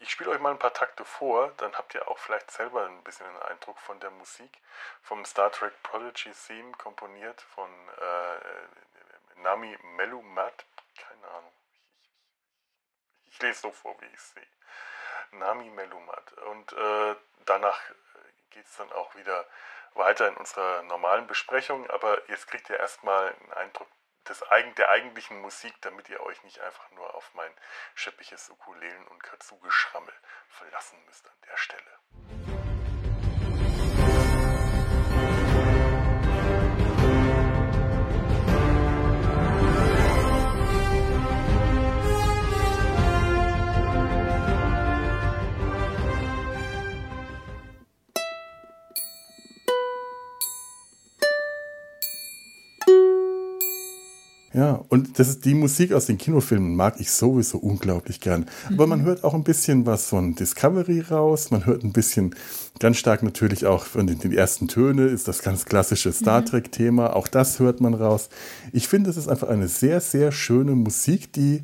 ich, 0.00 0.10
spiele 0.10 0.30
euch 0.30 0.40
mal 0.40 0.50
ein 0.50 0.58
paar 0.58 0.72
Takte 0.72 1.04
vor, 1.04 1.52
dann 1.58 1.74
habt 1.76 1.94
ihr 1.94 2.06
auch 2.08 2.18
vielleicht 2.18 2.50
selber 2.50 2.86
ein 2.86 3.02
bisschen 3.04 3.26
einen 3.26 3.42
Eindruck 3.42 3.78
von 3.78 3.98
der 4.00 4.10
Musik 4.10 4.50
vom 5.02 5.24
Star 5.24 5.50
Trek 5.52 5.82
Prodigy 5.82 6.32
Theme, 6.32 6.72
komponiert 6.72 7.40
von 7.40 7.70
äh, 7.88 9.40
Nami 9.40 9.76
Melumat, 9.96 10.64
keine 10.96 11.28
Ahnung, 11.28 11.52
ich, 13.24 13.34
ich, 13.34 13.42
lese 13.42 13.60
so 13.60 13.72
vor, 13.72 14.00
wie 14.00 14.06
ich 14.06 14.14
es 14.14 14.32
sehe. 14.32 14.46
Nami 15.32 15.70
Melumat. 15.70 16.32
Und 16.32 16.72
äh, 16.72 17.16
danach 17.44 17.80
geht 18.50 18.66
es 18.66 18.76
dann 18.76 18.92
auch 18.92 19.14
wieder 19.14 19.46
weiter 19.94 20.28
in 20.28 20.36
unserer 20.36 20.82
normalen 20.82 21.26
Besprechung, 21.26 21.88
aber 21.90 22.28
jetzt 22.28 22.46
kriegt 22.48 22.70
ihr 22.70 22.78
erstmal 22.78 23.34
einen 23.34 23.52
Eindruck 23.52 23.88
des, 24.28 24.42
der 24.76 24.88
eigentlichen 24.90 25.40
Musik, 25.40 25.74
damit 25.80 26.08
ihr 26.08 26.20
euch 26.20 26.42
nicht 26.44 26.60
einfach 26.60 26.90
nur 26.92 27.14
auf 27.14 27.30
mein 27.34 27.52
scheppiges 27.94 28.50
Ukulelen- 28.50 29.08
und 29.08 29.22
Kazoo-Geschrammel 29.22 30.14
verlassen 30.48 30.98
müsst 31.06 31.26
an 31.26 31.36
der 31.48 31.56
Stelle. 31.56 32.27
Ja, 54.58 54.84
und 54.88 55.20
das 55.20 55.28
ist 55.28 55.44
die 55.44 55.54
Musik 55.54 55.92
aus 55.92 56.06
den 56.06 56.18
Kinofilmen 56.18 56.74
mag 56.74 56.96
ich 56.98 57.12
sowieso 57.12 57.58
unglaublich 57.58 58.18
gern. 58.18 58.40
Mhm. 58.40 58.74
Aber 58.74 58.88
man 58.88 59.02
hört 59.02 59.22
auch 59.22 59.34
ein 59.34 59.44
bisschen 59.44 59.86
was 59.86 60.06
von 60.06 60.34
Discovery 60.34 61.00
raus. 61.00 61.52
Man 61.52 61.64
hört 61.64 61.84
ein 61.84 61.92
bisschen 61.92 62.34
ganz 62.80 62.96
stark 62.96 63.22
natürlich 63.22 63.66
auch 63.66 63.84
von 63.84 64.08
den, 64.08 64.18
den 64.18 64.32
ersten 64.32 64.66
Töne 64.66 65.04
ist 65.04 65.28
das 65.28 65.42
ganz 65.42 65.64
klassische 65.64 66.12
Star 66.12 66.40
mhm. 66.40 66.46
Trek 66.46 66.72
Thema. 66.72 67.14
Auch 67.14 67.28
das 67.28 67.60
hört 67.60 67.80
man 67.80 67.94
raus. 67.94 68.30
Ich 68.72 68.88
finde, 68.88 69.10
es 69.10 69.16
ist 69.16 69.28
einfach 69.28 69.48
eine 69.48 69.68
sehr, 69.68 70.00
sehr 70.00 70.32
schöne 70.32 70.72
Musik, 70.72 71.32
die 71.32 71.62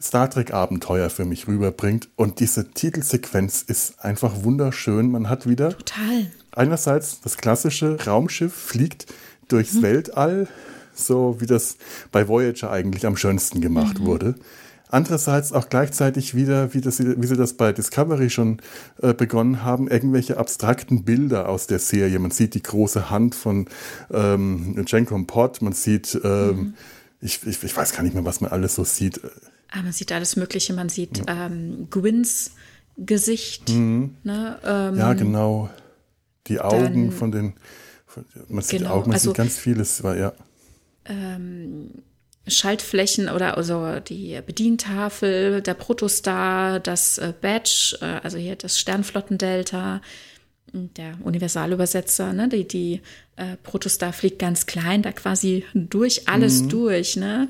Star 0.00 0.30
Trek 0.30 0.54
Abenteuer 0.54 1.10
für 1.10 1.26
mich 1.26 1.46
rüberbringt. 1.46 2.08
Und 2.16 2.40
diese 2.40 2.70
Titelsequenz 2.70 3.60
ist 3.60 4.02
einfach 4.02 4.44
wunderschön. 4.44 5.10
Man 5.10 5.28
hat 5.28 5.46
wieder 5.46 5.76
Total. 5.76 6.30
einerseits 6.52 7.20
das 7.20 7.36
klassische 7.36 8.02
Raumschiff 8.06 8.54
fliegt 8.54 9.12
durchs 9.48 9.74
mhm. 9.74 9.82
Weltall 9.82 10.48
so 10.94 11.36
wie 11.40 11.46
das 11.46 11.76
bei 12.12 12.28
Voyager 12.28 12.70
eigentlich 12.70 13.06
am 13.06 13.16
schönsten 13.16 13.60
gemacht 13.60 14.00
mhm. 14.00 14.06
wurde. 14.06 14.34
Andererseits 14.92 15.52
auch 15.52 15.68
gleichzeitig 15.68 16.34
wieder, 16.34 16.74
wie, 16.74 16.80
das, 16.80 16.98
wie 16.98 17.26
sie 17.26 17.36
das 17.36 17.52
bei 17.52 17.72
Discovery 17.72 18.28
schon 18.28 18.60
äh, 19.00 19.14
begonnen 19.14 19.62
haben, 19.62 19.86
irgendwelche 19.86 20.36
abstrakten 20.36 21.04
Bilder 21.04 21.48
aus 21.48 21.68
der 21.68 21.78
Serie. 21.78 22.18
Man 22.18 22.32
sieht 22.32 22.54
die 22.54 22.62
große 22.62 23.08
Hand 23.08 23.36
von 23.36 23.68
ähm, 24.12 24.84
Jenkon 24.88 25.28
Pott, 25.28 25.62
man 25.62 25.74
sieht, 25.74 26.20
ähm, 26.24 26.56
mhm. 26.56 26.74
ich, 27.20 27.46
ich, 27.46 27.62
ich, 27.62 27.76
weiß 27.76 27.92
gar 27.92 28.02
nicht 28.02 28.14
mehr, 28.14 28.24
was 28.24 28.40
man 28.40 28.50
alles 28.50 28.74
so 28.74 28.82
sieht. 28.82 29.20
Aber 29.70 29.84
man 29.84 29.92
sieht 29.92 30.10
alles 30.10 30.34
Mögliche, 30.34 30.72
man 30.72 30.88
sieht 30.88 31.18
ja. 31.18 31.46
ähm, 31.46 31.86
Gwynns 31.88 32.50
Gesicht. 32.96 33.68
Mhm. 33.68 34.16
Ne? 34.24 34.58
Ähm, 34.64 34.98
ja, 34.98 35.12
genau. 35.12 35.70
Die 36.48 36.60
Augen 36.60 37.12
von 37.12 37.30
den, 37.30 37.52
von, 38.06 38.24
man 38.48 38.64
sieht 38.64 38.80
genau, 38.80 38.94
Augen, 38.94 39.10
man 39.10 39.14
also, 39.14 39.30
sieht 39.30 39.36
ganz 39.36 39.56
vieles, 39.56 40.00
ja 40.02 40.32
ähm, 41.10 41.90
Schaltflächen 42.48 43.28
oder 43.28 43.56
also 43.56 44.00
die 44.00 44.40
Bedientafel, 44.44 45.60
der 45.60 45.74
Protostar, 45.74 46.80
das 46.80 47.18
äh, 47.18 47.34
Badge, 47.38 47.98
äh, 48.00 48.20
also 48.22 48.38
hier 48.38 48.56
das 48.56 48.78
Sternflottendelta, 48.78 50.00
der 50.72 51.18
Universalübersetzer, 51.22 52.32
ne, 52.32 52.48
die, 52.48 52.66
die 52.66 53.00
äh, 53.36 53.56
Protostar 53.62 54.12
fliegt 54.12 54.38
ganz 54.38 54.66
klein, 54.66 55.02
da 55.02 55.12
quasi 55.12 55.64
durch 55.74 56.28
alles 56.28 56.62
mhm. 56.62 56.68
durch, 56.68 57.16
ne? 57.16 57.48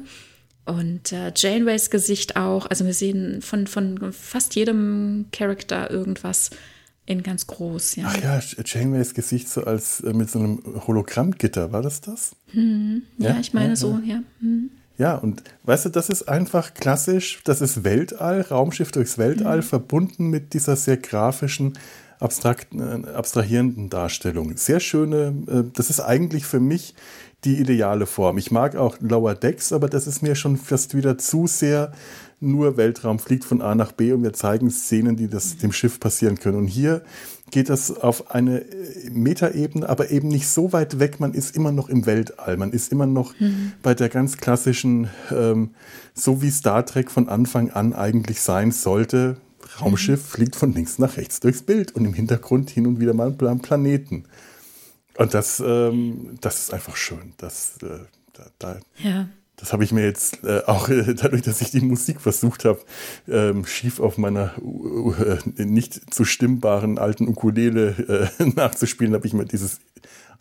Und 0.65 1.13
äh, 1.13 1.33
Janeways 1.35 1.91
Gesicht 1.91 2.37
auch. 2.37 2.67
Also 2.67 2.87
wir 2.87 2.95
sehen 2.95 3.43
von, 3.43 3.67
von 3.67 4.13
fast 4.13 4.55
jedem 4.55 5.27
Charakter 5.33 5.91
irgendwas 5.91 6.51
in 7.11 7.25
ganz 7.25 7.47
groß, 7.47 7.97
ja. 7.97 8.05
Ach 8.07 8.23
ja, 8.23 8.41
Janeways 8.65 9.15
Gesicht 9.15 9.49
so 9.49 9.65
als 9.65 10.01
äh, 10.01 10.13
mit 10.13 10.31
so 10.31 10.39
einem 10.39 10.63
Hologrammgitter, 10.87 11.73
war 11.73 11.83
das 11.83 12.01
das? 12.01 12.37
Hm, 12.53 13.03
ja, 13.19 13.31
ja, 13.31 13.41
ich 13.41 13.53
meine 13.53 13.71
ja, 13.71 13.77
so, 13.77 13.99
ja. 14.05 14.23
Hm. 14.41 14.71
Ja, 14.97 15.17
und 15.17 15.43
weißt 15.65 15.87
du, 15.87 15.89
das 15.89 16.09
ist 16.09 16.29
einfach 16.29 16.75
klassisch, 16.75 17.41
das 17.45 17.61
ist 17.63 17.85
Weltall, 17.85 18.43
Raumschiff 18.43 18.93
durchs 18.93 19.19
Weltall, 19.19 19.59
mhm. 19.59 19.63
verbunden 19.63 20.29
mit 20.29 20.55
dieser 20.55 20.77
sehr 20.77 20.99
grafischen 20.99 21.79
abstrakt, 22.21 22.69
äh, 22.75 23.09
abstrahierenden 23.13 23.91
Darstellung. 23.91 24.57
Sehr 24.57 24.79
schöne, 24.79 25.35
äh, 25.49 25.65
das 25.73 25.91
ist 25.91 26.01
eigentlich 26.01 26.45
für 26.45 26.61
mich 26.61 26.95
die 27.45 27.59
ideale 27.59 28.07
Form. 28.07 28.39
Ich 28.39 28.51
mag 28.51 28.77
auch 28.77 28.99
Lower 29.01 29.35
Decks, 29.35 29.73
aber 29.73 29.89
das 29.89 30.07
ist 30.07 30.23
mir 30.23 30.37
schon 30.37 30.57
fast 30.57 30.95
wieder 30.95 31.19
zu 31.19 31.47
sehr 31.47 31.93
nur 32.41 32.77
Weltraum 32.77 33.19
fliegt 33.19 33.45
von 33.45 33.61
A 33.61 33.75
nach 33.75 33.93
B 33.93 34.13
und 34.13 34.23
wir 34.23 34.33
zeigen 34.33 34.71
Szenen, 34.71 35.17
die 35.17 35.29
das 35.29 35.59
dem 35.59 35.73
Schiff 35.73 36.01
passieren 36.01 36.39
können. 36.39 36.57
Und 36.57 36.67
hier 36.67 37.03
geht 37.51 37.69
das 37.69 37.91
auf 37.91 38.31
eine 38.31 38.61
äh, 38.61 39.11
Metaebene, 39.11 39.89
aber 39.89 40.11
eben 40.11 40.29
nicht 40.29 40.49
so 40.49 40.73
weit 40.73 40.99
weg. 40.99 41.21
Man 41.21 41.35
ist 41.35 41.55
immer 41.55 41.73
noch 41.73 41.89
im 41.89 42.07
Weltall. 42.07 42.57
Man 42.57 42.73
ist 42.73 42.93
immer 42.93 43.07
noch 43.07 43.39
mhm. 43.39 43.73
bei 43.83 43.95
der 43.95 44.09
ganz 44.09 44.39
klassischen, 44.39 45.11
ähm, 45.31 45.71
so 46.15 46.43
wie 46.43 46.51
Star 46.51 46.85
Trek 46.87 47.11
von 47.11 47.29
Anfang 47.29 47.71
an 47.71 47.93
eigentlich 47.93 48.41
sein 48.41 48.73
sollte. 48.73 49.37
Raumschiff 49.81 50.21
mhm. 50.21 50.29
fliegt 50.29 50.57
von 50.57 50.73
links 50.73 50.99
nach 50.99 51.17
rechts 51.17 51.41
durchs 51.41 51.63
Bild 51.63 51.93
und 51.93 52.05
im 52.05 52.15
Hintergrund 52.15 52.71
hin 52.71 52.87
und 52.87 53.01
wieder 53.01 53.15
mal 53.15 53.35
am 53.39 53.61
Planeten. 53.61 54.25
Und 55.17 55.35
das, 55.35 55.63
ähm, 55.65 56.39
das 56.41 56.61
ist 56.63 56.73
einfach 56.73 56.97
schön. 56.97 57.35
Das, 57.37 57.77
äh, 57.83 57.99
da, 58.33 58.47
da, 58.59 58.81
ja. 59.03 59.29
Das 59.61 59.73
habe 59.73 59.85
ich 59.85 59.93
mir 59.93 60.05
jetzt 60.05 60.43
äh, 60.43 60.63
auch 60.67 60.89
äh, 60.89 61.15
dadurch, 61.15 61.43
dass 61.43 61.61
ich 61.61 61.71
die 61.71 61.83
Musik 61.83 62.21
versucht 62.21 62.65
habe, 62.65 62.81
ähm, 63.29 63.67
schief 63.67 64.01
auf 64.01 64.17
meiner 64.17 64.55
äh, 64.59 65.65
nicht 65.65 66.15
zu 66.15 66.25
stimmbaren 66.25 66.99
alten 66.99 67.29
Ukulele 67.29 68.31
äh, 68.39 68.45
nachzuspielen, 68.57 69.15
habe 69.15 69.27
ich 69.27 69.35
mir 69.35 69.45
dieses 69.45 69.81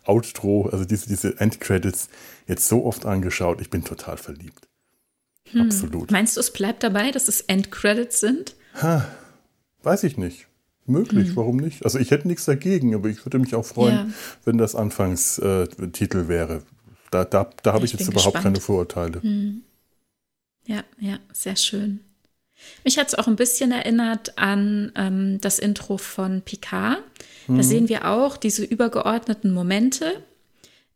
Outro, 0.04 0.68
also 0.70 0.84
diese, 0.84 1.08
diese 1.08 1.38
Endcredits, 1.38 2.08
jetzt 2.46 2.66
so 2.66 2.84
oft 2.84 3.04
angeschaut. 3.04 3.60
Ich 3.60 3.70
bin 3.70 3.84
total 3.84 4.16
verliebt. 4.16 4.68
Hm. 5.50 5.62
Absolut. 5.62 6.10
Meinst 6.10 6.36
du, 6.36 6.40
es 6.40 6.52
bleibt 6.52 6.82
dabei, 6.82 7.10
dass 7.10 7.28
es 7.28 7.42
Endcredits 7.42 8.20
sind? 8.20 8.56
Ha, 8.80 9.06
weiß 9.82 10.04
ich 10.04 10.16
nicht. 10.16 10.46
Möglich, 10.86 11.28
hm. 11.28 11.36
warum 11.36 11.56
nicht? 11.58 11.84
Also 11.84 11.98
ich 11.98 12.10
hätte 12.10 12.26
nichts 12.26 12.46
dagegen, 12.46 12.94
aber 12.94 13.08
ich 13.08 13.24
würde 13.24 13.38
mich 13.38 13.54
auch 13.54 13.64
freuen, 13.64 13.94
ja. 13.94 14.08
wenn 14.44 14.58
das 14.58 14.74
Anfangstitel 14.74 16.28
wäre. 16.28 16.62
Da, 17.10 17.24
da, 17.24 17.50
da 17.62 17.72
habe 17.72 17.84
ich, 17.84 17.94
ich, 17.94 18.00
jetzt 18.00 18.08
überhaupt 18.08 18.34
gespannt. 18.34 18.44
keine 18.44 18.60
Vorurteile. 18.60 19.22
Hm. 19.22 19.62
Ja, 20.66 20.84
ja, 20.98 21.18
sehr 21.32 21.56
schön. 21.56 22.00
Mich 22.84 22.98
hat 22.98 23.08
es 23.08 23.14
auch 23.14 23.26
ein 23.26 23.36
bisschen 23.36 23.72
erinnert 23.72 24.38
an 24.38 24.92
ähm, 24.94 25.38
das 25.40 25.58
Intro 25.58 25.96
von 25.96 26.42
Picard. 26.42 26.98
Da 27.46 27.54
mhm. 27.54 27.62
sehen 27.62 27.88
wir 27.88 28.08
auch 28.08 28.36
diese 28.36 28.64
übergeordneten 28.64 29.52
Momente 29.52 30.22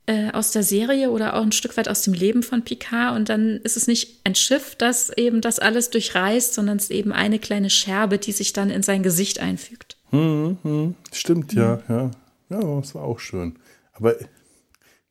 äh, 0.06 0.30
aus 0.32 0.52
der 0.52 0.62
Serie 0.62 1.10
oder 1.10 1.34
auch 1.34 1.42
ein 1.42 1.52
Stück 1.52 1.76
weit 1.76 1.88
aus 1.88 2.02
dem 2.02 2.12
Leben 2.12 2.42
von 2.42 2.62
Picard. 2.62 3.16
Und 3.16 3.28
dann 3.28 3.60
ist 3.64 3.76
es 3.76 3.86
nicht 3.86 4.20
ein 4.24 4.34
Schiff, 4.34 4.76
das 4.76 5.10
eben 5.10 5.40
das 5.40 5.58
alles 5.58 5.90
durchreißt, 5.90 6.54
sondern 6.54 6.76
es 6.76 6.84
ist 6.84 6.90
eben 6.90 7.12
eine 7.12 7.38
kleine 7.38 7.70
Scherbe, 7.70 8.18
die 8.18 8.32
sich 8.32 8.52
dann 8.52 8.70
in 8.70 8.82
sein 8.82 9.02
Gesicht 9.02 9.40
einfügt. 9.40 9.96
Mhm, 10.10 10.94
stimmt, 11.12 11.54
ja, 11.54 11.82
mhm. 11.88 11.94
ja. 11.94 12.10
Ja, 12.50 12.80
das 12.80 12.94
war 12.94 13.02
auch 13.02 13.18
schön. 13.18 13.56
Aber 13.94 14.14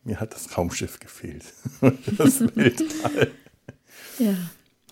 mir 0.04 0.20
hat 0.20 0.34
das 0.34 0.58
Raumschiff 0.58 1.00
gefehlt. 1.00 1.46
das 2.18 2.42
Weltall. 2.56 3.32
Ja. 4.20 4.36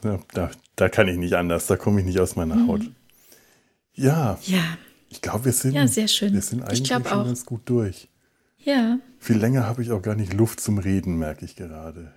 ja 0.03 0.19
da, 0.33 0.51
da 0.75 0.89
kann 0.89 1.07
ich 1.07 1.17
nicht 1.17 1.33
anders, 1.33 1.67
da 1.67 1.77
komme 1.77 1.99
ich 1.99 2.05
nicht 2.05 2.19
aus 2.19 2.35
meiner 2.35 2.55
mhm. 2.55 2.67
Haut. 2.67 2.81
Ja. 3.93 4.39
Ja. 4.43 4.77
Ich 5.09 5.21
glaube, 5.21 5.45
wir 5.45 5.53
sind, 5.53 5.73
ja, 5.73 5.87
sehr 5.87 6.07
schön. 6.07 6.33
Wir 6.33 6.41
sind 6.41 6.63
eigentlich 6.63 6.87
schon 6.87 7.05
auch. 7.05 7.25
ganz 7.25 7.45
gut 7.45 7.61
durch. 7.65 8.07
Ja. 8.59 8.99
Viel 9.19 9.37
länger 9.37 9.65
habe 9.67 9.81
ich 9.81 9.91
auch 9.91 10.01
gar 10.01 10.15
nicht 10.15 10.33
Luft 10.33 10.61
zum 10.61 10.77
Reden, 10.77 11.17
merke 11.17 11.43
ich 11.43 11.55
gerade. 11.55 12.13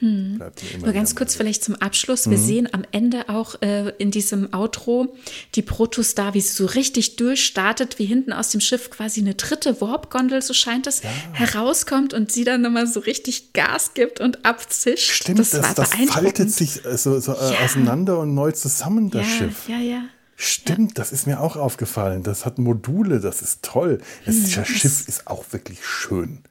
Hm. 0.00 0.40
Nur 0.80 0.92
ganz 0.92 1.14
kurz 1.14 1.34
vielleicht 1.34 1.62
zum 1.62 1.74
Abschluss. 1.74 2.28
Wir 2.30 2.38
mhm. 2.38 2.42
sehen 2.42 2.68
am 2.72 2.84
Ende 2.90 3.28
auch 3.28 3.60
äh, 3.60 3.90
in 3.98 4.10
diesem 4.10 4.52
Outro 4.54 5.14
die 5.54 5.62
Protostar, 5.62 6.32
wie 6.32 6.40
sie 6.40 6.54
so 6.54 6.64
richtig 6.64 7.16
durchstartet, 7.16 7.98
wie 7.98 8.06
hinten 8.06 8.32
aus 8.32 8.48
dem 8.48 8.62
Schiff 8.62 8.90
quasi 8.90 9.20
eine 9.20 9.34
dritte 9.34 9.80
Warp-Gondel, 9.82 10.40
so 10.40 10.54
scheint 10.54 10.86
es, 10.86 11.02
ja. 11.02 11.10
herauskommt 11.32 12.14
und 12.14 12.32
sie 12.32 12.44
dann 12.44 12.62
nochmal 12.62 12.86
so 12.86 13.00
richtig 13.00 13.52
Gas 13.52 13.92
gibt 13.92 14.20
und 14.20 14.46
abzischt. 14.46 15.10
Stimmt, 15.10 15.38
das, 15.38 15.50
das, 15.50 15.74
das 15.74 15.90
faltet 15.90 16.50
sich 16.50 16.82
äh, 16.86 16.96
so, 16.96 17.20
so 17.20 17.32
äh, 17.34 17.52
ja. 17.52 17.60
auseinander 17.60 18.20
und 18.20 18.34
neu 18.34 18.52
zusammen, 18.52 19.10
das 19.10 19.26
ja, 19.26 19.36
Schiff. 19.36 19.68
Ja, 19.68 19.78
ja. 19.78 20.02
Stimmt, 20.36 20.98
das 20.98 21.12
ist 21.12 21.26
mir 21.26 21.40
auch 21.40 21.56
aufgefallen. 21.56 22.22
Das 22.22 22.46
hat 22.46 22.58
Module, 22.58 23.20
das 23.20 23.42
ist 23.42 23.62
toll. 23.62 24.00
Das, 24.24 24.34
hm, 24.34 24.54
das 24.54 24.68
Schiff 24.68 25.06
ist 25.06 25.26
auch 25.26 25.44
wirklich 25.50 25.84
schön. 25.84 26.42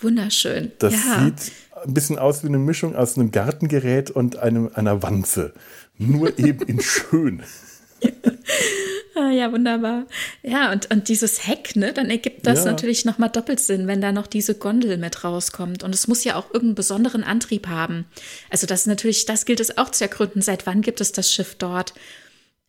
Wunderschön. 0.00 0.72
Das 0.78 0.92
sieht 0.92 1.52
ein 1.82 1.94
bisschen 1.94 2.18
aus 2.18 2.42
wie 2.42 2.48
eine 2.48 2.58
Mischung 2.58 2.96
aus 2.96 3.16
einem 3.16 3.30
Gartengerät 3.30 4.10
und 4.10 4.38
einem, 4.38 4.70
einer 4.74 5.02
Wanze. 5.02 5.52
Nur 5.98 6.38
eben 6.38 6.66
in 6.66 6.80
schön. 6.80 7.42
Ah, 9.16 9.30
ja, 9.30 9.50
wunderbar. 9.50 10.06
Ja, 10.42 10.70
und, 10.70 10.90
und 10.92 11.08
dieses 11.08 11.46
Heck, 11.46 11.74
ne, 11.74 11.92
dann 11.92 12.08
ergibt 12.08 12.46
das 12.46 12.60
ja. 12.64 12.70
natürlich 12.70 13.04
nochmal 13.04 13.30
doppelt 13.30 13.58
Sinn, 13.58 13.88
wenn 13.88 14.00
da 14.00 14.12
noch 14.12 14.28
diese 14.28 14.54
Gondel 14.54 14.96
mit 14.96 15.24
rauskommt. 15.24 15.82
Und 15.82 15.92
es 15.92 16.06
muss 16.06 16.22
ja 16.22 16.36
auch 16.36 16.46
irgendeinen 16.46 16.76
besonderen 16.76 17.24
Antrieb 17.24 17.66
haben. 17.66 18.04
Also 18.48 18.66
das 18.66 18.86
natürlich, 18.86 19.26
das 19.26 19.44
gilt 19.44 19.58
es 19.58 19.76
auch 19.76 19.90
zu 19.90 20.04
ergründen. 20.04 20.40
Seit 20.40 20.66
wann 20.66 20.82
gibt 20.82 21.00
es 21.00 21.10
das 21.10 21.32
Schiff 21.32 21.56
dort? 21.56 21.94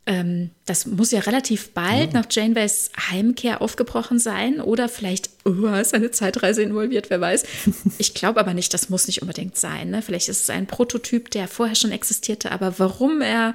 Ähm, 0.06 0.52
das 0.66 0.86
muss 0.86 1.12
ja 1.12 1.20
relativ 1.20 1.74
bald 1.74 2.14
ja. 2.14 2.20
nach 2.20 2.26
Janeways 2.30 2.92
Heimkehr 3.12 3.62
aufgebrochen 3.62 4.18
sein 4.18 4.60
oder 4.60 4.90
vielleicht 4.90 5.30
oh, 5.46 5.68
ist 5.68 5.94
eine 5.94 6.12
Zeitreise 6.12 6.64
involviert, 6.64 7.10
wer 7.10 7.22
weiß. 7.22 7.44
Ich 7.98 8.14
glaube 8.14 8.40
aber 8.40 8.54
nicht, 8.54 8.74
das 8.74 8.90
muss 8.90 9.08
nicht 9.08 9.22
unbedingt 9.22 9.58
sein. 9.58 9.90
Ne? 9.90 10.02
Vielleicht 10.02 10.30
ist 10.30 10.42
es 10.42 10.50
ein 10.50 10.68
Prototyp, 10.68 11.30
der 11.32 11.48
vorher 11.48 11.76
schon 11.76 11.92
existierte, 11.92 12.52
aber 12.52 12.80
warum 12.80 13.22
er 13.22 13.54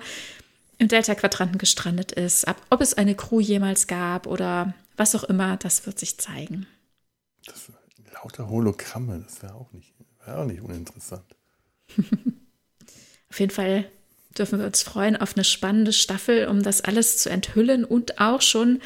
im 0.78 0.88
Delta-Quadranten 0.88 1.58
gestrandet 1.58 2.12
ist, 2.12 2.46
ab, 2.46 2.60
ob 2.70 2.80
es 2.80 2.94
eine 2.94 3.14
Crew 3.14 3.40
jemals 3.40 3.86
gab 3.86 4.26
oder 4.26 4.74
was 4.96 5.14
auch 5.14 5.24
immer, 5.24 5.56
das 5.56 5.86
wird 5.86 5.98
sich 5.98 6.18
zeigen. 6.18 6.66
Das, 7.46 7.70
lauter 8.12 8.48
Hologramme, 8.48 9.24
das 9.24 9.42
wäre 9.42 9.54
auch, 9.54 9.72
nicht, 9.72 9.92
wär 10.24 10.38
auch 10.38 10.44
nicht 10.44 10.60
uninteressant. 10.60 11.24
Auf 13.30 13.40
jeden 13.40 13.52
Fall 13.52 13.90
dürfen 14.38 14.58
wir 14.58 14.66
uns 14.66 14.82
freuen 14.82 15.16
auf 15.16 15.36
eine 15.36 15.44
spannende 15.44 15.92
Staffel, 15.92 16.46
um 16.48 16.62
das 16.62 16.80
alles 16.80 17.18
zu 17.18 17.30
enthüllen 17.30 17.84
und 17.84 18.20
auch 18.20 18.42
schon 18.42 18.80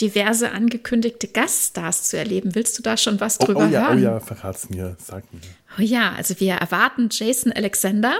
diverse 0.00 0.50
angekündigte 0.52 1.28
Gaststars 1.28 2.04
zu 2.04 2.18
erleben. 2.18 2.54
Willst 2.54 2.78
du 2.78 2.82
da 2.82 2.96
schon 2.96 3.20
was 3.20 3.38
drüber 3.38 3.60
oh, 3.60 3.68
oh 3.68 3.72
ja, 3.72 3.88
hören? 3.88 3.98
Oh 3.98 4.02
ja, 4.02 4.20
verrat's 4.20 4.68
mir, 4.68 4.96
sag 5.02 5.32
mir. 5.32 5.40
Oh 5.78 5.82
ja, 5.82 6.12
also 6.12 6.38
wir 6.38 6.54
erwarten 6.54 7.08
Jason 7.10 7.52
Alexander 7.52 8.18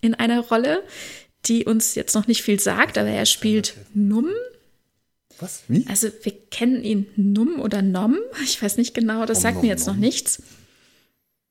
in 0.00 0.14
einer 0.14 0.40
Rolle, 0.40 0.82
die 1.46 1.64
uns 1.64 1.94
jetzt 1.94 2.14
noch 2.14 2.26
nicht 2.26 2.42
viel 2.42 2.58
sagt, 2.58 2.96
aber 2.98 3.08
er 3.08 3.26
spielt 3.26 3.74
Num. 3.94 4.28
Was? 5.38 5.62
Wie? 5.68 5.86
Also 5.88 6.08
wir 6.22 6.32
kennen 6.50 6.82
ihn 6.82 7.06
Num 7.16 7.60
oder 7.60 7.82
Nom. 7.82 8.18
Ich 8.44 8.62
weiß 8.62 8.76
nicht 8.76 8.94
genau, 8.94 9.26
das 9.26 9.38
oh, 9.38 9.40
sagt 9.42 9.56
Nom, 9.56 9.62
mir 9.64 9.68
jetzt 9.68 9.86
Nom. 9.86 9.96
noch 9.96 10.00
nichts. 10.00 10.42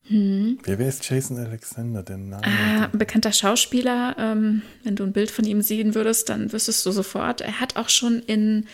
Hm. 0.10 0.57
Wer, 0.64 0.80
wer 0.80 0.90
ist 0.90 1.07
Jason 1.07 1.38
Alexander 1.38 2.02
denn? 2.02 2.30
Name 2.30 2.44
ah, 2.44 2.90
ein 2.91 2.98
bekannter 2.98 3.31
Schauspieler. 3.31 4.15
Ähm, 4.18 4.64
wenn 4.84 4.95
du 4.95 5.03
ein 5.03 5.14
Bild 5.14 5.30
von 5.30 5.45
ihm 5.45 5.61
sehen 5.61 5.94
würdest, 5.94 6.30
dann 6.30 6.52
wüsstest 6.52 6.86
du 6.86 6.91
sofort. 6.91 7.41
Er 7.41 7.60
hat 7.60 7.76
auch 7.76 7.90
schon 7.90 8.19
in, 8.23 8.65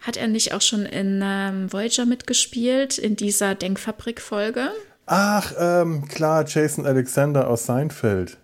hat 0.00 0.16
er 0.16 0.26
nicht 0.26 0.52
auch 0.52 0.60
schon 0.60 0.86
in 0.86 1.20
ähm, 1.22 1.72
Voyager 1.72 2.06
mitgespielt, 2.06 2.98
in 2.98 3.14
dieser 3.14 3.54
Denkfabrik-Folge? 3.54 4.72
Ach, 5.06 5.52
ähm, 5.58 6.08
klar, 6.08 6.44
Jason 6.46 6.86
Alexander 6.86 7.48
aus 7.48 7.66
Seinfeld. 7.66 8.38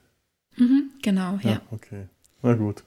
Mhm, 0.57 0.91
genau, 1.03 1.39
ja. 1.43 1.51
ja. 1.51 1.61
Okay, 1.73 2.07
na 2.43 2.55
gut. 2.55 2.85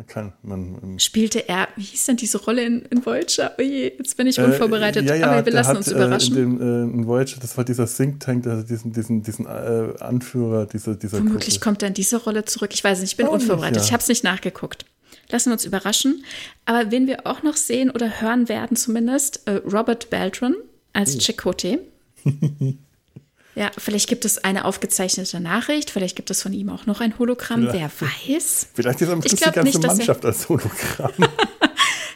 Man 0.00 0.06
kann, 0.06 0.32
man, 0.42 0.78
ähm, 0.82 0.98
Spielte 0.98 1.46
er, 1.46 1.68
wie 1.76 1.82
hieß 1.82 2.06
denn 2.06 2.16
diese 2.16 2.42
Rolle 2.42 2.64
in, 2.64 2.80
in 2.86 3.04
Voyager? 3.04 3.52
Oh 3.58 3.62
je, 3.62 3.92
jetzt 3.98 4.16
bin 4.16 4.26
ich 4.26 4.38
äh, 4.38 4.44
unvorbereitet. 4.44 5.04
Äh, 5.04 5.08
ja, 5.08 5.14
ja, 5.16 5.30
Aber 5.30 5.44
wir 5.44 5.52
lassen 5.52 5.68
hat, 5.68 5.76
uns 5.76 5.88
überraschen. 5.88 6.36
Äh, 6.36 6.40
in, 6.40 6.58
dem, 6.58 6.90
äh, 6.90 6.94
in 6.94 7.06
Voyager, 7.06 7.36
das 7.38 7.54
war 7.58 7.64
dieser 7.64 7.86
Think 7.86 8.18
Tank, 8.20 8.46
also 8.46 8.62
diesen, 8.62 8.94
diesen, 8.94 9.22
diesen 9.22 9.44
äh, 9.44 9.92
Anführer 10.00 10.64
dieser, 10.64 10.94
dieser 10.94 11.18
Vermutlich 11.18 11.56
Gruppe. 11.56 11.64
kommt 11.64 11.82
in 11.82 11.92
diese 11.92 12.16
Rolle 12.16 12.46
zurück. 12.46 12.70
Ich 12.72 12.82
weiß 12.82 13.00
nicht, 13.00 13.10
ich 13.10 13.16
bin 13.18 13.26
auch 13.26 13.32
unvorbereitet. 13.32 13.74
Nicht, 13.74 13.82
ja. 13.82 13.86
Ich 13.88 13.92
habe 13.92 14.00
es 14.00 14.08
nicht 14.08 14.24
nachgeguckt. 14.24 14.86
Lassen 15.28 15.50
wir 15.50 15.52
uns 15.52 15.66
überraschen. 15.66 16.24
Aber 16.64 16.90
wen 16.90 17.06
wir 17.06 17.26
auch 17.26 17.42
noch 17.42 17.56
sehen 17.56 17.90
oder 17.90 18.22
hören 18.22 18.48
werden, 18.48 18.78
zumindest, 18.78 19.42
Robert 19.70 20.08
Beltran 20.08 20.54
als 20.94 21.14
oh. 21.14 21.18
Chakotay. 21.18 21.78
Ja, 23.54 23.70
vielleicht 23.76 24.08
gibt 24.08 24.24
es 24.24 24.38
eine 24.38 24.64
aufgezeichnete 24.64 25.40
Nachricht, 25.40 25.90
vielleicht 25.90 26.14
gibt 26.16 26.30
es 26.30 26.42
von 26.42 26.52
ihm 26.52 26.70
auch 26.70 26.86
noch 26.86 27.00
ein 27.00 27.18
Hologramm, 27.18 27.68
vielleicht, 27.68 28.00
wer 28.00 28.08
weiß. 28.08 28.68
Vielleicht 28.74 29.00
ist 29.00 29.10
am 29.10 29.22
Schluss 29.22 29.40
die 29.40 29.44
ganze 29.44 29.62
nicht, 29.62 29.82
Mannschaft 29.82 30.24
als 30.24 30.48
Hologramm. 30.48 31.12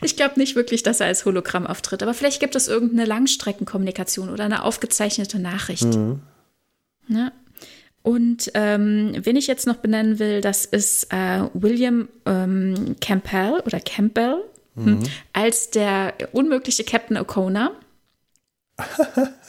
ich 0.02 0.16
glaube 0.16 0.39
nicht 0.39 0.55
wirklich, 0.55 0.85
dass 0.85 1.01
er 1.01 1.06
als 1.09 1.24
Hologramm 1.24 1.66
auftritt, 1.66 2.02
aber 2.02 2.15
vielleicht 2.15 2.40
gibt 2.40 2.55
es 2.55 2.69
irgendeine 2.69 3.05
Langstreckenkommunikation 3.05 4.31
oder 4.31 4.44
eine 4.44 4.62
aufgezeichnete 4.62 5.40
Nachricht. 5.40 5.85
Mhm. 5.85 6.20
Ja. 7.09 7.32
Und 8.02 8.51
ähm, 8.55 9.15
wen 9.16 9.36
ich 9.36 9.47
jetzt 9.47 9.66
noch 9.66 9.77
benennen 9.77 10.19
will, 10.19 10.40
das 10.40 10.66
ist 10.66 11.12
äh, 11.12 11.48
William 11.55 12.09
ähm, 12.27 12.97
Campbell 13.01 13.61
oder 13.65 13.81
Campbell 13.81 14.36
hm, 14.77 14.85
mhm. 14.85 15.02
als 15.32 15.70
der 15.70 16.12
unmögliche 16.32 16.85
Captain 16.85 17.16
O'Connor. 17.16 17.70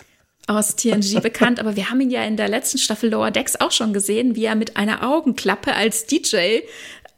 aus 0.48 0.76
TNG 0.76 1.20
bekannt, 1.24 1.60
aber 1.60 1.76
wir 1.76 1.90
haben 1.90 2.02
ihn 2.02 2.10
ja 2.10 2.24
in 2.24 2.38
der 2.38 2.50
letzten 2.50 2.78
Staffel 2.78 3.10
Lower 3.10 3.32
Decks 3.32 3.56
auch 3.60 3.72
schon 3.72 3.94
gesehen, 3.94 4.36
wie 4.36 4.46
er 4.46 4.56
mit 4.56 4.78
einer 4.78 5.08
Augenklappe 5.08 5.74
als 5.74 6.06
DJ 6.06 6.62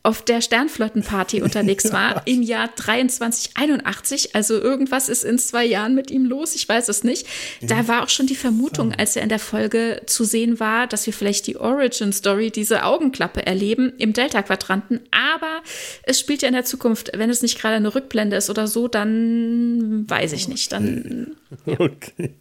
auf 0.08 0.22
der 0.22 0.40
Sternflottenparty 0.40 1.42
unterwegs 1.42 1.92
war 1.92 2.26
im 2.26 2.42
Jahr 2.42 2.74
2381. 2.74 4.36
Also 4.36 4.54
irgendwas 4.54 5.10
ist 5.10 5.26
in 5.26 5.38
zwei 5.38 5.66
Jahren 5.66 5.96
mit 5.96 6.10
ihm 6.10 6.24
los, 6.26 6.56
ich 6.56 6.68
weiß 6.68 6.88
es 6.88 7.04
nicht. 7.04 7.28
Da 7.62 7.90
war 7.90 8.04
auch 8.04 8.10
schon 8.10 8.26
die 8.26 8.36
Vermutung, 8.36 8.94
als 8.94 9.18
er 9.18 9.24
in 9.24 9.30
der 9.30 9.40
Folge 9.40 10.02
zu 10.06 10.24
sehen 10.24 10.62
war, 10.62 10.88
dass 10.88 11.06
wir 11.06 11.14
vielleicht 11.14 11.46
die 11.46 11.58
Origin-Story, 11.58 12.52
diese 12.52 12.84
Augenklappe 12.86 13.46
erleben 13.46 13.92
im 13.98 14.14
Delta-Quadranten. 14.14 15.02
Aber 15.12 15.62
es 16.04 16.22
spielt 16.22 16.42
ja 16.42 16.48
in 16.48 16.54
der 16.54 16.64
Zukunft, 16.64 17.12
wenn 17.14 17.30
es 17.30 17.42
nicht 17.42 17.60
gerade 17.60 17.76
eine 17.76 17.94
Rückblende 17.94 18.38
ist 18.38 18.50
oder 18.50 18.68
so, 18.68 18.88
dann 18.88 20.10
weiß 20.10 20.32
ich 20.32 20.48
nicht. 20.48 20.72
Dann. 20.72 21.36
Okay. 21.66 22.34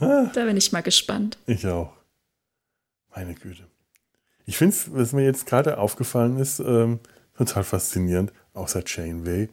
Da 0.00 0.44
bin 0.44 0.56
ich 0.56 0.72
mal 0.72 0.82
gespannt. 0.82 1.38
Ich 1.46 1.66
auch. 1.66 1.92
Meine 3.14 3.34
Güte. 3.34 3.64
Ich 4.46 4.56
finde 4.56 4.74
es, 4.74 4.92
was 4.92 5.12
mir 5.12 5.24
jetzt 5.24 5.46
gerade 5.46 5.78
aufgefallen 5.78 6.38
ist, 6.38 6.60
ähm, 6.60 7.00
total 7.36 7.64
faszinierend. 7.64 8.32
Außer 8.54 8.82
Janeway 8.84 9.48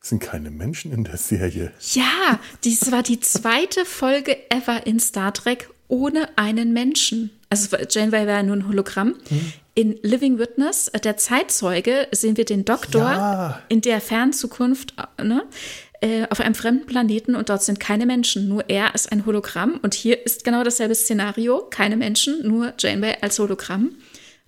sind 0.00 0.20
keine 0.20 0.50
Menschen 0.50 0.92
in 0.92 1.04
der 1.04 1.16
Serie. 1.16 1.72
Ja, 1.92 2.38
dies 2.64 2.90
war 2.90 3.02
die 3.02 3.20
zweite 3.20 3.84
Folge 3.84 4.36
ever 4.50 4.86
in 4.86 5.00
Star 5.00 5.32
Trek 5.32 5.70
ohne 5.88 6.28
einen 6.36 6.72
Menschen. 6.72 7.30
Also 7.50 7.76
Janeway 7.76 8.26
war 8.26 8.34
ja 8.34 8.42
nur 8.42 8.56
ein 8.56 8.66
Hologramm. 8.66 9.14
Hm. 9.28 9.52
In 9.74 9.98
Living 10.02 10.38
Witness, 10.38 10.90
der 11.04 11.16
Zeitzeuge, 11.16 12.08
sehen 12.12 12.36
wir 12.36 12.44
den 12.44 12.64
Doktor 12.64 13.10
ja. 13.10 13.62
in 13.68 13.80
der 13.80 14.00
Fernzukunft 14.00 14.94
ne, 15.22 15.42
äh, 16.02 16.26
auf 16.30 16.40
einem 16.40 16.54
fremden 16.54 16.84
Planeten 16.86 17.34
und 17.34 17.48
dort 17.48 17.62
sind 17.62 17.80
keine 17.80 18.04
Menschen. 18.06 18.48
Nur 18.48 18.68
er 18.68 18.94
ist 18.94 19.10
ein 19.10 19.24
Hologramm. 19.24 19.80
Und 19.82 19.94
hier 19.94 20.26
ist 20.26 20.44
genau 20.44 20.64
dasselbe 20.64 20.94
Szenario. 20.94 21.66
Keine 21.70 21.96
Menschen, 21.96 22.46
nur 22.46 22.74
Janeway 22.78 23.16
als 23.20 23.38
Hologramm 23.38 23.96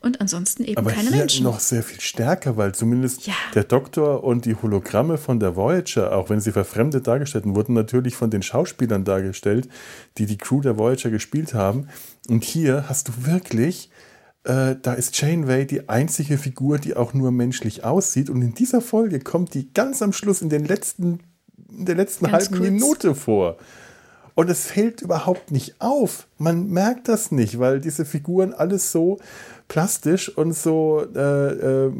und 0.04 0.20
ansonsten 0.20 0.64
eben 0.64 0.76
Aber 0.76 0.92
keine 0.92 1.08
hier 1.08 1.18
Menschen. 1.18 1.44
noch 1.44 1.60
sehr 1.60 1.82
viel 1.82 2.00
stärker, 2.00 2.56
weil 2.56 2.74
zumindest 2.74 3.26
ja. 3.26 3.34
der 3.54 3.64
Doktor 3.64 4.22
und 4.22 4.44
die 4.44 4.54
Hologramme 4.54 5.16
von 5.16 5.40
der 5.40 5.56
Voyager, 5.56 6.14
auch 6.14 6.28
wenn 6.28 6.40
sie 6.40 6.52
verfremdet 6.52 7.06
dargestellt 7.06 7.44
wurden, 7.46 7.72
natürlich 7.72 8.14
von 8.14 8.30
den 8.30 8.42
Schauspielern 8.42 9.04
dargestellt, 9.04 9.68
die 10.18 10.26
die 10.26 10.36
Crew 10.36 10.60
der 10.60 10.78
Voyager 10.78 11.10
gespielt 11.10 11.54
haben. 11.54 11.88
Und 12.28 12.44
hier 12.44 12.84
hast 12.88 13.08
du 13.08 13.12
wirklich, 13.26 13.90
äh, 14.44 14.76
da 14.80 14.92
ist 14.92 15.18
Janeway 15.18 15.66
die 15.66 15.88
einzige 15.88 16.36
Figur, 16.36 16.78
die 16.78 16.96
auch 16.96 17.14
nur 17.14 17.30
menschlich 17.30 17.84
aussieht. 17.84 18.28
Und 18.28 18.42
in 18.42 18.54
dieser 18.54 18.82
Folge 18.82 19.20
kommt 19.20 19.54
die 19.54 19.72
ganz 19.72 20.02
am 20.02 20.12
Schluss 20.12 20.42
in 20.42 20.50
den 20.50 20.66
letzten, 20.66 21.20
in 21.78 21.86
der 21.86 21.94
letzten 21.94 22.26
ganz 22.26 22.44
halben 22.44 22.56
kurz. 22.58 22.70
Minute 22.70 23.14
vor. 23.14 23.56
Und 24.34 24.50
es 24.50 24.66
fällt 24.66 25.00
überhaupt 25.00 25.52
nicht 25.52 25.76
auf. 25.78 26.26
Man 26.38 26.68
merkt 26.68 27.08
das 27.08 27.30
nicht, 27.30 27.58
weil 27.60 27.80
diese 27.80 28.04
Figuren 28.04 28.52
alles 28.52 28.90
so 28.90 29.18
plastisch 29.68 30.28
und 30.28 30.54
so, 30.54 31.06
äh, 31.14 31.18
äh, 31.20 31.92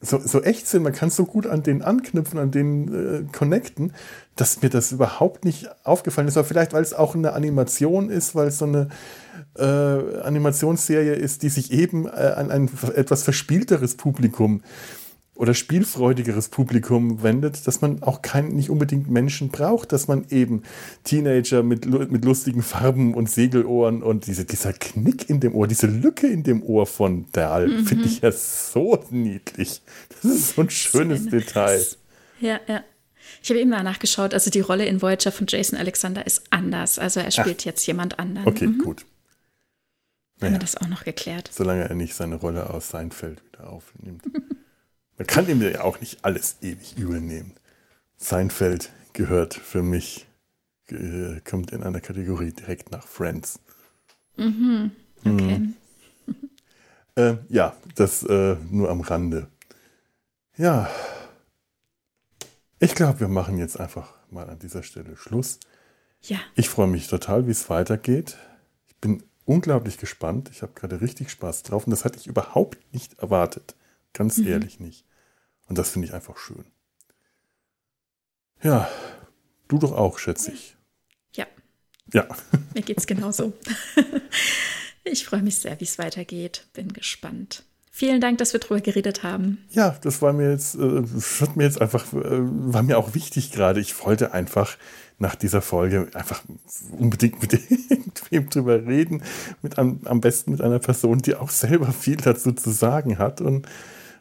so, 0.00 0.18
so 0.18 0.42
echt 0.42 0.68
sind. 0.68 0.84
Man 0.84 0.92
kann 0.92 1.10
so 1.10 1.24
gut 1.24 1.46
an 1.46 1.64
denen 1.64 1.82
anknüpfen, 1.82 2.38
an 2.38 2.52
denen 2.52 3.26
äh, 3.28 3.32
connecten, 3.36 3.92
dass 4.36 4.62
mir 4.62 4.70
das 4.70 4.92
überhaupt 4.92 5.44
nicht 5.44 5.68
aufgefallen 5.84 6.28
ist. 6.28 6.36
Aber 6.36 6.46
vielleicht, 6.46 6.72
weil 6.72 6.82
es 6.82 6.94
auch 6.94 7.16
eine 7.16 7.32
Animation 7.32 8.10
ist, 8.10 8.36
weil 8.36 8.48
es 8.48 8.58
so 8.58 8.64
eine 8.64 8.88
äh, 9.58 10.20
Animationsserie 10.22 11.14
ist, 11.14 11.42
die 11.42 11.48
sich 11.48 11.72
eben 11.72 12.06
äh, 12.06 12.10
an 12.10 12.52
ein 12.52 12.70
etwas 12.94 13.24
verspielteres 13.24 13.96
Publikum 13.96 14.60
äh, 14.60 15.01
oder 15.34 15.54
spielfreudigeres 15.54 16.48
Publikum 16.48 17.22
wendet, 17.22 17.66
dass 17.66 17.80
man 17.80 18.02
auch 18.02 18.20
kein, 18.20 18.48
nicht 18.48 18.68
unbedingt 18.68 19.10
Menschen 19.10 19.48
braucht, 19.48 19.92
dass 19.92 20.06
man 20.06 20.26
eben 20.28 20.62
Teenager 21.04 21.62
mit, 21.62 21.86
mit 21.86 22.24
lustigen 22.24 22.62
Farben 22.62 23.14
und 23.14 23.30
Segelohren 23.30 24.02
und 24.02 24.26
diese, 24.26 24.44
dieser 24.44 24.74
Knick 24.74 25.30
in 25.30 25.40
dem 25.40 25.54
Ohr, 25.54 25.66
diese 25.66 25.86
Lücke 25.86 26.26
in 26.26 26.42
dem 26.42 26.62
Ohr 26.62 26.86
von 26.86 27.26
Dahl, 27.32 27.68
mhm. 27.68 27.86
finde 27.86 28.04
ich 28.04 28.20
ja 28.20 28.30
so 28.30 29.02
niedlich. 29.10 29.80
Das 30.10 30.24
ist 30.30 30.54
so 30.54 30.62
ein 30.62 30.70
schönes 30.70 31.26
Detail. 31.26 31.84
Ja, 32.40 32.60
ja. 32.68 32.84
Ich 33.42 33.48
habe 33.50 33.60
eben 33.60 33.70
mal 33.70 33.82
nachgeschaut, 33.82 34.34
also 34.34 34.50
die 34.50 34.60
Rolle 34.60 34.84
in 34.84 35.00
Voyager 35.00 35.32
von 35.32 35.46
Jason 35.48 35.78
Alexander 35.78 36.26
ist 36.26 36.42
anders. 36.50 36.98
Also 36.98 37.20
er 37.20 37.30
spielt 37.30 37.60
Ach. 37.62 37.64
jetzt 37.66 37.86
jemand 37.86 38.18
anderen. 38.18 38.46
Okay, 38.46 38.66
mhm. 38.66 38.78
gut. 38.78 39.06
Naja. 40.38 40.46
Haben 40.46 40.54
wir 40.54 40.58
das 40.60 40.76
auch 40.76 40.88
noch 40.88 41.04
geklärt. 41.04 41.50
Solange 41.52 41.88
er 41.88 41.94
nicht 41.94 42.14
seine 42.14 42.34
Rolle 42.34 42.68
aus 42.68 42.90
Seinfeld 42.90 43.42
wieder 43.44 43.70
aufnimmt. 43.70 44.22
Man 45.18 45.26
kann 45.26 45.48
ihm 45.48 45.62
ja 45.62 45.82
auch 45.82 46.00
nicht 46.00 46.24
alles 46.24 46.56
ewig 46.62 46.96
übel 46.96 47.20
nehmen. 47.20 47.54
Seinfeld 48.16 48.90
gehört 49.12 49.54
für 49.54 49.82
mich, 49.82 50.26
äh, 50.90 51.40
kommt 51.40 51.70
in 51.72 51.82
einer 51.82 52.00
Kategorie 52.00 52.52
direkt 52.52 52.90
nach 52.90 53.06
Friends. 53.06 53.60
Mhm. 54.36 54.92
Okay. 55.20 55.58
Mhm. 55.58 55.74
Äh, 57.14 57.36
ja, 57.50 57.76
das 57.94 58.22
äh, 58.22 58.56
nur 58.70 58.88
am 58.88 59.02
Rande. 59.02 59.46
Ja. 60.56 60.88
Ich 62.78 62.94
glaube, 62.94 63.20
wir 63.20 63.28
machen 63.28 63.58
jetzt 63.58 63.78
einfach 63.78 64.14
mal 64.30 64.48
an 64.48 64.58
dieser 64.58 64.82
Stelle 64.82 65.14
Schluss. 65.18 65.60
Ja. 66.22 66.38
Ich 66.54 66.70
freue 66.70 66.86
mich 66.86 67.08
total, 67.08 67.46
wie 67.46 67.50
es 67.50 67.68
weitergeht. 67.68 68.38
Ich 68.88 68.96
bin 68.96 69.22
unglaublich 69.44 69.98
gespannt. 69.98 70.48
Ich 70.52 70.62
habe 70.62 70.72
gerade 70.72 71.02
richtig 71.02 71.30
Spaß 71.30 71.64
drauf 71.64 71.86
und 71.86 71.90
das 71.90 72.06
hatte 72.06 72.18
ich 72.18 72.26
überhaupt 72.26 72.78
nicht 72.94 73.18
erwartet. 73.18 73.74
Ganz 74.12 74.38
mhm. 74.38 74.48
ehrlich 74.48 74.80
nicht. 74.80 75.04
Und 75.68 75.78
das 75.78 75.90
finde 75.90 76.08
ich 76.08 76.14
einfach 76.14 76.36
schön. 76.36 76.64
Ja, 78.62 78.88
du 79.68 79.78
doch 79.78 79.92
auch, 79.92 80.18
schätze 80.18 80.52
ich. 80.52 80.76
Ja. 81.34 81.46
Ja. 82.12 82.28
Mir 82.74 82.82
geht 82.82 82.98
es 82.98 83.06
genauso. 83.06 83.52
Ich 85.04 85.26
freue 85.26 85.42
mich 85.42 85.58
sehr, 85.58 85.78
wie 85.80 85.84
es 85.84 85.98
weitergeht. 85.98 86.66
Bin 86.74 86.92
gespannt. 86.92 87.64
Vielen 87.90 88.20
Dank, 88.20 88.38
dass 88.38 88.52
wir 88.52 88.60
drüber 88.60 88.80
geredet 88.80 89.22
haben. 89.22 89.58
Ja, 89.70 89.96
das 90.02 90.22
war 90.22 90.32
mir 90.32 90.50
jetzt, 90.50 90.76
äh, 90.76 91.02
das 91.02 91.56
mir 91.56 91.64
jetzt 91.64 91.80
einfach, 91.80 92.10
äh, 92.12 92.40
war 92.40 92.82
mir 92.82 92.96
auch 92.96 93.14
wichtig 93.14 93.52
gerade. 93.52 93.80
Ich 93.80 94.02
wollte 94.04 94.32
einfach 94.32 94.78
nach 95.18 95.34
dieser 95.34 95.60
Folge 95.60 96.08
einfach 96.14 96.42
unbedingt 96.96 97.42
mit 97.42 97.52
wem 98.30 98.48
drüber 98.48 98.86
reden. 98.86 99.22
Mit 99.60 99.78
am, 99.78 100.00
am 100.04 100.20
besten 100.20 100.52
mit 100.52 100.62
einer 100.62 100.78
Person, 100.78 101.18
die 101.18 101.34
auch 101.34 101.50
selber 101.50 101.92
viel 101.92 102.16
dazu 102.16 102.52
zu 102.52 102.70
sagen 102.70 103.18
hat. 103.18 103.40
Und 103.40 103.66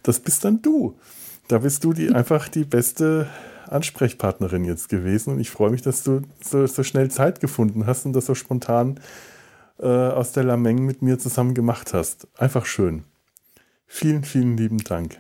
das 0.03 0.19
bist 0.19 0.44
dann 0.45 0.61
du. 0.61 0.98
Da 1.48 1.60
bist 1.60 1.84
du 1.84 1.94
die 1.94 2.10
einfach 2.14 2.48
die 2.48 2.64
beste 2.64 3.28
Ansprechpartnerin 3.68 4.65
jetzt 4.65 4.90
gewesen. 4.90 5.34
Und 5.34 5.40
ich 5.40 5.49
freue 5.49 5.72
mich, 5.72 5.82
dass 5.82 6.03
du 6.03 6.22
so, 6.44 6.68
so 6.68 6.84
schnell 6.84 7.10
Zeit 7.10 7.40
gefunden 7.40 7.86
hast 7.86 8.06
und 8.06 8.14
das 8.14 8.26
so 8.26 8.36
spontan 8.36 8.99
äh, 9.80 9.88
aus 9.88 10.32
der 10.32 10.44
Lameng 10.44 10.86
mit 10.86 11.02
mir 11.02 11.19
zusammen 11.19 11.53
gemacht 11.53 11.94
hast. 11.94 12.28
Einfach 12.38 12.65
schön. 12.65 13.03
Vielen, 13.88 14.23
vielen 14.23 14.57
lieben 14.57 14.78
Dank. 14.80 15.19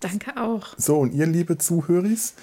Danke 0.00 0.36
auch. 0.36 0.68
So, 0.76 0.98
und 0.98 1.12
ihr, 1.12 1.26
liebe 1.26 1.58
Zuhöris, 1.58 2.34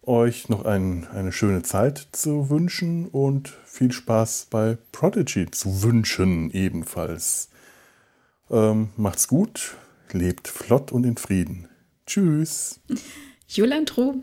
euch 0.04 0.48
noch 0.48 0.64
ein, 0.64 1.06
eine 1.08 1.30
schöne 1.30 1.62
Zeit 1.62 2.08
zu 2.12 2.50
wünschen 2.50 3.06
und 3.06 3.56
viel 3.64 3.92
Spaß 3.92 4.48
bei 4.50 4.76
Prodigy 4.90 5.48
zu 5.50 5.82
wünschen 5.82 6.50
ebenfalls. 6.50 7.50
Ähm, 8.52 8.90
macht's 8.96 9.28
gut, 9.28 9.76
lebt 10.12 10.46
flott 10.46 10.92
und 10.92 11.04
in 11.04 11.16
Frieden. 11.16 11.68
Tschüss. 12.06 12.80
Jolantro. 13.48 14.22